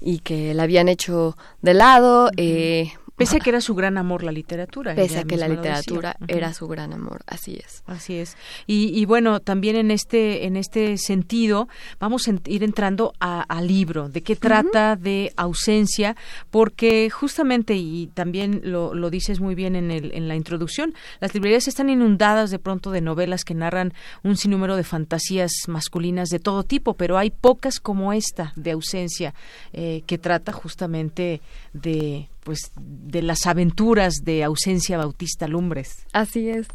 y 0.00 0.20
que 0.20 0.54
la 0.54 0.62
habían 0.62 0.88
hecho 0.88 1.36
de 1.60 1.74
lado. 1.74 2.30
Eh, 2.36 2.92
Pese 3.20 3.36
a 3.36 3.40
que 3.40 3.50
era 3.50 3.60
su 3.60 3.74
gran 3.74 3.98
amor 3.98 4.22
la 4.22 4.32
literatura. 4.32 4.94
Pese 4.94 5.18
a 5.18 5.24
que 5.24 5.36
la 5.36 5.46
literatura 5.46 6.16
era 6.26 6.54
su 6.54 6.66
gran 6.68 6.94
amor, 6.94 7.20
así 7.26 7.54
es. 7.62 7.82
Así 7.84 8.16
es. 8.16 8.38
Y, 8.66 9.04
bueno, 9.04 9.40
también 9.40 9.76
en 9.76 9.90
este, 9.90 10.46
en 10.46 10.56
este 10.56 10.96
sentido, 10.96 11.68
vamos 11.98 12.26
a 12.28 12.32
ir 12.46 12.64
entrando 12.64 13.12
al 13.18 13.66
libro, 13.66 14.08
de 14.08 14.22
qué 14.22 14.36
trata 14.36 14.96
de 14.96 15.34
ausencia, 15.36 16.16
porque 16.50 17.10
justamente, 17.10 17.74
y 17.74 18.06
también 18.14 18.62
lo, 18.64 18.94
lo 18.94 19.10
dices 19.10 19.38
muy 19.38 19.54
bien 19.54 19.76
en, 19.76 19.90
el, 19.90 20.12
en 20.14 20.26
la 20.26 20.34
introducción, 20.34 20.94
las 21.20 21.34
librerías 21.34 21.68
están 21.68 21.90
inundadas 21.90 22.50
de 22.50 22.58
pronto 22.58 22.90
de 22.90 23.02
novelas 23.02 23.44
que 23.44 23.52
narran 23.52 23.92
un 24.22 24.38
sinnúmero 24.38 24.76
de 24.76 24.84
fantasías 24.84 25.52
masculinas 25.68 26.30
de 26.30 26.38
todo 26.38 26.62
tipo, 26.62 26.94
pero 26.94 27.18
hay 27.18 27.30
pocas 27.30 27.80
como 27.80 28.14
esta 28.14 28.54
de 28.56 28.70
ausencia, 28.70 29.34
eh, 29.74 30.02
que 30.06 30.16
trata 30.16 30.52
justamente 30.52 31.42
de 31.74 32.29
pues 32.42 32.72
de 32.76 33.22
las 33.22 33.46
aventuras 33.46 34.14
de 34.24 34.44
ausencia 34.44 34.98
Bautista 34.98 35.46
Lumbres. 35.46 36.06
Así 36.12 36.48
es. 36.48 36.66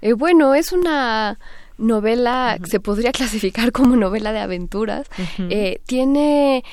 Eh, 0.00 0.12
bueno, 0.12 0.54
es 0.54 0.72
una 0.72 1.38
novela, 1.78 2.58
se 2.64 2.80
podría 2.80 3.12
clasificar 3.12 3.72
como 3.72 3.96
novela 3.96 4.32
de 4.32 4.40
aventuras. 4.40 5.06
Eh, 5.38 5.80
tiene 5.86 6.64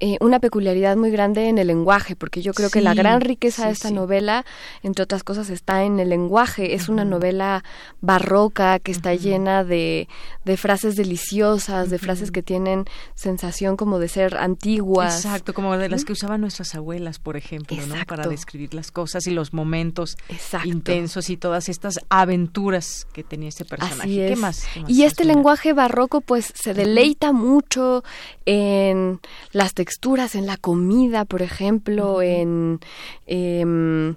eh, 0.00 0.16
una 0.20 0.38
peculiaridad 0.38 0.96
muy 0.96 1.10
grande 1.10 1.48
en 1.48 1.58
el 1.58 1.66
lenguaje, 1.66 2.14
porque 2.14 2.40
yo 2.40 2.54
creo 2.54 2.70
que 2.70 2.80
la 2.80 2.94
gran 2.94 3.20
riqueza 3.20 3.66
de 3.66 3.72
esta 3.72 3.90
novela, 3.90 4.44
entre 4.84 5.02
otras 5.02 5.24
cosas, 5.24 5.50
está 5.50 5.82
en 5.82 5.98
el 5.98 6.10
lenguaje. 6.10 6.74
Es 6.74 6.88
una 6.88 7.04
novela 7.04 7.64
barroca 8.00 8.78
que 8.78 8.92
está 8.92 9.16
llena 9.16 9.64
de, 9.64 10.06
de, 10.44 10.56
frases 10.56 10.94
deliciosas, 10.94 11.90
de 11.90 11.98
frases 11.98 12.30
que 12.30 12.44
tienen 12.44 12.84
sensación 13.16 13.76
como 13.76 13.98
de 13.98 14.06
ser 14.06 14.36
antiguas. 14.36 15.16
Exacto, 15.16 15.52
como 15.52 15.76
de 15.76 15.88
las 15.88 16.04
que 16.04 16.12
usaban 16.12 16.42
nuestras 16.42 16.76
abuelas, 16.76 17.18
por 17.18 17.36
ejemplo, 17.36 17.76
¿no? 17.84 17.96
para 18.06 18.28
describir 18.28 18.74
las 18.74 18.92
cosas 18.92 19.26
y 19.26 19.32
los 19.32 19.52
momentos 19.52 20.16
intensos 20.64 21.28
y 21.28 21.36
todas 21.36 21.68
estas 21.68 21.98
aventuras 22.08 23.08
que 23.12 23.24
tenía 23.24 23.48
este 23.48 23.64
personaje. 23.64 24.28
¿Qué 24.28 24.36
más? 24.36 24.64
y 24.86 25.02
este 25.02 25.24
lenguaje 25.24 25.72
barroco, 25.72 26.20
pues, 26.20 26.52
se 26.54 26.72
deleita 26.72 27.32
mucho 27.32 28.04
en 28.46 29.20
las 29.50 29.74
texturas 29.74 29.87
en 30.34 30.46
la 30.46 30.56
comida, 30.56 31.24
por 31.24 31.42
ejemplo, 31.42 32.22
en, 32.22 32.80
em, 33.26 34.16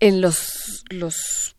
en 0.00 0.20
los, 0.20 0.84
los 0.90 1.56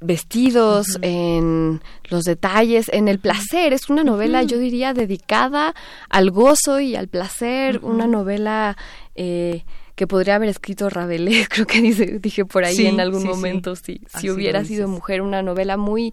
vestidos, 0.00 0.98
en 1.02 1.80
los 2.10 2.24
detalles, 2.24 2.88
en 2.92 3.08
el 3.08 3.18
placer. 3.18 3.72
Es 3.72 3.88
una 3.88 4.04
novela, 4.04 4.42
yo 4.42 4.58
diría, 4.58 4.92
dedicada 4.92 5.74
al 6.08 6.30
gozo 6.30 6.80
y 6.80 6.96
al 6.96 7.08
placer, 7.08 7.80
una 7.82 8.06
novela 8.06 8.76
eh, 9.14 9.64
que 9.94 10.06
podría 10.06 10.36
haber 10.36 10.48
escrito 10.48 10.88
Rabelais, 10.88 11.48
creo 11.50 11.66
que 11.66 11.80
dice, 11.80 12.18
dije 12.18 12.44
por 12.44 12.64
ahí 12.64 12.86
en 12.86 13.00
algún 13.00 13.24
momento, 13.24 13.76
si, 13.76 14.00
si 14.18 14.30
hubiera 14.30 14.64
sido 14.64 14.88
mujer, 14.88 15.22
una 15.22 15.42
novela 15.42 15.76
muy, 15.76 16.12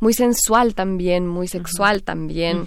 muy 0.00 0.14
sensual 0.14 0.74
también, 0.74 1.26
muy 1.26 1.46
sexual 1.46 2.02
también, 2.02 2.66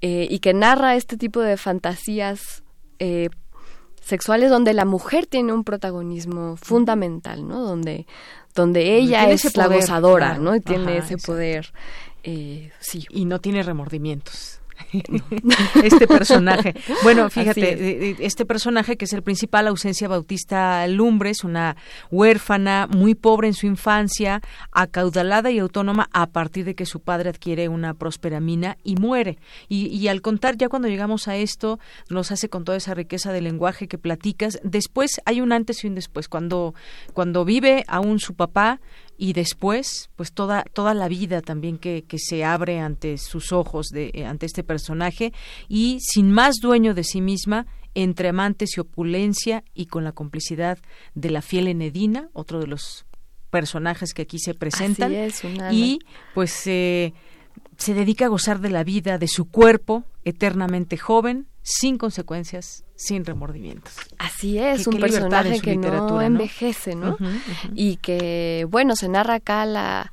eh, 0.00 0.26
y 0.28 0.40
que 0.40 0.52
narra 0.52 0.96
este 0.96 1.16
tipo 1.16 1.40
de 1.40 1.56
fantasías 1.56 2.62
eh, 3.00 3.28
sexuales 4.00 4.50
donde 4.50 4.72
la 4.74 4.84
mujer 4.84 5.26
tiene 5.26 5.52
un 5.52 5.64
protagonismo 5.64 6.56
fundamental, 6.56 7.46
¿no? 7.46 7.60
Donde, 7.60 8.06
donde 8.54 8.96
ella 8.96 9.28
es 9.30 9.56
la 9.56 9.66
gozadora, 9.66 10.38
¿no? 10.38 10.54
Y 10.54 10.60
tiene 10.60 10.98
ese 10.98 11.16
poder, 11.18 11.72
eh, 12.22 12.70
sí. 12.78 13.06
Y 13.10 13.24
no 13.24 13.40
tiene 13.40 13.62
remordimientos. 13.62 14.59
este 15.82 16.06
personaje. 16.06 16.74
Bueno, 17.02 17.30
fíjate, 17.30 18.16
este 18.24 18.44
personaje 18.44 18.96
que 18.96 19.04
es 19.04 19.12
el 19.12 19.22
principal, 19.22 19.66
ausencia 19.66 20.08
Bautista 20.08 20.86
Lumbres, 20.86 21.44
una 21.44 21.76
huérfana 22.10 22.88
muy 22.90 23.14
pobre 23.14 23.48
en 23.48 23.54
su 23.54 23.66
infancia, 23.66 24.40
acaudalada 24.72 25.50
y 25.50 25.58
autónoma 25.58 26.08
a 26.12 26.26
partir 26.26 26.64
de 26.64 26.74
que 26.74 26.86
su 26.86 27.00
padre 27.00 27.30
adquiere 27.30 27.68
una 27.68 27.94
próspera 27.94 28.40
mina 28.40 28.76
y 28.84 28.96
muere. 28.96 29.38
Y, 29.68 29.86
y 29.86 30.08
al 30.08 30.22
contar, 30.22 30.56
ya 30.56 30.68
cuando 30.68 30.88
llegamos 30.88 31.28
a 31.28 31.36
esto, 31.36 31.78
nos 32.08 32.32
hace 32.32 32.48
con 32.48 32.64
toda 32.64 32.78
esa 32.78 32.94
riqueza 32.94 33.32
de 33.32 33.40
lenguaje 33.40 33.88
que 33.88 33.98
platicas. 33.98 34.60
Después 34.62 35.20
hay 35.24 35.40
un 35.40 35.52
antes 35.52 35.84
y 35.84 35.86
un 35.86 35.94
después. 35.94 36.28
Cuando, 36.28 36.74
cuando 37.12 37.44
vive 37.44 37.84
aún 37.88 38.18
su 38.20 38.34
papá, 38.34 38.80
y 39.22 39.34
después 39.34 40.08
pues 40.16 40.32
toda 40.32 40.64
toda 40.72 40.94
la 40.94 41.06
vida 41.06 41.42
también 41.42 41.76
que, 41.76 42.04
que 42.08 42.18
se 42.18 42.42
abre 42.42 42.80
ante 42.80 43.18
sus 43.18 43.52
ojos 43.52 43.88
de 43.88 44.10
eh, 44.14 44.24
ante 44.24 44.46
este 44.46 44.64
personaje 44.64 45.34
y 45.68 45.98
sin 46.00 46.32
más 46.32 46.56
dueño 46.62 46.94
de 46.94 47.04
sí 47.04 47.20
misma 47.20 47.66
entre 47.94 48.28
amantes 48.28 48.78
y 48.78 48.80
opulencia 48.80 49.62
y 49.74 49.86
con 49.86 50.04
la 50.04 50.12
complicidad 50.12 50.78
de 51.14 51.30
la 51.30 51.42
fiel 51.42 51.68
Enedina 51.68 52.30
otro 52.32 52.60
de 52.60 52.66
los 52.66 53.04
personajes 53.50 54.14
que 54.14 54.22
aquí 54.22 54.38
se 54.38 54.54
presentan. 54.54 55.12
Y 55.70 55.98
pues 56.34 56.66
eh, 56.66 57.12
se 57.76 57.94
dedica 57.94 58.24
a 58.24 58.28
gozar 58.28 58.60
de 58.60 58.70
la 58.70 58.84
vida 58.84 59.18
de 59.18 59.28
su 59.28 59.50
cuerpo 59.50 60.04
eternamente 60.24 60.96
joven 60.96 61.46
sin 61.62 61.98
consecuencias, 61.98 62.84
sin 63.00 63.24
remordimientos. 63.24 63.94
Así 64.18 64.58
es, 64.58 64.86
un 64.86 64.98
personaje 64.98 65.60
que 65.60 65.74
no 65.76 66.20
envejece, 66.20 66.94
¿no? 66.94 67.16
Y 67.74 67.96
que, 67.96 68.66
bueno, 68.68 68.94
se 68.94 69.08
narra 69.08 69.36
acá 69.36 69.64
la, 69.64 70.12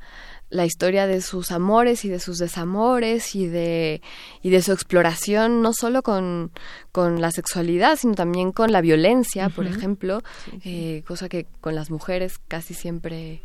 la 0.50 0.66
historia 0.66 1.06
de 1.06 1.22
sus 1.22 1.52
amores 1.52 2.06
y 2.06 2.10
de 2.10 2.22
sus 2.22 2.38
desamores 2.38 3.36
y 3.36 3.48
de, 3.48 4.02
y 4.42 4.52
de 4.52 4.62
su 4.62 4.72
exploración, 4.72 5.62
no 5.62 5.74
solo 5.74 6.02
con, 6.02 6.52
con 6.94 7.20
la 7.20 7.32
sexualidad, 7.32 7.98
sino 7.98 8.16
también 8.16 8.54
con 8.54 8.72
la 8.72 8.80
violencia, 8.80 9.50
por 9.50 9.68
ejemplo, 9.68 10.22
eh, 10.64 11.04
cosa 11.06 11.28
que 11.28 11.46
con 11.60 11.76
las 11.76 11.92
mujeres 11.92 12.40
casi 12.48 12.74
siempre 12.74 13.42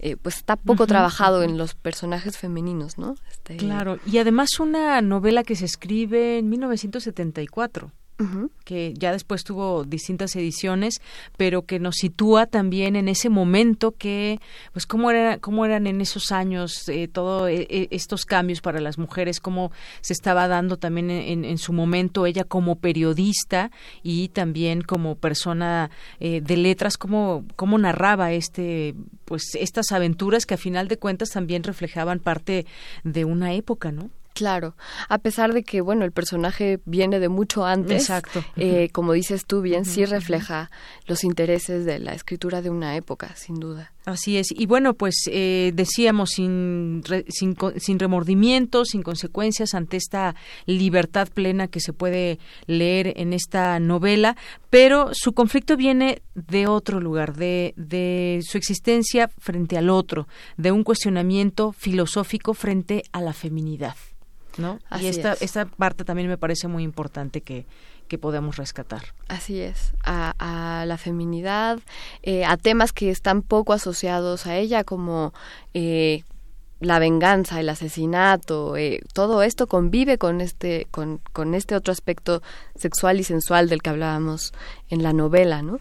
eh, 0.00 0.16
pues 0.20 0.36
está 0.36 0.56
poco 0.56 0.86
trabajado 0.86 1.42
en 1.42 1.56
los 1.56 1.74
personajes 1.74 2.36
femeninos, 2.36 2.98
¿no? 2.98 3.14
Este... 3.30 3.56
Claro, 3.56 3.98
y 4.04 4.18
además 4.18 4.60
una 4.60 5.00
novela 5.00 5.44
que 5.44 5.56
se 5.56 5.64
escribe 5.64 6.36
en 6.36 6.50
1974 6.50 7.90
que 8.64 8.94
ya 8.94 9.12
después 9.12 9.44
tuvo 9.44 9.84
distintas 9.84 10.34
ediciones, 10.36 11.00
pero 11.36 11.62
que 11.62 11.78
nos 11.78 11.96
sitúa 11.96 12.46
también 12.46 12.96
en 12.96 13.08
ese 13.08 13.28
momento 13.28 13.92
que, 13.92 14.40
pues, 14.72 14.86
cómo, 14.86 15.10
era, 15.10 15.38
cómo 15.38 15.64
eran 15.64 15.86
en 15.86 16.00
esos 16.00 16.32
años 16.32 16.88
eh, 16.88 17.08
todos 17.08 17.48
eh, 17.50 17.66
eh, 17.68 17.88
estos 17.90 18.24
cambios 18.24 18.60
para 18.60 18.80
las 18.80 18.98
mujeres, 18.98 19.40
cómo 19.40 19.72
se 20.00 20.12
estaba 20.12 20.48
dando 20.48 20.76
también 20.76 21.10
en, 21.10 21.58
su 21.58 21.72
momento 21.72 22.26
ella 22.26 22.44
como 22.44 22.76
periodista 22.76 23.70
y 24.02 24.28
también 24.28 24.82
como 24.82 25.16
persona 25.16 25.90
de 26.18 26.56
letras, 26.56 26.96
cómo, 26.96 27.44
cómo 27.56 27.78
narraba 27.78 28.32
este, 28.32 28.94
pues, 29.24 29.54
estas 29.54 29.92
aventuras 29.92 30.46
que 30.46 30.54
a 30.54 30.58
final 30.58 30.88
de 30.88 30.98
cuentas 30.98 31.30
también 31.30 31.62
reflejaban 31.62 32.18
parte 32.18 32.66
de 33.04 33.24
una 33.24 33.54
época, 33.54 33.92
¿no? 33.92 34.10
Claro, 34.34 34.74
a 35.08 35.18
pesar 35.18 35.52
de 35.52 35.62
que, 35.62 35.82
bueno, 35.82 36.04
el 36.04 36.12
personaje 36.12 36.80
viene 36.86 37.20
de 37.20 37.28
mucho 37.28 37.66
antes, 37.66 38.02
Exacto. 38.02 38.42
Eh, 38.56 38.88
como 38.92 39.12
dices 39.12 39.44
tú 39.46 39.60
bien, 39.60 39.84
sí 39.84 40.06
refleja 40.06 40.70
los 41.06 41.22
intereses 41.22 41.84
de 41.84 41.98
la 41.98 42.14
escritura 42.14 42.62
de 42.62 42.70
una 42.70 42.96
época, 42.96 43.36
sin 43.36 43.56
duda. 43.56 43.92
Así 44.04 44.36
es. 44.36 44.48
Y 44.50 44.66
bueno, 44.66 44.94
pues 44.94 45.14
eh, 45.30 45.70
decíamos, 45.74 46.30
sin, 46.30 47.02
sin, 47.28 47.56
sin 47.76 47.98
remordimientos, 47.98 48.88
sin 48.88 49.02
consecuencias 49.02 49.74
ante 49.74 49.96
esta 49.96 50.34
libertad 50.66 51.28
plena 51.28 51.68
que 51.68 51.80
se 51.80 51.92
puede 51.92 52.38
leer 52.66 53.12
en 53.16 53.32
esta 53.32 53.78
novela, 53.78 54.36
pero 54.70 55.10
su 55.12 55.34
conflicto 55.34 55.76
viene 55.76 56.22
de 56.34 56.66
otro 56.66 57.00
lugar, 57.00 57.36
de, 57.36 57.74
de 57.76 58.40
su 58.42 58.58
existencia 58.58 59.30
frente 59.38 59.76
al 59.76 59.90
otro, 59.90 60.26
de 60.56 60.72
un 60.72 60.82
cuestionamiento 60.82 61.72
filosófico 61.72 62.54
frente 62.54 63.04
a 63.12 63.20
la 63.20 63.32
feminidad. 63.32 63.94
¿No? 64.58 64.78
y 65.00 65.06
esta, 65.06 65.34
esta 65.34 65.66
parte 65.66 66.04
también 66.04 66.28
me 66.28 66.38
parece 66.38 66.68
muy 66.68 66.82
importante 66.82 67.40
que, 67.40 67.66
que 68.12 68.18
podemos 68.18 68.56
rescatar. 68.56 69.02
Así 69.28 69.60
es, 69.60 69.94
a, 70.04 70.84
la 70.86 70.98
feminidad, 70.98 71.78
eh, 72.22 72.44
a 72.44 72.58
temas 72.58 72.92
que 72.92 73.10
están 73.10 73.40
poco 73.40 73.72
asociados 73.72 74.46
a 74.46 74.56
ella, 74.56 74.84
como 74.84 75.32
eh, 75.72 76.24
la 76.80 76.98
venganza, 76.98 77.58
el 77.58 77.70
asesinato, 77.70 78.76
eh, 78.76 79.00
todo 79.14 79.42
esto 79.42 79.66
convive 79.66 80.18
con 80.18 80.42
este, 80.42 80.88
con, 80.90 81.20
con, 81.32 81.54
este 81.54 81.74
otro 81.74 81.92
aspecto 81.92 82.42
sexual 82.74 83.18
y 83.18 83.24
sensual 83.24 83.70
del 83.70 83.80
que 83.80 83.90
hablábamos 83.90 84.52
en 84.90 85.02
la 85.02 85.14
novela, 85.14 85.62
¿no? 85.62 85.80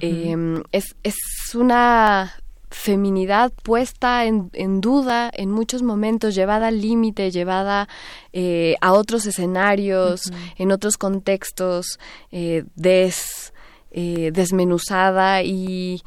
es, 0.00 0.96
es 1.02 1.16
una 1.54 2.39
feminidad 2.70 3.52
puesta 3.62 4.24
en, 4.24 4.50
en, 4.52 4.80
duda 4.80 5.30
en 5.34 5.50
muchos 5.50 5.82
momentos, 5.82 6.34
llevada 6.34 6.68
al 6.68 6.80
límite, 6.80 7.30
llevada 7.30 7.88
eh, 8.32 8.76
a 8.80 8.92
otros 8.92 9.26
escenarios, 9.26 10.22
en 10.56 10.70
otros 10.70 10.96
contextos, 10.96 11.98
eh, 12.30 12.64
des, 12.76 13.52
eh, 13.90 14.30
desmenuzada 14.32 15.42
y 15.42 16.02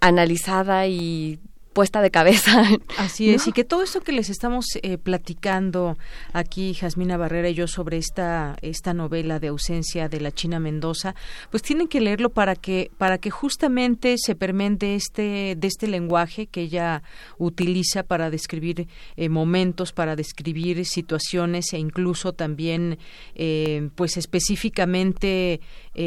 analizada 0.00 0.86
y 0.86 1.38
puesta 1.72 2.02
de 2.02 2.10
cabeza. 2.10 2.62
Así 2.98 3.30
es, 3.30 3.46
y 3.46 3.52
que 3.52 3.64
todo 3.64 3.82
esto 3.82 4.00
que 4.00 4.12
les 4.12 4.28
estamos 4.28 4.66
eh, 4.82 4.98
platicando 4.98 5.96
aquí, 6.32 6.74
Jasmina 6.74 7.16
Barrera 7.16 7.48
y 7.48 7.54
yo, 7.54 7.68
sobre 7.68 7.96
esta, 7.96 8.56
esta 8.62 8.94
novela 8.94 9.38
de 9.38 9.48
ausencia 9.48 10.08
de 10.08 10.20
la 10.20 10.32
China 10.32 10.58
Mendoza, 10.58 11.14
pues 11.50 11.62
tienen 11.62 11.88
que 11.88 12.00
leerlo 12.00 12.30
para 12.30 12.56
que, 12.56 12.90
para 12.98 13.18
que 13.18 13.30
justamente 13.30 14.16
se 14.18 14.34
permente 14.34 14.94
este, 14.94 15.54
de 15.56 15.68
este 15.68 15.86
lenguaje 15.86 16.46
que 16.46 16.62
ella 16.62 17.02
utiliza 17.38 18.02
para 18.02 18.30
describir 18.30 18.88
eh, 19.16 19.28
momentos, 19.28 19.92
para 19.92 20.16
describir 20.16 20.84
situaciones 20.84 21.72
e 21.72 21.78
incluso 21.78 22.32
también, 22.32 22.98
eh, 23.34 23.90
pues 23.94 24.16
específicamente 24.16 25.60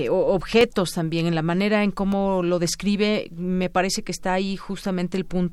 objetos 0.10 0.92
también, 0.94 1.28
en 1.28 1.36
la 1.36 1.44
manera 1.44 1.84
en 1.84 1.92
cómo 1.92 2.42
lo 2.42 2.58
describe, 2.58 3.30
me 3.36 3.70
parece 3.70 4.02
que 4.02 4.12
está 4.12 4.34
ahí 4.34 4.58
justamente 4.58 5.18
el 5.18 5.26
punto 5.26 5.53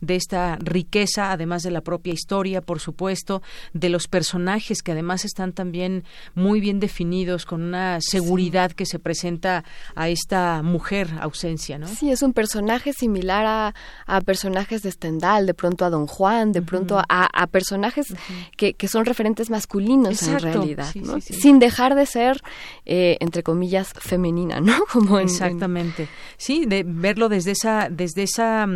de 0.00 0.16
esta 0.16 0.56
riqueza, 0.60 1.32
además 1.32 1.62
de 1.62 1.70
la 1.70 1.80
propia 1.80 2.12
historia, 2.12 2.60
por 2.60 2.80
supuesto, 2.80 3.42
de 3.72 3.88
los 3.88 4.08
personajes 4.08 4.82
que 4.82 4.92
además 4.92 5.24
están 5.24 5.52
también 5.52 6.04
muy 6.34 6.60
bien 6.60 6.80
definidos, 6.80 7.46
con 7.46 7.62
una 7.62 7.98
seguridad 8.00 8.72
que 8.72 8.86
se 8.86 8.98
presenta 8.98 9.64
a 9.94 10.08
esta 10.08 10.62
mujer 10.62 11.08
ausencia, 11.20 11.78
¿no? 11.78 11.88
Sí, 11.88 12.10
es 12.10 12.22
un 12.22 12.32
personaje 12.32 12.92
similar 12.92 13.46
a, 13.46 13.74
a 14.06 14.20
personajes 14.20 14.82
de 14.82 14.90
Stendhal, 14.90 15.46
de 15.46 15.54
pronto 15.54 15.84
a 15.84 15.90
Don 15.90 16.06
Juan, 16.06 16.52
de 16.52 16.62
pronto 16.62 17.00
a, 17.08 17.46
personajes 17.48 18.06
que, 18.56 18.74
que, 18.74 18.88
son 18.88 19.04
referentes 19.04 19.50
masculinos 19.50 20.22
en 20.22 20.38
realidad, 20.38 20.92
sin 21.20 21.58
dejar 21.58 21.94
de 21.94 22.06
ser, 22.06 22.42
eh, 22.84 23.16
entre 23.20 23.42
comillas, 23.42 23.92
femenina, 23.98 24.60
¿no? 24.60 24.84
Como 24.92 25.18
Exactamente. 25.18 26.08
Sí, 26.36 26.66
de 26.66 26.84
verlo 26.86 27.28
desde 27.28 27.52
esa, 27.52 27.88
desde 27.90 28.24
esa, 28.24 28.66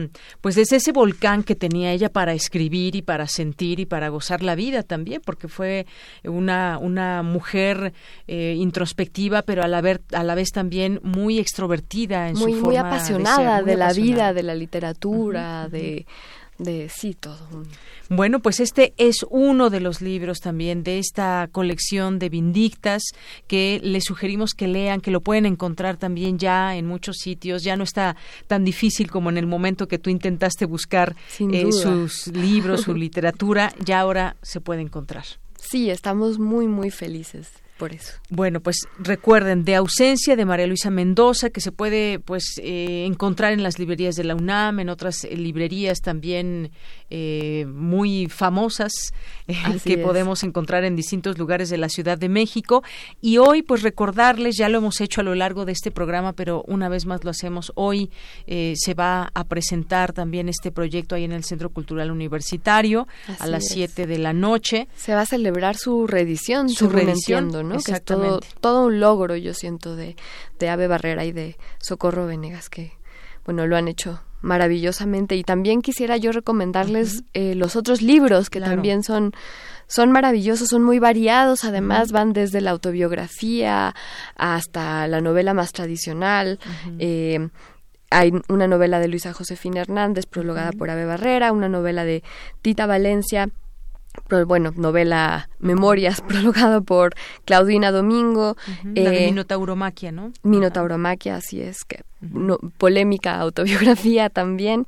pues 0.41 0.57
desde 0.63 0.77
ese 0.77 0.93
volcán 0.93 1.43
que 1.43 1.57
tenía 1.57 1.91
ella 1.91 2.09
para 2.09 2.35
escribir 2.35 2.95
y 2.95 3.03
para 3.03 3.27
sentir 3.27 3.81
y 3.81 3.85
para 3.85 4.11
gozar 4.11 4.45
la 4.45 4.55
vida 4.55 4.85
también, 4.85 5.21
porque 5.25 5.49
fue 5.49 5.87
una, 6.23 6.79
una 6.79 7.25
mujer 7.25 7.93
eh, 8.29 8.55
introspectiva, 8.57 9.43
pero 9.43 9.65
a 9.65 9.67
la, 9.67 9.81
ver, 9.81 10.03
a 10.13 10.23
la 10.23 10.37
vez 10.37 10.51
también 10.53 11.01
muy 11.03 11.41
extrovertida 11.41 12.29
en 12.29 12.37
muy, 12.37 12.53
su 12.53 12.61
forma 12.61 12.69
muy 12.69 12.77
apasionada 12.77 13.63
de, 13.63 13.77
la 13.77 13.93
vida, 13.93 14.33
de 14.33 14.45
la 14.45 14.55
literatura, 14.55 15.69
de 15.69 16.07
de 16.59 16.89
sí 16.89 17.15
todo. 17.15 17.65
Bueno, 18.09 18.41
pues 18.41 18.61
este 18.61 18.95
es 18.97 19.25
uno 19.31 19.71
de 19.71 19.81
los 19.81 20.01
libros 20.01 20.41
también 20.41 20.83
de 20.83 20.99
esta 20.99 21.49
colección 21.51 22.19
de 22.19 22.29
Vindictas 22.29 23.03
que 23.47 23.81
les 23.83 24.05
sugerimos 24.05 24.53
que 24.53 24.69
lean, 24.69 25.01
que 25.01 25.11
lo 25.11 25.21
pueden 25.21 25.47
encontrar 25.47 25.97
también 25.97 26.39
ya 26.39 26.77
en 26.77 26.87
muchos 26.87 27.17
sitios. 27.19 27.63
Ya 27.65 27.77
no 27.77 27.85
está 27.85 28.17
tan 28.47 28.65
difícil 28.65 29.11
como 29.11 29.31
en 29.31 29.39
el 29.39 29.47
momento 29.47 29.89
que 29.89 29.99
tú 29.99 30.11
intentaste 30.11 30.67
buscar 30.67 31.17
eh, 31.39 31.73
sus 31.73 32.29
libros, 32.29 32.83
su 32.83 32.95
literatura. 32.97 33.73
Ya 33.85 34.01
ahora 34.01 34.37
se 34.43 34.61
puede 34.61 34.83
encontrar. 34.83 35.25
Sí, 35.59 35.91
estamos 35.91 36.39
muy, 36.39 36.67
muy 36.67 36.91
felices 36.91 37.62
Bueno, 38.31 38.61
pues 38.61 38.87
recuerden, 38.99 39.65
de 39.65 39.75
ausencia 39.75 40.37
de 40.37 40.45
María 40.45 40.67
Luisa 40.67 40.91
Mendoza, 40.91 41.51
que 41.51 41.61
se 41.61 41.73
puede 41.73 42.19
pues 42.19 42.61
eh, 42.63 43.05
encontrar 43.07 43.53
en 43.53 43.63
las 43.63 43.79
librerías 43.79 44.15
de 44.15 44.25
la 44.25 44.35
UNAM, 44.35 44.81
en 44.81 44.89
otras 44.89 45.25
eh, 45.25 45.37
librerías 45.37 46.01
también 46.01 46.71
eh, 47.15 47.67
muy 47.67 48.27
famosas 48.27 49.13
que 49.85 49.99
podemos 49.99 50.43
encontrar 50.45 50.85
en 50.85 50.97
distintos 50.97 51.37
lugares 51.37 51.69
de 51.69 51.77
la 51.77 51.91
Ciudad 51.91 52.17
de 52.17 52.31
México. 52.31 52.83
Y 53.21 53.37
hoy, 53.37 53.61
pues 53.61 53.83
recordarles, 53.83 54.57
ya 54.57 54.71
lo 54.71 54.79
hemos 54.79 54.99
hecho 55.03 55.21
a 55.21 55.25
lo 55.25 55.35
largo 55.35 55.67
de 55.67 55.73
este 55.73 55.91
programa, 55.91 56.33
pero 56.33 56.65
una 56.67 56.89
vez 56.89 57.05
más 57.05 57.23
lo 57.23 57.31
hacemos 57.31 57.71
hoy, 57.75 58.11
se 58.47 58.95
va 58.95 59.31
a 59.35 59.45
presentar 59.45 60.15
también 60.15 60.49
este 60.49 60.71
proyecto 60.71 61.15
ahí 61.15 61.25
en 61.25 61.33
el 61.33 61.45
Centro 61.45 61.69
Cultural 61.69 62.11
Universitario 62.11 63.07
a 63.39 63.47
las 63.47 63.67
7 63.69 64.07
de 64.07 64.17
la 64.17 64.33
noche. 64.33 64.89
Se 64.97 65.15
va 65.15 65.21
a 65.21 65.27
celebrar 65.27 65.77
su 65.77 66.07
reedición, 66.07 66.71
su 66.71 66.89
reedición, 66.89 67.49
¿no? 67.49 67.79
Que 67.79 67.93
es 67.93 68.03
todo, 68.03 68.41
todo 68.63 68.87
un 68.87 69.01
logro, 69.01 69.37
yo 69.37 69.53
siento, 69.53 69.97
de, 69.97 70.17
de 70.59 70.69
Ave 70.71 70.87
Barrera 70.87 71.27
y 71.27 71.33
de 71.33 71.59
Socorro 71.79 72.27
Venegas, 72.27 72.71
que, 72.71 72.93
bueno, 73.45 73.67
lo 73.67 73.77
han 73.77 73.89
hecho 73.89 74.23
maravillosamente. 74.43 75.37
Y 75.37 75.45
también 75.45 75.81
quisiera 75.81 76.17
yo 76.17 76.33
recomendarles 76.33 77.25
eh, 77.33 77.55
los 77.55 77.77
otros 77.77 78.03
libros 78.03 78.51
que 78.51 78.61
también 78.61 79.03
son 79.03 79.33
son 79.89 80.11
maravillosos, 80.11 80.69
son 80.69 80.85
muy 80.85 80.99
variados, 80.99 81.65
además 81.65 82.13
van 82.13 82.33
desde 82.33 82.63
la 82.63 82.71
autobiografía 82.71 83.95
hasta 84.37 85.07
la 85.07 85.21
novela 85.21 85.53
más 85.53 85.73
tradicional. 85.73 86.59
Eh, 86.99 87.51
hay 88.09 88.33
una 88.49 88.67
novela 88.69 89.01
de 89.01 89.09
Luisa 89.09 89.35
Josefina 89.35 89.83
Hernández, 89.83 90.25
prologada 90.25 90.73
por 90.73 90.89
Ave 90.89 91.05
Barrera, 91.05 91.53
una 91.53 91.69
novela 91.69 92.05
de 92.05 92.23
Tita 92.63 92.87
Valencia, 92.87 93.51
bueno, 94.47 94.73
novela 94.77 95.49
Memorias, 95.59 96.21
prologado 96.29 96.83
por 96.83 97.15
Claudina 97.45 97.91
Domingo. 97.91 98.57
la 98.85 99.11
de 99.11 99.25
eh, 99.25 99.27
Minotauromaquia, 99.27 100.13
¿no? 100.13 100.33
Minotauromaquia, 100.43 101.37
así 101.37 101.61
es, 101.61 101.85
que 101.85 102.03
polémica 102.79 103.39
autobiografía 103.41 104.31
también. 104.31 104.85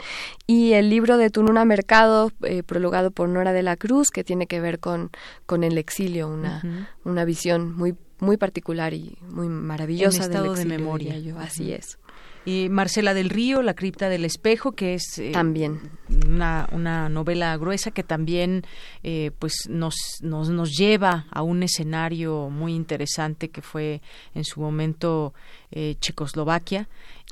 Y 0.46 0.72
el 0.72 0.90
libro 0.90 1.16
de 1.16 1.30
Tununa 1.30 1.64
Mercado, 1.64 2.30
eh, 2.42 2.62
prologado 2.62 3.10
por 3.10 3.28
Nora 3.28 3.52
de 3.52 3.62
la 3.62 3.76
Cruz, 3.76 4.10
que 4.10 4.24
tiene 4.24 4.46
que 4.46 4.60
ver 4.60 4.78
con, 4.78 5.10
con 5.46 5.64
el 5.64 5.78
exilio, 5.78 6.28
una, 6.28 6.86
una 7.05 7.24
visión 7.24 7.74
muy, 7.74 7.96
muy 8.20 8.36
particular 8.36 8.94
y 8.94 9.18
muy 9.28 9.48
maravillosa 9.48 10.28
del 10.28 10.46
exilio, 10.46 10.55
de 10.55 10.78
memoria. 10.78 11.14
Así 11.40 11.72
es 11.72 11.98
y 12.45 12.69
Marcela 12.69 13.15
del 13.15 13.31
Río, 13.31 13.62
La 13.62 13.75
cripta 13.75 14.09
del 14.09 14.25
espejo, 14.25 14.73
que 14.73 14.95
es 14.95 15.19
eh, 15.19 15.31
también. 15.33 15.81
una, 16.27 16.69
una, 16.73 17.09
novela 17.09 17.57
gruesa 17.57 17.91
que 17.91 18.03
también 18.03 18.62
eh, 19.03 19.31
pues 19.39 19.55
nos, 19.69 19.95
nos, 20.21 20.51
nos 20.51 20.77
lleva 20.77 21.27
a 21.31 21.43
un 21.43 21.62
escenario 21.62 22.51
muy 22.51 22.75
interesante 22.75 23.49
que 23.49 23.62
fue 23.62 24.03
en 24.35 24.45
su 24.45 24.61
momento 24.61 25.33
eh, 25.71 25.97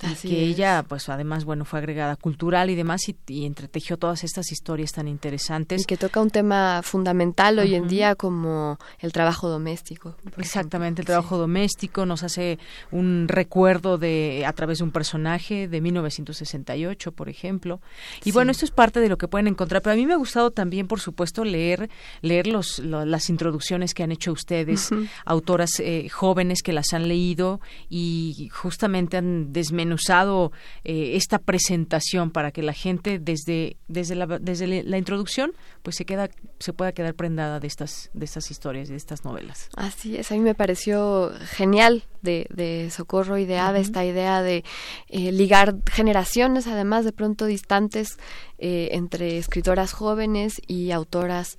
Y 0.03 0.29
que 0.29 0.43
ella 0.45 0.85
pues 0.87 1.09
además 1.09 1.45
bueno 1.45 1.65
fue 1.65 1.79
agregada 1.79 2.17
cultural 2.17 2.71
y 2.71 2.75
demás 2.75 3.03
y, 3.09 3.45
entretejió 3.45 3.97
todas 3.97 4.25
estas 4.25 4.51
historias 4.51 4.93
tan 4.93 5.09
interesantes. 5.09 5.83
Y 5.83 5.85
que 5.85 5.97
toca 5.97 6.21
un 6.21 6.31
tema 6.31 6.81
fundamental 6.83 7.59
hoy 7.59 7.75
en 7.75 7.89
día 7.89 8.15
como 8.15 8.79
el 8.99 9.13
trabajo 9.13 9.49
doméstico 9.49 10.17
exactamente 10.39 11.03
el 11.03 11.07
trabajo 11.07 11.39
doméstico 11.39 12.07
nos 12.07 12.23
hace 12.23 12.59
un 12.91 13.27
recuerdo 13.29 13.99
de 13.99 14.45
a 14.47 14.53
través 14.53 14.79
de 14.79 14.85
un 14.85 14.91
personaje 14.91 15.69
de 15.69 15.81
1968 15.81 17.13
por 17.13 17.29
ejemplo. 17.29 17.81
Y 18.25 18.33
bueno 18.33 18.51
esto 18.51 18.65
es 18.65 18.71
parte 18.71 19.01
de 19.01 19.09
lo 19.09 19.19
que 19.19 19.29
pueden 19.29 19.47
encontrar 19.47 19.83
pero 19.83 19.95
a 19.95 19.97
mí 19.97 20.07
me 20.07 20.15
ha 20.15 20.19
gustado 20.19 20.51
también 20.51 20.89
por 20.89 21.01
supuesto 21.01 21.45
leer 21.45 21.91
leer 22.23 22.47
los, 22.47 22.79
las 22.81 23.31
introducciones 23.31 23.95
que 23.95 24.03
han 24.03 24.13
hecho 24.13 24.33
ustedes 24.33 24.91
autoras 25.25 25.79
eh, 25.79 26.09
jóvenes 26.09 26.63
que 26.63 26.73
las 26.73 26.93
han 26.93 27.09
leído 27.09 27.61
y 27.89 28.49
justamente 28.53 29.17
han 29.17 29.53
desmenuzado 29.53 29.92
usado 29.93 30.53
eh, 30.85 31.17
esta 31.17 31.39
presentación 31.39 32.31
para 32.31 32.51
que 32.53 32.63
la 32.63 32.73
gente 32.73 33.19
desde 33.19 33.77
desde 33.89 34.15
la 34.15 34.27
desde 34.27 34.83
la 34.83 34.99
introducción 34.99 35.53
pues 35.83 35.97
se 35.97 36.05
queda 36.05 36.29
se 36.59 36.73
pueda 36.73 36.93
quedar 36.93 37.15
prendada 37.15 37.61
de 37.61 37.67
estas 37.67 38.11
de 38.15 38.25
estas 38.25 38.51
historias 38.51 38.89
de 38.89 38.97
estas 38.97 39.25
novelas. 39.25 39.69
Así 39.77 40.17
es 40.17 40.31
a 40.33 40.35
mí 40.35 40.41
me 40.41 40.55
pareció 40.55 41.33
genial 41.45 42.05
de, 42.23 42.47
de 42.51 42.91
Socorro 42.91 43.39
y 43.39 43.45
de 43.45 43.59
Ave 43.59 43.81
esta 43.81 44.05
idea 44.05 44.43
de 44.43 44.65
eh, 45.09 45.33
ligar 45.33 45.77
generaciones 45.91 46.67
además 46.67 47.05
de 47.05 47.13
pronto 47.13 47.47
distantes 47.47 48.19
eh, 48.59 48.91
entre 48.93 49.39
escritoras 49.39 49.93
jóvenes 49.93 50.61
y 50.67 50.91
autoras 50.91 51.59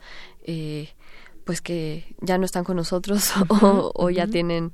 pues 1.45 1.61
que 1.61 2.15
ya 2.19 2.37
no 2.37 2.45
están 2.45 2.65
con 2.65 2.75
nosotros 2.75 3.31
o, 3.49 4.09
ya 4.09 4.27
tienen 4.27 4.71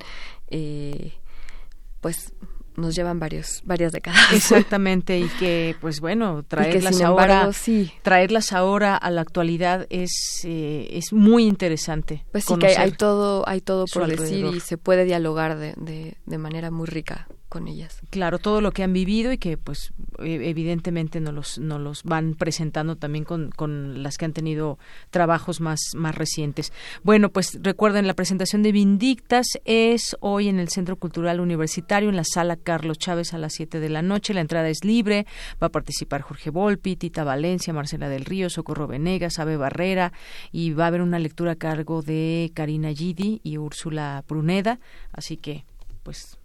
pues 2.01 2.33
nos 2.79 2.95
llevan 2.95 3.19
varios 3.19 3.61
varias 3.65 3.91
décadas. 3.91 4.19
Exactamente 4.33 5.19
y 5.19 5.27
que 5.39 5.75
pues 5.79 5.99
bueno 5.99 6.43
traerlas 6.43 7.01
ahora 7.01 7.51
sí. 7.53 7.91
traerlas 8.01 8.53
ahora 8.53 8.95
a 8.95 9.09
la 9.11 9.21
actualidad 9.21 9.87
es 9.89 10.41
eh, 10.43 10.87
es 10.91 11.13
muy 11.13 11.45
interesante 11.45 12.25
pues 12.31 12.45
sí 12.45 12.55
que 12.57 12.67
hay, 12.67 12.91
todo 12.91 13.47
hay 13.47 13.61
todo 13.61 13.85
por 13.91 14.07
decir 14.07 14.45
y 14.45 14.59
se 14.59 14.77
puede 14.77 15.05
dialogar 15.05 15.57
de, 15.57 15.73
de, 15.77 16.17
de 16.25 16.37
manera 16.37 16.71
muy 16.71 16.87
rica 16.87 17.27
con 17.49 17.67
ellas. 17.67 17.99
Claro, 18.11 18.39
todo 18.39 18.61
lo 18.61 18.71
que 18.71 18.83
han 18.83 18.93
vivido 18.93 19.31
y 19.31 19.37
que 19.37 19.57
pues 19.57 19.91
e, 20.19 20.49
evidentemente 20.49 21.19
nos 21.19 21.33
los, 21.33 21.59
nos 21.59 21.81
los 21.81 22.03
van 22.03 22.35
presentando 22.35 22.95
también 22.95 23.25
con, 23.25 23.49
con 23.49 24.03
las 24.03 24.17
que 24.17 24.25
han 24.25 24.33
tenido 24.33 24.77
trabajos 25.09 25.59
más, 25.59 25.79
más 25.95 26.15
recientes. 26.15 26.71
Bueno, 27.03 27.29
pues 27.29 27.59
recuerden, 27.61 28.07
la 28.07 28.13
presentación 28.13 28.63
de 28.63 28.71
Vindictas 28.71 29.47
es 29.65 30.15
hoy 30.21 30.47
en 30.47 30.59
el 30.59 30.69
Centro 30.69 30.95
Cultural 30.95 31.39
Universitario, 31.39 32.09
en 32.09 32.15
la 32.15 32.23
sala 32.23 32.55
Carlos 32.55 32.99
Chávez 32.99 33.33
a 33.33 33.37
las 33.37 33.53
7 33.53 33.79
de 33.79 33.89
la 33.89 34.01
noche. 34.01 34.33
La 34.33 34.41
entrada 34.41 34.69
es 34.69 34.83
libre, 34.83 35.25
va 35.61 35.67
a 35.67 35.71
participar 35.71 36.21
Jorge 36.21 36.51
Volpi, 36.51 36.95
Tita 36.95 37.23
Valencia, 37.23 37.73
Marcela 37.73 38.09
del 38.09 38.25
Río, 38.25 38.49
Socorro 38.49 38.87
Venegas, 38.87 39.39
Abe 39.39 39.57
Barrera 39.57 40.13
y 40.51 40.71
va 40.71 40.85
a 40.85 40.87
haber 40.87 41.01
una 41.01 41.19
lectura 41.19 41.53
a 41.53 41.55
cargo 41.55 42.03
de 42.03 42.51
Karina 42.53 42.93
Gidi 42.93 43.41
y 43.43 43.57
Úrsula 43.57 44.23
Bruneda. 44.27 44.79
Así 45.11 45.37
que, 45.37 45.65
pues 46.03 46.38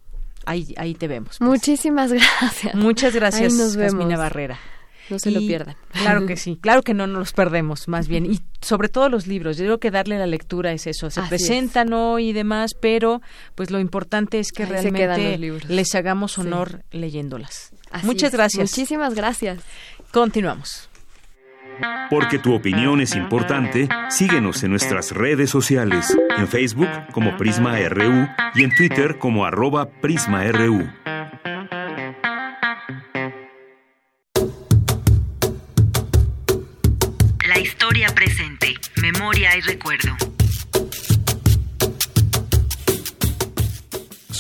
ahí, 0.47 0.75
ahí 0.77 0.95
te 0.95 1.09
vemos. 1.09 1.39
Pues. 1.39 1.49
Muchísimas 1.49 2.13
gracias. 2.41 2.75
Muchas 2.75 3.15
gracias, 3.15 3.55
Jasmina 3.77 4.17
Barrera. 4.17 4.59
No 5.11 5.19
se 5.19 5.31
lo 5.31 5.41
pierdan. 5.41 5.77
Claro 5.93 6.27
que 6.27 6.37
sí, 6.39 6.59
claro 6.61 6.83
que 6.83 6.95
no 6.95 7.07
nos 7.07 7.19
los 7.19 7.33
perdemos, 7.33 7.89
más 7.89 8.09
bien. 8.09 8.25
Y 8.27 8.41
sobre 8.61 8.89
todo 8.89 9.09
los 9.09 9.27
libros, 9.27 9.59
yo 9.59 9.65
creo 9.65 9.79
que 9.79 9.91
darle 9.91 10.19
la 10.19 10.27
lectura 10.27 10.73
es 10.73 10.87
eso. 10.87 11.11
Se 11.11 11.21
presentan 11.23 11.93
hoy 11.93 12.31
y 12.31 12.33
demás, 12.33 12.73
pero 12.81 13.21
pues 13.55 13.71
lo 13.71 13.79
importante 13.81 14.39
es 14.39 14.51
que 14.51 14.65
realmente 14.65 15.39
les 15.69 15.95
hagamos 15.95 16.39
honor 16.39 16.85
leyéndolas. 16.91 17.73
Muchas 18.03 18.33
gracias. 18.33 18.71
Muchísimas 18.71 19.15
gracias. 19.15 19.61
Continuamos. 20.11 20.89
Porque 22.11 22.39
tu 22.39 22.55
opinión 22.55 23.01
es 23.01 23.15
importante, 23.15 23.89
síguenos 24.09 24.63
en 24.63 24.71
nuestras 24.71 25.13
redes 25.13 25.51
sociales, 25.51 26.17
en 26.37 26.49
Facebook 26.49 26.89
como 27.13 27.37
Prisma 27.37 27.79
RU 27.89 28.29
y 28.55 28.65
en 28.65 28.75
Twitter 28.75 29.19
como 29.19 29.45
arroba 29.45 29.89
PrismaRU. 29.89 30.89
La 37.47 37.59
historia 37.59 38.09
presente, 38.15 38.75
memoria 39.01 39.57
y 39.57 39.61
recuerdo. 39.61 40.34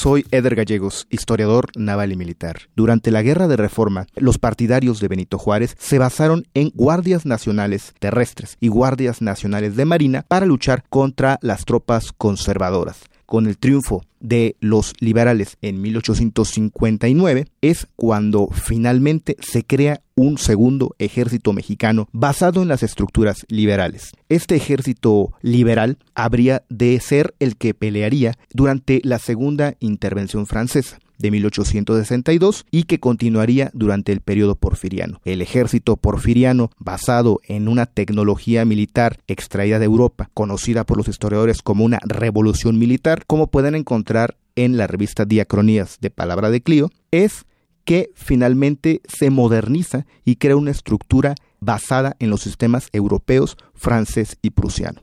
Soy 0.05 0.26
Eder 0.32 0.55
Gallegos, 0.55 1.06
historiador 1.09 1.70
naval 1.76 2.12
y 2.12 2.16
militar. 2.16 2.68
Durante 2.76 3.10
la 3.10 3.22
Guerra 3.22 3.48
de 3.48 3.56
Reforma, 3.56 4.06
los 4.16 4.36
partidarios 4.36 5.01
de 5.01 5.09
Benito 5.09 5.39
Juárez 5.39 5.76
se 5.78 5.98
basaron 5.98 6.47
en 6.52 6.68
guardias 6.74 7.24
nacionales 7.24 7.94
terrestres 8.01 8.59
y 8.60 8.68
guardias 8.68 9.22
nacionales 9.22 9.76
de 9.76 9.86
marina 9.86 10.22
para 10.28 10.44
luchar 10.44 10.85
contra 10.90 11.39
las 11.40 11.64
tropas 11.64 12.12
conservadoras 12.12 13.05
con 13.26 13.46
el 13.46 13.59
triunfo 13.59 14.05
de 14.20 14.56
los 14.60 14.92
liberales 15.01 15.59
en 15.60 15.80
1859 15.82 17.46
es 17.60 17.86
cuando 17.96 18.48
finalmente 18.52 19.36
se 19.40 19.64
crea 19.64 20.01
un 20.14 20.38
segundo 20.38 20.94
ejército 20.98 21.52
mexicano 21.52 22.09
basado 22.12 22.62
en 22.62 22.68
las 22.68 22.82
estructuras 22.82 23.44
liberales. 23.48 24.12
Este 24.28 24.56
ejército 24.56 25.32
liberal 25.42 25.98
habría 26.14 26.64
de 26.68 26.98
ser 27.01 27.34
el 27.38 27.56
que 27.56 27.74
pelearía 27.74 28.38
durante 28.52 29.01
la 29.05 29.18
segunda 29.18 29.74
intervención 29.80 30.46
francesa 30.46 30.98
de 31.19 31.31
1862 31.31 32.66
y 32.70 32.85
que 32.85 33.01
continuaría 33.01 33.70
durante 33.74 34.12
el 34.12 34.20
periodo 34.20 34.55
porfiriano. 34.55 35.20
El 35.24 35.43
ejército 35.43 35.97
porfiriano, 35.97 36.70
basado 36.78 37.41
en 37.45 37.69
una 37.69 37.86
tecnología 37.86 38.65
militar 38.65 39.19
extraída 39.27 39.78
de 39.78 39.85
Europa, 39.85 40.31
conocida 40.35 40.85
por 40.85 40.97
los 40.97 41.09
historiadores 41.09 41.62
como 41.62 41.85
una 41.85 42.01
revolución 42.05 42.78
militar, 42.78 43.24
como 43.27 43.49
pueden 43.49 43.74
encontrar 43.74 44.36
en 44.57 44.77
la 44.77 44.86
revista 44.86 45.24
Diacronías 45.24 45.99
de 46.01 46.11
Palabra 46.11 46.51
de 46.51 46.62
Clio, 46.62 46.91
es 47.11 47.45
que 47.85 48.11
finalmente 48.15 49.03
se 49.07 49.31
moderniza 49.31 50.07
y 50.24 50.36
crea 50.36 50.57
una 50.57 50.70
estructura 50.70 51.35
basada 51.61 52.16
en 52.19 52.31
los 52.31 52.41
sistemas 52.41 52.89
europeos, 52.93 53.57
francés 53.74 54.39
y 54.43 54.51
prusiano. 54.51 55.03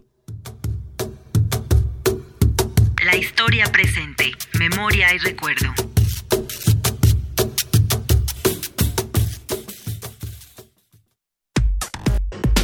La 3.04 3.18
historia 3.18 3.66
presente, 3.72 4.32
memoria 4.60 5.14
y 5.14 5.18
recuerdo. 5.18 5.91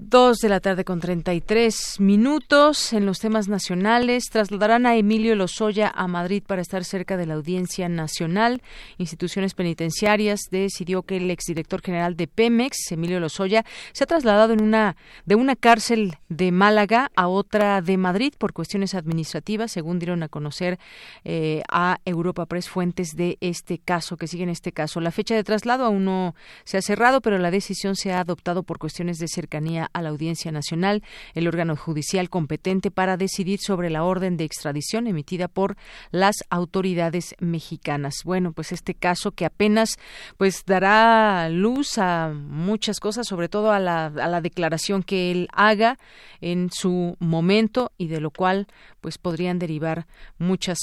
Dos 0.00 0.38
de 0.38 0.48
la 0.48 0.60
tarde 0.60 0.84
con 0.84 1.00
33 1.00 1.98
minutos 1.98 2.92
en 2.92 3.04
los 3.04 3.18
temas 3.18 3.48
nacionales. 3.48 4.26
Trasladarán 4.30 4.86
a 4.86 4.94
Emilio 4.94 5.34
Lozoya 5.34 5.92
a 5.92 6.06
Madrid 6.06 6.44
para 6.46 6.62
estar 6.62 6.84
cerca 6.84 7.16
de 7.16 7.26
la 7.26 7.34
Audiencia 7.34 7.88
Nacional. 7.88 8.62
Instituciones 8.98 9.54
penitenciarias 9.54 10.42
decidió 10.52 11.02
que 11.02 11.16
el 11.16 11.28
exdirector 11.32 11.82
general 11.82 12.14
de 12.14 12.28
Pemex, 12.28 12.92
Emilio 12.92 13.18
Lozoya, 13.18 13.64
se 13.92 14.04
ha 14.04 14.06
trasladado 14.06 14.52
en 14.52 14.62
una, 14.62 14.96
de 15.26 15.34
una 15.34 15.56
cárcel 15.56 16.14
de 16.28 16.52
Málaga 16.52 17.10
a 17.16 17.26
otra 17.26 17.82
de 17.82 17.96
Madrid 17.96 18.34
por 18.38 18.52
cuestiones 18.52 18.94
administrativas, 18.94 19.72
según 19.72 19.98
dieron 19.98 20.22
a 20.22 20.28
conocer 20.28 20.78
eh, 21.24 21.62
a 21.68 21.98
Europa 22.04 22.46
Press 22.46 22.68
fuentes 22.68 23.16
de 23.16 23.36
este 23.40 23.78
caso, 23.78 24.16
que 24.16 24.28
siguen 24.28 24.48
este 24.48 24.70
caso. 24.70 25.00
La 25.00 25.10
fecha 25.10 25.34
de 25.34 25.42
traslado 25.42 25.84
aún 25.84 26.04
no 26.04 26.36
se 26.62 26.76
ha 26.76 26.82
cerrado, 26.82 27.20
pero 27.20 27.36
la 27.38 27.50
decisión 27.50 27.96
se 27.96 28.12
ha 28.12 28.20
adoptado 28.20 28.62
por 28.62 28.78
cuestiones 28.78 29.18
de 29.18 29.26
cercanía 29.26 29.87
a 29.92 30.02
la 30.02 30.10
Audiencia 30.10 30.52
Nacional, 30.52 31.02
el 31.34 31.48
órgano 31.48 31.76
judicial 31.76 32.30
competente 32.30 32.90
para 32.90 33.16
decidir 33.16 33.60
sobre 33.60 33.90
la 33.90 34.04
orden 34.04 34.36
de 34.36 34.44
extradición 34.44 35.06
emitida 35.06 35.48
por 35.48 35.76
las 36.10 36.36
autoridades 36.50 37.34
mexicanas. 37.38 38.22
Bueno, 38.24 38.52
pues 38.52 38.72
este 38.72 38.94
caso 38.94 39.32
que 39.32 39.44
apenas 39.44 39.98
pues 40.36 40.64
dará 40.66 41.48
luz 41.48 41.98
a 41.98 42.32
muchas 42.34 43.00
cosas, 43.00 43.26
sobre 43.26 43.48
todo 43.48 43.72
a 43.72 43.78
la, 43.78 44.06
a 44.06 44.28
la 44.28 44.40
declaración 44.40 45.02
que 45.02 45.30
él 45.30 45.48
haga 45.52 45.98
en 46.40 46.70
su 46.72 47.16
momento 47.18 47.92
y 47.98 48.08
de 48.08 48.20
lo 48.20 48.30
cual 48.30 48.66
pues 49.00 49.18
podrían 49.18 49.58
derivar 49.58 50.06
muchas 50.38 50.78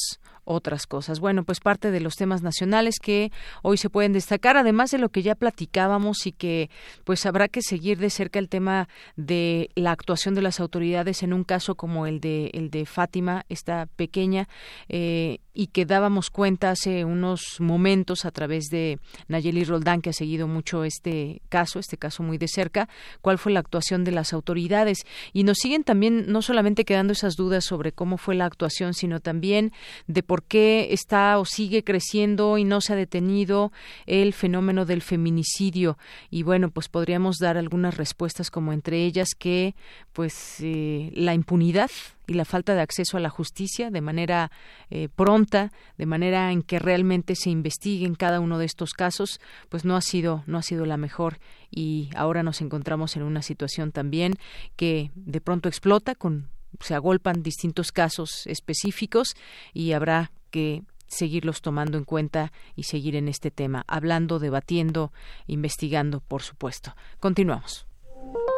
otras 0.45 0.87
cosas. 0.87 1.19
Bueno, 1.19 1.43
pues 1.43 1.59
parte 1.59 1.91
de 1.91 1.99
los 1.99 2.15
temas 2.15 2.41
nacionales 2.41 2.99
que 2.99 3.31
hoy 3.61 3.77
se 3.77 3.89
pueden 3.89 4.13
destacar, 4.13 4.57
además 4.57 4.91
de 4.91 4.99
lo 4.99 5.09
que 5.09 5.23
ya 5.23 5.35
platicábamos 5.35 6.25
y 6.25 6.31
que 6.31 6.69
pues 7.03 7.25
habrá 7.25 7.47
que 7.47 7.61
seguir 7.61 7.97
de 7.97 8.09
cerca 8.09 8.39
el 8.39 8.49
tema 8.49 8.87
de 9.15 9.69
la 9.75 9.91
actuación 9.91 10.35
de 10.35 10.41
las 10.41 10.59
autoridades 10.59 11.23
en 11.23 11.33
un 11.33 11.43
caso 11.43 11.75
como 11.75 12.07
el 12.07 12.19
de 12.19 12.51
el 12.53 12.69
de 12.69 12.85
Fátima, 12.85 13.45
esta 13.49 13.87
pequeña 13.95 14.47
eh, 14.87 15.39
y 15.55 15.67
que 15.67 15.85
dábamos 15.85 16.29
cuenta 16.29 16.69
hace 16.69 17.05
unos 17.05 17.59
momentos 17.59 18.25
a 18.25 18.31
través 18.31 18.65
de 18.65 18.99
Nayeli 19.29 19.63
Roldán, 19.63 20.01
que 20.01 20.09
ha 20.09 20.13
seguido 20.13 20.47
mucho 20.47 20.83
este 20.83 21.41
caso, 21.49 21.79
este 21.79 21.97
caso 21.97 22.21
muy 22.21 22.37
de 22.37 22.49
cerca, 22.49 22.89
cuál 23.21 23.37
fue 23.37 23.53
la 23.53 23.61
actuación 23.61 24.03
de 24.03 24.11
las 24.11 24.33
autoridades. 24.33 25.05
Y 25.31 25.43
nos 25.43 25.57
siguen 25.57 25.83
también 25.83 26.25
no 26.27 26.41
solamente 26.41 26.83
quedando 26.83 27.13
esas 27.13 27.35
dudas 27.35 27.63
sobre 27.63 27.93
cómo 27.93 28.17
fue 28.17 28.35
la 28.35 28.45
actuación, 28.45 28.93
sino 28.93 29.21
también 29.21 29.71
de 30.07 30.21
por 30.21 30.43
qué 30.43 30.89
está 30.91 31.39
o 31.39 31.45
sigue 31.45 31.83
creciendo 31.83 32.57
y 32.57 32.65
no 32.65 32.81
se 32.81 32.93
ha 32.93 32.97
detenido 32.97 33.71
el 34.05 34.33
fenómeno 34.33 34.85
del 34.85 35.01
feminicidio. 35.01 35.97
Y 36.29 36.43
bueno, 36.43 36.69
pues 36.69 36.89
podríamos 36.89 37.37
dar 37.37 37.57
algunas 37.57 37.95
respuestas 37.95 38.51
como 38.51 38.73
entre 38.73 39.05
ellas 39.05 39.29
que 39.37 39.75
pues 40.11 40.57
eh, 40.59 41.11
la 41.13 41.33
impunidad 41.33 41.89
y 42.27 42.33
la 42.33 42.45
falta 42.45 42.75
de 42.75 42.81
acceso 42.81 43.17
a 43.17 43.19
la 43.19 43.29
justicia 43.29 43.89
de 43.91 44.01
manera 44.01 44.51
eh, 44.89 45.09
pronta, 45.09 45.71
de 45.97 46.05
manera 46.05 46.51
en 46.51 46.61
que 46.61 46.79
realmente 46.79 47.35
se 47.35 47.49
investigue 47.49 48.05
en 48.05 48.15
cada 48.15 48.39
uno 48.39 48.57
de 48.57 48.65
estos 48.65 48.93
casos, 48.93 49.39
pues 49.69 49.85
no 49.85 49.95
ha 49.95 50.01
sido 50.01 50.43
no 50.47 50.57
ha 50.57 50.63
sido 50.63 50.85
la 50.85 50.97
mejor 50.97 51.39
y 51.69 52.09
ahora 52.15 52.43
nos 52.43 52.61
encontramos 52.61 53.15
en 53.15 53.23
una 53.23 53.41
situación 53.41 53.91
también 53.91 54.35
que 54.75 55.11
de 55.15 55.41
pronto 55.41 55.69
explota 55.69 56.15
con 56.15 56.49
se 56.81 56.93
agolpan 56.93 57.41
distintos 57.41 57.91
casos 57.91 58.45
específicos 58.47 59.35
y 59.73 59.93
habrá 59.93 60.31
que 60.51 60.83
seguirlos 61.07 61.61
tomando 61.61 61.97
en 61.97 62.03
cuenta 62.03 62.51
y 62.75 62.83
seguir 62.83 63.15
en 63.15 63.27
este 63.27 63.51
tema, 63.51 63.83
hablando, 63.87 64.39
debatiendo, 64.39 65.13
investigando, 65.47 66.19
por 66.21 66.41
supuesto. 66.41 66.95
Continuamos. 67.19 67.87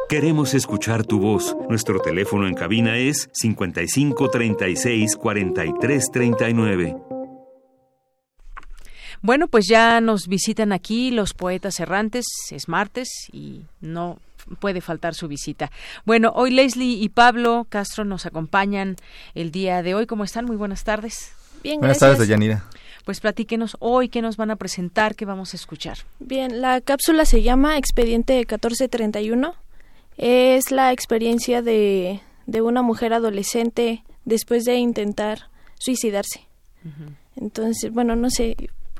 Queremos 0.08 0.54
escuchar 0.54 1.04
tu 1.04 1.20
voz. 1.20 1.54
Nuestro 1.68 2.00
teléfono 2.00 2.48
en 2.48 2.54
cabina 2.54 2.96
es 2.96 3.28
55 3.34 4.30
36 4.30 5.16
43 5.16 6.10
39. 6.10 6.96
Bueno, 9.20 9.48
pues 9.48 9.66
ya 9.68 10.00
nos 10.00 10.26
visitan 10.26 10.72
aquí 10.72 11.10
los 11.10 11.34
poetas 11.34 11.78
errantes. 11.78 12.24
Es 12.50 12.68
martes 12.68 13.10
y 13.32 13.66
no 13.82 14.18
puede 14.60 14.80
faltar 14.80 15.14
su 15.14 15.28
visita. 15.28 15.70
Bueno, 16.06 16.32
hoy 16.34 16.52
Leslie 16.52 16.96
y 17.02 17.10
Pablo 17.10 17.66
Castro 17.68 18.06
nos 18.06 18.24
acompañan 18.24 18.96
el 19.34 19.50
día 19.50 19.82
de 19.82 19.94
hoy. 19.94 20.06
¿Cómo 20.06 20.24
están? 20.24 20.46
Muy 20.46 20.56
buenas 20.56 20.84
tardes. 20.84 21.32
Bien, 21.62 21.80
buenas 21.80 21.98
tardes, 21.98 22.26
Yanira. 22.26 22.64
Pues 23.04 23.20
platíquenos 23.20 23.76
hoy 23.78 24.08
qué 24.08 24.22
nos 24.22 24.38
van 24.38 24.50
a 24.52 24.56
presentar, 24.56 25.16
qué 25.16 25.26
vamos 25.26 25.52
a 25.52 25.58
escuchar. 25.58 25.98
Bien, 26.18 26.62
la 26.62 26.80
cápsula 26.80 27.26
se 27.26 27.42
llama 27.42 27.76
Expediente 27.76 28.36
1431 28.36 29.67
es 30.18 30.70
la 30.70 30.92
experiencia 30.92 31.62
de, 31.62 32.20
de 32.46 32.60
una 32.60 32.82
mujer 32.82 33.14
adolescente 33.14 34.04
después 34.24 34.64
de 34.64 34.76
intentar 34.76 35.48
suicidarse. 35.78 36.46
Entonces, 37.36 37.92
bueno, 37.92 38.16
no 38.16 38.30
sé, 38.30 38.56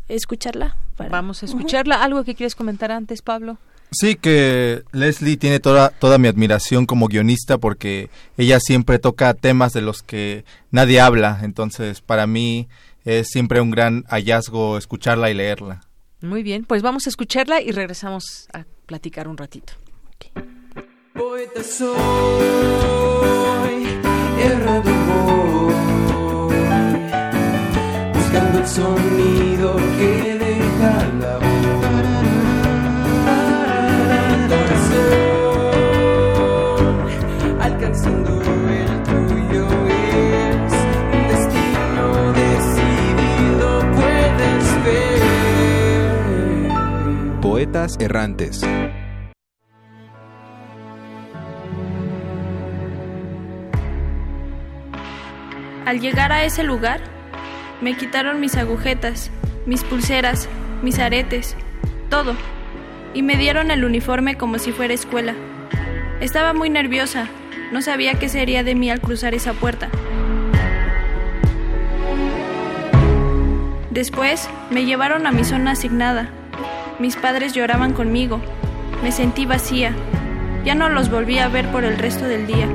escucharla. 0.09 0.77
Vamos 1.11 1.43
a 1.43 1.47
escucharla. 1.47 2.03
¿Algo 2.03 2.25
que 2.25 2.35
quieres 2.35 2.55
comentar 2.55 2.91
antes, 2.91 3.23
Pablo? 3.23 3.59
Sí, 3.91 4.17
que 4.17 4.83
Leslie 4.93 5.39
tiene 5.39 5.61
toda, 5.61 5.91
toda 5.91 6.19
mi 6.19 6.29
admiración 6.29 6.85
como 6.87 7.09
guionista 7.09 7.57
porque 7.59 8.11
ella 8.37 8.61
siempre 8.61 8.99
toca 8.99 9.33
temas 9.35 9.73
de 9.73 9.81
los 9.81 10.03
que 10.03 10.45
nadie 10.71 11.01
habla. 11.01 11.41
Entonces, 11.43 12.01
para 12.01 12.27
mí 12.27 12.69
es 13.05 13.29
siempre 13.29 13.61
un 13.61 13.71
gran 13.71 14.05
hallazgo 14.09 14.77
escucharla 14.77 15.31
y 15.31 15.35
leerla. 15.35 15.81
Muy 16.21 16.43
bien, 16.43 16.65
pues 16.65 16.83
vamos 16.83 17.07
a 17.07 17.11
escucharla 17.11 17.63
y 17.63 17.71
regresamos 17.71 18.49
a 18.53 18.65
platicar 18.87 19.29
un 19.29 19.37
ratito. 19.37 19.73
Poeta 21.19 21.63
soy, 21.65 21.99
errado 24.41 24.91
voy, 25.09 26.55
buscando 28.15 28.65
sonido 28.67 29.77
que 29.99 30.13
deja 30.39 30.95
la 31.21 31.35
voz. 31.39 31.49
Corazón, 34.53 35.27
alcanzando 37.61 38.33
el 38.71 39.03
tuyo 39.03 39.67
es 39.89 40.73
un 41.15 41.23
destino 41.33 42.07
decidido, 42.33 43.69
puedes 43.97 44.65
ver. 44.85 45.19
Poetas 47.41 47.91
errantes. 47.99 48.63
Al 55.89 56.01
llegar 56.01 56.33
a 56.33 56.45
ese 56.45 56.65
lugar, 56.65 57.01
me 57.81 57.97
quitaron 57.97 58.41
mis 58.41 58.59
agujetas, 58.59 59.31
mis 59.65 59.85
pulseras, 59.85 60.47
mis 60.83 60.99
aretes, 60.99 61.57
todo, 62.11 62.37
y 63.15 63.23
me 63.23 63.39
dieron 63.39 63.71
el 63.71 63.87
uniforme 63.87 64.37
como 64.37 64.59
si 64.59 64.71
fuera 64.71 64.93
escuela. 64.93 65.33
Estaba 66.21 66.53
muy 66.53 66.69
nerviosa, 66.69 67.29
no 67.73 67.81
sabía 67.81 68.19
qué 68.19 68.29
sería 68.29 68.63
de 68.63 68.75
mí 68.75 68.91
al 68.91 69.01
cruzar 69.01 69.33
esa 69.33 69.55
puerta. 69.55 69.89
Después 73.91 74.51
me 74.69 74.85
llevaron 74.85 75.27
a 75.27 75.33
mi 75.33 75.43
zona 75.43 75.71
asignada. 75.71 76.29
Mis 76.99 77.17
padres 77.17 77.55
lloraban 77.55 77.95
conmigo. 77.95 78.43
Me 79.03 79.11
sentí 79.11 79.47
vacía. 79.47 79.95
Ya 80.67 80.75
no 80.75 80.91
los 80.91 81.11
volví 81.11 81.39
a 81.39 81.49
ver 81.49 81.67
por 81.73 81.85
el 81.85 81.97
resto 81.97 82.27
del 82.27 82.47
día. 82.47 82.69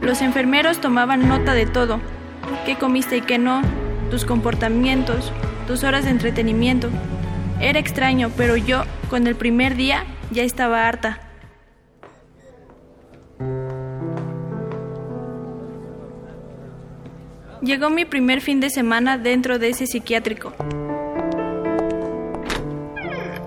Los 0.00 0.22
enfermeros 0.22 0.80
tomaban 0.80 1.28
nota 1.28 1.54
de 1.54 1.66
todo. 1.66 2.00
¿Qué 2.64 2.76
comiste 2.76 3.16
y 3.18 3.20
qué 3.20 3.38
no? 3.38 3.62
Tus 4.10 4.24
comportamientos, 4.24 5.32
tus 5.66 5.84
horas 5.84 6.04
de 6.04 6.10
entretenimiento. 6.10 6.88
Era 7.60 7.78
extraño, 7.78 8.30
pero 8.36 8.56
yo, 8.56 8.84
con 9.10 9.26
el 9.26 9.34
primer 9.34 9.74
día, 9.74 10.04
ya 10.30 10.42
estaba 10.42 10.86
harta. 10.86 11.20
Llegó 17.60 17.90
mi 17.90 18.04
primer 18.04 18.40
fin 18.40 18.60
de 18.60 18.70
semana 18.70 19.18
dentro 19.18 19.58
de 19.58 19.70
ese 19.70 19.86
psiquiátrico. 19.86 20.52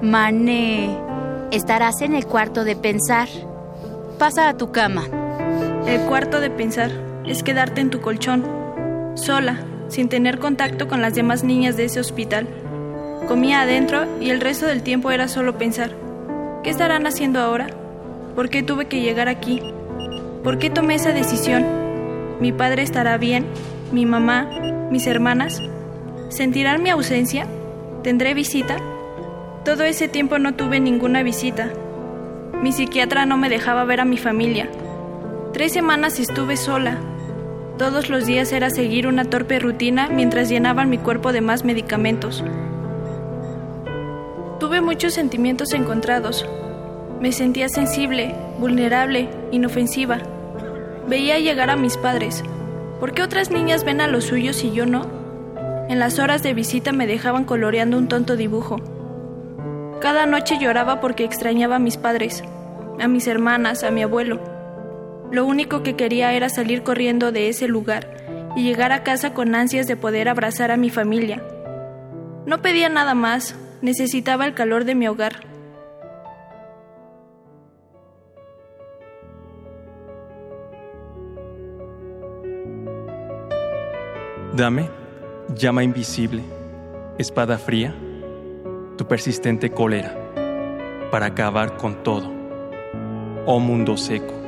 Mané, 0.02 0.98
estarás 1.52 2.02
en 2.02 2.14
el 2.14 2.26
cuarto 2.26 2.64
de 2.66 2.76
pensar. 2.76 3.30
Pasa 4.20 4.50
a 4.50 4.58
tu 4.58 4.72
cama. 4.72 5.21
El 5.88 6.02
cuarto 6.02 6.40
de 6.40 6.50
pensar 6.50 6.92
es 7.26 7.42
quedarte 7.42 7.82
en 7.82 7.90
tu 7.90 8.02
colchón, 8.02 8.46
sola, 9.16 9.58
sin 9.88 10.10
tener 10.10 10.38
contacto 10.38 10.88
con 10.88 11.02
las 11.02 11.16
demás 11.16 11.44
niñas 11.44 11.76
de 11.76 11.86
ese 11.86 12.00
hospital. 12.00 12.48
Comía 13.28 13.62
adentro 13.62 14.06
y 14.20 14.30
el 14.30 14.42
resto 14.42 14.68
del 14.68 14.84
tiempo 14.84 15.12
era 15.12 15.28
solo 15.28 15.58
pensar. 15.58 15.92
¿Qué 16.64 16.70
estarán 16.70 17.08
haciendo 17.08 17.40
ahora? 17.40 17.68
¿Por 18.36 18.50
qué 18.50 18.62
tuve 18.62 18.86
que 18.86 19.02
llegar 19.02 19.28
aquí? 19.28 19.62
¿Por 20.44 20.60
qué 20.60 20.70
tomé 20.70 20.96
esa 20.96 21.14
decisión? 21.14 21.66
¿Mi 22.40 22.52
padre 22.52 22.84
estará 22.84 23.18
bien? 23.18 23.46
¿Mi 23.92 24.06
mamá? 24.06 24.50
¿Mis 24.92 25.08
hermanas? 25.08 25.62
¿Sentirán 26.30 26.84
mi 26.84 26.90
ausencia? 26.92 27.48
¿Tendré 28.04 28.34
visita? 28.34 28.78
Todo 29.66 29.84
ese 29.84 30.08
tiempo 30.08 30.40
no 30.40 30.54
tuve 30.54 30.80
ninguna 30.80 31.24
visita. 31.24 31.70
Mi 32.62 32.72
psiquiatra 32.72 33.26
no 33.26 33.38
me 33.38 33.50
dejaba 33.50 33.84
ver 33.84 34.00
a 34.00 34.06
mi 34.06 34.18
familia. 34.18 34.70
Tres 35.54 35.74
semanas 35.74 36.18
estuve 36.18 36.56
sola. 36.56 36.98
Todos 37.78 38.10
los 38.10 38.26
días 38.26 38.54
era 38.54 38.70
seguir 38.70 39.06
una 39.06 39.26
torpe 39.26 39.60
rutina 39.60 40.08
mientras 40.08 40.48
llenaban 40.48 40.90
mi 40.90 40.98
cuerpo 40.98 41.34
de 41.34 41.42
más 41.42 41.66
medicamentos. 41.66 42.42
Tuve 44.62 44.80
muchos 44.80 45.14
sentimientos 45.14 45.74
encontrados. 45.74 46.48
Me 47.20 47.34
sentía 47.34 47.68
sensible, 47.68 48.34
vulnerable, 48.60 49.30
inofensiva. 49.52 50.20
Veía 51.10 51.38
llegar 51.40 51.70
a 51.70 51.76
mis 51.76 51.98
padres. 51.98 52.46
¿Por 53.02 53.12
qué 53.12 53.22
otras 53.22 53.52
niñas 53.52 53.84
ven 53.84 54.00
a 54.00 54.08
los 54.08 54.24
suyos 54.24 54.64
y 54.64 54.72
yo 54.72 54.86
no? 54.86 55.06
En 55.90 56.00
las 56.00 56.18
horas 56.18 56.44
de 56.44 56.54
visita 56.54 56.94
me 56.94 57.08
dejaban 57.08 57.44
coloreando 57.44 57.98
un 57.98 58.08
tonto 58.08 58.38
dibujo. 58.38 58.78
Cada 60.00 60.26
noche 60.26 60.58
lloraba 60.60 61.02
porque 61.02 61.26
extrañaba 61.26 61.76
a 61.76 61.80
mis 61.80 61.98
padres, 61.98 62.42
a 63.02 63.10
mis 63.10 63.28
hermanas, 63.28 63.84
a 63.84 63.92
mi 63.92 64.02
abuelo. 64.02 64.51
Lo 65.32 65.46
único 65.46 65.82
que 65.82 65.96
quería 65.96 66.34
era 66.34 66.50
salir 66.50 66.84
corriendo 66.84 67.32
de 67.32 67.48
ese 67.48 67.68
lugar 67.68 68.52
y 68.56 68.64
llegar 68.64 68.92
a 68.92 69.04
casa 69.04 69.34
con 69.34 69.56
ansias 69.56 69.88
de 69.88 69.96
poder 69.96 70.28
abrazar 70.28 70.72
a 70.72 70.78
mi 70.78 70.90
familia. 70.90 71.42
No 72.46 72.62
pedía 72.62 72.90
nada 72.90 73.14
más, 73.14 73.56
necesitaba 73.82 74.46
el 74.46 74.54
calor 74.54 74.84
de 74.84 74.96
mi 74.96 75.08
hogar. 75.08 75.52
Dame, 84.54 84.90
llama 85.56 85.82
invisible, 85.82 86.44
espada 87.18 87.58
fría, 87.58 87.96
tu 88.98 89.08
persistente 89.08 89.72
cólera, 89.72 90.14
para 91.10 91.28
acabar 91.28 91.78
con 91.78 92.04
todo. 92.04 92.30
Oh 93.46 93.60
mundo 93.60 93.96
seco, 93.96 94.41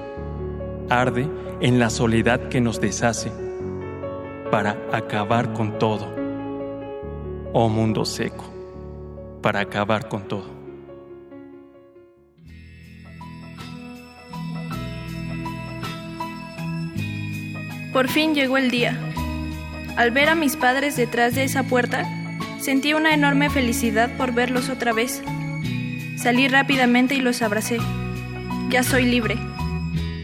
arde 1.02 1.28
en 1.62 1.80
la 1.80 1.90
soledad 1.90 2.50
que 2.50 2.62
nos 2.62 2.80
deshace, 2.80 3.32
para 4.52 4.78
acabar 4.92 5.54
con 5.54 5.80
todo. 5.80 6.14
Oh 7.54 7.70
mundo 7.70 8.06
seco, 8.06 8.46
para 9.42 9.62
acabar 9.62 10.08
con 10.08 10.28
todo. 10.28 10.54
Por 17.94 18.08
fin 18.08 18.34
llegó 18.34 18.58
el 18.58 18.72
día. 18.72 19.00
Al 19.98 20.10
ver 20.10 20.28
a 20.30 20.36
mis 20.36 20.58
padres 20.58 20.96
detrás 20.96 21.36
de 21.36 21.44
esa 21.44 21.62
puerta, 21.62 22.06
sentí 22.60 22.96
una 22.96 23.14
enorme 23.14 23.52
felicidad 23.52 24.10
por 24.18 24.34
verlos 24.34 24.70
otra 24.70 24.94
vez. 24.94 25.22
Salí 26.18 26.48
rápidamente 26.48 27.14
y 27.14 27.20
los 27.20 27.44
abracé. 27.44 27.78
Ya 28.70 28.82
soy 28.82 29.06
libre. 29.06 29.36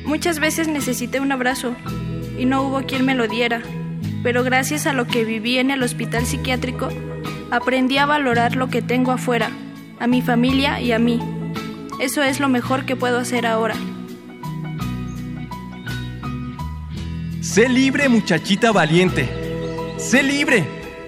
Muchas 0.10 0.40
veces 0.40 0.68
necesité 0.68 1.20
un 1.20 1.32
abrazo 1.32 1.76
y 2.36 2.46
no 2.46 2.64
hubo 2.64 2.82
quien 2.82 3.06
me 3.06 3.14
lo 3.14 3.28
diera, 3.28 3.62
pero 4.24 4.44
gracias 4.44 4.88
a 4.88 4.94
lo 4.94 5.06
que 5.06 5.24
viví 5.24 5.60
en 5.60 5.70
el 5.70 5.84
hospital 5.84 6.26
psiquiátrico, 6.26 6.90
aprendí 7.52 8.00
a 8.00 8.08
valorar 8.08 8.56
lo 8.56 8.70
que 8.70 8.82
tengo 8.82 9.12
afuera, 9.12 9.52
a 10.00 10.08
mi 10.08 10.24
familia 10.24 10.82
y 10.82 10.94
a 10.94 11.00
mí. 11.00 11.20
Eso 12.02 12.24
es 12.24 12.40
lo 12.40 12.50
mejor 12.50 12.86
que 12.86 12.96
puedo 12.96 13.20
hacer 13.20 13.46
ahora. 13.46 13.76
Sé 17.40 17.70
libre, 17.70 18.10
muchachita 18.10 18.72
valiente. 18.72 19.30
Sé 20.00 20.24
libre, 20.24 20.66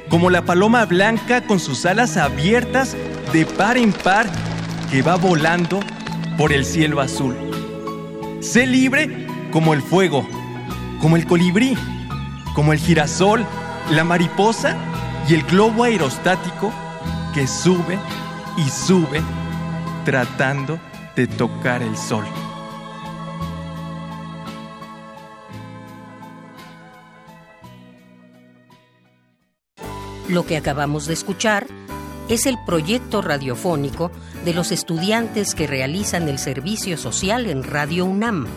como 0.10 0.30
la 0.30 0.46
paloma 0.46 0.86
blanca 0.86 1.42
con 1.42 1.60
sus 1.60 1.88
alas 1.88 2.18
abiertas 2.18 2.96
de 3.34 3.48
par 3.48 3.78
en 3.78 3.94
par 3.94 4.28
que 4.92 5.02
va 5.02 5.16
volando 5.16 5.80
por 6.38 6.54
el 6.54 6.66
cielo 6.66 7.02
azul. 7.02 7.51
Sé 8.42 8.66
libre 8.66 9.28
como 9.52 9.76
el 9.76 9.84
fuego, 9.84 10.28
como 11.00 11.16
el 11.16 11.28
colibrí, 11.28 11.78
como 12.56 12.74
el 12.74 12.80
girasol, 12.80 13.46
la 13.92 14.04
mariposa 14.04 14.76
y 15.30 15.36
el 15.36 15.44
globo 15.44 15.84
aerostático 15.84 16.74
que 17.36 17.46
sube 17.46 18.00
y 18.58 18.68
sube 18.68 19.22
tratando 20.06 20.80
de 21.16 21.28
tocar 21.28 21.84
el 21.84 21.96
sol. 21.96 22.26
Lo 30.28 30.48
que 30.48 30.58
acabamos 30.58 31.06
de 31.06 31.14
escuchar 31.14 31.68
es 32.30 32.46
el 32.46 32.58
proyecto 32.66 33.22
radiofónico 33.22 34.12
de 34.46 34.54
los 34.54 34.72
estudiantes 34.72 35.56
que 35.56 35.68
realizan 35.68 36.30
el 36.30 36.40
servicio 36.40 36.98
social 36.98 37.46
en 37.48 37.64
Radio 37.64 38.06
UNAM, 38.06 38.48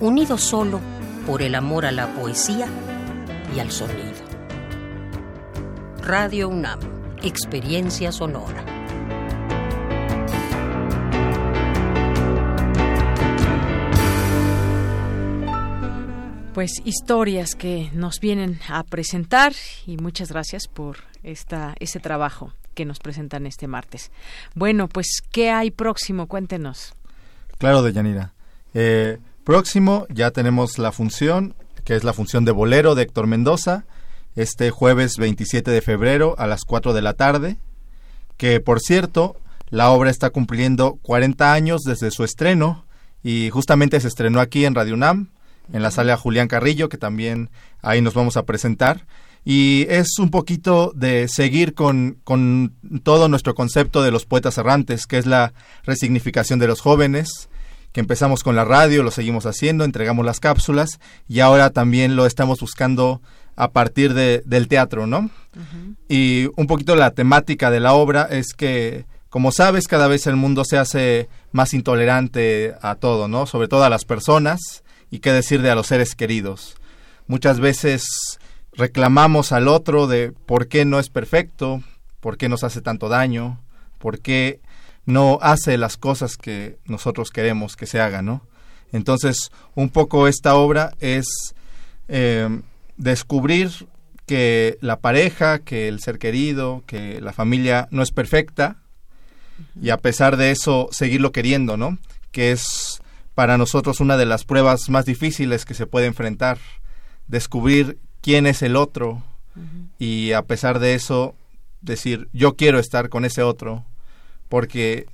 unidos 0.00 0.42
solo 0.42 0.80
por 1.26 1.42
el 1.42 1.54
amor 1.54 1.86
a 1.86 1.92
la 1.92 2.08
poesía 2.14 2.68
y 3.54 3.60
al 3.60 3.70
sonido. 3.70 4.12
Radio 6.02 6.48
UNAM, 6.48 6.80
experiencia 7.22 8.12
sonora. 8.12 8.64
Pues 16.52 16.80
historias 16.84 17.56
que 17.56 17.90
nos 17.94 18.20
vienen 18.20 18.60
a 18.68 18.84
presentar 18.84 19.54
y 19.86 19.96
muchas 19.96 20.30
gracias 20.30 20.68
por 20.68 20.98
esta, 21.24 21.74
trabajo 22.00 22.52
que 22.74 22.84
nos 22.84 22.98
presentan 22.98 23.46
este 23.46 23.66
martes. 23.66 24.10
Bueno, 24.54 24.88
pues, 24.88 25.22
¿qué 25.32 25.50
hay 25.50 25.70
próximo? 25.70 26.26
Cuéntenos. 26.26 26.94
Claro, 27.58 27.82
Deyanira. 27.82 28.32
Eh, 28.74 29.18
próximo 29.44 30.06
ya 30.10 30.30
tenemos 30.30 30.78
la 30.78 30.92
función, 30.92 31.54
que 31.84 31.94
es 31.94 32.04
la 32.04 32.12
función 32.12 32.44
de 32.44 32.52
bolero 32.52 32.94
de 32.94 33.02
Héctor 33.02 33.26
Mendoza. 33.26 33.84
este 34.36 34.70
jueves 34.70 35.16
27 35.16 35.70
de 35.70 35.80
febrero 35.80 36.34
a 36.38 36.48
las 36.48 36.64
4 36.64 36.92
de 36.92 37.02
la 37.02 37.12
tarde, 37.12 37.56
que 38.36 38.58
por 38.58 38.80
cierto, 38.80 39.36
la 39.70 39.90
obra 39.90 40.10
está 40.10 40.30
cumpliendo 40.30 40.98
40 41.02 41.52
años 41.52 41.82
desde 41.82 42.10
su 42.10 42.24
estreno 42.24 42.84
y 43.22 43.50
justamente 43.50 44.00
se 44.00 44.08
estrenó 44.08 44.40
aquí 44.40 44.64
en 44.64 44.74
Radio 44.74 44.94
UNAM, 44.94 45.30
en 45.72 45.82
la 45.82 45.90
sala 45.90 46.16
Julián 46.16 46.48
Carrillo, 46.48 46.88
que 46.88 46.98
también 46.98 47.48
ahí 47.80 48.02
nos 48.02 48.14
vamos 48.14 48.36
a 48.36 48.44
presentar. 48.44 49.06
Y 49.44 49.86
es 49.90 50.18
un 50.18 50.30
poquito 50.30 50.92
de 50.94 51.28
seguir 51.28 51.74
con, 51.74 52.18
con 52.24 52.72
todo 53.02 53.28
nuestro 53.28 53.54
concepto 53.54 54.02
de 54.02 54.10
los 54.10 54.24
poetas 54.24 54.56
errantes, 54.56 55.06
que 55.06 55.18
es 55.18 55.26
la 55.26 55.52
resignificación 55.84 56.58
de 56.58 56.66
los 56.66 56.80
jóvenes, 56.80 57.48
que 57.92 58.00
empezamos 58.00 58.42
con 58.42 58.56
la 58.56 58.64
radio, 58.64 59.02
lo 59.02 59.12
seguimos 59.12 59.46
haciendo, 59.46 59.84
entregamos 59.84 60.26
las 60.26 60.40
cápsulas 60.40 60.98
y 61.28 61.40
ahora 61.40 61.70
también 61.70 62.16
lo 62.16 62.26
estamos 62.26 62.58
buscando 62.60 63.22
a 63.54 63.70
partir 63.70 64.14
de, 64.14 64.42
del 64.46 64.66
teatro, 64.66 65.06
¿no? 65.06 65.30
Y 66.08 66.48
un 66.56 66.66
poquito 66.66 66.96
la 66.96 67.12
temática 67.12 67.70
de 67.70 67.78
la 67.78 67.92
obra 67.92 68.24
es 68.24 68.52
que, 68.52 69.04
como 69.28 69.52
sabes, 69.52 69.86
cada 69.86 70.08
vez 70.08 70.26
el 70.26 70.34
mundo 70.34 70.64
se 70.64 70.76
hace 70.76 71.28
más 71.52 71.72
intolerante 71.72 72.74
a 72.82 72.96
todo, 72.96 73.28
¿no? 73.28 73.46
Sobre 73.46 73.68
todo 73.68 73.84
a 73.84 73.90
las 73.90 74.04
personas 74.04 74.82
y 75.10 75.20
qué 75.20 75.32
decir 75.32 75.62
de 75.62 75.70
a 75.70 75.76
los 75.76 75.86
seres 75.86 76.16
queridos. 76.16 76.74
Muchas 77.28 77.60
veces 77.60 78.04
reclamamos 78.76 79.52
al 79.52 79.68
otro 79.68 80.06
de 80.06 80.32
por 80.32 80.68
qué 80.68 80.84
no 80.84 80.98
es 80.98 81.08
perfecto, 81.10 81.82
por 82.20 82.36
qué 82.36 82.48
nos 82.48 82.64
hace 82.64 82.80
tanto 82.80 83.08
daño, 83.08 83.60
por 83.98 84.20
qué 84.20 84.60
no 85.06 85.38
hace 85.42 85.78
las 85.78 85.96
cosas 85.96 86.36
que 86.36 86.78
nosotros 86.86 87.30
queremos 87.30 87.76
que 87.76 87.86
se 87.86 88.00
hagan, 88.00 88.26
¿no? 88.26 88.42
Entonces, 88.92 89.50
un 89.74 89.90
poco 89.90 90.28
esta 90.28 90.54
obra 90.54 90.92
es 91.00 91.26
eh, 92.08 92.48
descubrir 92.96 93.70
que 94.26 94.78
la 94.80 95.00
pareja, 95.00 95.58
que 95.58 95.88
el 95.88 96.00
ser 96.00 96.18
querido, 96.18 96.82
que 96.86 97.20
la 97.20 97.32
familia 97.32 97.88
no 97.90 98.02
es 98.02 98.10
perfecta 98.10 98.76
y 99.80 99.90
a 99.90 99.98
pesar 99.98 100.36
de 100.36 100.50
eso 100.50 100.88
seguirlo 100.92 101.32
queriendo, 101.32 101.76
¿no? 101.76 101.98
Que 102.30 102.52
es 102.52 103.02
para 103.34 103.58
nosotros 103.58 104.00
una 104.00 104.16
de 104.16 104.26
las 104.26 104.44
pruebas 104.44 104.88
más 104.88 105.04
difíciles 105.04 105.64
que 105.64 105.74
se 105.74 105.86
puede 105.86 106.06
enfrentar, 106.06 106.58
descubrir 107.26 107.98
quién 108.24 108.46
es 108.46 108.62
el 108.62 108.74
otro 108.74 109.22
y 109.98 110.32
a 110.32 110.40
pesar 110.40 110.78
de 110.78 110.94
eso 110.94 111.34
decir 111.82 112.28
yo 112.32 112.54
quiero 112.54 112.78
estar 112.78 113.10
con 113.10 113.26
ese 113.26 113.42
otro 113.42 113.84
porque 114.48 115.04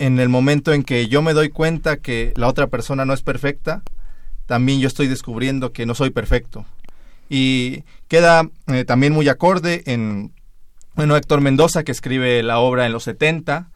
en 0.00 0.18
el 0.18 0.28
momento 0.28 0.72
en 0.72 0.82
que 0.82 1.06
yo 1.06 1.22
me 1.22 1.32
doy 1.32 1.50
cuenta 1.50 1.98
que 1.98 2.32
la 2.34 2.48
otra 2.48 2.66
persona 2.66 3.04
no 3.04 3.12
es 3.12 3.22
perfecta, 3.22 3.82
también 4.46 4.80
yo 4.80 4.88
estoy 4.88 5.06
descubriendo 5.06 5.72
que 5.72 5.86
no 5.86 5.94
soy 5.94 6.10
perfecto. 6.10 6.64
Y 7.28 7.84
queda 8.08 8.48
eh, 8.66 8.84
también 8.84 9.12
muy 9.12 9.28
acorde 9.28 9.82
en, 9.86 10.32
bueno, 10.94 11.16
Héctor 11.16 11.42
Mendoza, 11.42 11.84
que 11.84 11.92
escribe 11.92 12.42
la 12.42 12.58
obra 12.58 12.86
en 12.86 12.92
los 12.92 13.04
70, 13.04 13.68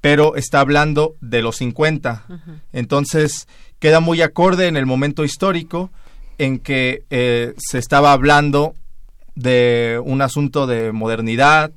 pero 0.00 0.34
está 0.34 0.60
hablando 0.60 1.14
de 1.20 1.42
los 1.42 1.56
50. 1.56 2.24
Entonces, 2.72 3.46
queda 3.78 4.00
muy 4.00 4.22
acorde 4.22 4.66
en 4.66 4.78
el 4.78 4.86
momento 4.86 5.24
histórico 5.24 5.90
en 6.40 6.58
que 6.58 7.04
eh, 7.10 7.52
se 7.58 7.78
estaba 7.78 8.14
hablando 8.14 8.72
de 9.34 10.00
un 10.02 10.22
asunto 10.22 10.66
de 10.66 10.90
modernidad, 10.90 11.70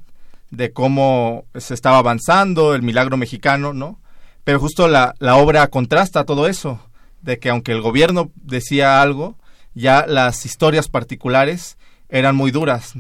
de 0.52 0.72
cómo 0.72 1.44
se 1.54 1.74
estaba 1.74 1.98
avanzando, 1.98 2.74
el 2.74 2.82
milagro 2.82 3.18
mexicano, 3.18 3.74
¿no? 3.74 4.00
Pero 4.46 4.62
justo 4.62 4.88
la, 4.88 5.16
la 5.20 5.36
obra 5.36 5.68
contrasta 5.68 6.24
todo 6.24 6.48
eso, 6.48 6.80
de 7.22 7.40
que 7.40 7.50
aunque 7.50 7.74
el 7.74 7.82
gobierno 7.82 8.32
decía 8.36 9.02
algo, 9.02 9.36
ya 9.74 10.06
las 10.08 10.46
historias 10.46 10.88
particulares 10.88 11.78
eran 12.08 12.38
muy 12.38 12.52
duras. 12.52 12.94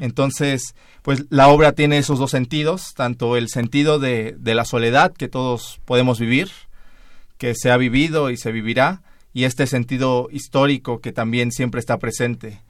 Entonces, 0.00 0.74
pues 1.02 1.26
la 1.28 1.48
obra 1.48 1.72
tiene 1.72 1.98
esos 1.98 2.18
dos 2.18 2.30
sentidos, 2.30 2.94
tanto 2.94 3.36
el 3.36 3.50
sentido 3.50 3.98
de, 3.98 4.34
de, 4.38 4.54
la 4.54 4.64
soledad 4.64 5.12
que 5.12 5.28
todos 5.28 5.78
podemos 5.84 6.18
vivir, 6.18 6.50
que 7.36 7.54
se 7.54 7.70
ha 7.70 7.76
vivido 7.76 8.30
y 8.30 8.38
se 8.38 8.50
vivirá, 8.50 9.02
y 9.32 9.44
este 9.44 9.66
sentido 9.66 10.28
histórico 10.30 11.00
que 11.00 11.12
también 11.12 11.52
siempre 11.52 11.80
está 11.80 11.98
presente, 11.98 12.60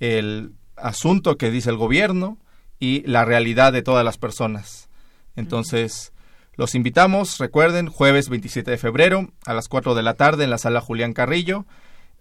el 0.00 0.52
asunto 0.76 1.36
que 1.36 1.50
dice 1.50 1.70
el 1.70 1.76
gobierno 1.76 2.38
y 2.78 3.06
la 3.06 3.24
realidad 3.24 3.72
de 3.72 3.82
todas 3.82 4.04
las 4.04 4.18
personas. 4.18 4.88
Entonces, 5.36 6.12
los 6.54 6.74
invitamos, 6.74 7.38
recuerden, 7.38 7.88
jueves 7.88 8.28
27 8.28 8.70
de 8.70 8.78
febrero 8.78 9.30
a 9.46 9.54
las 9.54 9.68
4 9.68 9.94
de 9.94 10.02
la 10.02 10.14
tarde 10.14 10.44
en 10.44 10.50
la 10.50 10.58
sala 10.58 10.80
Julián 10.80 11.12
Carrillo, 11.12 11.64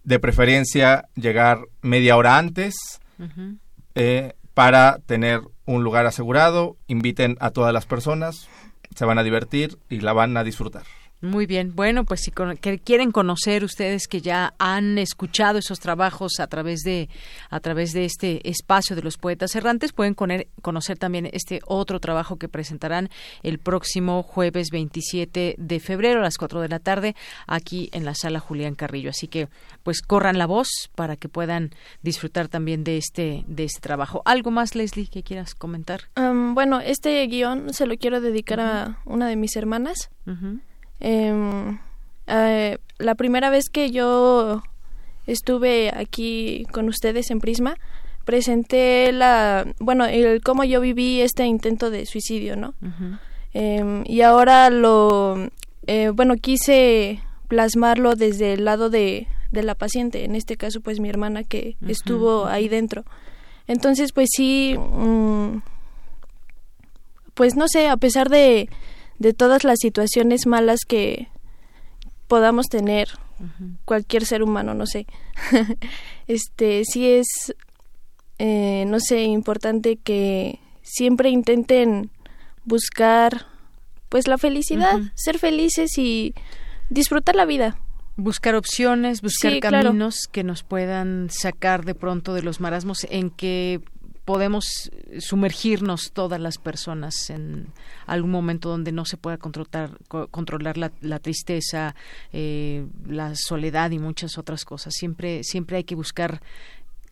de 0.03 0.19
preferencia 0.19 1.09
llegar 1.15 1.67
media 1.81 2.15
hora 2.15 2.37
antes 2.37 3.01
eh, 3.95 4.33
para 4.53 4.99
tener 5.05 5.41
un 5.65 5.83
lugar 5.83 6.05
asegurado. 6.05 6.77
Inviten 6.87 7.37
a 7.39 7.51
todas 7.51 7.73
las 7.73 7.85
personas, 7.85 8.47
se 8.95 9.05
van 9.05 9.19
a 9.19 9.23
divertir 9.23 9.77
y 9.89 9.99
la 9.99 10.13
van 10.13 10.37
a 10.37 10.43
disfrutar. 10.43 10.83
Muy 11.21 11.45
bien. 11.45 11.75
Bueno, 11.75 12.03
pues 12.03 12.21
si 12.21 12.31
que 12.31 12.79
quieren 12.79 13.11
conocer 13.11 13.63
ustedes 13.63 14.07
que 14.07 14.21
ya 14.21 14.55
han 14.57 14.97
escuchado 14.97 15.59
esos 15.59 15.79
trabajos 15.79 16.39
a 16.39 16.47
través 16.47 16.81
de 16.81 17.09
a 17.51 17.59
través 17.59 17.93
de 17.93 18.05
este 18.05 18.49
espacio 18.49 18.95
de 18.95 19.03
los 19.03 19.17
poetas 19.17 19.55
errantes, 19.55 19.93
pueden 19.93 20.15
conocer 20.61 20.97
también 20.97 21.29
este 21.31 21.61
otro 21.67 21.99
trabajo 21.99 22.37
que 22.37 22.49
presentarán 22.49 23.09
el 23.43 23.59
próximo 23.59 24.23
jueves 24.23 24.69
27 24.71 25.55
de 25.57 25.79
febrero 25.79 26.21
a 26.21 26.23
las 26.23 26.37
4 26.37 26.59
de 26.59 26.69
la 26.69 26.79
tarde 26.79 27.15
aquí 27.45 27.89
en 27.93 28.03
la 28.03 28.15
sala 28.15 28.39
Julián 28.39 28.73
Carrillo. 28.73 29.11
Así 29.11 29.27
que 29.27 29.47
pues 29.83 30.01
corran 30.01 30.39
la 30.39 30.47
voz 30.47 30.89
para 30.95 31.17
que 31.17 31.29
puedan 31.29 31.69
disfrutar 32.01 32.47
también 32.47 32.83
de 32.83 32.97
este 32.97 33.43
de 33.47 33.65
este 33.65 33.79
trabajo. 33.79 34.23
¿Algo 34.25 34.49
más, 34.49 34.73
Leslie, 34.73 35.07
que 35.07 35.21
quieras 35.21 35.53
comentar? 35.53 36.01
Um, 36.17 36.55
bueno, 36.55 36.79
este 36.79 37.23
guion 37.27 37.75
se 37.75 37.85
lo 37.85 37.95
quiero 37.97 38.21
dedicar 38.21 38.59
uh 38.59 38.63
-huh. 38.63 38.65
a 38.65 38.97
una 39.05 39.27
de 39.27 39.35
mis 39.35 39.55
hermanas. 39.55 40.09
Uh 40.25 40.31
-huh. 40.31 40.61
Eh, 41.01 41.77
eh, 42.27 42.77
la 42.99 43.15
primera 43.15 43.49
vez 43.49 43.65
que 43.69 43.91
yo 43.91 44.61
estuve 45.27 45.91
aquí 45.93 46.65
con 46.71 46.87
ustedes 46.87 47.31
en 47.31 47.39
Prisma, 47.39 47.75
presenté 48.23 49.11
la, 49.11 49.65
bueno, 49.79 50.05
el 50.05 50.41
cómo 50.41 50.63
yo 50.63 50.79
viví 50.79 51.21
este 51.21 51.45
intento 51.45 51.89
de 51.89 52.05
suicidio, 52.05 52.55
¿no? 52.55 52.75
Uh 52.81 52.87
-huh. 52.87 53.19
eh, 53.55 54.03
y 54.05 54.21
ahora 54.21 54.69
lo, 54.69 55.49
bueno, 56.13 56.35
quise 56.35 57.19
plasmarlo 57.47 58.15
desde 58.15 58.53
el 58.53 58.63
lado 58.63 58.89
de, 58.89 59.27
de, 59.51 59.63
la 59.63 59.75
paciente, 59.75 60.23
en 60.23 60.35
este 60.35 60.55
caso 60.55 60.79
pues 60.79 60.99
mi 60.99 61.09
hermana 61.09 61.43
que 61.43 61.75
uh 61.81 61.85
-huh. 61.85 61.91
estuvo 61.91 62.45
ahí 62.45 62.69
dentro. 62.69 63.03
Entonces 63.67 64.11
pues 64.13 64.29
sí, 64.31 64.75
um, 64.77 65.61
pues 67.33 67.55
no 67.55 67.67
sé, 67.67 67.89
a 67.89 67.97
pesar 67.97 68.29
de 68.29 68.69
de 69.21 69.33
todas 69.33 69.63
las 69.63 69.77
situaciones 69.79 70.47
malas 70.47 70.79
que 70.87 71.27
podamos 72.27 72.67
tener 72.69 73.07
uh 73.39 73.43
-huh. 73.43 73.77
cualquier 73.85 74.25
ser 74.25 74.41
humano 74.41 74.73
no 74.73 74.87
sé 74.87 75.05
este 76.27 76.81
sí 76.85 77.07
es 77.07 77.27
eh, 78.39 78.83
no 78.87 78.99
sé 78.99 79.21
importante 79.23 79.97
que 79.97 80.59
siempre 80.81 81.29
intenten 81.29 82.09
buscar 82.65 83.45
pues 84.09 84.27
la 84.27 84.39
felicidad 84.39 84.95
uh 84.95 85.03
-huh. 85.03 85.11
ser 85.13 85.37
felices 85.37 85.99
y 85.99 86.33
disfrutar 86.89 87.35
la 87.35 87.45
vida 87.45 87.77
buscar 88.15 88.55
opciones 88.55 89.21
buscar 89.21 89.51
sí, 89.51 89.59
caminos 89.59 90.15
claro. 90.15 90.31
que 90.31 90.43
nos 90.43 90.63
puedan 90.63 91.29
sacar 91.29 91.85
de 91.85 91.93
pronto 91.93 92.33
de 92.33 92.41
los 92.41 92.59
marasmos 92.59 93.05
en 93.11 93.29
que 93.29 93.81
podemos 94.25 94.91
sumergirnos 95.19 96.11
todas 96.11 96.39
las 96.39 96.57
personas 96.57 97.29
en 97.29 97.67
algún 98.05 98.31
momento 98.31 98.69
donde 98.69 98.91
no 98.91 99.05
se 99.05 99.17
pueda 99.17 99.37
controlar, 99.37 99.97
controlar 100.29 100.77
la, 100.77 100.91
la 101.01 101.19
tristeza, 101.19 101.95
eh, 102.31 102.85
la 103.07 103.33
soledad 103.35 103.91
y 103.91 103.99
muchas 103.99 104.37
otras 104.37 104.65
cosas. 104.65 104.93
Siempre, 104.93 105.43
siempre 105.43 105.77
hay 105.77 105.83
que 105.83 105.95
buscar 105.95 106.41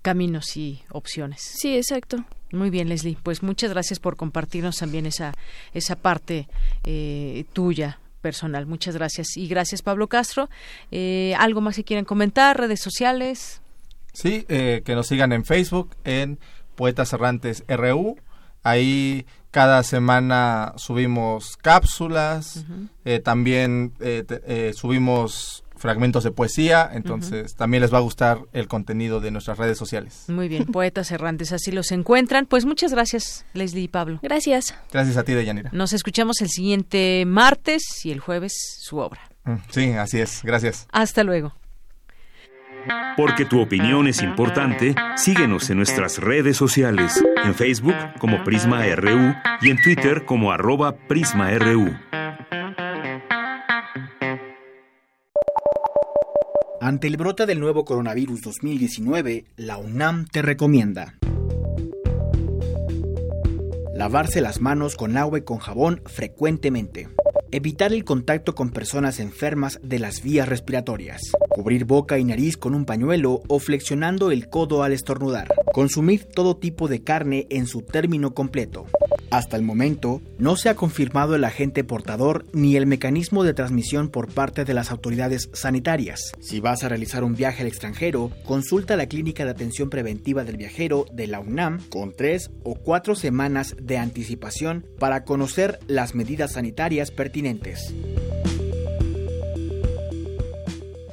caminos 0.01 0.55
y 0.55 0.81
opciones. 0.91 1.41
Sí, 1.41 1.75
exacto. 1.75 2.23
Muy 2.51 2.69
bien, 2.69 2.89
Leslie. 2.89 3.17
Pues 3.21 3.43
muchas 3.43 3.71
gracias 3.71 3.99
por 3.99 4.15
compartirnos 4.15 4.77
también 4.77 5.05
esa, 5.05 5.33
esa 5.73 5.95
parte 5.95 6.47
eh, 6.83 7.45
tuya 7.53 7.99
personal. 8.21 8.65
Muchas 8.65 8.95
gracias. 8.95 9.37
Y 9.37 9.47
gracias, 9.47 9.81
Pablo 9.81 10.07
Castro. 10.07 10.49
Eh, 10.91 11.33
¿Algo 11.37 11.61
más 11.61 11.75
que 11.75 11.83
quieran 11.83 12.05
comentar? 12.05 12.57
¿Redes 12.57 12.81
sociales? 12.81 13.61
Sí, 14.13 14.45
eh, 14.49 14.81
que 14.83 14.95
nos 14.95 15.07
sigan 15.07 15.31
en 15.31 15.45
Facebook, 15.45 15.95
en 16.03 16.39
Poetas 16.79 17.11
Errantes 17.11 17.65
RU. 17.67 18.15
Ahí 18.63 19.25
cada 19.51 19.83
semana 19.83 20.71
subimos 20.77 21.57
cápsulas, 21.57 22.55
uh 22.55 22.59
-huh. 22.59 22.89
eh, 23.03 23.19
también 23.19 23.91
eh, 23.99 24.23
eh, 24.47 24.71
subimos 24.73 25.65
fragmentos 25.75 26.23
de 26.23 26.31
poesía, 26.31 26.89
entonces 26.93 27.51
uh 27.51 27.53
-huh. 27.53 27.57
también 27.57 27.81
les 27.81 27.93
va 27.93 27.97
a 27.97 28.01
gustar 28.01 28.39
el 28.53 28.69
contenido 28.69 29.19
de 29.19 29.29
nuestras 29.29 29.57
redes 29.57 29.77
sociales. 29.77 30.23
Muy 30.29 30.47
bien, 30.47 30.65
Poetas 30.65 31.11
Errantes, 31.11 31.51
así 31.51 31.73
los 31.73 31.91
encuentran. 31.91 32.45
Pues 32.45 32.63
muchas 32.63 32.93
gracias, 32.93 33.45
Leslie 33.53 33.83
y 33.83 33.87
Pablo. 33.89 34.19
Gracias. 34.23 34.73
Gracias 34.93 35.17
a 35.17 35.23
ti, 35.23 35.33
Deyanira. 35.33 35.71
Nos 35.73 35.91
escuchamos 35.91 36.39
el 36.39 36.47
siguiente 36.47 37.25
martes 37.25 37.83
y 38.05 38.11
el 38.11 38.21
jueves 38.21 38.53
su 38.79 38.99
obra. 38.99 39.19
Sí, 39.71 39.91
así 39.91 40.19
es. 40.21 40.43
Gracias. 40.43 40.87
Hasta 40.93 41.25
luego. 41.25 41.59
Porque 43.17 43.45
tu 43.45 43.59
opinión 43.61 44.07
es 44.07 44.21
importante, 44.21 44.95
síguenos 45.15 45.69
en 45.69 45.77
nuestras 45.77 46.17
redes 46.17 46.57
sociales, 46.57 47.23
en 47.43 47.53
Facebook 47.53 47.95
como 48.19 48.43
Prisma 48.43 48.83
RU 48.95 49.33
y 49.61 49.69
en 49.69 49.81
Twitter 49.81 50.25
como 50.25 50.51
arroba 50.51 50.95
PrismaRU. 50.95 51.93
Ante 56.81 57.07
el 57.07 57.17
brote 57.17 57.45
del 57.45 57.59
nuevo 57.59 57.85
coronavirus 57.85 58.41
2019, 58.41 59.45
la 59.57 59.77
UNAM 59.77 60.25
te 60.25 60.41
recomienda 60.41 61.15
lavarse 63.99 64.39
las 64.39 64.61
manos 64.61 64.95
con 64.95 65.17
agua 65.17 65.39
y 65.39 65.41
con 65.41 65.57
jabón 65.57 66.01
frecuentemente. 66.05 67.09
Evitar 67.51 67.93
el 67.93 68.03
contacto 68.03 68.53
con 68.53 68.69
personas 68.69 69.19
enfermas 69.19 69.79
de 69.81 69.97
las 69.97 70.21
vías 70.21 70.47
respiratorias. 70.47 71.31
Cubrir 71.49 71.85
boca 71.85 72.19
y 72.19 72.23
nariz 72.23 72.57
con 72.57 72.75
un 72.75 72.85
pañuelo 72.85 73.41
o 73.47 73.57
flexionando 73.57 74.29
el 74.29 74.49
codo 74.49 74.83
al 74.83 74.93
estornudar. 74.93 75.47
Consumir 75.73 76.25
todo 76.25 76.57
tipo 76.57 76.87
de 76.87 77.03
carne 77.03 77.47
en 77.49 77.65
su 77.65 77.81
término 77.81 78.35
completo. 78.35 78.85
Hasta 79.31 79.57
el 79.57 79.63
momento, 79.63 80.21
no 80.39 80.55
se 80.55 80.69
ha 80.69 80.75
confirmado 80.75 81.35
el 81.35 81.43
agente 81.43 81.83
portador 81.83 82.45
ni 82.51 82.75
el 82.75 82.87
mecanismo 82.87 83.43
de 83.43 83.53
transmisión 83.53 84.09
por 84.09 84.27
parte 84.27 84.65
de 84.65 84.73
las 84.73 84.89
autoridades 84.89 85.49
sanitarias. 85.53 86.31
Si 86.39 86.59
vas 86.59 86.83
a 86.83 86.89
realizar 86.89 87.23
un 87.23 87.35
viaje 87.35 87.61
al 87.61 87.67
extranjero, 87.67 88.31
consulta 88.43 88.95
la 88.95 89.05
Clínica 89.05 89.45
de 89.45 89.51
Atención 89.51 89.91
Preventiva 89.91 90.43
del 90.43 90.57
Viajero 90.57 91.05
de 91.13 91.27
la 91.27 91.39
UNAM 91.39 91.79
con 91.89 92.13
tres 92.15 92.49
o 92.63 92.73
cuatro 92.73 93.13
semanas 93.13 93.75
de 93.79 93.99
anticipación 93.99 94.85
para 94.97 95.23
conocer 95.25 95.79
las 95.87 96.15
medidas 96.15 96.53
sanitarias 96.53 97.11
pertinentes. 97.11 97.93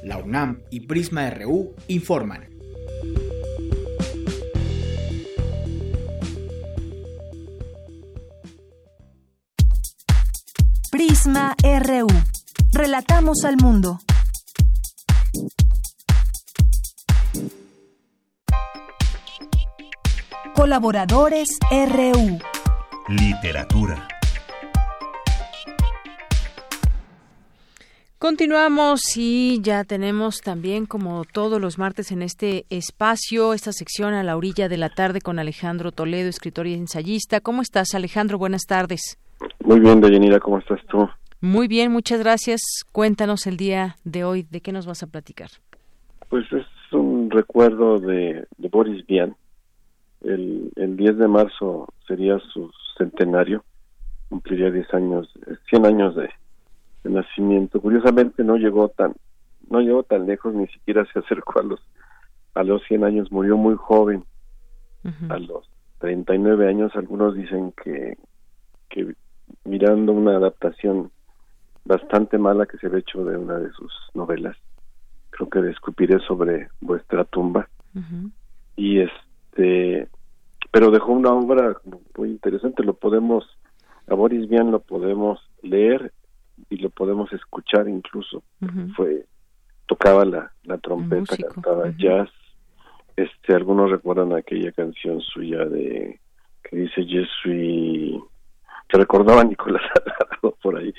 La 0.03 0.17
UNAM 0.17 0.61
y 0.71 0.81
Prisma 0.81 1.29
RU 1.29 1.75
informan. 1.87 2.56
Prisma 10.97 11.55
RU. 11.61 12.07
Relatamos 12.73 13.45
al 13.45 13.57
mundo. 13.57 13.99
Colaboradores 20.55 21.49
RU. 21.69 22.39
Literatura. 23.09 24.07
Continuamos 28.17 29.01
y 29.17 29.61
ya 29.61 29.83
tenemos 29.83 30.41
también, 30.41 30.87
como 30.87 31.25
todos 31.25 31.61
los 31.61 31.77
martes 31.77 32.11
en 32.11 32.23
este 32.23 32.65
espacio, 32.71 33.53
esta 33.53 33.71
sección 33.71 34.15
a 34.15 34.23
la 34.23 34.35
orilla 34.35 34.67
de 34.67 34.77
la 34.77 34.89
tarde 34.89 35.21
con 35.21 35.37
Alejandro 35.37 35.91
Toledo, 35.91 36.27
escritor 36.27 36.65
y 36.65 36.73
ensayista. 36.73 37.39
¿Cómo 37.39 37.61
estás, 37.61 37.93
Alejandro? 37.93 38.39
Buenas 38.39 38.63
tardes. 38.63 39.19
Muy 39.63 39.79
bien, 39.79 40.01
Deyanira, 40.01 40.39
¿cómo 40.39 40.59
estás 40.59 40.79
tú? 40.87 41.07
Muy 41.41 41.67
bien, 41.67 41.91
muchas 41.91 42.19
gracias. 42.19 42.61
Cuéntanos 42.91 43.45
el 43.47 43.57
día 43.57 43.95
de 44.03 44.23
hoy, 44.23 44.43
¿de 44.49 44.61
qué 44.61 44.71
nos 44.71 44.85
vas 44.85 45.03
a 45.03 45.07
platicar? 45.07 45.49
Pues 46.29 46.45
es 46.51 46.65
un 46.91 47.29
recuerdo 47.29 47.99
de, 47.99 48.47
de 48.57 48.69
Boris 48.69 49.05
Vian. 49.05 49.35
El, 50.21 50.71
el 50.75 50.97
10 50.97 51.17
de 51.17 51.27
marzo 51.27 51.87
sería 52.07 52.39
su 52.39 52.71
centenario, 52.97 53.63
cumpliría 54.29 54.71
10 54.71 54.93
años, 54.93 55.31
100 55.69 55.85
años 55.85 56.15
de, 56.15 56.29
de 57.03 57.09
nacimiento. 57.09 57.79
Curiosamente 57.79 58.43
no 58.43 58.57
llegó 58.57 58.89
tan 58.89 59.13
no 59.69 59.81
llegó 59.81 60.03
tan 60.03 60.25
lejos, 60.25 60.53
ni 60.53 60.65
siquiera 60.67 61.05
se 61.11 61.19
acercó 61.19 61.59
a 61.59 61.63
los 61.63 61.79
a 62.55 62.63
los 62.63 62.81
100 62.87 63.03
años, 63.03 63.31
murió 63.31 63.57
muy 63.57 63.75
joven. 63.75 64.23
A 65.29 65.37
los 65.37 65.69
39 65.99 66.67
años 66.67 66.91
algunos 66.95 67.35
dicen 67.35 67.73
que 67.83 68.17
que 68.89 69.13
mirando 69.63 70.11
una 70.11 70.37
adaptación 70.37 71.11
bastante 71.85 72.37
mala 72.37 72.65
que 72.65 72.77
se 72.77 72.87
había 72.87 72.99
hecho 72.99 73.23
de 73.23 73.37
una 73.37 73.57
de 73.57 73.71
sus 73.71 73.91
novelas. 74.13 74.57
Creo 75.29 75.49
que 75.49 75.61
descupiré 75.61 76.19
sobre 76.19 76.69
vuestra 76.81 77.23
tumba. 77.25 77.69
Y 78.75 78.99
este, 78.99 80.07
pero 80.71 80.91
dejó 80.91 81.13
una 81.13 81.31
obra 81.33 81.77
muy 82.17 82.29
interesante. 82.29 82.83
Lo 82.83 82.93
podemos, 82.93 83.45
a 84.07 84.13
Boris 84.13 84.47
Vian 84.47 84.71
lo 84.71 84.79
podemos 84.79 85.39
leer 85.61 86.11
y 86.69 86.77
lo 86.77 86.89
podemos 86.89 87.31
escuchar 87.33 87.87
incluso. 87.87 88.43
Fue, 88.95 89.25
tocaba 89.87 90.25
la, 90.25 90.51
la 90.63 90.77
trompeta, 90.77 91.35
cantaba 91.37 91.91
jazz. 91.97 92.29
Este, 93.15 93.55
algunos 93.55 93.89
recuerdan 93.89 94.33
aquella 94.33 94.71
canción 94.71 95.21
suya 95.21 95.65
de 95.65 96.19
que 96.63 96.75
dice 96.75 97.03
suis 97.41 98.21
que 98.89 98.97
recordaba 98.97 99.41
a 99.41 99.45
Nicolás 99.45 99.81
Alvarado 99.95 100.57
por 100.61 100.77
ahí, 100.77 100.93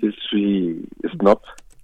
Je 0.00 0.12
suis 0.28 0.86
Snob, 1.12 1.40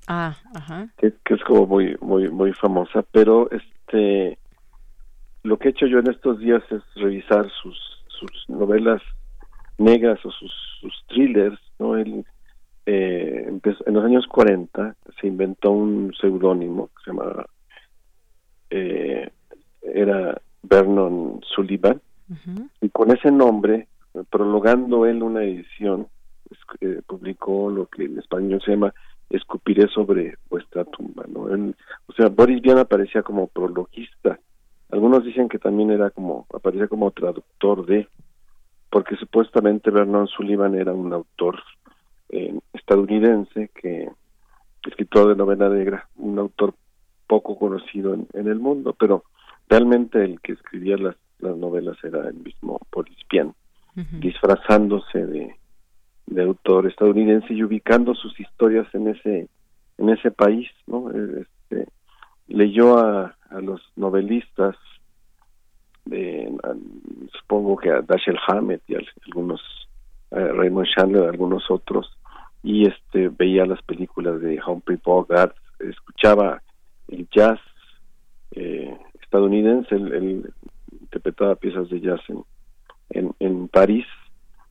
Ah, 0.06 0.36
ajá. 0.54 0.88
que, 0.98 1.12
que 1.24 1.34
es 1.34 1.42
como 1.44 1.66
muy 1.66 1.96
muy 2.00 2.28
muy 2.30 2.52
famosa, 2.52 3.02
pero 3.10 3.48
este 3.50 4.38
lo 5.42 5.58
que 5.58 5.68
he 5.68 5.70
hecho 5.72 5.86
yo 5.86 5.98
en 5.98 6.08
estos 6.10 6.38
días 6.38 6.62
es 6.70 6.82
revisar 6.96 7.50
sus 7.62 7.76
sus 8.08 8.30
novelas 8.48 9.02
negras 9.78 10.24
o 10.24 10.30
sus, 10.30 10.52
sus 10.80 11.04
thrillers, 11.08 11.58
¿no? 11.80 11.96
Él 11.96 12.24
eh, 12.86 13.44
empezó- 13.48 13.82
en 13.86 13.94
los 13.94 14.04
años 14.04 14.26
40 14.28 14.94
se 15.20 15.26
inventó 15.26 15.70
un 15.72 16.14
seudónimo 16.20 16.88
que 16.88 17.02
se 17.04 17.10
llamaba 17.10 17.46
eh, 18.70 19.30
era 19.82 20.40
Vernon 20.62 21.40
Sullivan 21.54 22.00
y 22.80 22.88
con 22.90 23.10
ese 23.10 23.30
nombre, 23.30 23.88
prologando 24.30 25.06
él 25.06 25.22
una 25.22 25.42
edición, 25.44 26.08
eh, 26.80 27.00
publicó 27.06 27.70
lo 27.70 27.86
que 27.86 28.04
en 28.04 28.18
español 28.18 28.60
se 28.64 28.72
llama 28.72 28.94
Escupiré 29.30 29.88
sobre 29.88 30.36
vuestra 30.48 30.84
tumba. 30.84 31.24
¿no? 31.28 31.48
Él- 31.48 31.74
o 32.06 32.12
sea, 32.12 32.28
Boris 32.28 32.60
Vian 32.62 32.78
aparecía 32.78 33.22
como 33.22 33.46
prologuista. 33.48 34.38
Algunos 34.90 35.24
dicen 35.24 35.48
que 35.48 35.58
también 35.58 35.90
era 35.90 36.10
como, 36.10 36.46
aparecía 36.54 36.86
como 36.88 37.10
traductor 37.10 37.84
de, 37.86 38.06
porque 38.90 39.16
supuestamente 39.16 39.90
Vernon 39.90 40.28
Sullivan 40.28 40.74
era 40.76 40.92
un 40.92 41.12
autor 41.12 41.60
eh, 42.28 42.56
estadounidense 42.72 43.70
que 43.74 44.08
escritor 44.86 45.28
de 45.30 45.36
novela 45.36 45.68
negra, 45.68 46.08
un 46.16 46.38
autor 46.38 46.74
poco 47.26 47.58
conocido 47.58 48.14
en, 48.14 48.28
en 48.34 48.46
el 48.48 48.58
mundo, 48.58 48.94
pero 48.96 49.24
realmente 49.68 50.22
el 50.22 50.40
que 50.40 50.52
escribía 50.52 50.96
las, 50.98 51.16
las 51.38 51.56
novelas 51.56 51.96
era 52.04 52.28
el 52.28 52.34
mismo 52.34 52.78
Boris 52.92 53.16
Vian, 53.30 53.54
disfrazándose 53.94 55.26
de, 55.26 55.56
de 56.26 56.42
autor 56.42 56.86
estadounidense 56.86 57.54
y 57.54 57.62
ubicando 57.62 58.14
sus 58.14 58.38
historias 58.40 58.86
en 58.94 59.08
ese 59.08 59.48
en 59.98 60.08
ese 60.08 60.30
país, 60.30 60.68
¿no? 60.86 61.10
Eh, 61.10 61.46
Este, 61.70 61.88
leyó 62.48 62.98
a, 62.98 63.36
a 63.50 63.60
los 63.60 63.80
novelistas 63.96 64.76
de, 66.04 66.52
supongo 67.38 67.76
que 67.76 67.90
a 67.90 68.02
Dashiell 68.02 68.38
Hammett 68.46 68.82
y 68.88 68.96
a 68.96 69.00
algunos 69.26 69.60
a 70.30 70.40
Raymond 70.40 70.88
Chandler, 70.94 71.28
algunos 71.28 71.70
otros 71.70 72.18
y 72.62 72.86
este 72.86 73.28
veía 73.28 73.66
las 73.66 73.82
películas 73.82 74.40
de 74.40 74.60
Humphrey 74.66 74.98
Bogart, 75.02 75.54
escuchaba 75.78 76.62
el 77.08 77.28
jazz 77.30 77.60
eh, 78.52 78.96
estadounidense, 79.22 79.94
él 79.94 80.50
interpretaba 81.00 81.54
piezas 81.56 81.88
de 81.90 82.00
jazz 82.00 82.20
en, 82.28 82.42
en, 83.14 83.34
en 83.40 83.68
París. 83.68 84.06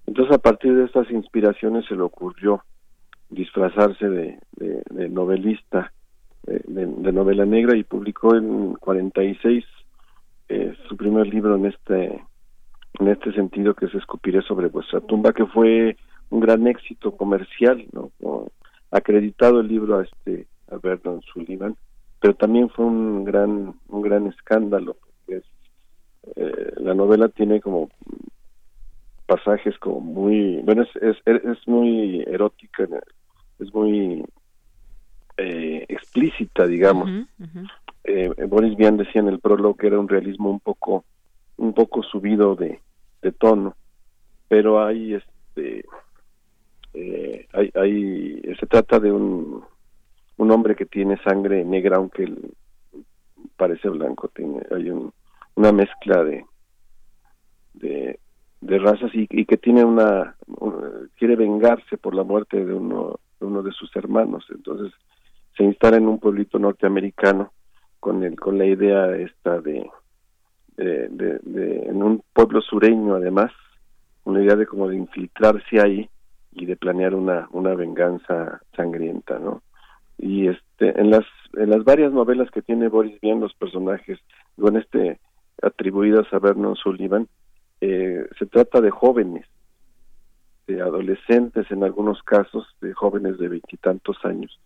Entonces 0.06 0.36
a 0.36 0.40
partir 0.40 0.76
de 0.76 0.86
estas 0.86 1.10
inspiraciones 1.10 1.86
se 1.88 1.96
le 1.96 2.02
ocurrió 2.02 2.64
disfrazarse 3.30 4.08
de, 4.10 4.40
novelista 5.10 5.92
eh, 6.48 6.62
de, 6.66 6.86
de 6.86 7.12
novela 7.12 7.46
negra 7.46 7.76
y 7.76 7.84
publicó 7.84 8.36
en 8.36 8.74
46 8.76 9.66
eh, 10.50 10.74
su 10.88 10.98
primer 10.98 11.28
libro 11.28 11.56
en 11.56 11.66
este 11.66 12.24
en 13.00 13.08
este 13.08 13.34
sentido 13.34 13.74
que 13.74 13.88
es 13.88 13.96
Escupiré 13.96 14.42
sobre 14.44 14.68
vuestra 14.68 15.02
tumba 15.02 15.34
que 15.34 15.46
fue 15.48 15.98
un 16.30 16.40
gran 16.42 16.68
éxito 16.68 17.16
comercial 17.16 17.86
no 17.92 18.12
acreditado 18.92 19.62
el 19.62 19.68
libro 19.68 19.98
a 20.00 20.04
este 20.04 20.48
a 20.70 20.78
Vernon 20.78 21.22
Sullivan 21.22 21.76
pero 22.20 22.36
también 22.36 22.70
fue 22.70 22.86
un 22.86 23.24
gran 23.24 23.74
un 23.88 24.02
gran 24.02 24.28
escándalo 24.28 24.98
eh, 26.36 26.74
la 26.78 26.94
novela 26.94 27.30
tiene 27.30 27.62
como 27.62 27.90
pasajes 29.26 29.78
como 29.80 30.00
muy 30.00 30.62
bueno 30.64 30.84
es 30.84 30.90
es, 31.02 31.18
es 31.26 31.68
muy 31.68 32.24
erótica 32.28 32.88
es 33.60 33.74
muy 33.74 34.24
eh, 35.38 35.86
explícita 35.88 36.68
digamos. 36.68 37.28
Eh, 38.04 38.30
Boris 38.48 38.76
Vian 38.76 38.98
decía 38.98 39.22
en 39.22 39.30
el 39.30 39.40
prólogo 39.40 39.76
que 39.76 39.88
era 39.88 40.00
un 40.00 40.10
realismo 40.10 40.50
un 40.50 40.60
poco 40.60 41.06
un 41.58 41.74
poco 41.74 42.04
subido 42.04 42.56
de, 42.56 42.80
de 43.22 43.32
tono 43.32 43.76
pero 44.48 44.84
hay 44.86 45.16
este 45.16 45.86
eh, 46.94 47.48
hay, 47.54 47.72
hay 47.76 48.42
se 48.60 48.66
trata 48.68 49.00
de 49.00 49.12
un 49.12 49.64
un 50.38 50.52
hombre 50.52 50.76
que 50.76 50.86
tiene 50.86 51.18
sangre 51.24 51.64
negra 51.64 51.98
aunque 51.98 52.24
él 52.24 52.54
parece 53.56 53.90
blanco, 53.90 54.30
tiene, 54.30 54.62
hay 54.76 54.90
una 55.56 55.72
mezcla 55.72 56.24
de, 56.24 56.46
de, 57.74 58.80
razas 58.80 59.12
y, 59.14 59.46
que 59.46 59.58
tiene 59.58 59.84
una, 59.84 60.36
quiere 61.18 61.36
vengarse 61.36 61.98
por 61.98 62.16
la 62.16 62.24
muerte 62.24 62.64
de 62.64 62.74
uno, 62.74 63.20
de 63.40 63.46
uno 63.46 63.62
de 63.62 63.72
sus 63.72 63.96
hermanos, 63.96 64.46
entonces 64.50 64.92
se 65.56 65.64
instala 65.64 65.98
en 65.98 66.08
un 66.08 66.20
pueblito 66.20 66.58
norteamericano 66.60 67.54
con 68.00 68.24
el, 68.24 68.40
con 68.40 68.58
la 68.58 68.66
idea 68.66 69.16
esta 69.16 69.62
de, 69.62 69.90
de, 70.76 71.10
de, 71.10 71.84
en 71.86 72.02
un 72.02 72.24
pueblo 72.34 72.62
sureño 72.62 73.16
además, 73.16 73.52
una 74.24 74.42
idea 74.42 74.56
de 74.56 74.66
como 74.66 74.88
de 74.88 74.98
infiltrarse 74.98 75.80
ahí 75.80 76.10
y 76.52 76.66
de 76.66 76.76
planear 76.76 77.16
una, 77.16 77.48
una 77.52 77.74
venganza 77.76 78.62
sangrienta, 78.76 79.40
¿no? 79.40 79.62
Y 80.18 80.48
este, 80.48 81.00
en 81.00 81.10
las, 81.10 81.26
en 81.54 81.70
las 81.70 81.84
varias 81.84 82.14
novelas 82.14 82.50
que 82.52 82.62
tiene 82.62 82.88
Boris 82.88 83.20
Vian, 83.22 83.40
los 83.40 83.54
personajes, 83.56 84.20
con 84.60 84.78
este 84.78 85.20
atribuidas 85.62 86.32
a 86.34 86.40
Vernon 86.40 86.76
Sullivan, 86.76 87.28
eh, 87.82 88.26
se 88.40 88.46
trata 88.46 88.82
de 88.82 88.92
jóvenes, 88.92 89.46
de 90.68 90.82
adolescentes 90.82 91.70
en 91.72 91.84
algunos 91.84 92.22
casos, 92.24 92.66
de 92.82 92.94
jóvenes 92.94 93.38
de 93.38 93.50
veintitantos 93.50 94.18
años. 94.24 94.60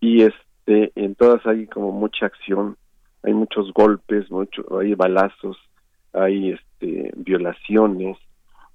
Y 0.00 0.22
este, 0.22 0.92
en 0.94 1.14
todas 1.14 1.44
hay 1.46 1.66
como 1.66 1.92
mucha 1.92 2.26
acción, 2.26 2.76
hay 3.22 3.34
muchos 3.34 3.72
golpes, 3.72 4.30
mucho, 4.30 4.78
hay 4.78 4.94
balazos, 4.94 5.58
hay 6.12 6.52
este, 6.52 7.12
violaciones. 7.16 8.16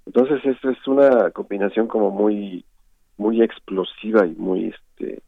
Entonces 0.05 0.43
es, 0.45 0.63
es 0.63 0.87
una 0.87 1.31
combinación 1.31 1.87
como 1.87 2.11
muy 2.11 2.65
muy 3.17 3.41
explosiva 3.43 4.25
y 4.25 4.31
muy 4.31 4.73
este 4.73 5.21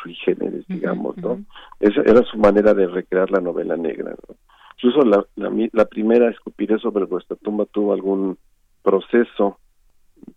sui 0.00 0.14
generis, 0.14 0.66
digamos, 0.68 1.16
¿no? 1.18 1.44
Esa 1.80 2.00
era 2.02 2.22
su 2.22 2.38
manera 2.38 2.72
de 2.72 2.86
recrear 2.86 3.30
la 3.30 3.40
novela 3.40 3.76
negra, 3.76 4.14
¿no? 4.28 4.36
Incluso 4.76 5.02
la, 5.02 5.24
la, 5.72 5.84
primera, 5.86 6.28
Escupiré 6.28 6.78
sobre 6.78 7.04
vuestra 7.04 7.36
tumba, 7.36 7.64
tuvo 7.66 7.94
algún 7.94 8.36
proceso 8.82 9.58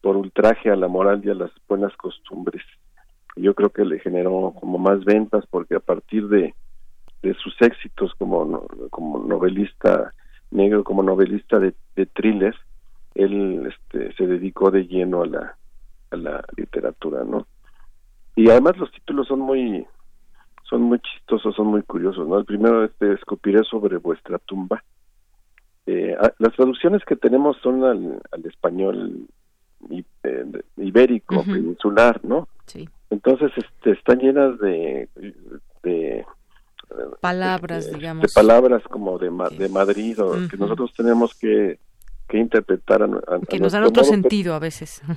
por 0.01 0.15
ultraje 0.15 0.69
a 0.69 0.75
la 0.75 0.87
moral 0.87 1.21
y 1.23 1.29
a 1.29 1.33
las 1.33 1.51
buenas 1.67 1.95
costumbres. 1.97 2.63
Yo 3.35 3.53
creo 3.53 3.69
que 3.69 3.85
le 3.85 3.99
generó 3.99 4.53
como 4.59 4.77
más 4.77 5.03
ventas 5.03 5.45
porque 5.49 5.75
a 5.75 5.79
partir 5.79 6.27
de, 6.29 6.53
de 7.21 7.33
sus 7.35 7.53
éxitos 7.61 8.13
como, 8.17 8.65
como 8.89 9.19
novelista 9.19 10.13
negro, 10.51 10.83
como 10.83 11.03
novelista 11.03 11.59
de, 11.59 11.73
de 11.95 12.05
thrillers, 12.05 12.57
él 13.15 13.67
este, 13.67 14.13
se 14.13 14.25
dedicó 14.25 14.71
de 14.71 14.87
lleno 14.87 15.21
a 15.21 15.27
la, 15.27 15.57
a 16.11 16.15
la 16.15 16.45
literatura, 16.55 17.23
¿no? 17.23 17.45
Y 18.35 18.49
además 18.49 18.77
los 18.77 18.91
títulos 18.91 19.27
son 19.27 19.39
muy 19.41 19.85
son 20.69 20.83
muy 20.83 20.99
chistosos, 20.99 21.55
son 21.55 21.67
muy 21.67 21.83
curiosos, 21.83 22.27
¿no? 22.27 22.37
El 22.37 22.45
primero 22.45 22.83
este 22.83 23.13
escupiré 23.13 23.63
sobre 23.63 23.97
vuestra 23.97 24.37
tumba. 24.39 24.83
Eh, 25.85 26.15
las 26.37 26.55
traducciones 26.55 27.03
que 27.05 27.15
tenemos 27.15 27.57
son 27.63 27.83
al, 27.83 28.21
al 28.31 28.45
español 28.45 29.27
eh, 29.89 30.45
ibérico, 30.77 31.43
peninsular, 31.43 32.19
¿no? 32.23 32.47
Sí. 32.67 32.87
Entonces 33.09 33.51
este, 33.57 33.91
están 33.91 34.19
llenas 34.19 34.59
de, 34.59 35.09
de 35.83 36.25
palabras, 37.21 37.91
digamos. 37.91 38.21
De 38.21 38.29
palabras 38.33 38.83
como 38.83 39.17
de, 39.17 39.31
de 39.57 39.69
Madrid 39.69 40.21
o 40.21 40.33
que 40.47 40.57
nosotros 40.57 40.93
tenemos 40.95 41.33
que, 41.33 41.79
que 42.27 42.37
interpretar. 42.37 43.03
A, 43.03 43.39
que 43.47 43.59
nos 43.59 43.71
dan 43.71 43.83
otro 43.83 44.03
sentido 44.03 44.53
a 44.53 44.59
veces. 44.59 45.01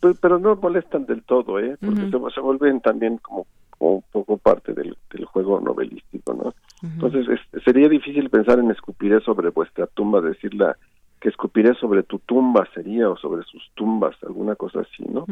Pues, 0.00 0.18
pero 0.20 0.40
no 0.40 0.56
molestan 0.56 1.06
del 1.06 1.22
todo, 1.22 1.60
¿eh? 1.60 1.76
Porque 1.80 2.10
se, 2.34 2.40
vuelven 2.40 2.80
también 2.80 3.18
como, 3.18 3.46
un 3.88 4.04
poco 4.12 4.36
parte 4.36 4.72
del, 4.74 4.96
del 5.12 5.24
juego 5.24 5.60
novelístico, 5.60 6.34
¿no? 6.34 6.54
Entonces 6.82 7.26
sería 7.64 7.88
difícil 7.88 8.30
pensar 8.30 8.58
en 8.58 8.70
escupiré 8.70 9.20
sobre 9.20 9.50
vuestra 9.50 9.86
tumba, 9.86 10.20
decirla 10.20 10.76
que 11.20 11.28
escupiré 11.28 11.74
sobre 11.74 12.02
tu 12.02 12.18
tumba 12.20 12.66
sería 12.74 13.08
o 13.08 13.16
sobre 13.16 13.42
sus 13.44 13.70
tumbas, 13.74 14.16
alguna 14.22 14.54
cosa 14.54 14.80
así, 14.80 15.04
¿no? 15.04 15.26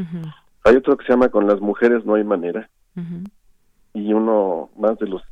Hay 0.65 0.77
otro 0.77 0.97
que 0.97 1.07
se 1.07 1.13
llama 1.13 1.29
con 1.31 1.47
las 1.47 1.61
mujeres 1.61 2.05
no 2.05 2.15
hay 2.15 2.25
manera 2.25 2.69
y 3.95 4.13
uno 4.13 4.71
más 4.77 4.99
de 4.99 5.09
los 5.09 5.23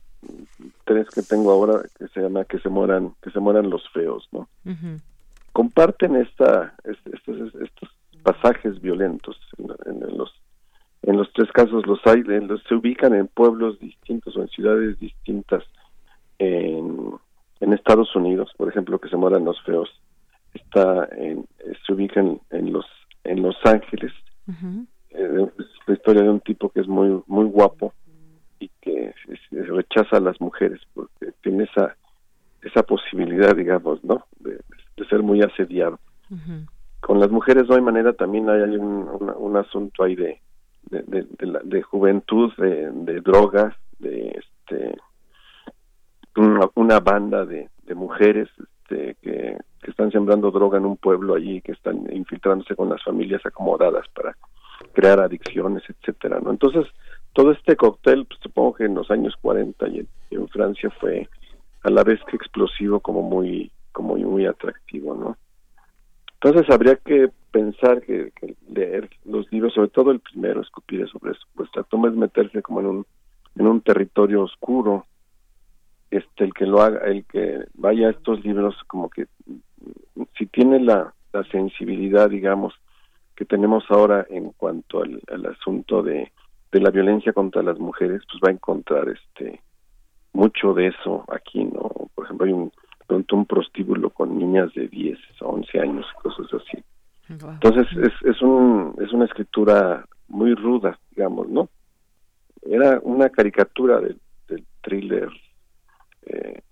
tres 0.85 1.09
que 1.11 1.23
tengo 1.23 1.51
ahora 1.53 1.83
que 1.99 2.09
se 2.09 2.21
llama 2.21 2.45
que 2.45 2.59
se 2.59 2.69
mueran 2.69 3.15
que 3.23 3.31
se 3.31 3.41
mueran 3.41 3.71
los 3.71 3.89
feos, 3.91 4.29
¿no? 4.33 4.49
Comparten 5.53 6.17
esta 6.17 6.75
estos, 6.85 7.55
estos 7.63 7.91
pasajes 8.23 8.81
violentos 8.81 9.39
en, 9.59 10.17
los 10.17 10.33
en 11.07 11.17
los 11.17 11.33
tres 11.33 11.51
casos 11.53 11.87
los 11.87 11.99
hay 12.05 12.23
los, 12.23 12.63
se 12.65 12.75
ubican 12.75 13.15
en 13.15 13.27
pueblos 13.27 13.79
distintos 13.81 14.37
o 14.37 14.43
en 14.43 14.49
ciudades 14.49 14.99
distintas 14.99 15.65
en, 16.39 17.13
en 17.61 17.73
Estados 17.73 18.15
Unidos 18.15 18.53
por 18.59 18.69
ejemplo 18.69 18.99
que 18.99 19.09
se 19.09 19.17
mueran 19.17 19.45
los 19.45 19.61
feos 19.63 19.89
está 20.57 21.09
en, 21.17 21.47
se 21.87 21.93
ubican 21.93 22.41
en 22.51 22.73
los 22.73 22.87
en 23.25 23.43
Los 23.43 23.57
Ángeles. 23.65 24.13
Eh, 25.11 25.49
es 25.59 25.67
la 25.87 25.95
historia 25.95 26.23
de 26.23 26.31
un 26.31 26.41
tipo 26.41 26.69
que 26.69 26.81
es 26.81 26.89
muy 26.89 27.23
muy 27.27 27.45
guapo 27.47 27.93
y 28.59 28.71
que 28.81 29.15
rechaza 29.51 30.17
a 30.17 30.21
las 30.21 30.41
mujeres 30.41 30.81
porque 30.95 31.33
tiene 31.43 31.65
esa 31.65 31.97
esa 32.63 32.83
posibilidad 32.83 33.55
digamos 33.55 34.03
no 34.05 34.27
de, 34.41 34.61
ser 35.09 35.23
muy 35.23 35.41
asediado. 35.43 35.99
Con 37.01 37.21
las 37.21 37.31
mujeres 37.31 37.69
no 37.69 37.77
hay 37.77 37.83
manera 37.83 38.13
también 38.13 38.49
hay, 38.51 38.77
un, 38.77 39.09
un, 39.37 39.57
asunto 39.57 40.03
ahí 40.03 40.17
de 40.17 40.41
de, 40.91 41.27
de, 41.65 41.83
juventud 41.83 42.53
de, 42.57 43.21
drogas 43.21 43.75
de 43.99 44.39
este 44.39 44.97
una, 46.75 47.01
banda 47.01 47.45
de, 47.45 47.69
mujeres 47.95 48.49
este, 48.59 49.17
que, 49.23 49.57
que, 49.81 49.91
están 49.91 50.11
sembrando 50.11 50.51
droga 50.51 50.79
en 50.79 50.85
un 50.85 50.97
pueblo 50.97 51.35
allí 51.35 51.61
que 51.61 51.73
están 51.73 52.07
infiltrándose 52.13 52.77
con 52.77 52.89
las 52.89 53.03
familias 53.03 53.45
acomodadas 53.45 54.07
para 54.15 54.37
crear 54.93 55.21
adicciones 55.21 55.83
etcétera 55.89 56.41
no 56.41 56.51
entonces 56.51 56.87
todo 57.33 57.53
este 57.53 57.77
cóctel 57.77 58.27
pues, 58.27 58.41
supongo 58.43 58.75
que 58.75 58.85
en 58.85 58.95
los 58.95 59.11
años 59.11 59.35
40 59.41 59.89
y 59.89 60.07
en, 60.31 60.49
Francia 60.49 60.91
fue 61.01 61.29
a 61.83 61.91
la 61.91 62.05
vez 62.05 62.21
que 62.29 62.37
explosivo 62.37 63.01
como 63.01 63.23
muy 63.23 63.71
como 63.93 64.17
muy 64.17 64.47
atractivo 64.47 65.15
no 65.15 65.37
entonces 66.49 66.73
habría 66.73 66.95
que 66.95 67.29
pensar 67.51 68.03
que, 68.03 68.33
leer 68.69 69.11
los 69.25 69.51
libros, 69.51 69.75
sobre 69.75 69.89
todo 69.89 70.13
el 70.13 70.21
primero, 70.21 70.61
escupir 70.61 71.09
sobre 71.09 71.33
vuestra 71.55 71.83
toma 71.83 72.09
es 72.09 72.15
meterse 72.15 72.63
como 72.63 72.81
en 72.81 72.87
un 72.87 73.07
en 73.57 73.67
un 73.67 73.81
territorio 73.81 74.43
oscuro. 74.43 75.07
Este 76.09 76.45
el 76.45 76.55
que 76.55 76.67
lo 76.67 76.83
haga, 76.83 77.01
el 77.07 77.25
que 77.25 77.65
vaya 77.75 78.07
a 78.07 78.11
estos 78.11 78.45
libros 78.45 78.77
como 78.87 79.11
que 79.11 79.27
si 80.39 80.47
tiene 80.47 80.79
la, 80.79 81.13
la 81.33 81.43
sensibilidad, 81.51 82.31
digamos, 82.31 82.75
que 83.35 83.45
tenemos 83.45 83.83
ahora 83.89 84.25
en 84.31 84.53
cuanto 84.53 85.03
al, 85.03 85.21
al 85.33 85.47
asunto 85.47 86.03
de, 86.05 86.31
de 86.71 86.81
la 86.81 86.91
violencia 86.91 87.33
contra 87.33 87.63
las 87.63 87.81
mujeres, 87.81 88.23
pues 88.31 88.41
va 88.45 88.51
a 88.51 88.55
encontrar 88.55 89.09
este 89.09 89.61
mucho 90.33 90.75
de 90.75 90.89
eso 90.89 91.25
aquí, 91.27 91.65
¿no? 91.65 91.91
Por 92.15 92.25
ejemplo, 92.25 92.47
hay 92.47 92.53
un 92.53 92.71
pronto 93.07 93.37
un 93.37 93.47
prostíbulo 93.47 94.11
con 94.11 94.39
niñas 94.39 94.73
de 94.75 94.89
10 94.89 95.19
o 95.41 95.49
11 95.51 95.81
años, 95.81 96.07
cosas 96.23 96.47
así. 96.53 96.83
Entonces 97.29 97.87
es, 97.97 98.13
es, 98.23 98.43
un, 98.43 98.95
es 99.01 99.13
una 99.13 99.25
escritura 99.25 100.05
muy 100.29 100.55
ruda, 100.55 100.99
digamos, 101.11 101.49
¿no? 101.49 101.69
Era 102.63 103.01
una 103.03 103.31
caricatura 103.31 104.01
del, 104.01 104.19
del 104.49 104.65
thriller 104.81 105.29
eh, 106.27 106.63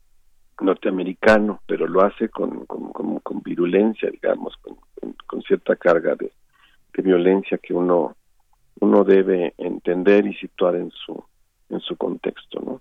norteamericano, 0.60 1.60
pero 1.66 1.86
lo 1.86 2.02
hace 2.02 2.28
con, 2.28 2.66
con, 2.66 2.92
con, 2.92 3.42
virulencia, 3.42 4.10
digamos, 4.10 4.56
con, 4.58 4.76
con, 5.26 5.42
cierta 5.42 5.76
carga 5.76 6.14
de, 6.14 6.32
de, 6.92 7.02
violencia 7.02 7.58
que 7.58 7.74
uno, 7.74 8.16
uno 8.80 9.04
debe 9.04 9.54
entender 9.58 10.26
y 10.26 10.34
situar 10.34 10.76
en 10.76 10.90
su, 10.90 11.22
en 11.68 11.80
su 11.80 11.96
contexto, 11.96 12.60
¿no? 12.60 12.80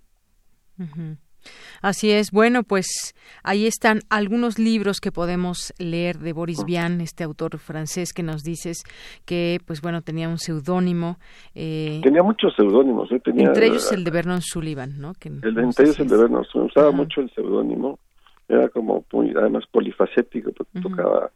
Así 1.82 2.12
es. 2.12 2.32
Bueno, 2.32 2.64
pues 2.64 3.16
ahí 3.44 3.66
están 3.66 4.02
algunos 4.10 4.60
libros 4.60 5.00
que 5.00 5.12
podemos 5.12 5.74
leer 5.78 6.20
de 6.20 6.34
Boris 6.34 6.64
Vian, 6.66 7.02
este 7.02 7.24
autor 7.24 7.58
francés 7.58 8.14
que 8.14 8.24
nos 8.24 8.44
dices 8.44 8.84
que, 9.26 9.60
pues 9.66 9.82
bueno, 9.82 10.02
tenía 10.02 10.30
un 10.30 10.38
seudónimo. 10.38 11.18
Eh, 11.56 12.00
tenía 12.04 12.24
muchos 12.24 12.54
seudónimos. 12.56 13.12
¿eh? 13.12 13.22
entre 13.26 13.68
ellos 13.68 13.92
el 13.92 14.04
de 14.04 14.12
Vernon 14.12 14.42
Sullivan, 14.42 15.00
¿no? 15.00 15.14
Que, 15.14 15.30
el, 15.30 15.58
entre 15.58 15.86
ellos 15.86 16.00
el 16.00 16.08
de 16.08 16.18
Vernon 16.18 16.46
Sullivan. 16.46 16.70
Usaba 16.70 16.92
mucho 16.92 17.22
el 17.22 17.30
seudónimo. 17.32 18.00
Era 18.48 18.70
como 18.70 19.06
muy, 19.12 19.32
además 19.32 19.64
polifacético, 19.72 20.52
porque 20.52 20.82
tocaba 20.82 21.32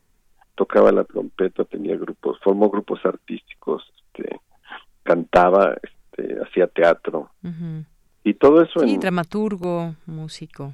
tocaba 0.57 0.91
la 0.91 1.03
trompeta, 1.03 1.63
tenía 1.65 1.95
grupos, 1.95 2.39
formó 2.43 2.69
grupos 2.69 2.99
artísticos, 3.05 3.83
este, 3.95 4.41
cantaba, 5.03 5.75
este, 5.83 6.35
hacía 6.41 6.67
teatro. 6.67 7.29
Y 8.27 8.33
todo 8.33 8.61
eso 8.61 8.81
sí, 8.81 8.97
dramaturgo, 8.97 9.95
músico. 10.05 10.73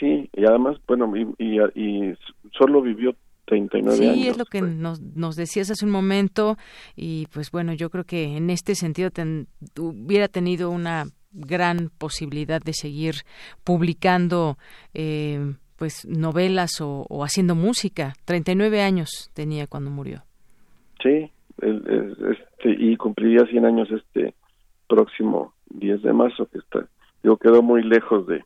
Sí, 0.00 0.28
y 0.32 0.44
además, 0.44 0.78
bueno, 0.88 1.12
y, 1.16 1.60
y, 1.76 2.12
solo 2.58 2.82
vivió 2.82 3.14
39 3.44 3.96
sí, 3.96 4.04
años. 4.04 4.16
Sí, 4.16 4.28
es 4.28 4.36
lo 4.36 4.44
que 4.46 4.62
nos, 4.62 5.00
nos 5.00 5.36
decías 5.36 5.70
hace 5.70 5.84
un 5.84 5.92
momento 5.92 6.56
y 6.96 7.28
pues 7.32 7.52
bueno, 7.52 7.72
yo 7.72 7.88
creo 7.88 8.02
que 8.02 8.36
en 8.36 8.50
este 8.50 8.74
sentido 8.74 9.10
hubiera 9.78 10.26
tenido 10.26 10.70
una 10.70 11.04
gran 11.30 11.90
posibilidad 11.98 12.60
de 12.60 12.72
seguir 12.72 13.14
publicando 13.62 14.58
eh, 14.92 15.54
pues 15.76 16.04
novelas 16.04 16.80
o, 16.80 17.06
haciendo 17.22 17.54
música. 17.54 18.14
39 18.24 18.82
años 18.82 19.30
tenía 19.34 19.68
cuando 19.68 19.92
murió. 19.92 20.24
Sí, 21.00 21.30
este, 21.60 22.76
y 22.76 22.96
cumpliría 22.96 23.46
100 23.46 23.66
años 23.66 23.88
este 23.92 24.34
próximo 24.88 25.54
10 25.74 26.02
de 26.02 26.12
marzo, 26.12 26.46
que 26.46 26.58
está, 26.58 26.86
digo, 27.22 27.36
quedó 27.36 27.62
muy 27.62 27.82
lejos 27.82 28.26
de, 28.26 28.44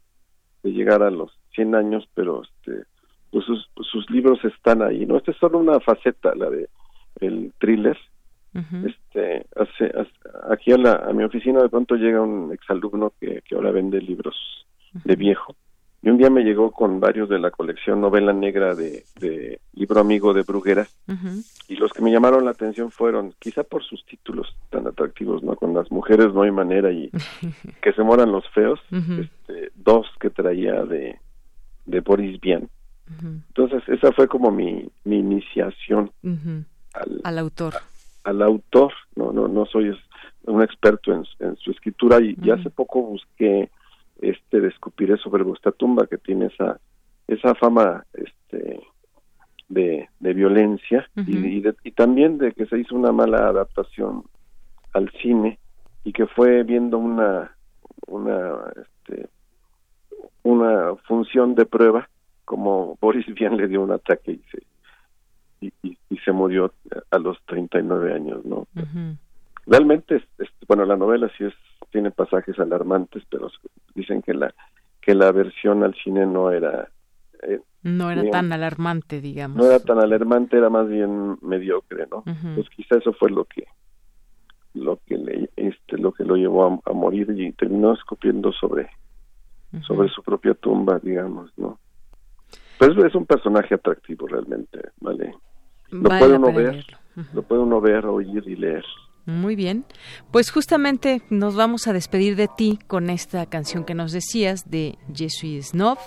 de 0.62 0.73
llegar 0.73 1.03
a 1.03 1.11
los 1.11 1.32
100 1.55 1.74
años, 1.74 2.09
pero 2.15 2.43
este, 2.43 2.85
pues 3.31 3.44
sus, 3.44 3.70
sus 3.90 4.09
libros 4.11 4.39
están 4.44 4.82
ahí, 4.82 5.07
¿no? 5.07 5.16
Esta 5.16 5.31
es 5.31 5.36
solo 5.39 5.59
una 5.59 5.81
faceta, 5.81 6.35
la 6.35 6.51
de 6.51 6.69
el 7.20 7.53
thriller, 7.59 7.97
este 8.86 9.47
hace, 9.55 9.93
aquí 10.51 10.73
a, 10.73 10.78
la, 10.78 10.93
a 10.94 11.12
mi 11.12 11.24
oficina 11.24 11.61
de 11.61 11.69
pronto 11.69 11.94
llega 11.94 12.23
un 12.23 12.53
exalumno 12.53 13.12
que, 13.20 13.43
que 13.43 13.55
ahora 13.55 13.70
vende 13.70 14.01
libros 14.01 14.35
de 15.05 15.15
viejo 15.15 15.55
y 16.07 16.09
un 16.09 16.19
día 16.19 16.31
me 16.31 16.45
llegó 16.45 16.70
con 16.70 17.01
varios 17.01 17.28
de 17.28 17.41
la 17.41 17.51
colección 17.51 18.01
novela 18.01 18.33
negra 18.33 18.77
de, 18.77 19.03
de 19.19 19.59
libro 19.74 19.99
amigo 19.99 20.33
de 20.33 20.45
Bruguera 20.45 20.87
y 21.66 21.74
los 21.74 21.93
que 21.93 22.01
me 22.01 22.12
llamaron 22.12 22.45
la 22.45 22.53
atención 22.53 22.93
fueron 22.93 23.35
quizá 23.41 23.65
por 23.65 23.83
sus 23.83 24.07
títulos 24.07 24.55
tan 24.70 24.87
atractivos 24.87 25.43
no 25.43 25.57
con 25.57 25.74
las 25.74 25.91
mujeres 25.91 26.33
no 26.33 26.43
hay 26.43 26.53
manera 26.53 26.93
y 26.93 27.11
que 27.83 27.93
se 27.93 28.05
moran 28.05 28.31
los 28.31 28.49
feos 28.51 28.78
este, 28.93 29.73
dos 29.74 30.07
que 30.20 30.31
traía 30.31 30.85
de 30.85 31.19
de 31.87 32.01
Boris 32.01 32.41
Vian. 32.41 32.69
Entonces 33.49 33.83
esa 33.89 34.12
fue 34.12 34.28
como 34.28 34.53
mi, 34.53 34.89
mi 35.03 35.19
iniciación 35.19 36.12
al, 37.24 37.39
autor. 37.39 37.74
al 38.23 38.43
autor 38.43 38.93
no 39.16 39.33
no 39.33 39.49
no 39.49 39.66
soy 39.66 39.93
un 40.45 40.62
experto 40.62 41.12
en, 41.12 41.57
su 41.57 41.73
escritura 41.73 42.20
y, 42.20 42.37
y 42.41 42.51
hace 42.53 42.70
poco 42.70 43.03
busqué 43.03 43.70
este 44.20 44.60
de 44.60 44.68
escupiré 44.68 45.16
sobre 45.18 45.43
vuestra 45.43 45.72
tumba 45.72 46.06
que 46.06 46.18
tiene 46.18 46.47
esa 46.47 46.80
esa 47.28 47.55
fama 47.55 48.05
este 48.14 48.80
de, 49.68 50.09
de 50.20 50.34
violencia 50.34 51.09
y, 51.26 51.66
y, 51.82 51.90
también 51.90 52.38
de 52.38 52.52
que 52.52 52.66
se 52.66 52.78
hizo 52.78 52.94
una 52.94 53.10
mala 53.10 53.48
adaptación 53.48 54.24
al 54.93 55.10
cine 55.20 55.59
y 56.05 56.12
que 56.12 56.26
fue 56.26 56.62
viendo 56.62 56.98
una 56.98 57.52
una 58.06 58.60
este, 58.76 59.28
una 60.44 60.94
función 61.06 61.56
de 61.56 61.66
prueba 61.66 62.09
como 62.44 62.97
Boris 63.01 63.26
Vian 63.34 63.56
le 63.56 63.66
dio 63.66 63.82
un 63.82 63.90
ataque 63.90 64.32
y 64.32 64.43
se 64.51 64.62
y, 65.60 65.72
y, 66.10 66.18
se 66.18 66.32
murió 66.32 66.72
a 67.10 67.18
los 67.18 67.38
39 67.47 68.12
años 68.12 68.44
no 68.44 68.66
realmente 69.66 70.22
bueno 70.68 70.84
la 70.84 70.97
novela 70.97 71.30
sí 71.36 71.44
es 71.44 71.55
tiene 71.90 72.10
pasajes 72.10 72.59
alarmantes, 72.59 73.22
pero 73.30 73.51
dicen 73.94 74.22
que 74.22 74.34
la 74.34 74.55
que 75.01 75.14
la 75.14 75.30
versión 75.32 75.82
al 75.82 75.94
cine 75.94 76.26
no 76.26 76.51
era 76.51 76.90
eh, 77.43 77.60
no 77.82 78.10
era 78.10 78.28
tan 78.30 78.52
alarmante, 78.52 79.20
digamos. 79.20 79.56
No 79.56 79.66
era 79.66 79.78
tan 79.78 79.98
alarmante, 79.98 80.56
era 80.56 80.68
más 80.68 80.88
bien 80.88 81.38
mediocre, 81.40 82.09
¿no? 82.10 82.24
Pues 82.55 82.68
quizá 82.70 82.97
eso 82.97 83.12
fue 83.12 83.30
lo 83.30 83.44
que 83.44 83.66
lo 84.74 84.98
que 85.06 85.16
le, 85.16 85.51
este 85.56 85.97
lo 85.97 86.12
que 86.12 86.24
lo 86.24 86.36
llevó 86.36 86.82
a, 86.84 86.93
morir 86.93 87.30
y 87.30 87.52
terminó 87.52 87.94
escupiendo 87.94 88.52
sobre 88.52 88.90
sobre 89.86 90.09
su 90.09 90.22
propia 90.22 90.55
tumba, 90.55 90.98
digamos, 91.02 91.51
¿no? 91.56 91.78
Pues 92.78 92.90
es 92.97 93.14
un 93.14 93.24
personaje 93.24 93.74
atractivo 93.74 94.26
realmente, 94.26 94.80
¿vale? 95.01 95.34
Lo 95.90 96.09
puede 96.09 96.34
uno 96.34 96.52
ver, 96.52 96.84
lo 97.32 97.43
puede 97.43 97.62
uno 97.62 97.80
ver, 97.80 98.05
oír 98.06 98.43
y 98.47 98.56
leer. 98.56 98.84
Muy 99.27 99.57
bien. 99.57 99.85
Pues 100.31 100.51
justamente 100.51 101.20
nos 101.31 101.57
vamos 101.57 101.89
a 101.89 101.93
despedir 101.93 102.36
de 102.36 102.48
ti 102.48 102.78
con 102.86 103.11
esta 103.11 103.44
canción 103.47 103.85
que 103.85 103.94
nos 103.94 104.12
decías 104.12 104.70
de 104.70 104.98
Je 105.12 105.28
suis 105.28 105.70
snob, 105.70 105.98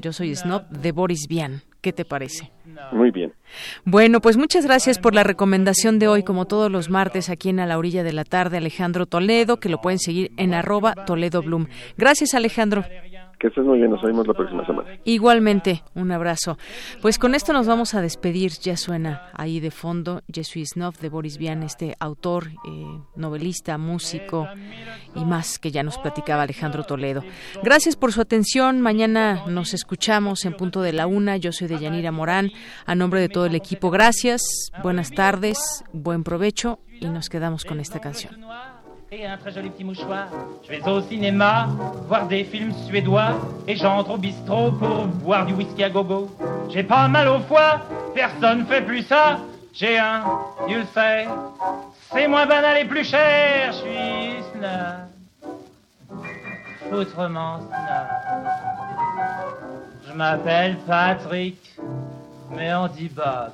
yo 0.00 0.12
soy 0.12 0.34
snob, 0.36 0.68
de 0.68 0.92
Boris 0.92 1.26
Vian. 1.28 1.62
¿Qué 1.80 1.92
te 1.92 2.04
parece? 2.04 2.50
Muy 2.92 3.10
bien. 3.12 3.32
Bueno, 3.84 4.20
pues 4.20 4.36
muchas 4.36 4.66
gracias 4.66 4.98
por 4.98 5.14
la 5.14 5.22
recomendación 5.22 5.98
de 5.98 6.08
hoy, 6.08 6.24
como 6.24 6.46
todos 6.46 6.70
los 6.70 6.90
martes 6.90 7.30
aquí 7.30 7.48
en 7.48 7.60
A 7.60 7.66
la 7.66 7.78
Orilla 7.78 8.02
de 8.02 8.12
la 8.12 8.24
Tarde, 8.24 8.58
Alejandro 8.58 9.06
Toledo, 9.06 9.60
que 9.60 9.68
lo 9.68 9.80
pueden 9.80 10.00
seguir 10.00 10.32
en 10.36 10.52
arroba 10.52 10.94
Toledo 11.06 11.42
Bloom. 11.42 11.68
Gracias, 11.96 12.34
Alejandro. 12.34 12.84
Que 13.38 13.48
estés 13.48 13.64
muy 13.64 13.78
bien, 13.78 13.90
nos 13.90 14.02
vemos 14.02 14.26
la 14.26 14.32
próxima 14.34 14.64
semana. 14.64 14.88
Igualmente, 15.04 15.82
un 15.94 16.10
abrazo. 16.10 16.56
Pues 17.02 17.18
con 17.18 17.34
esto 17.34 17.52
nos 17.52 17.66
vamos 17.66 17.94
a 17.94 18.00
despedir. 18.00 18.52
Ya 18.62 18.76
suena 18.76 19.28
ahí 19.34 19.60
de 19.60 19.70
fondo 19.70 20.22
Jesuit 20.32 20.66
de 21.00 21.08
Boris 21.08 21.36
Vian, 21.36 21.62
este 21.62 21.96
autor, 22.00 22.46
eh, 22.46 23.00
novelista, 23.14 23.76
músico 23.78 24.48
y 25.14 25.24
más 25.24 25.58
que 25.58 25.70
ya 25.70 25.82
nos 25.82 25.98
platicaba 25.98 26.42
Alejandro 26.42 26.84
Toledo. 26.84 27.22
Gracias 27.62 27.96
por 27.96 28.12
su 28.12 28.20
atención. 28.20 28.80
Mañana 28.80 29.44
nos 29.48 29.74
escuchamos 29.74 30.44
en 30.44 30.54
punto 30.54 30.80
de 30.80 30.92
la 30.92 31.06
una. 31.06 31.36
Yo 31.36 31.52
soy 31.52 31.68
de 31.68 31.78
Yanira 31.78 32.12
Morán. 32.12 32.50
A 32.86 32.94
nombre 32.94 33.20
de 33.20 33.28
todo 33.28 33.46
el 33.46 33.54
equipo, 33.54 33.90
gracias. 33.90 34.70
Buenas 34.82 35.10
tardes, 35.10 35.58
buen 35.92 36.24
provecho 36.24 36.78
y 37.00 37.06
nos 37.06 37.28
quedamos 37.28 37.64
con 37.64 37.80
esta 37.80 38.00
canción. 38.00 38.40
Et 39.12 39.24
un 39.24 39.36
très 39.36 39.52
joli 39.52 39.70
petit 39.70 39.84
mouchoir. 39.84 40.26
Je 40.64 40.70
vais 40.70 40.88
au 40.88 41.00
cinéma 41.00 41.68
voir 42.08 42.26
des 42.26 42.44
films 42.44 42.72
suédois 42.86 43.30
et 43.68 43.76
j'entre 43.76 44.10
au 44.10 44.16
bistrot 44.16 44.72
pour 44.72 45.06
boire 45.06 45.46
du 45.46 45.54
whisky 45.54 45.84
à 45.84 45.90
gogo. 45.90 46.28
J'ai 46.70 46.82
pas 46.82 47.06
mal 47.08 47.28
au 47.28 47.38
foie, 47.40 47.82
personne 48.14 48.66
fait 48.66 48.82
plus 48.82 49.02
ça. 49.02 49.38
J'ai 49.72 49.98
un 49.98 50.24
ulcère, 50.68 51.28
c'est 52.12 52.26
moins 52.26 52.46
banal 52.46 52.78
et 52.78 52.84
plus 52.84 53.04
cher. 53.04 53.72
Je 53.72 53.78
suis 53.78 54.42
snob, 54.52 56.24
foutrement 56.90 57.58
snob. 57.58 58.48
Je 60.08 60.12
m'appelle 60.14 60.78
Patrick, 60.86 61.76
mais 62.50 62.74
on 62.74 62.88
dit 62.88 63.10
Bob. 63.10 63.52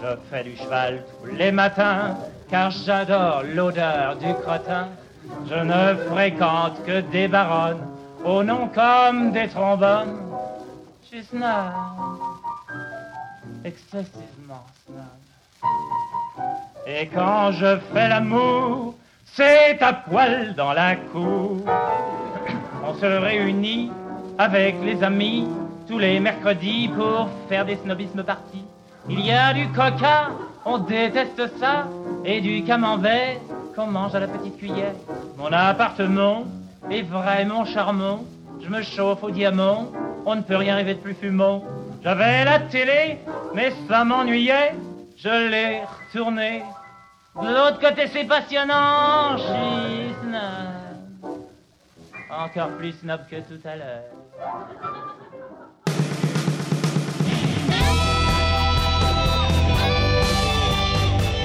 Je 0.00 0.06
fais 0.30 0.44
du 0.44 0.56
cheval 0.56 1.02
tous 1.24 1.34
les 1.34 1.50
matins 1.50 2.16
car 2.50 2.70
j'adore 2.70 3.42
l'odeur 3.54 4.16
du 4.16 4.32
crottin. 4.42 4.88
Je 5.48 5.54
ne 5.54 5.96
fréquente 6.10 6.82
que 6.86 7.00
des 7.00 7.28
baronnes, 7.28 7.86
au 8.24 8.42
nom 8.42 8.68
comme 8.68 9.32
des 9.32 9.48
trombones. 9.48 10.16
Je 11.02 11.08
suis 11.08 11.24
snob, 11.24 11.44
excessivement 13.64 14.64
snob. 14.86 15.68
Et 16.86 17.06
quand 17.08 17.52
je 17.52 17.78
fais 17.92 18.08
l'amour, 18.08 18.94
c'est 19.24 19.82
à 19.82 19.92
poil 19.92 20.54
dans 20.54 20.72
la 20.72 20.96
cour. 20.96 21.58
On 22.84 22.94
se 22.94 23.06
réunit 23.06 23.90
avec 24.38 24.76
les 24.82 25.02
amis 25.02 25.46
tous 25.86 25.98
les 25.98 26.20
mercredis 26.20 26.88
pour 26.88 27.28
faire 27.48 27.64
des 27.64 27.76
snobismes 27.76 28.22
partis. 28.22 28.64
Il 29.08 29.24
y 29.24 29.32
a 29.32 29.52
du 29.52 29.68
coca, 29.68 30.30
on 30.64 30.78
déteste 30.78 31.58
ça, 31.58 31.88
et 32.24 32.40
du 32.40 32.64
camembert 32.64 33.38
qu'on 33.74 33.86
mange 33.86 34.14
à 34.14 34.20
la 34.20 34.28
petite 34.28 34.58
cuillère. 34.58 34.94
Mon 35.36 35.52
appartement 35.52 36.44
est 36.90 37.02
vraiment 37.02 37.64
charmant, 37.64 38.24
je 38.60 38.68
me 38.68 38.82
chauffe 38.82 39.22
au 39.22 39.30
diamant, 39.30 39.88
on 40.26 40.36
ne 40.36 40.42
peut 40.42 40.56
rien 40.56 40.76
rêver 40.76 40.94
de 40.94 41.00
plus 41.00 41.14
fumant. 41.14 41.64
J'avais 42.02 42.44
la 42.44 42.60
télé, 42.60 43.18
mais 43.54 43.72
ça 43.88 44.04
m'ennuyait, 44.04 44.74
je 45.16 45.48
l'ai 45.50 45.82
retournée. 45.82 46.62
De 47.40 47.46
l'autre 47.46 47.80
côté, 47.80 48.08
c'est 48.08 48.24
passionnant, 48.24 49.36
je. 49.36 49.88
Encore 52.30 52.76
plus 52.78 52.92
snob 52.92 53.20
que 53.30 53.36
tout 53.36 53.60
à 53.64 53.76
l'heure. 53.76 54.04